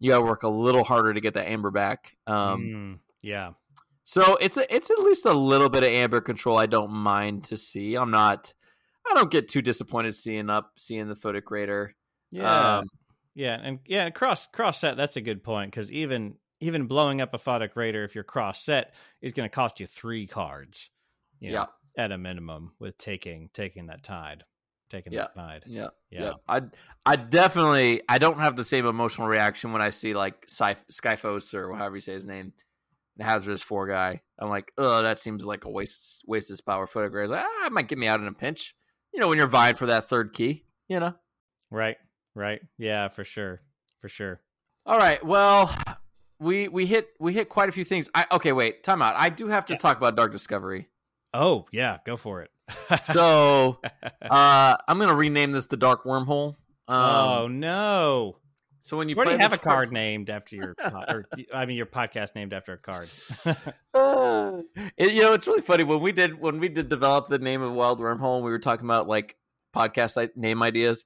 you 0.00 0.10
got 0.10 0.18
to 0.18 0.24
work 0.24 0.42
a 0.42 0.48
little 0.48 0.84
harder 0.84 1.14
to 1.14 1.20
get 1.20 1.34
that 1.34 1.48
amber 1.48 1.70
back. 1.70 2.16
Um, 2.26 2.60
Mm, 2.60 2.98
yeah. 3.22 3.50
so 4.04 4.36
it's 4.36 4.56
a, 4.56 4.74
it's 4.74 4.90
at 4.90 4.98
least 4.98 5.24
a 5.24 5.32
little 5.32 5.68
bit 5.70 5.82
of 5.82 5.88
amber 5.88 6.20
control. 6.20 6.58
I 6.58 6.66
don't 6.66 6.90
mind 6.92 7.44
to 7.44 7.56
see. 7.56 7.94
I'm 7.94 8.10
not. 8.10 8.52
I 9.08 9.14
don't 9.14 9.30
get 9.30 9.48
too 9.48 9.62
disappointed 9.62 10.14
seeing 10.16 10.50
up 10.50 10.72
seeing 10.76 11.08
the 11.08 11.14
Photic 11.14 11.50
Raider. 11.50 11.94
Yeah. 12.32 12.78
Um, 12.78 12.88
yeah, 13.36 13.60
and 13.62 13.78
yeah, 13.86 14.10
cross 14.10 14.48
cross 14.48 14.80
set. 14.80 14.96
That's 14.96 15.16
a 15.16 15.20
good 15.20 15.44
point 15.44 15.70
because 15.70 15.92
even 15.92 16.34
even 16.60 16.86
blowing 16.86 17.20
up 17.20 17.34
a 17.34 17.38
Photic 17.38 17.76
Raider 17.76 18.02
if 18.02 18.14
you're 18.16 18.24
cross 18.24 18.60
set 18.62 18.94
is 19.22 19.32
going 19.32 19.48
to 19.48 19.54
cost 19.54 19.78
you 19.78 19.86
three 19.86 20.26
cards. 20.26 20.90
you 21.38 21.52
know, 21.52 21.66
yeah, 21.96 22.04
at 22.04 22.10
a 22.12 22.18
minimum 22.18 22.72
with 22.80 22.96
taking 22.98 23.50
taking 23.52 23.86
that 23.88 24.02
tide, 24.02 24.42
taking 24.90 25.12
Yeah. 25.12 25.22
that 25.22 25.34
tide. 25.36 25.62
yeah, 25.66 25.88
Yeah. 26.10 26.20
yeah. 26.22 26.32
I 26.48 26.62
I 27.04 27.16
definitely 27.16 28.00
I 28.08 28.16
don't 28.18 28.38
have 28.40 28.56
the 28.56 28.64
same 28.64 28.86
emotional 28.86 29.28
reaction 29.28 29.72
when 29.72 29.82
I 29.82 29.90
see 29.90 30.14
like 30.14 30.48
Sky 30.48 30.76
Skyphos 30.90 31.52
or 31.54 31.74
however 31.76 31.96
you 31.96 32.00
say 32.00 32.14
his 32.14 32.24
name, 32.26 32.54
the 33.18 33.24
hazardous 33.24 33.60
four 33.62 33.86
guy. 33.86 34.22
I'm 34.38 34.48
like, 34.48 34.72
oh, 34.78 35.02
that 35.02 35.18
seems 35.18 35.44
like 35.44 35.64
a 35.66 35.70
waste 35.70 36.24
waste 36.26 36.50
of 36.50 36.64
power. 36.64 36.86
Photic 36.86 37.12
Raider. 37.12 37.28
Like, 37.34 37.44
ah, 37.46 37.66
it 37.66 37.72
might 37.72 37.88
get 37.88 37.98
me 37.98 38.08
out 38.08 38.20
in 38.20 38.26
a 38.26 38.32
pinch. 38.32 38.74
You 39.12 39.20
know, 39.20 39.28
when 39.28 39.36
you're 39.38 39.46
vying 39.46 39.76
for 39.76 39.86
that 39.86 40.08
third 40.08 40.32
key. 40.32 40.64
You 40.88 41.00
know. 41.00 41.14
Right, 41.70 41.96
right. 42.36 42.60
Yeah, 42.78 43.08
for 43.08 43.24
sure, 43.24 43.60
for 44.00 44.08
sure. 44.08 44.40
All 44.84 44.98
right. 44.98 45.24
Well, 45.24 45.74
we 46.38 46.68
we 46.68 46.86
hit 46.86 47.08
we 47.18 47.32
hit 47.32 47.48
quite 47.48 47.68
a 47.68 47.72
few 47.72 47.82
things. 47.84 48.08
I 48.14 48.26
okay, 48.30 48.52
wait, 48.52 48.84
time 48.84 49.02
out. 49.02 49.14
I 49.16 49.30
do 49.30 49.48
have 49.48 49.64
to 49.66 49.72
Yeah. 49.72 49.78
talk 49.80 49.96
about 49.96 50.14
Dark 50.16 50.30
Discovery. 50.30 50.86
Oh 51.34 51.66
yeah, 51.72 51.98
go 52.06 52.16
for 52.16 52.42
it. 52.42 52.50
So 53.04 53.78
uh 54.22 54.76
I'm 54.86 54.98
gonna 54.98 55.14
rename 55.14 55.52
this 55.52 55.66
the 55.66 55.76
Dark 55.76 56.04
Wormhole. 56.04 56.56
Um, 56.88 56.96
oh 57.02 57.48
no! 57.48 58.36
so 58.80 58.96
when 58.96 59.08
you 59.08 59.14
You 59.16 59.20
already 59.22 59.36
play 59.36 59.42
have 59.42 59.52
a 59.52 59.58
card 59.58 59.90
named 59.92 60.30
after 60.30 60.54
your, 60.54 60.74
or 61.08 61.26
I 61.54 61.66
mean, 61.66 61.76
your 61.76 61.86
podcast 61.86 62.36
named 62.36 62.52
after 62.52 62.74
a 62.74 62.78
card. 62.78 63.08
Uh, 63.94 64.62
it, 64.98 65.12
you 65.14 65.22
know, 65.22 65.32
it's 65.32 65.46
really 65.46 65.62
funny 65.62 65.82
when 65.82 66.00
we 66.00 66.12
did 66.12 66.38
when 66.38 66.60
we 66.60 66.68
did 66.68 66.88
develop 66.88 67.28
the 67.28 67.38
name 67.38 67.62
of 67.62 67.72
Wild 67.72 67.98
Wormhole. 67.98 68.36
and 68.36 68.44
We 68.44 68.50
were 68.50 68.58
talking 68.58 68.84
about 68.84 69.08
like 69.08 69.36
podcast 69.74 70.28
name 70.36 70.62
ideas. 70.62 71.04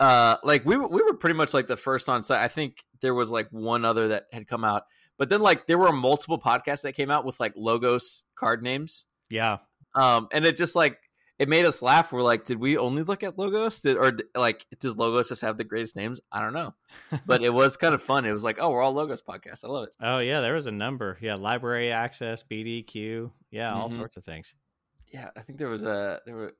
Uh, 0.00 0.36
like 0.42 0.64
we 0.64 0.76
were, 0.76 0.88
we 0.88 1.02
were 1.02 1.14
pretty 1.14 1.36
much 1.36 1.54
like 1.54 1.66
the 1.68 1.76
first 1.76 2.08
on 2.08 2.22
site. 2.22 2.40
I 2.40 2.48
think 2.48 2.84
there 3.00 3.14
was 3.14 3.30
like 3.30 3.48
one 3.50 3.84
other 3.84 4.08
that 4.08 4.24
had 4.32 4.46
come 4.48 4.64
out, 4.64 4.82
but 5.18 5.28
then 5.28 5.40
like 5.40 5.66
there 5.66 5.78
were 5.78 5.92
multiple 5.92 6.40
podcasts 6.40 6.82
that 6.82 6.92
came 6.94 7.10
out 7.10 7.24
with 7.24 7.38
like 7.40 7.52
logos 7.56 8.24
card 8.36 8.62
names. 8.62 9.06
yeah, 9.30 9.58
Um, 9.94 10.28
and 10.32 10.44
it 10.44 10.56
just 10.56 10.74
like 10.74 10.98
it 11.38 11.48
made 11.48 11.64
us 11.64 11.82
laugh. 11.82 12.12
We're 12.12 12.22
like, 12.22 12.44
did 12.44 12.58
we 12.60 12.76
only 12.76 13.02
look 13.02 13.22
at 13.24 13.38
logos? 13.38 13.80
Did 13.80 13.96
or 13.96 14.12
like 14.34 14.66
does 14.80 14.96
logos 14.96 15.28
just 15.28 15.42
have 15.42 15.56
the 15.58 15.64
greatest 15.64 15.94
names? 15.96 16.20
I 16.30 16.40
don't 16.42 16.52
know, 16.54 16.74
but 17.26 17.42
it 17.42 17.54
was 17.54 17.76
kind 17.76 17.94
of 17.94 18.02
fun. 18.02 18.24
It 18.24 18.32
was 18.32 18.44
like, 18.44 18.58
oh, 18.60 18.70
we're 18.70 18.82
all 18.82 18.92
logos 18.92 19.22
podcast. 19.22 19.64
I 19.64 19.68
love 19.68 19.84
it. 19.84 19.94
Oh 20.00 20.18
yeah, 20.18 20.40
there 20.40 20.54
was 20.54 20.66
a 20.66 20.72
number. 20.72 21.18
Yeah, 21.20 21.34
library 21.36 21.92
access, 21.92 22.42
BDQ. 22.50 23.30
Yeah, 23.52 23.72
all 23.74 23.88
Mhm. 23.90 23.96
sorts 23.96 24.16
of 24.16 24.24
things. 24.24 24.54
yeah, 25.12 25.30
I 25.36 25.40
think 25.42 25.58
there 25.58 25.68
was 25.68 25.84
a 25.84 26.20
there 26.26 26.34
were 26.34 26.52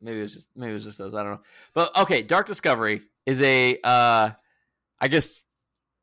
maybe 0.00 0.18
it 0.18 0.22
was 0.22 0.34
just 0.34 0.48
maybe 0.56 0.70
it 0.70 0.74
was 0.74 0.84
just 0.84 0.98
those. 0.98 1.14
I 1.14 1.22
don't 1.22 1.32
know. 1.32 1.40
But 1.74 1.96
okay, 1.96 2.22
Dark 2.22 2.46
Discovery 2.46 3.02
is 3.26 3.40
a 3.42 3.78
uh 3.84 4.30
I 5.00 5.08
guess 5.08 5.44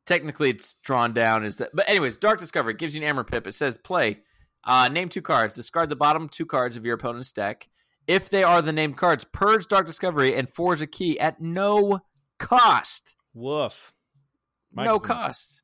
technically 0.06 0.52
it's 0.52 0.76
drawn 0.84 1.14
down 1.14 1.46
is 1.46 1.58
that 1.58 1.72
but 1.74 1.88
anyways, 1.90 2.18
Dark 2.18 2.40
Discovery 2.40 2.74
gives 2.74 2.96
you 2.96 3.02
an 3.02 3.08
Amber 3.08 3.24
Pip. 3.24 3.48
It 3.48 3.54
says 3.54 3.78
play. 3.78 4.20
Uh 4.64 4.88
name 4.88 5.10
two 5.10 5.22
cards. 5.22 5.56
Discard 5.56 5.90
the 5.90 5.96
bottom 5.96 6.30
two 6.30 6.46
cards 6.46 6.76
of 6.76 6.86
your 6.86 6.96
opponent's 6.96 7.32
deck. 7.32 7.68
If 8.08 8.30
they 8.30 8.44
are 8.44 8.62
the 8.62 8.74
named 8.74 8.98
cards, 8.98 9.24
purge 9.24 9.68
Dark 9.68 9.88
Discovery 9.88 10.36
and 10.36 10.50
forge 10.50 10.82
a 10.82 10.88
key 10.88 11.20
at 11.20 11.42
no 11.42 12.02
cost. 12.38 13.16
Woof. 13.34 13.94
My 14.72 14.86
no 14.86 15.00
cost. 15.00 15.62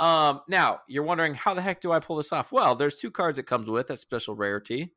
Um, 0.00 0.40
now 0.48 0.80
you're 0.88 1.02
wondering 1.02 1.34
how 1.34 1.54
the 1.54 1.62
heck 1.62 1.80
do 1.80 1.92
I 1.92 2.00
pull 2.00 2.16
this 2.16 2.32
off? 2.32 2.52
Well, 2.52 2.74
there's 2.76 2.96
two 2.96 3.10
cards 3.10 3.38
it 3.38 3.46
comes 3.46 3.68
with. 3.68 3.88
That's 3.88 4.00
special 4.00 4.34
rarity. 4.34 4.92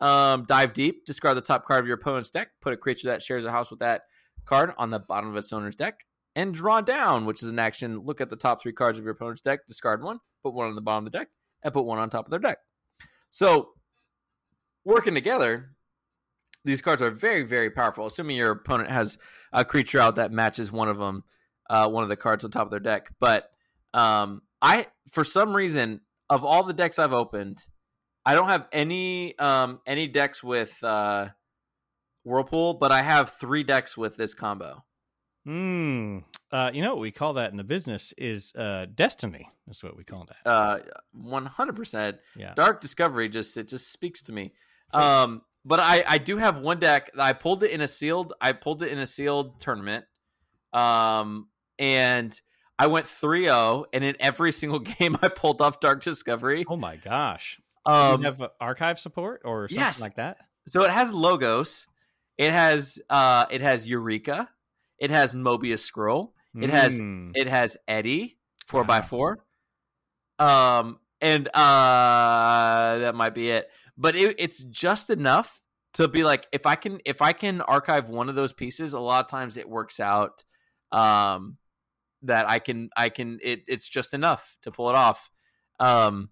Um, 0.00 0.44
dive 0.46 0.72
deep. 0.72 1.04
Discard 1.04 1.36
the 1.36 1.42
top 1.42 1.64
card 1.64 1.80
of 1.80 1.86
your 1.86 1.96
opponent's 1.96 2.30
deck. 2.30 2.48
Put 2.60 2.72
a 2.72 2.76
creature 2.76 3.08
that 3.08 3.22
shares 3.22 3.44
a 3.44 3.50
house 3.50 3.70
with 3.70 3.80
that 3.80 4.02
card 4.44 4.72
on 4.78 4.90
the 4.90 4.98
bottom 4.98 5.30
of 5.30 5.36
its 5.36 5.52
owner's 5.52 5.76
deck. 5.76 6.00
And 6.36 6.54
draw 6.54 6.80
down, 6.80 7.24
which 7.24 7.42
is 7.42 7.50
an 7.50 7.58
action. 7.58 8.00
Look 8.04 8.20
at 8.20 8.30
the 8.30 8.36
top 8.36 8.62
three 8.62 8.72
cards 8.72 8.96
of 8.96 9.04
your 9.04 9.12
opponent's 9.12 9.42
deck. 9.42 9.66
Discard 9.66 10.02
one. 10.02 10.20
Put 10.44 10.54
one 10.54 10.68
on 10.68 10.76
the 10.76 10.80
bottom 10.80 11.06
of 11.06 11.12
the 11.12 11.18
deck, 11.18 11.28
and 11.62 11.74
put 11.74 11.84
one 11.84 11.98
on 11.98 12.10
top 12.10 12.26
of 12.26 12.30
their 12.30 12.38
deck. 12.38 12.58
So, 13.30 13.70
working 14.84 15.14
together, 15.14 15.70
these 16.64 16.80
cards 16.80 17.02
are 17.02 17.10
very, 17.10 17.42
very 17.42 17.70
powerful. 17.70 18.06
Assuming 18.06 18.36
your 18.36 18.52
opponent 18.52 18.90
has 18.90 19.18
a 19.52 19.64
creature 19.64 19.98
out 19.98 20.16
that 20.16 20.30
matches 20.30 20.70
one 20.70 20.88
of 20.88 20.98
them, 20.98 21.24
uh, 21.68 21.88
one 21.88 22.04
of 22.04 22.08
the 22.08 22.16
cards 22.16 22.44
on 22.44 22.50
top 22.50 22.66
of 22.66 22.70
their 22.70 22.78
deck. 22.78 23.10
But 23.18 23.50
um, 23.94 24.42
I, 24.62 24.86
for 25.10 25.24
some 25.24 25.56
reason, 25.56 26.02
of 26.30 26.44
all 26.44 26.62
the 26.62 26.72
decks 26.72 26.98
I've 26.98 27.12
opened, 27.12 27.58
I 28.28 28.34
don't 28.34 28.50
have 28.50 28.66
any 28.72 29.38
um, 29.38 29.80
any 29.86 30.06
decks 30.06 30.44
with 30.44 30.84
uh, 30.84 31.28
Whirlpool, 32.24 32.74
but 32.74 32.92
I 32.92 33.00
have 33.00 33.30
three 33.30 33.62
decks 33.64 33.96
with 33.96 34.18
this 34.18 34.34
combo. 34.34 34.84
Hmm. 35.46 36.18
Uh, 36.52 36.70
you 36.74 36.82
know 36.82 36.90
what 36.90 37.00
we 37.00 37.10
call 37.10 37.32
that 37.34 37.52
in 37.52 37.56
the 37.56 37.64
business 37.64 38.12
is 38.18 38.52
uh, 38.54 38.84
destiny. 38.94 39.48
That's 39.66 39.82
what 39.82 39.96
we 39.96 40.04
call 40.04 40.26
that. 40.28 40.50
Uh, 40.50 40.78
One 41.12 41.46
hundred 41.46 41.76
percent. 41.76 42.18
Yeah. 42.36 42.52
Dark 42.52 42.82
Discovery 42.82 43.30
just 43.30 43.56
it 43.56 43.66
just 43.66 43.90
speaks 43.90 44.22
to 44.22 44.32
me. 44.32 44.52
Um, 44.90 45.42
but 45.66 45.80
I 45.80 46.02
I 46.08 46.16
do 46.16 46.38
have 46.38 46.60
one 46.60 46.78
deck. 46.78 47.10
I 47.18 47.34
pulled 47.34 47.62
it 47.62 47.70
in 47.72 47.82
a 47.82 47.88
sealed. 47.88 48.32
I 48.40 48.52
pulled 48.52 48.82
it 48.82 48.90
in 48.90 48.98
a 48.98 49.04
sealed 49.06 49.60
tournament. 49.60 50.06
Um, 50.72 51.48
and 51.78 52.38
I 52.78 52.86
went 52.86 53.04
3-0, 53.04 53.84
and 53.92 54.02
in 54.02 54.16
every 54.18 54.50
single 54.60 54.78
game 54.98 55.18
I 55.20 55.28
pulled 55.28 55.60
off 55.60 55.80
Dark 55.80 56.02
Discovery. 56.02 56.64
Oh 56.66 56.76
my 56.76 56.96
gosh! 56.96 57.60
Um, 57.88 58.20
you 58.20 58.26
have 58.26 58.40
uh, 58.40 58.48
archive 58.60 59.00
support 59.00 59.42
or 59.44 59.68
something 59.68 59.84
yes. 59.84 60.00
like 60.00 60.16
that? 60.16 60.38
so 60.68 60.82
it 60.82 60.90
has 60.90 61.10
logos. 61.12 61.86
It 62.36 62.50
has 62.52 62.98
uh, 63.10 63.46
it 63.50 63.62
has 63.62 63.88
Eureka. 63.88 64.48
It 64.98 65.10
has 65.10 65.34
Mobius 65.34 65.80
Scroll. 65.80 66.34
It 66.54 66.70
has 66.70 66.98
Mm. 66.98 67.32
it 67.34 67.46
has 67.46 67.76
Eddie 67.86 68.36
four 68.66 68.82
by 68.84 69.00
four, 69.00 69.38
Um, 70.38 70.98
and 71.20 71.48
uh, 71.48 72.98
that 72.98 73.14
might 73.14 73.34
be 73.34 73.50
it. 73.50 73.68
But 73.96 74.16
it, 74.16 74.36
it's 74.38 74.62
just 74.64 75.10
enough 75.10 75.60
to 75.94 76.08
be 76.08 76.24
like 76.24 76.46
if 76.52 76.66
I 76.66 76.74
can 76.74 77.00
if 77.04 77.22
I 77.22 77.32
can 77.32 77.60
archive 77.60 78.08
one 78.08 78.28
of 78.28 78.34
those 78.34 78.52
pieces, 78.52 78.92
a 78.92 79.00
lot 79.00 79.24
of 79.24 79.30
times 79.30 79.56
it 79.56 79.68
works 79.68 80.00
out. 80.00 80.44
Um, 80.90 81.58
that 82.22 82.48
I 82.50 82.58
can 82.58 82.90
I 82.96 83.08
can 83.10 83.38
it 83.42 83.62
it's 83.68 83.88
just 83.88 84.14
enough 84.14 84.56
to 84.62 84.70
pull 84.72 84.90
it 84.90 84.96
off. 84.96 85.30
Um, 85.78 86.30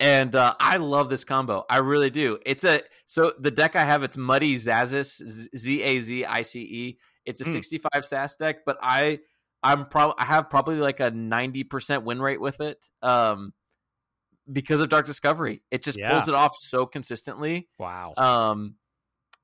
and 0.00 0.34
uh, 0.34 0.54
I 0.60 0.76
love 0.78 1.08
this 1.08 1.24
combo. 1.24 1.64
I 1.68 1.78
really 1.78 2.10
do. 2.10 2.38
It's 2.44 2.64
a 2.64 2.82
so 3.06 3.32
the 3.38 3.50
deck 3.50 3.76
I 3.76 3.84
have. 3.84 4.02
It's 4.02 4.16
Muddy 4.16 4.56
Zazis 4.56 5.46
Z 5.56 5.82
A 5.82 6.00
Z 6.00 6.24
I 6.24 6.42
C 6.42 6.60
E. 6.60 6.98
It's 7.24 7.40
a 7.40 7.44
Mm. 7.44 7.52
65 7.52 8.04
SAS 8.04 8.36
deck, 8.36 8.64
but 8.66 8.76
I 8.82 9.20
I'm 9.62 9.86
probably 9.86 10.16
I 10.18 10.24
have 10.26 10.50
probably 10.50 10.76
like 10.76 11.00
a 11.00 11.10
90 11.10 11.64
percent 11.64 12.04
win 12.04 12.20
rate 12.20 12.40
with 12.40 12.60
it. 12.60 12.84
Um, 13.02 13.52
because 14.52 14.80
of 14.80 14.90
Dark 14.90 15.06
Discovery, 15.06 15.62
it 15.70 15.82
just 15.82 15.98
Yeah. 15.98 16.10
pulls 16.10 16.28
it 16.28 16.34
off 16.34 16.52
so 16.58 16.84
consistently. 16.84 17.68
Wow. 17.78 18.12
Um, 18.16 18.74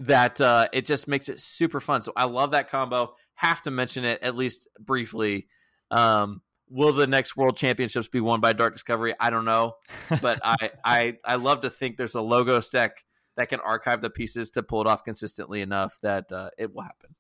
that 0.00 0.40
uh, 0.40 0.68
it 0.72 0.84
just 0.86 1.08
makes 1.08 1.28
it 1.28 1.40
super 1.40 1.80
fun. 1.80 2.02
So 2.02 2.12
I 2.16 2.24
love 2.24 2.50
that 2.52 2.70
combo. 2.70 3.14
Have 3.34 3.62
to 3.62 3.70
mention 3.70 4.04
it 4.04 4.20
at 4.22 4.36
least 4.36 4.68
briefly. 4.78 5.48
Um, 5.90 6.42
will 6.70 6.92
the 6.92 7.06
next 7.06 7.36
World 7.36 7.56
Championships 7.56 8.08
be 8.08 8.20
won 8.20 8.40
by 8.40 8.52
Dark 8.52 8.72
Discovery? 8.72 9.14
I 9.18 9.30
don't 9.30 9.44
know, 9.44 9.76
but 10.22 10.40
I 10.44 10.70
I 10.84 11.16
I 11.24 11.34
love 11.36 11.62
to 11.62 11.70
think 11.70 11.96
there's 11.96 12.14
a 12.14 12.22
logo 12.22 12.60
deck 12.60 13.04
that 13.36 13.48
can 13.48 13.60
archive 13.60 14.00
the 14.00 14.10
pieces 14.10 14.50
to 14.50 14.62
pull 14.62 14.80
it 14.80 14.86
off 14.86 15.04
consistently 15.04 15.60
enough 15.60 15.98
that 16.02 16.30
uh, 16.32 16.50
it 16.58 16.74
will 16.74 16.82
happen. 16.82 17.14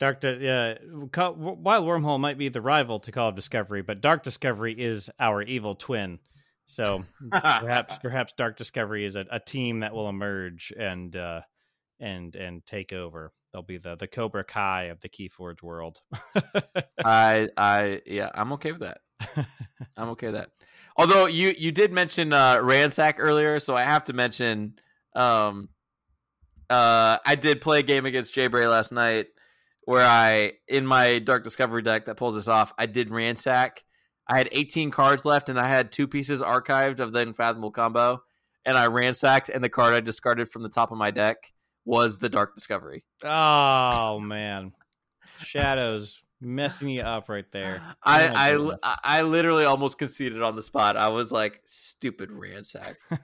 Yeah, 0.00 0.78
Ca- 1.12 1.32
Wild 1.32 1.86
Wormhole 1.86 2.18
might 2.18 2.38
be 2.38 2.48
the 2.48 2.62
rival 2.62 3.00
to 3.00 3.12
Call 3.12 3.28
of 3.28 3.36
Discovery, 3.36 3.82
but 3.82 4.00
Dark 4.00 4.22
Discovery 4.22 4.72
is 4.72 5.10
our 5.20 5.42
evil 5.42 5.74
twin. 5.74 6.18
So 6.64 7.04
perhaps, 7.30 7.98
perhaps 7.98 8.32
Dark 8.32 8.56
Discovery 8.56 9.04
is 9.04 9.16
a, 9.16 9.26
a 9.30 9.40
team 9.40 9.80
that 9.80 9.92
will 9.92 10.08
emerge 10.08 10.72
and 10.78 11.14
uh, 11.14 11.42
and 11.98 12.34
and 12.34 12.64
take 12.64 12.92
over. 12.92 13.32
They'll 13.52 13.62
be 13.62 13.78
the 13.78 13.96
the 13.96 14.06
Cobra 14.06 14.44
Kai 14.44 14.84
of 14.84 15.00
the 15.00 15.08
Keyforge 15.08 15.62
world. 15.62 16.00
I 17.04 17.48
I 17.56 18.00
yeah, 18.06 18.30
I'm 18.34 18.52
okay 18.54 18.72
with 18.72 18.82
that. 18.82 18.98
I'm 19.96 20.10
okay 20.10 20.26
with 20.26 20.36
that. 20.36 20.50
Although 20.96 21.26
you 21.26 21.54
you 21.56 21.72
did 21.72 21.92
mention 21.92 22.32
uh 22.32 22.58
ransack 22.60 23.16
earlier, 23.18 23.58
so 23.58 23.76
I 23.76 23.82
have 23.82 24.04
to 24.04 24.12
mention 24.12 24.74
um 25.16 25.68
uh 26.68 27.18
I 27.24 27.34
did 27.34 27.60
play 27.60 27.80
a 27.80 27.82
game 27.82 28.06
against 28.06 28.32
Jay 28.32 28.46
Bray 28.46 28.66
last 28.68 28.92
night 28.92 29.26
where 29.82 30.04
I 30.06 30.52
in 30.68 30.86
my 30.86 31.18
Dark 31.18 31.42
Discovery 31.42 31.82
deck 31.82 32.06
that 32.06 32.16
pulls 32.16 32.36
this 32.36 32.48
off, 32.48 32.72
I 32.78 32.86
did 32.86 33.10
ransack. 33.10 33.82
I 34.28 34.38
had 34.38 34.48
18 34.52 34.92
cards 34.92 35.24
left 35.24 35.48
and 35.48 35.58
I 35.58 35.66
had 35.66 35.90
two 35.90 36.06
pieces 36.06 36.40
archived 36.40 37.00
of 37.00 37.12
the 37.12 37.18
unfathomable 37.18 37.72
combo 37.72 38.22
and 38.64 38.78
I 38.78 38.86
ransacked 38.86 39.48
and 39.48 39.64
the 39.64 39.68
card 39.68 39.92
I 39.92 40.00
discarded 40.00 40.48
from 40.48 40.62
the 40.62 40.68
top 40.68 40.92
of 40.92 40.98
my 40.98 41.10
deck 41.10 41.38
was 41.84 42.18
the 42.18 42.28
Dark 42.28 42.54
Discovery. 42.54 43.04
oh 43.24 44.20
man, 44.20 44.72
shadows 45.42 46.22
messing 46.40 46.88
you 46.88 47.02
up 47.02 47.28
right 47.28 47.50
there. 47.52 47.82
I, 48.02 48.28
Oh, 48.54 48.76
I. 48.82 48.96
I 49.04 49.18
I 49.18 49.22
literally 49.22 49.64
almost 49.64 49.98
conceded 49.98 50.42
on 50.42 50.56
the 50.56 50.62
spot. 50.62 50.96
I 50.96 51.10
was 51.10 51.30
like, 51.32 51.60
stupid 51.64 52.30
ransack. 52.32 52.96
I 53.10 53.18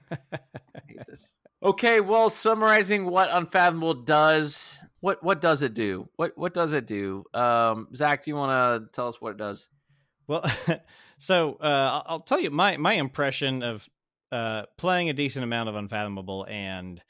hate 0.87 0.99
this. 1.07 1.33
Okay, 1.63 1.99
well, 2.01 2.29
summarizing 2.29 3.05
what 3.05 3.29
Unfathomable 3.31 3.95
does, 3.95 4.77
what 4.99 5.23
what 5.23 5.41
does 5.41 5.63
it 5.63 5.73
do? 5.73 6.07
What 6.15 6.37
what 6.37 6.53
does 6.53 6.73
it 6.73 6.85
do? 6.85 7.23
Um, 7.33 7.87
Zach, 7.95 8.23
do 8.23 8.29
you 8.31 8.35
want 8.35 8.83
to 8.83 8.91
tell 8.95 9.07
us 9.07 9.19
what 9.19 9.31
it 9.31 9.37
does? 9.37 9.67
Well, 10.27 10.45
so 11.17 11.57
uh, 11.59 11.63
I'll- 11.65 12.03
I'll 12.07 12.19
tell 12.19 12.39
you 12.39 12.51
my 12.51 12.77
my 12.77 12.93
impression 12.93 13.63
of 13.63 13.89
uh, 14.31 14.63
playing 14.77 15.09
a 15.09 15.13
decent 15.13 15.43
amount 15.43 15.69
of 15.69 15.75
Unfathomable 15.75 16.45
and 16.47 17.01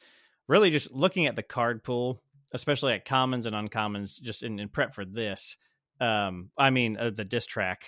really 0.47 0.69
just 0.69 0.91
looking 0.91 1.25
at 1.25 1.35
the 1.35 1.43
card 1.43 1.83
pool, 1.83 2.21
especially 2.53 2.93
at 2.93 3.05
commons 3.05 3.45
and 3.45 3.55
uncommons, 3.55 4.21
just 4.21 4.43
in, 4.43 4.59
in 4.59 4.69
prep 4.69 4.95
for 4.95 5.05
this. 5.05 5.57
Um, 5.99 6.51
I 6.57 6.69
mean, 6.69 6.97
uh, 6.97 7.09
the 7.09 7.25
diss 7.25 7.45
track, 7.45 7.85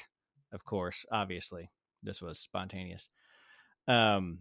of 0.51 0.65
course. 0.65 1.05
Obviously, 1.11 1.69
this 2.03 2.21
was 2.21 2.39
spontaneous. 2.39 3.09
Um, 3.87 4.39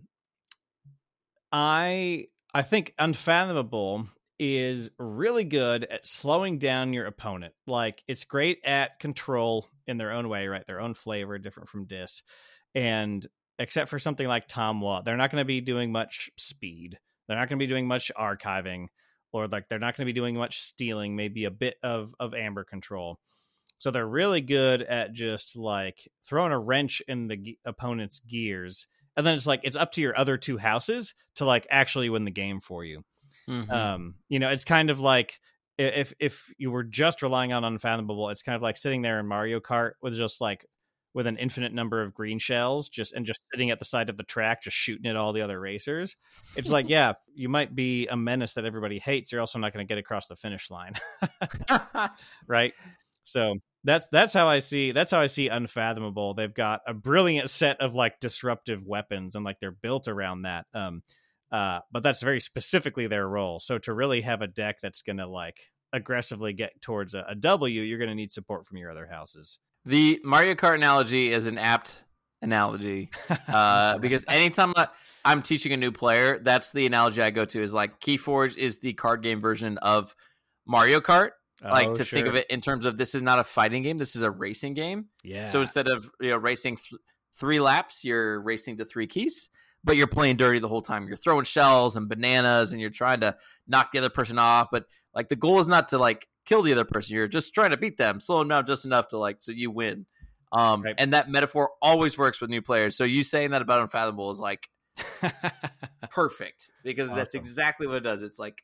I 1.52 2.26
I 2.52 2.62
think 2.62 2.94
Unfathomable 2.98 4.08
is 4.38 4.90
really 4.98 5.44
good 5.44 5.84
at 5.84 6.06
slowing 6.06 6.58
down 6.58 6.92
your 6.92 7.06
opponent. 7.06 7.54
Like 7.66 8.02
it's 8.06 8.24
great 8.24 8.60
at 8.64 9.00
control 9.00 9.66
in 9.86 9.98
their 9.98 10.12
own 10.12 10.28
way, 10.28 10.46
right? 10.46 10.66
Their 10.66 10.80
own 10.80 10.94
flavor, 10.94 11.38
different 11.38 11.68
from 11.68 11.86
Dis. 11.86 12.22
And 12.74 13.26
except 13.58 13.90
for 13.90 13.98
something 13.98 14.28
like 14.28 14.48
Tomwa, 14.48 15.04
they're 15.04 15.16
not 15.16 15.30
going 15.30 15.40
to 15.40 15.46
be 15.46 15.60
doing 15.60 15.90
much 15.90 16.30
speed. 16.36 16.98
They're 17.28 17.36
not 17.36 17.48
going 17.48 17.58
to 17.58 17.62
be 17.62 17.68
doing 17.68 17.86
much 17.86 18.10
archiving, 18.18 18.86
or 19.32 19.46
like 19.46 19.68
they're 19.68 19.78
not 19.78 19.96
going 19.96 20.06
to 20.06 20.12
be 20.12 20.18
doing 20.18 20.34
much 20.34 20.60
stealing. 20.60 21.14
Maybe 21.14 21.44
a 21.44 21.50
bit 21.50 21.76
of 21.82 22.14
of 22.18 22.34
amber 22.34 22.64
control. 22.64 23.18
So 23.78 23.92
they're 23.92 24.08
really 24.08 24.40
good 24.40 24.82
at 24.82 25.12
just 25.12 25.56
like 25.56 26.08
throwing 26.24 26.52
a 26.52 26.58
wrench 26.58 27.00
in 27.06 27.28
the 27.28 27.36
ge- 27.36 27.58
opponent's 27.64 28.18
gears, 28.20 28.86
and 29.16 29.26
then 29.26 29.34
it's 29.34 29.46
like 29.46 29.60
it's 29.62 29.76
up 29.76 29.92
to 29.92 30.00
your 30.00 30.18
other 30.18 30.36
two 30.36 30.58
houses 30.58 31.14
to 31.36 31.44
like 31.44 31.66
actually 31.70 32.10
win 32.10 32.24
the 32.24 32.30
game 32.30 32.60
for 32.60 32.84
you. 32.84 33.04
Mm-hmm. 33.48 33.70
Um, 33.70 34.14
you 34.28 34.38
know, 34.38 34.50
it's 34.50 34.64
kind 34.64 34.90
of 34.90 34.98
like 34.98 35.40
if 35.78 36.12
if 36.18 36.52
you 36.58 36.70
were 36.70 36.82
just 36.82 37.22
relying 37.22 37.52
on 37.52 37.64
unfathomable, 37.64 38.30
it's 38.30 38.42
kind 38.42 38.56
of 38.56 38.62
like 38.62 38.76
sitting 38.76 39.02
there 39.02 39.20
in 39.20 39.26
Mario 39.26 39.60
Kart 39.60 39.92
with 40.02 40.16
just 40.16 40.40
like 40.40 40.66
with 41.14 41.26
an 41.26 41.36
infinite 41.36 41.72
number 41.72 42.02
of 42.02 42.14
green 42.14 42.38
shells, 42.38 42.88
just 42.88 43.12
and 43.12 43.26
just 43.26 43.40
sitting 43.52 43.70
at 43.70 43.78
the 43.78 43.84
side 43.84 44.10
of 44.10 44.16
the 44.16 44.22
track, 44.22 44.62
just 44.62 44.76
shooting 44.76 45.06
at 45.06 45.16
all 45.16 45.32
the 45.32 45.42
other 45.42 45.58
racers. 45.58 46.16
It's 46.56 46.70
like, 46.70 46.88
yeah, 46.88 47.14
you 47.34 47.48
might 47.48 47.74
be 47.74 48.06
a 48.06 48.16
menace 48.16 48.54
that 48.54 48.64
everybody 48.64 48.98
hates. 48.98 49.32
You're 49.32 49.40
also 49.40 49.58
not 49.58 49.72
going 49.72 49.86
to 49.86 49.90
get 49.90 49.98
across 49.98 50.26
the 50.26 50.36
finish 50.36 50.70
line, 50.70 50.94
right? 52.46 52.74
So 53.24 53.56
that's 53.84 54.08
that's 54.12 54.34
how 54.34 54.48
I 54.48 54.58
see 54.58 54.92
that's 54.92 55.10
how 55.10 55.20
I 55.20 55.26
see 55.26 55.48
unfathomable. 55.48 56.34
They've 56.34 56.52
got 56.52 56.82
a 56.86 56.94
brilliant 56.94 57.50
set 57.50 57.80
of 57.80 57.94
like 57.94 58.20
disruptive 58.20 58.86
weapons, 58.86 59.34
and 59.34 59.44
like 59.44 59.60
they're 59.60 59.70
built 59.70 60.08
around 60.08 60.42
that. 60.42 60.66
Um, 60.74 61.02
uh, 61.50 61.80
but 61.90 62.02
that's 62.02 62.22
very 62.22 62.40
specifically 62.40 63.06
their 63.06 63.26
role. 63.26 63.60
So 63.60 63.78
to 63.78 63.94
really 63.94 64.20
have 64.20 64.42
a 64.42 64.46
deck 64.46 64.76
that's 64.82 65.02
going 65.02 65.16
to 65.16 65.26
like 65.26 65.58
aggressively 65.92 66.52
get 66.52 66.80
towards 66.82 67.14
a, 67.14 67.24
a 67.28 67.34
W, 67.34 67.82
you're 67.82 67.98
going 67.98 68.10
to 68.10 68.14
need 68.14 68.30
support 68.30 68.66
from 68.66 68.76
your 68.76 68.90
other 68.90 69.06
houses. 69.06 69.58
The 69.84 70.20
Mario 70.24 70.54
Kart 70.54 70.74
analogy 70.74 71.32
is 71.32 71.46
an 71.46 71.58
apt 71.58 72.04
analogy 72.42 73.10
uh, 73.48 73.98
because 73.98 74.24
anytime 74.28 74.72
I, 74.76 74.88
I'm 75.24 75.42
teaching 75.42 75.72
a 75.72 75.76
new 75.76 75.92
player, 75.92 76.38
that's 76.38 76.72
the 76.72 76.86
analogy 76.86 77.22
I 77.22 77.30
go 77.30 77.44
to. 77.44 77.62
Is 77.62 77.72
like 77.72 78.00
Keyforge 78.00 78.56
is 78.56 78.78
the 78.78 78.92
card 78.94 79.22
game 79.22 79.40
version 79.40 79.78
of 79.78 80.14
Mario 80.66 81.00
Kart. 81.00 81.30
like 81.62 81.88
Oh, 81.88 81.94
to 81.96 82.04
think 82.04 82.26
of 82.28 82.34
it 82.36 82.46
in 82.50 82.60
terms 82.60 82.84
of 82.84 82.98
this 82.98 83.14
is 83.14 83.22
not 83.22 83.40
a 83.40 83.44
fighting 83.44 83.82
game 83.82 83.98
this 83.98 84.14
is 84.14 84.22
a 84.22 84.30
racing 84.30 84.74
game 84.74 85.06
yeah. 85.24 85.46
so 85.46 85.60
instead 85.60 85.88
of 85.88 86.08
you 86.20 86.30
know 86.30 86.36
racing 86.36 86.76
th- 86.76 87.00
three 87.34 87.58
laps 87.58 88.04
you're 88.04 88.40
racing 88.40 88.76
to 88.76 88.84
three 88.84 89.08
keys 89.08 89.48
but 89.82 89.96
you're 89.96 90.06
playing 90.06 90.36
dirty 90.36 90.60
the 90.60 90.68
whole 90.68 90.82
time 90.82 91.08
you're 91.08 91.16
throwing 91.16 91.44
shells 91.44 91.96
and 91.96 92.08
bananas 92.08 92.70
and 92.70 92.80
you're 92.80 92.90
trying 92.90 93.18
to 93.18 93.34
knock 93.66 93.90
the 93.90 93.98
other 93.98 94.08
person 94.08 94.38
off 94.38 94.68
but 94.70 94.84
like 95.14 95.28
the 95.28 95.34
goal 95.34 95.58
is 95.58 95.66
not 95.66 95.88
to 95.88 95.98
like 95.98 96.28
kill 96.48 96.62
the 96.62 96.72
other 96.72 96.84
person 96.84 97.14
you're 97.14 97.28
just 97.28 97.52
trying 97.52 97.70
to 97.70 97.76
beat 97.76 97.98
them 97.98 98.20
slow 98.20 98.38
them 98.38 98.48
down 98.48 98.66
just 98.66 98.84
enough 98.84 99.08
to 99.08 99.18
like 99.18 99.36
so 99.40 99.52
you 99.52 99.70
win 99.70 100.06
um 100.52 100.82
Right. 100.82 100.94
and 100.98 101.12
that 101.12 101.28
metaphor 101.30 101.70
always 101.82 102.16
works 102.16 102.40
with 102.40 102.48
new 102.48 102.62
players 102.62 102.96
so 102.96 103.04
you 103.04 103.22
saying 103.22 103.50
that 103.50 103.60
about 103.62 103.80
unfathomable 103.82 104.30
is 104.30 104.40
like 104.40 104.68
perfect 106.10 106.70
because 106.82 107.10
that's 107.14 107.34
exactly 107.34 107.86
what 107.86 107.96
it 107.96 108.00
does. 108.00 108.22
It's 108.22 108.38
like 108.38 108.62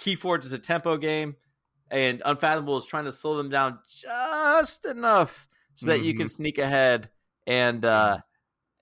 Keyforge 0.00 0.44
is 0.44 0.52
a 0.52 0.58
tempo 0.58 0.96
game, 0.96 1.36
and 1.90 2.22
Unfathomable 2.24 2.76
is 2.76 2.86
trying 2.86 3.04
to 3.06 3.12
slow 3.12 3.36
them 3.36 3.48
down 3.50 3.78
just 3.88 4.84
enough 4.84 5.48
so 5.74 5.90
that 5.90 6.00
you 6.02 6.12
Mm-hmm. 6.12 6.18
can 6.18 6.28
sneak 6.28 6.58
ahead 6.58 7.10
and 7.46 7.84
uh, 7.84 8.18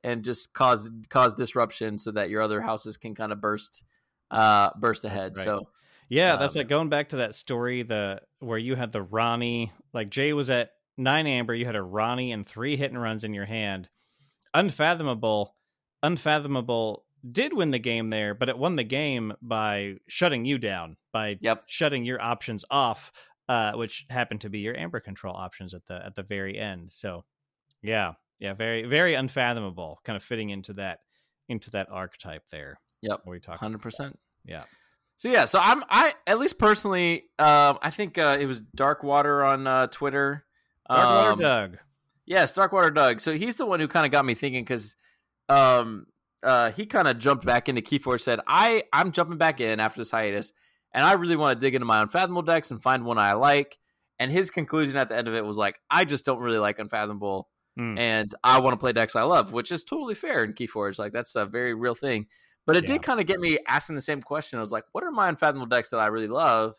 and 0.02 0.24
just 0.24 0.52
cause 0.52 0.90
cause 1.08 1.34
disruption 1.34 1.98
so 1.98 2.10
that 2.12 2.30
your 2.30 2.42
other 2.42 2.60
houses 2.60 2.96
can 2.96 3.14
kind 3.14 3.32
of 3.32 3.40
burst 3.40 3.82
uh, 4.30 4.70
burst 4.78 5.04
ahead. 5.04 5.36
Right. 5.36 5.44
So 5.44 5.68
Yeah, 6.08 6.36
that's 6.36 6.54
Um, 6.56 6.60
like 6.60 6.68
going 6.68 6.88
back 6.88 7.10
to 7.10 7.16
that 7.16 7.34
story 7.34 7.82
the 7.82 8.20
where 8.40 8.58
you 8.58 8.74
had 8.76 8.92
the 8.92 9.02
Ronnie, 9.02 9.72
like 9.92 10.10
Jay 10.10 10.32
was 10.32 10.50
at 10.50 10.72
nine 10.96 11.26
amber, 11.26 11.54
you 11.54 11.66
had 11.66 11.76
a 11.76 11.82
Ronnie 11.82 12.32
and 12.32 12.46
three 12.46 12.76
hit 12.76 12.90
and 12.90 13.00
runs 13.00 13.24
in 13.24 13.34
your 13.34 13.46
hand. 13.46 13.88
Unfathomable, 14.52 15.56
unfathomable 16.02 17.04
did 17.32 17.52
win 17.54 17.70
the 17.70 17.78
game 17.78 18.10
there, 18.10 18.34
but 18.34 18.48
it 18.48 18.58
won 18.58 18.76
the 18.76 18.84
game 18.84 19.32
by 19.40 19.96
shutting 20.08 20.44
you 20.44 20.58
down, 20.58 20.96
by 21.12 21.38
Yep. 21.40 21.64
shutting 21.66 22.04
your 22.04 22.20
options 22.20 22.64
off, 22.70 23.10
uh, 23.48 23.72
which 23.72 24.04
happened 24.10 24.42
to 24.42 24.50
be 24.50 24.60
your 24.60 24.76
amber 24.76 25.00
control 25.00 25.34
options 25.34 25.74
at 25.74 25.86
the 25.86 26.04
at 26.04 26.14
the 26.14 26.22
very 26.22 26.58
end. 26.58 26.92
So, 26.92 27.24
yeah, 27.82 28.14
yeah, 28.38 28.52
very 28.52 28.84
very 28.84 29.14
unfathomable, 29.14 30.00
kind 30.04 30.16
of 30.16 30.22
fitting 30.22 30.50
into 30.50 30.74
that 30.74 31.00
into 31.48 31.70
that 31.70 31.88
archetype 31.90 32.48
there. 32.50 32.78
Yep. 33.02 33.22
We 33.26 33.40
talking? 33.40 33.58
Hundred 33.58 33.80
percent. 33.82 34.18
Yeah. 34.44 34.64
So 35.16 35.28
yeah, 35.28 35.44
so 35.44 35.58
I'm 35.62 35.84
I 35.88 36.14
at 36.26 36.38
least 36.38 36.58
personally, 36.58 37.24
um, 37.38 37.78
I 37.82 37.90
think 37.90 38.18
uh, 38.18 38.36
it 38.38 38.46
was 38.46 38.62
Darkwater 38.76 39.48
on 39.48 39.66
uh, 39.66 39.86
Twitter. 39.86 40.44
Darkwater 40.90 41.32
Um, 41.32 41.38
Doug. 41.38 41.78
Yes, 42.26 42.52
Darkwater 42.52 42.94
Doug. 42.94 43.20
So 43.20 43.32
he's 43.32 43.56
the 43.56 43.66
one 43.66 43.80
who 43.80 43.88
kind 43.88 44.04
of 44.06 44.12
got 44.12 44.24
me 44.24 44.34
thinking 44.34 44.64
because 44.64 44.96
um, 45.48 46.06
uh, 46.42 46.70
he 46.72 46.86
kind 46.86 47.06
of 47.08 47.18
jumped 47.18 47.44
back 47.46 47.68
into 47.68 47.80
Keyforge. 47.80 48.22
Said, 48.22 48.40
"I 48.46 48.84
I'm 48.92 49.12
jumping 49.12 49.38
back 49.38 49.60
in 49.60 49.78
after 49.80 50.00
this 50.00 50.10
hiatus, 50.10 50.52
and 50.92 51.04
I 51.04 51.12
really 51.12 51.36
want 51.36 51.58
to 51.58 51.64
dig 51.64 51.74
into 51.74 51.86
my 51.86 52.02
Unfathomable 52.02 52.42
decks 52.42 52.70
and 52.70 52.82
find 52.82 53.04
one 53.04 53.18
I 53.18 53.34
like." 53.34 53.78
And 54.18 54.30
his 54.30 54.50
conclusion 54.50 54.96
at 54.96 55.08
the 55.08 55.16
end 55.16 55.28
of 55.28 55.34
it 55.34 55.44
was 55.44 55.56
like, 55.56 55.76
"I 55.90 56.04
just 56.04 56.24
don't 56.24 56.38
really 56.40 56.58
like 56.58 56.78
Unfathomable, 56.78 57.48
Hmm. 57.76 57.98
and 57.98 58.34
I 58.44 58.60
want 58.60 58.74
to 58.74 58.78
play 58.78 58.92
decks 58.92 59.14
I 59.16 59.22
love," 59.22 59.52
which 59.52 59.70
is 59.70 59.84
totally 59.84 60.14
fair 60.14 60.44
in 60.44 60.54
Keyforge. 60.54 60.98
Like 60.98 61.12
that's 61.12 61.34
a 61.36 61.46
very 61.46 61.74
real 61.74 61.94
thing. 61.94 62.26
But 62.66 62.76
it 62.76 62.84
Yeah. 62.84 62.94
did 62.94 63.02
kind 63.02 63.20
of 63.20 63.26
get 63.26 63.40
me 63.40 63.58
asking 63.66 63.94
the 63.96 64.00
same 64.02 64.22
question. 64.22 64.58
I 64.58 64.60
was 64.60 64.72
like, 64.72 64.84
"What 64.92 65.04
are 65.04 65.10
my 65.10 65.28
Unfathomable 65.28 65.66
decks 65.66 65.90
that 65.90 65.98
I 65.98 66.06
really 66.06 66.28
love?" 66.28 66.74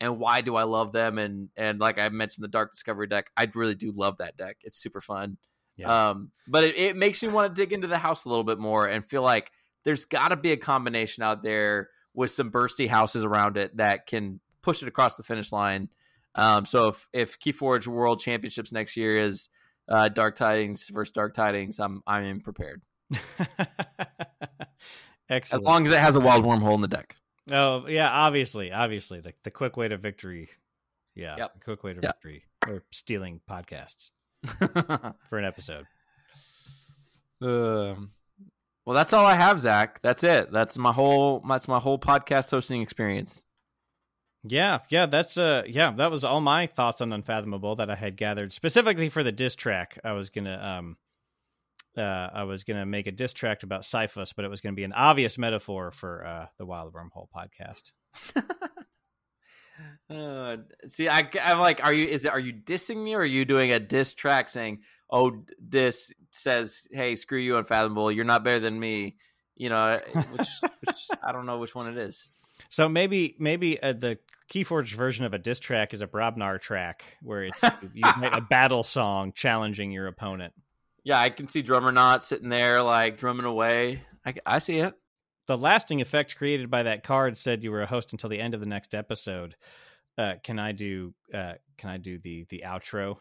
And 0.00 0.18
why 0.20 0.40
do 0.42 0.54
I 0.56 0.62
love 0.62 0.92
them? 0.92 1.18
And 1.18 1.48
and 1.56 1.78
like 1.80 2.00
I 2.00 2.08
mentioned, 2.08 2.44
the 2.44 2.48
Dark 2.48 2.72
Discovery 2.72 3.06
deck, 3.08 3.30
I 3.36 3.50
really 3.54 3.74
do 3.74 3.92
love 3.94 4.18
that 4.18 4.36
deck. 4.36 4.56
It's 4.62 4.76
super 4.76 5.00
fun. 5.00 5.36
Yeah. 5.76 6.08
Um, 6.10 6.30
but 6.46 6.64
it, 6.64 6.76
it 6.78 6.96
makes 6.96 7.22
me 7.22 7.28
want 7.28 7.54
to 7.54 7.60
dig 7.62 7.72
into 7.72 7.86
the 7.88 7.98
house 7.98 8.24
a 8.24 8.28
little 8.28 8.44
bit 8.44 8.58
more 8.58 8.86
and 8.86 9.04
feel 9.04 9.22
like 9.22 9.50
there's 9.84 10.04
got 10.06 10.28
to 10.28 10.36
be 10.36 10.50
a 10.52 10.56
combination 10.56 11.22
out 11.22 11.42
there 11.42 11.88
with 12.14 12.30
some 12.32 12.50
bursty 12.50 12.88
houses 12.88 13.22
around 13.24 13.56
it 13.56 13.76
that 13.76 14.06
can 14.06 14.40
push 14.62 14.82
it 14.82 14.88
across 14.88 15.16
the 15.16 15.22
finish 15.22 15.52
line. 15.52 15.88
Um, 16.34 16.64
so 16.64 16.88
if 16.88 17.06
if 17.12 17.38
Keyforge 17.40 17.86
World 17.86 18.20
Championships 18.20 18.72
next 18.72 18.96
year 18.96 19.18
is 19.18 19.48
uh, 19.88 20.08
Dark 20.08 20.36
Tidings 20.36 20.88
versus 20.88 21.12
Dark 21.12 21.34
Tidings, 21.34 21.78
I'm 21.80 22.02
I'm 22.06 22.40
prepared 22.40 22.82
Excellent. 25.30 25.60
as 25.62 25.64
long 25.66 25.84
as 25.86 25.92
it 25.92 25.98
has 25.98 26.16
a 26.16 26.20
wild 26.20 26.44
wormhole 26.44 26.74
in 26.74 26.80
the 26.80 26.88
deck. 26.88 27.16
Oh 27.50 27.86
yeah, 27.86 28.10
obviously, 28.10 28.72
obviously, 28.72 29.20
the 29.20 29.32
the 29.42 29.50
quick 29.50 29.76
way 29.76 29.88
to 29.88 29.96
victory. 29.96 30.48
Yeah, 31.14 31.36
Yep. 31.38 31.54
the 31.54 31.60
quick 31.60 31.82
way 31.84 31.94
to 31.94 32.00
Yep. 32.02 32.14
victory 32.16 32.44
or 32.66 32.82
stealing 32.90 33.40
podcasts 33.50 34.10
for 35.28 35.38
an 35.38 35.44
episode. 35.44 35.86
um, 37.42 38.10
well, 38.84 38.94
that's 38.94 39.12
all 39.12 39.26
I 39.26 39.34
have, 39.34 39.60
Zach. 39.60 40.00
That's 40.02 40.24
it. 40.24 40.50
That's 40.50 40.78
my 40.78 40.92
whole 40.92 41.40
that's 41.48 41.68
my 41.68 41.78
whole 41.78 41.98
podcast 41.98 42.50
hosting 42.50 42.82
experience. 42.82 43.42
Yeah, 44.44 44.78
yeah, 44.88 45.06
that's 45.06 45.36
uh, 45.36 45.62
yeah, 45.66 45.90
that 45.96 46.10
was 46.10 46.24
all 46.24 46.40
my 46.40 46.66
thoughts 46.66 47.00
on 47.00 47.12
Unfathomable 47.12 47.76
that 47.76 47.90
I 47.90 47.96
had 47.96 48.16
gathered 48.16 48.52
specifically 48.52 49.08
for 49.08 49.22
the 49.22 49.32
diss 49.32 49.54
track. 49.54 49.98
I 50.04 50.12
was 50.12 50.30
gonna 50.30 50.56
um, 50.58 50.96
uh, 51.98 52.30
I 52.32 52.44
was 52.44 52.64
gonna 52.64 52.86
make 52.86 53.06
a 53.06 53.12
diss 53.12 53.32
track 53.32 53.62
about 53.62 53.84
Cyphus, 53.84 54.32
but 54.32 54.44
it 54.44 54.48
was 54.48 54.60
gonna 54.60 54.74
be 54.74 54.84
an 54.84 54.92
obvious 54.92 55.38
metaphor 55.38 55.90
for 55.90 56.26
uh 56.26 56.46
the 56.58 56.66
Wild 56.66 56.92
Wormhole 56.94 57.28
podcast. 57.34 57.92
Uh, 60.10 60.56
see, 60.88 61.08
I, 61.08 61.28
I'm 61.42 61.60
like, 61.60 61.84
are 61.84 61.92
you? 61.92 62.06
Is 62.06 62.24
it? 62.24 62.32
Are 62.32 62.40
you 62.40 62.52
dissing 62.52 62.96
me, 62.96 63.14
or 63.14 63.20
are 63.20 63.24
you 63.24 63.44
doing 63.44 63.72
a 63.72 63.78
diss 63.78 64.14
track 64.14 64.48
saying, 64.48 64.80
"Oh, 65.10 65.44
this 65.60 66.12
says, 66.30 66.86
hey, 66.90 67.14
screw 67.14 67.38
you, 67.38 67.56
unfathomable. 67.58 68.10
You're 68.10 68.24
not 68.24 68.44
better 68.44 68.60
than 68.60 68.78
me." 68.78 69.16
You 69.56 69.68
know, 69.68 69.98
which, 70.32 70.48
which 70.84 71.08
I 71.22 71.32
don't 71.32 71.46
know 71.46 71.58
which 71.58 71.74
one 71.74 71.88
it 71.88 71.98
is. 71.98 72.28
So 72.70 72.88
maybe 72.88 73.36
maybe 73.38 73.80
uh, 73.82 73.92
the 73.92 74.18
Keyforge 74.52 74.94
version 74.94 75.24
of 75.24 75.34
a 75.34 75.38
diss 75.38 75.60
track 75.60 75.92
is 75.92 76.00
a 76.00 76.06
Brobnar 76.06 76.60
track 76.60 77.04
where 77.22 77.44
it's 77.44 77.62
you 77.94 78.02
write 78.02 78.36
a 78.36 78.40
battle 78.40 78.82
song 78.82 79.32
challenging 79.32 79.92
your 79.92 80.06
opponent. 80.06 80.54
Yeah, 81.04 81.20
I 81.20 81.30
can 81.30 81.48
see 81.48 81.62
Drummernaut 81.62 82.22
sitting 82.22 82.48
there 82.48 82.82
like 82.82 83.16
drumming 83.16 83.46
away. 83.46 84.02
I, 84.26 84.34
I 84.44 84.58
see 84.58 84.78
it. 84.78 84.94
The 85.46 85.56
lasting 85.56 86.00
effect 86.00 86.36
created 86.36 86.70
by 86.70 86.82
that 86.82 87.02
card 87.04 87.36
said 87.38 87.64
you 87.64 87.70
were 87.70 87.82
a 87.82 87.86
host 87.86 88.12
until 88.12 88.28
the 88.28 88.40
end 88.40 88.52
of 88.54 88.60
the 88.60 88.66
next 88.66 88.94
episode. 88.94 89.56
Uh, 90.18 90.34
can 90.42 90.58
I 90.58 90.72
do? 90.72 91.14
Uh, 91.32 91.54
can 91.78 91.90
I 91.90 91.96
do 91.96 92.18
the 92.18 92.44
the 92.50 92.64
outro? 92.66 93.16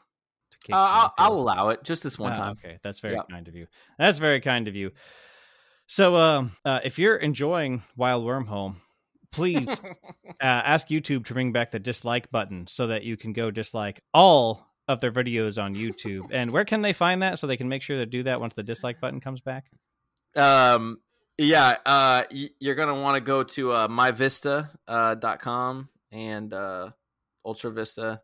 Uh, 0.70 0.76
I'll, 0.76 1.14
I'll 1.18 1.34
allow 1.34 1.70
it 1.70 1.84
just 1.84 2.04
this 2.04 2.18
one 2.20 2.34
Ah, 2.34 2.38
time. 2.38 2.52
Okay, 2.64 2.80
that's 2.84 3.00
very 3.00 3.14
Yeah. 3.14 3.22
kind 3.30 3.48
of 3.48 3.56
you. 3.56 3.68
That's 3.98 4.18
very 4.18 4.42
kind 4.42 4.68
of 4.68 4.76
you. 4.76 4.92
So, 5.88 6.16
um, 6.16 6.52
uh, 6.66 6.80
if 6.84 7.00
you're 7.00 7.16
enjoying 7.16 7.84
Wild 7.96 8.26
Wormhole, 8.26 8.76
please 9.32 9.70
uh, 10.28 10.34
ask 10.42 10.90
YouTube 10.90 11.26
to 11.28 11.34
bring 11.34 11.54
back 11.54 11.72
the 11.72 11.80
dislike 11.80 12.30
button 12.32 12.68
so 12.68 12.88
that 12.88 13.04
you 13.04 13.16
can 13.16 13.32
go 13.32 13.52
dislike 13.52 14.02
all 14.14 14.66
of 14.88 15.02
their 15.02 15.12
videos 15.12 15.62
on 15.62 15.76
YouTube. 15.76 16.28
and 16.32 16.52
where 16.52 16.66
can 16.66 16.82
they 16.82 16.94
find 16.94 17.22
that 17.22 17.40
so 17.40 17.48
they 17.48 17.58
can 17.58 17.70
make 17.70 17.82
sure 17.82 17.98
to 17.98 18.06
do 18.06 18.24
that 18.24 18.40
once 18.40 18.54
the 18.56 18.64
dislike 18.64 19.00
button 19.00 19.20
comes 19.20 19.42
back? 19.42 19.66
Um, 20.36 21.00
yeah, 21.38 21.78
uh, 21.86 22.24
you're 22.60 22.76
gonna 22.76 23.00
want 23.00 23.16
to 23.16 23.22
go 23.22 23.44
to 23.44 23.72
uh, 23.72 23.88
myvista 23.88 24.70
uh, 24.88 25.16
dot 25.16 25.40
com 25.40 25.90
and 26.12 26.54
uh, 26.54 26.90
Ultra 27.46 27.72
Vista. 27.72 28.22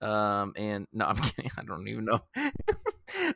Um, 0.00 0.52
and 0.56 0.86
no, 0.92 1.06
I'm 1.06 1.16
kidding. 1.22 1.50
I 1.56 1.62
don't 1.62 1.88
even 1.88 2.04
know. 2.04 2.20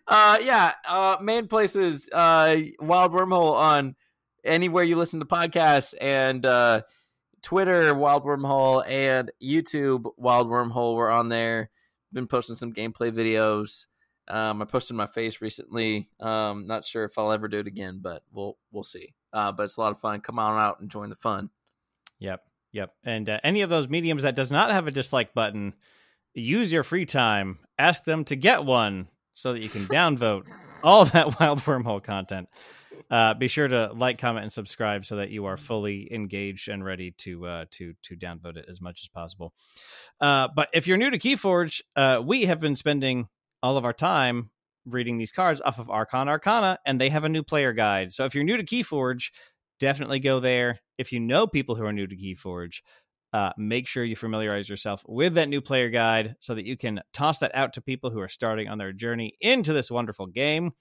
uh, 0.07 0.39
yeah, 0.43 0.73
uh, 0.87 1.17
main 1.21 1.49
places, 1.49 2.09
uh, 2.13 2.57
Wild 2.81 3.13
Wormhole 3.13 3.55
on 3.55 3.97
anywhere 4.45 4.85
you 4.85 4.97
listen 4.97 5.21
to 5.21 5.27
podcasts 5.27 5.95
and 6.01 6.45
uh, 6.45 6.83
Twitter, 7.43 7.95
Wild 7.95 8.25
Wormhole, 8.25 8.89
and 8.89 9.31
YouTube, 9.43 10.11
Wild 10.17 10.49
Wormhole. 10.49 10.97
We're 10.97 11.11
on 11.11 11.29
there. 11.29 11.71
Been 12.13 12.27
posting 12.27 12.57
some 12.57 12.73
gameplay 12.73 13.13
videos. 13.13 13.87
Um, 14.29 14.61
I 14.61 14.65
posted 14.67 14.97
my 14.97 15.07
face 15.07 15.41
recently. 15.41 16.09
Um, 16.21 16.67
not 16.67 16.85
sure 16.85 17.05
if 17.05 17.19
I'll 17.19 17.33
ever 17.33 17.49
do 17.49 17.59
it 17.59 17.67
again, 17.67 18.01
but 18.03 18.23
we'll 18.31 18.59
we'll 18.71 18.83
see. 18.83 19.15
Uh, 19.33 19.53
but 19.53 19.65
it's 19.65 19.77
a 19.77 19.81
lot 19.81 19.93
of 19.93 20.01
fun. 20.01 20.21
Come 20.21 20.39
on 20.39 20.61
out 20.61 20.81
and 20.81 20.91
join 20.91 21.11
the 21.11 21.17
fun. 21.17 21.51
Yep, 22.19 22.43
yep. 22.73 22.95
And 23.05 23.29
uh, 23.29 23.41
any 23.43 23.63
of 23.63 23.71
those 23.71 23.89
mediums 23.89 24.23
that 24.23 24.35
does 24.35 24.51
not 24.51 24.71
have 24.71 24.87
a 24.87 24.91
dislike 24.91 25.35
button, 25.35 25.75
use 26.35 26.73
your 26.73 26.83
free 26.83 27.07
time. 27.07 27.59
Ask 27.79 28.05
them 28.05 28.25
to 28.25 28.37
get 28.37 28.65
one 28.65 29.09
so 29.35 29.53
that 29.53 29.63
you 29.63 29.69
can 29.69 29.85
downvote 29.87 30.45
all 30.83 31.05
that 31.07 31.41
Wild 31.41 31.61
Wormhole 31.61 32.03
content. 32.03 32.49
Uh, 33.11 33.35
be 33.35 33.49
sure 33.49 33.69
to 33.69 33.93
like, 33.95 34.19
comment, 34.19 34.45
and 34.45 34.53
subscribe 34.53 35.05
so 35.05 35.16
that 35.16 35.31
you 35.31 35.47
are 35.47 35.57
fully 35.57 36.12
engaged 36.12 36.69
and 36.69 36.85
ready 36.85 37.12
to 37.19 37.47
uh, 37.47 37.65
to 37.73 37.95
to 38.03 38.16
downvote 38.16 38.57
it 38.57 38.66
as 38.69 38.81
much 38.81 39.01
as 39.03 39.09
possible. 39.09 39.53
Uh, 40.20 40.49
but 40.55 40.69
if 40.73 40.87
you're 40.87 40.97
new 40.97 41.11
to 41.11 41.19
KeyForge, 41.19 41.83
uh, 41.97 42.23
we 42.25 42.43
have 42.43 42.61
been 42.61 42.77
spending 42.77 43.29
all 43.62 43.77
of 43.77 43.85
our 43.85 43.93
time 43.93 44.51
reading 44.87 45.19
these 45.19 45.33
cards 45.33 45.61
off 45.65 45.79
of 45.79 45.91
Archon 45.91 46.29
Arcana, 46.29 46.79
and 46.87 47.01
they 47.01 47.11
have 47.11 47.25
a 47.25 47.29
new 47.29 47.43
player 47.43 47.73
guide. 47.73 48.12
So 48.12 48.25
if 48.25 48.35
you're 48.35 48.45
new 48.45 48.57
to 48.57 48.65
KeyForge, 48.65 49.31
definitely 49.79 50.20
go 50.20 50.41
there. 50.41 50.81
If 50.97 51.12
you 51.12 51.20
know 51.20 51.47
people 51.47 51.75
who 51.75 51.85
are 51.85 51.93
new 51.93 52.07
to 52.07 52.16
KeyForge, 52.16 52.81
uh, 53.33 53.53
make 53.59 53.87
sure 53.87 54.05
you 54.05 54.16
familiarize 54.16 54.69
yourself 54.69 55.05
with 55.07 55.35
that 55.35 55.49
new 55.49 55.61
player 55.61 55.91
guide 55.91 56.37
so 56.41 56.55
that 56.55 56.65
you 56.65 56.77
can 56.77 57.01
toss 57.12 57.41
that 57.41 57.55
out 57.55 57.75
to 57.75 57.83
people 57.83 58.11
who 58.11 58.20
are 58.20 58.29
starting 58.29 58.69
on 58.69 58.79
their 58.79 58.93
journey 58.93 59.35
into 59.41 59.73
this 59.73 59.91
wonderful 59.91 60.27
game 60.27 60.73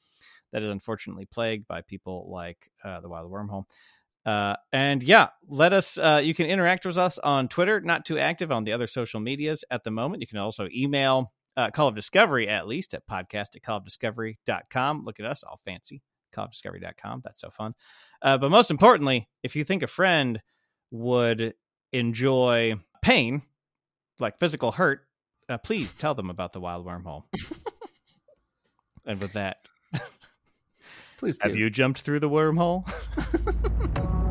that 0.52 0.64
is 0.64 0.69
unfortunately 0.69 1.26
plagued 1.26 1.68
by 1.68 1.82
people 1.82 2.28
like 2.30 2.72
uh, 2.84 2.99
the 3.02 3.10
Wild 3.10 3.32
Wormhole. 3.32 3.65
Uh, 4.26 4.56
and 4.74 5.03
yeah, 5.03 5.30
let 5.48 5.72
us. 5.72 5.98
Uh, 5.98 6.22
you 6.22 6.34
can 6.34 6.48
interact 6.48 6.86
with 6.86 6.98
us 6.98 7.18
on 7.19 7.48
Twitter. 7.48 7.80
Not 7.80 8.06
too 8.06 8.19
active 8.19 8.52
on 8.52 8.65
the 8.65 8.74
other 8.74 8.88
social 8.88 9.22
medias 9.22 9.64
at 9.72 9.86
the 9.86 9.91
moment. 9.91 10.22
You 10.22 10.28
can 10.28 10.38
also 10.38 10.68
email 10.76 11.32
uh, 11.56 11.72
Call 11.72 11.88
of 11.88 11.95
Discovery 11.95 12.48
at 12.48 12.68
least 12.68 12.94
at 12.94 13.07
podcast 13.07 13.56
at 13.56 13.64
callofdiscovery.com. 13.64 15.03
Look 15.06 15.19
at 15.19 15.26
us, 15.26 15.44
all 15.44 15.60
fancy. 15.64 16.02
Callofdiscovery.com. 16.36 17.22
That's 17.24 17.40
so 17.40 17.49
fun. 17.49 17.74
Uh, 18.22 18.38
but 18.38 18.52
most 18.52 18.69
importantly, 18.69 19.30
if 19.44 19.56
you 19.56 19.64
think 19.64 19.82
a 19.82 19.88
friend 19.88 20.41
would 20.91 21.53
enjoy 21.94 22.76
pain, 23.02 23.41
like 24.19 24.40
physical 24.40 24.74
hurt, 24.74 25.02
uh, 25.49 25.57
please 25.57 25.94
tell 25.94 26.14
them 26.14 26.30
about 26.30 26.53
the 26.53 26.60
wild 26.60 26.86
wormhole. 26.86 27.24
and 29.06 29.22
with 29.22 29.34
that, 29.34 29.57
Please 31.18 31.39
have 31.41 31.56
you 31.56 31.69
jumped 31.72 32.02
through 32.02 32.19
the 32.19 32.30
wormhole? 32.30 32.85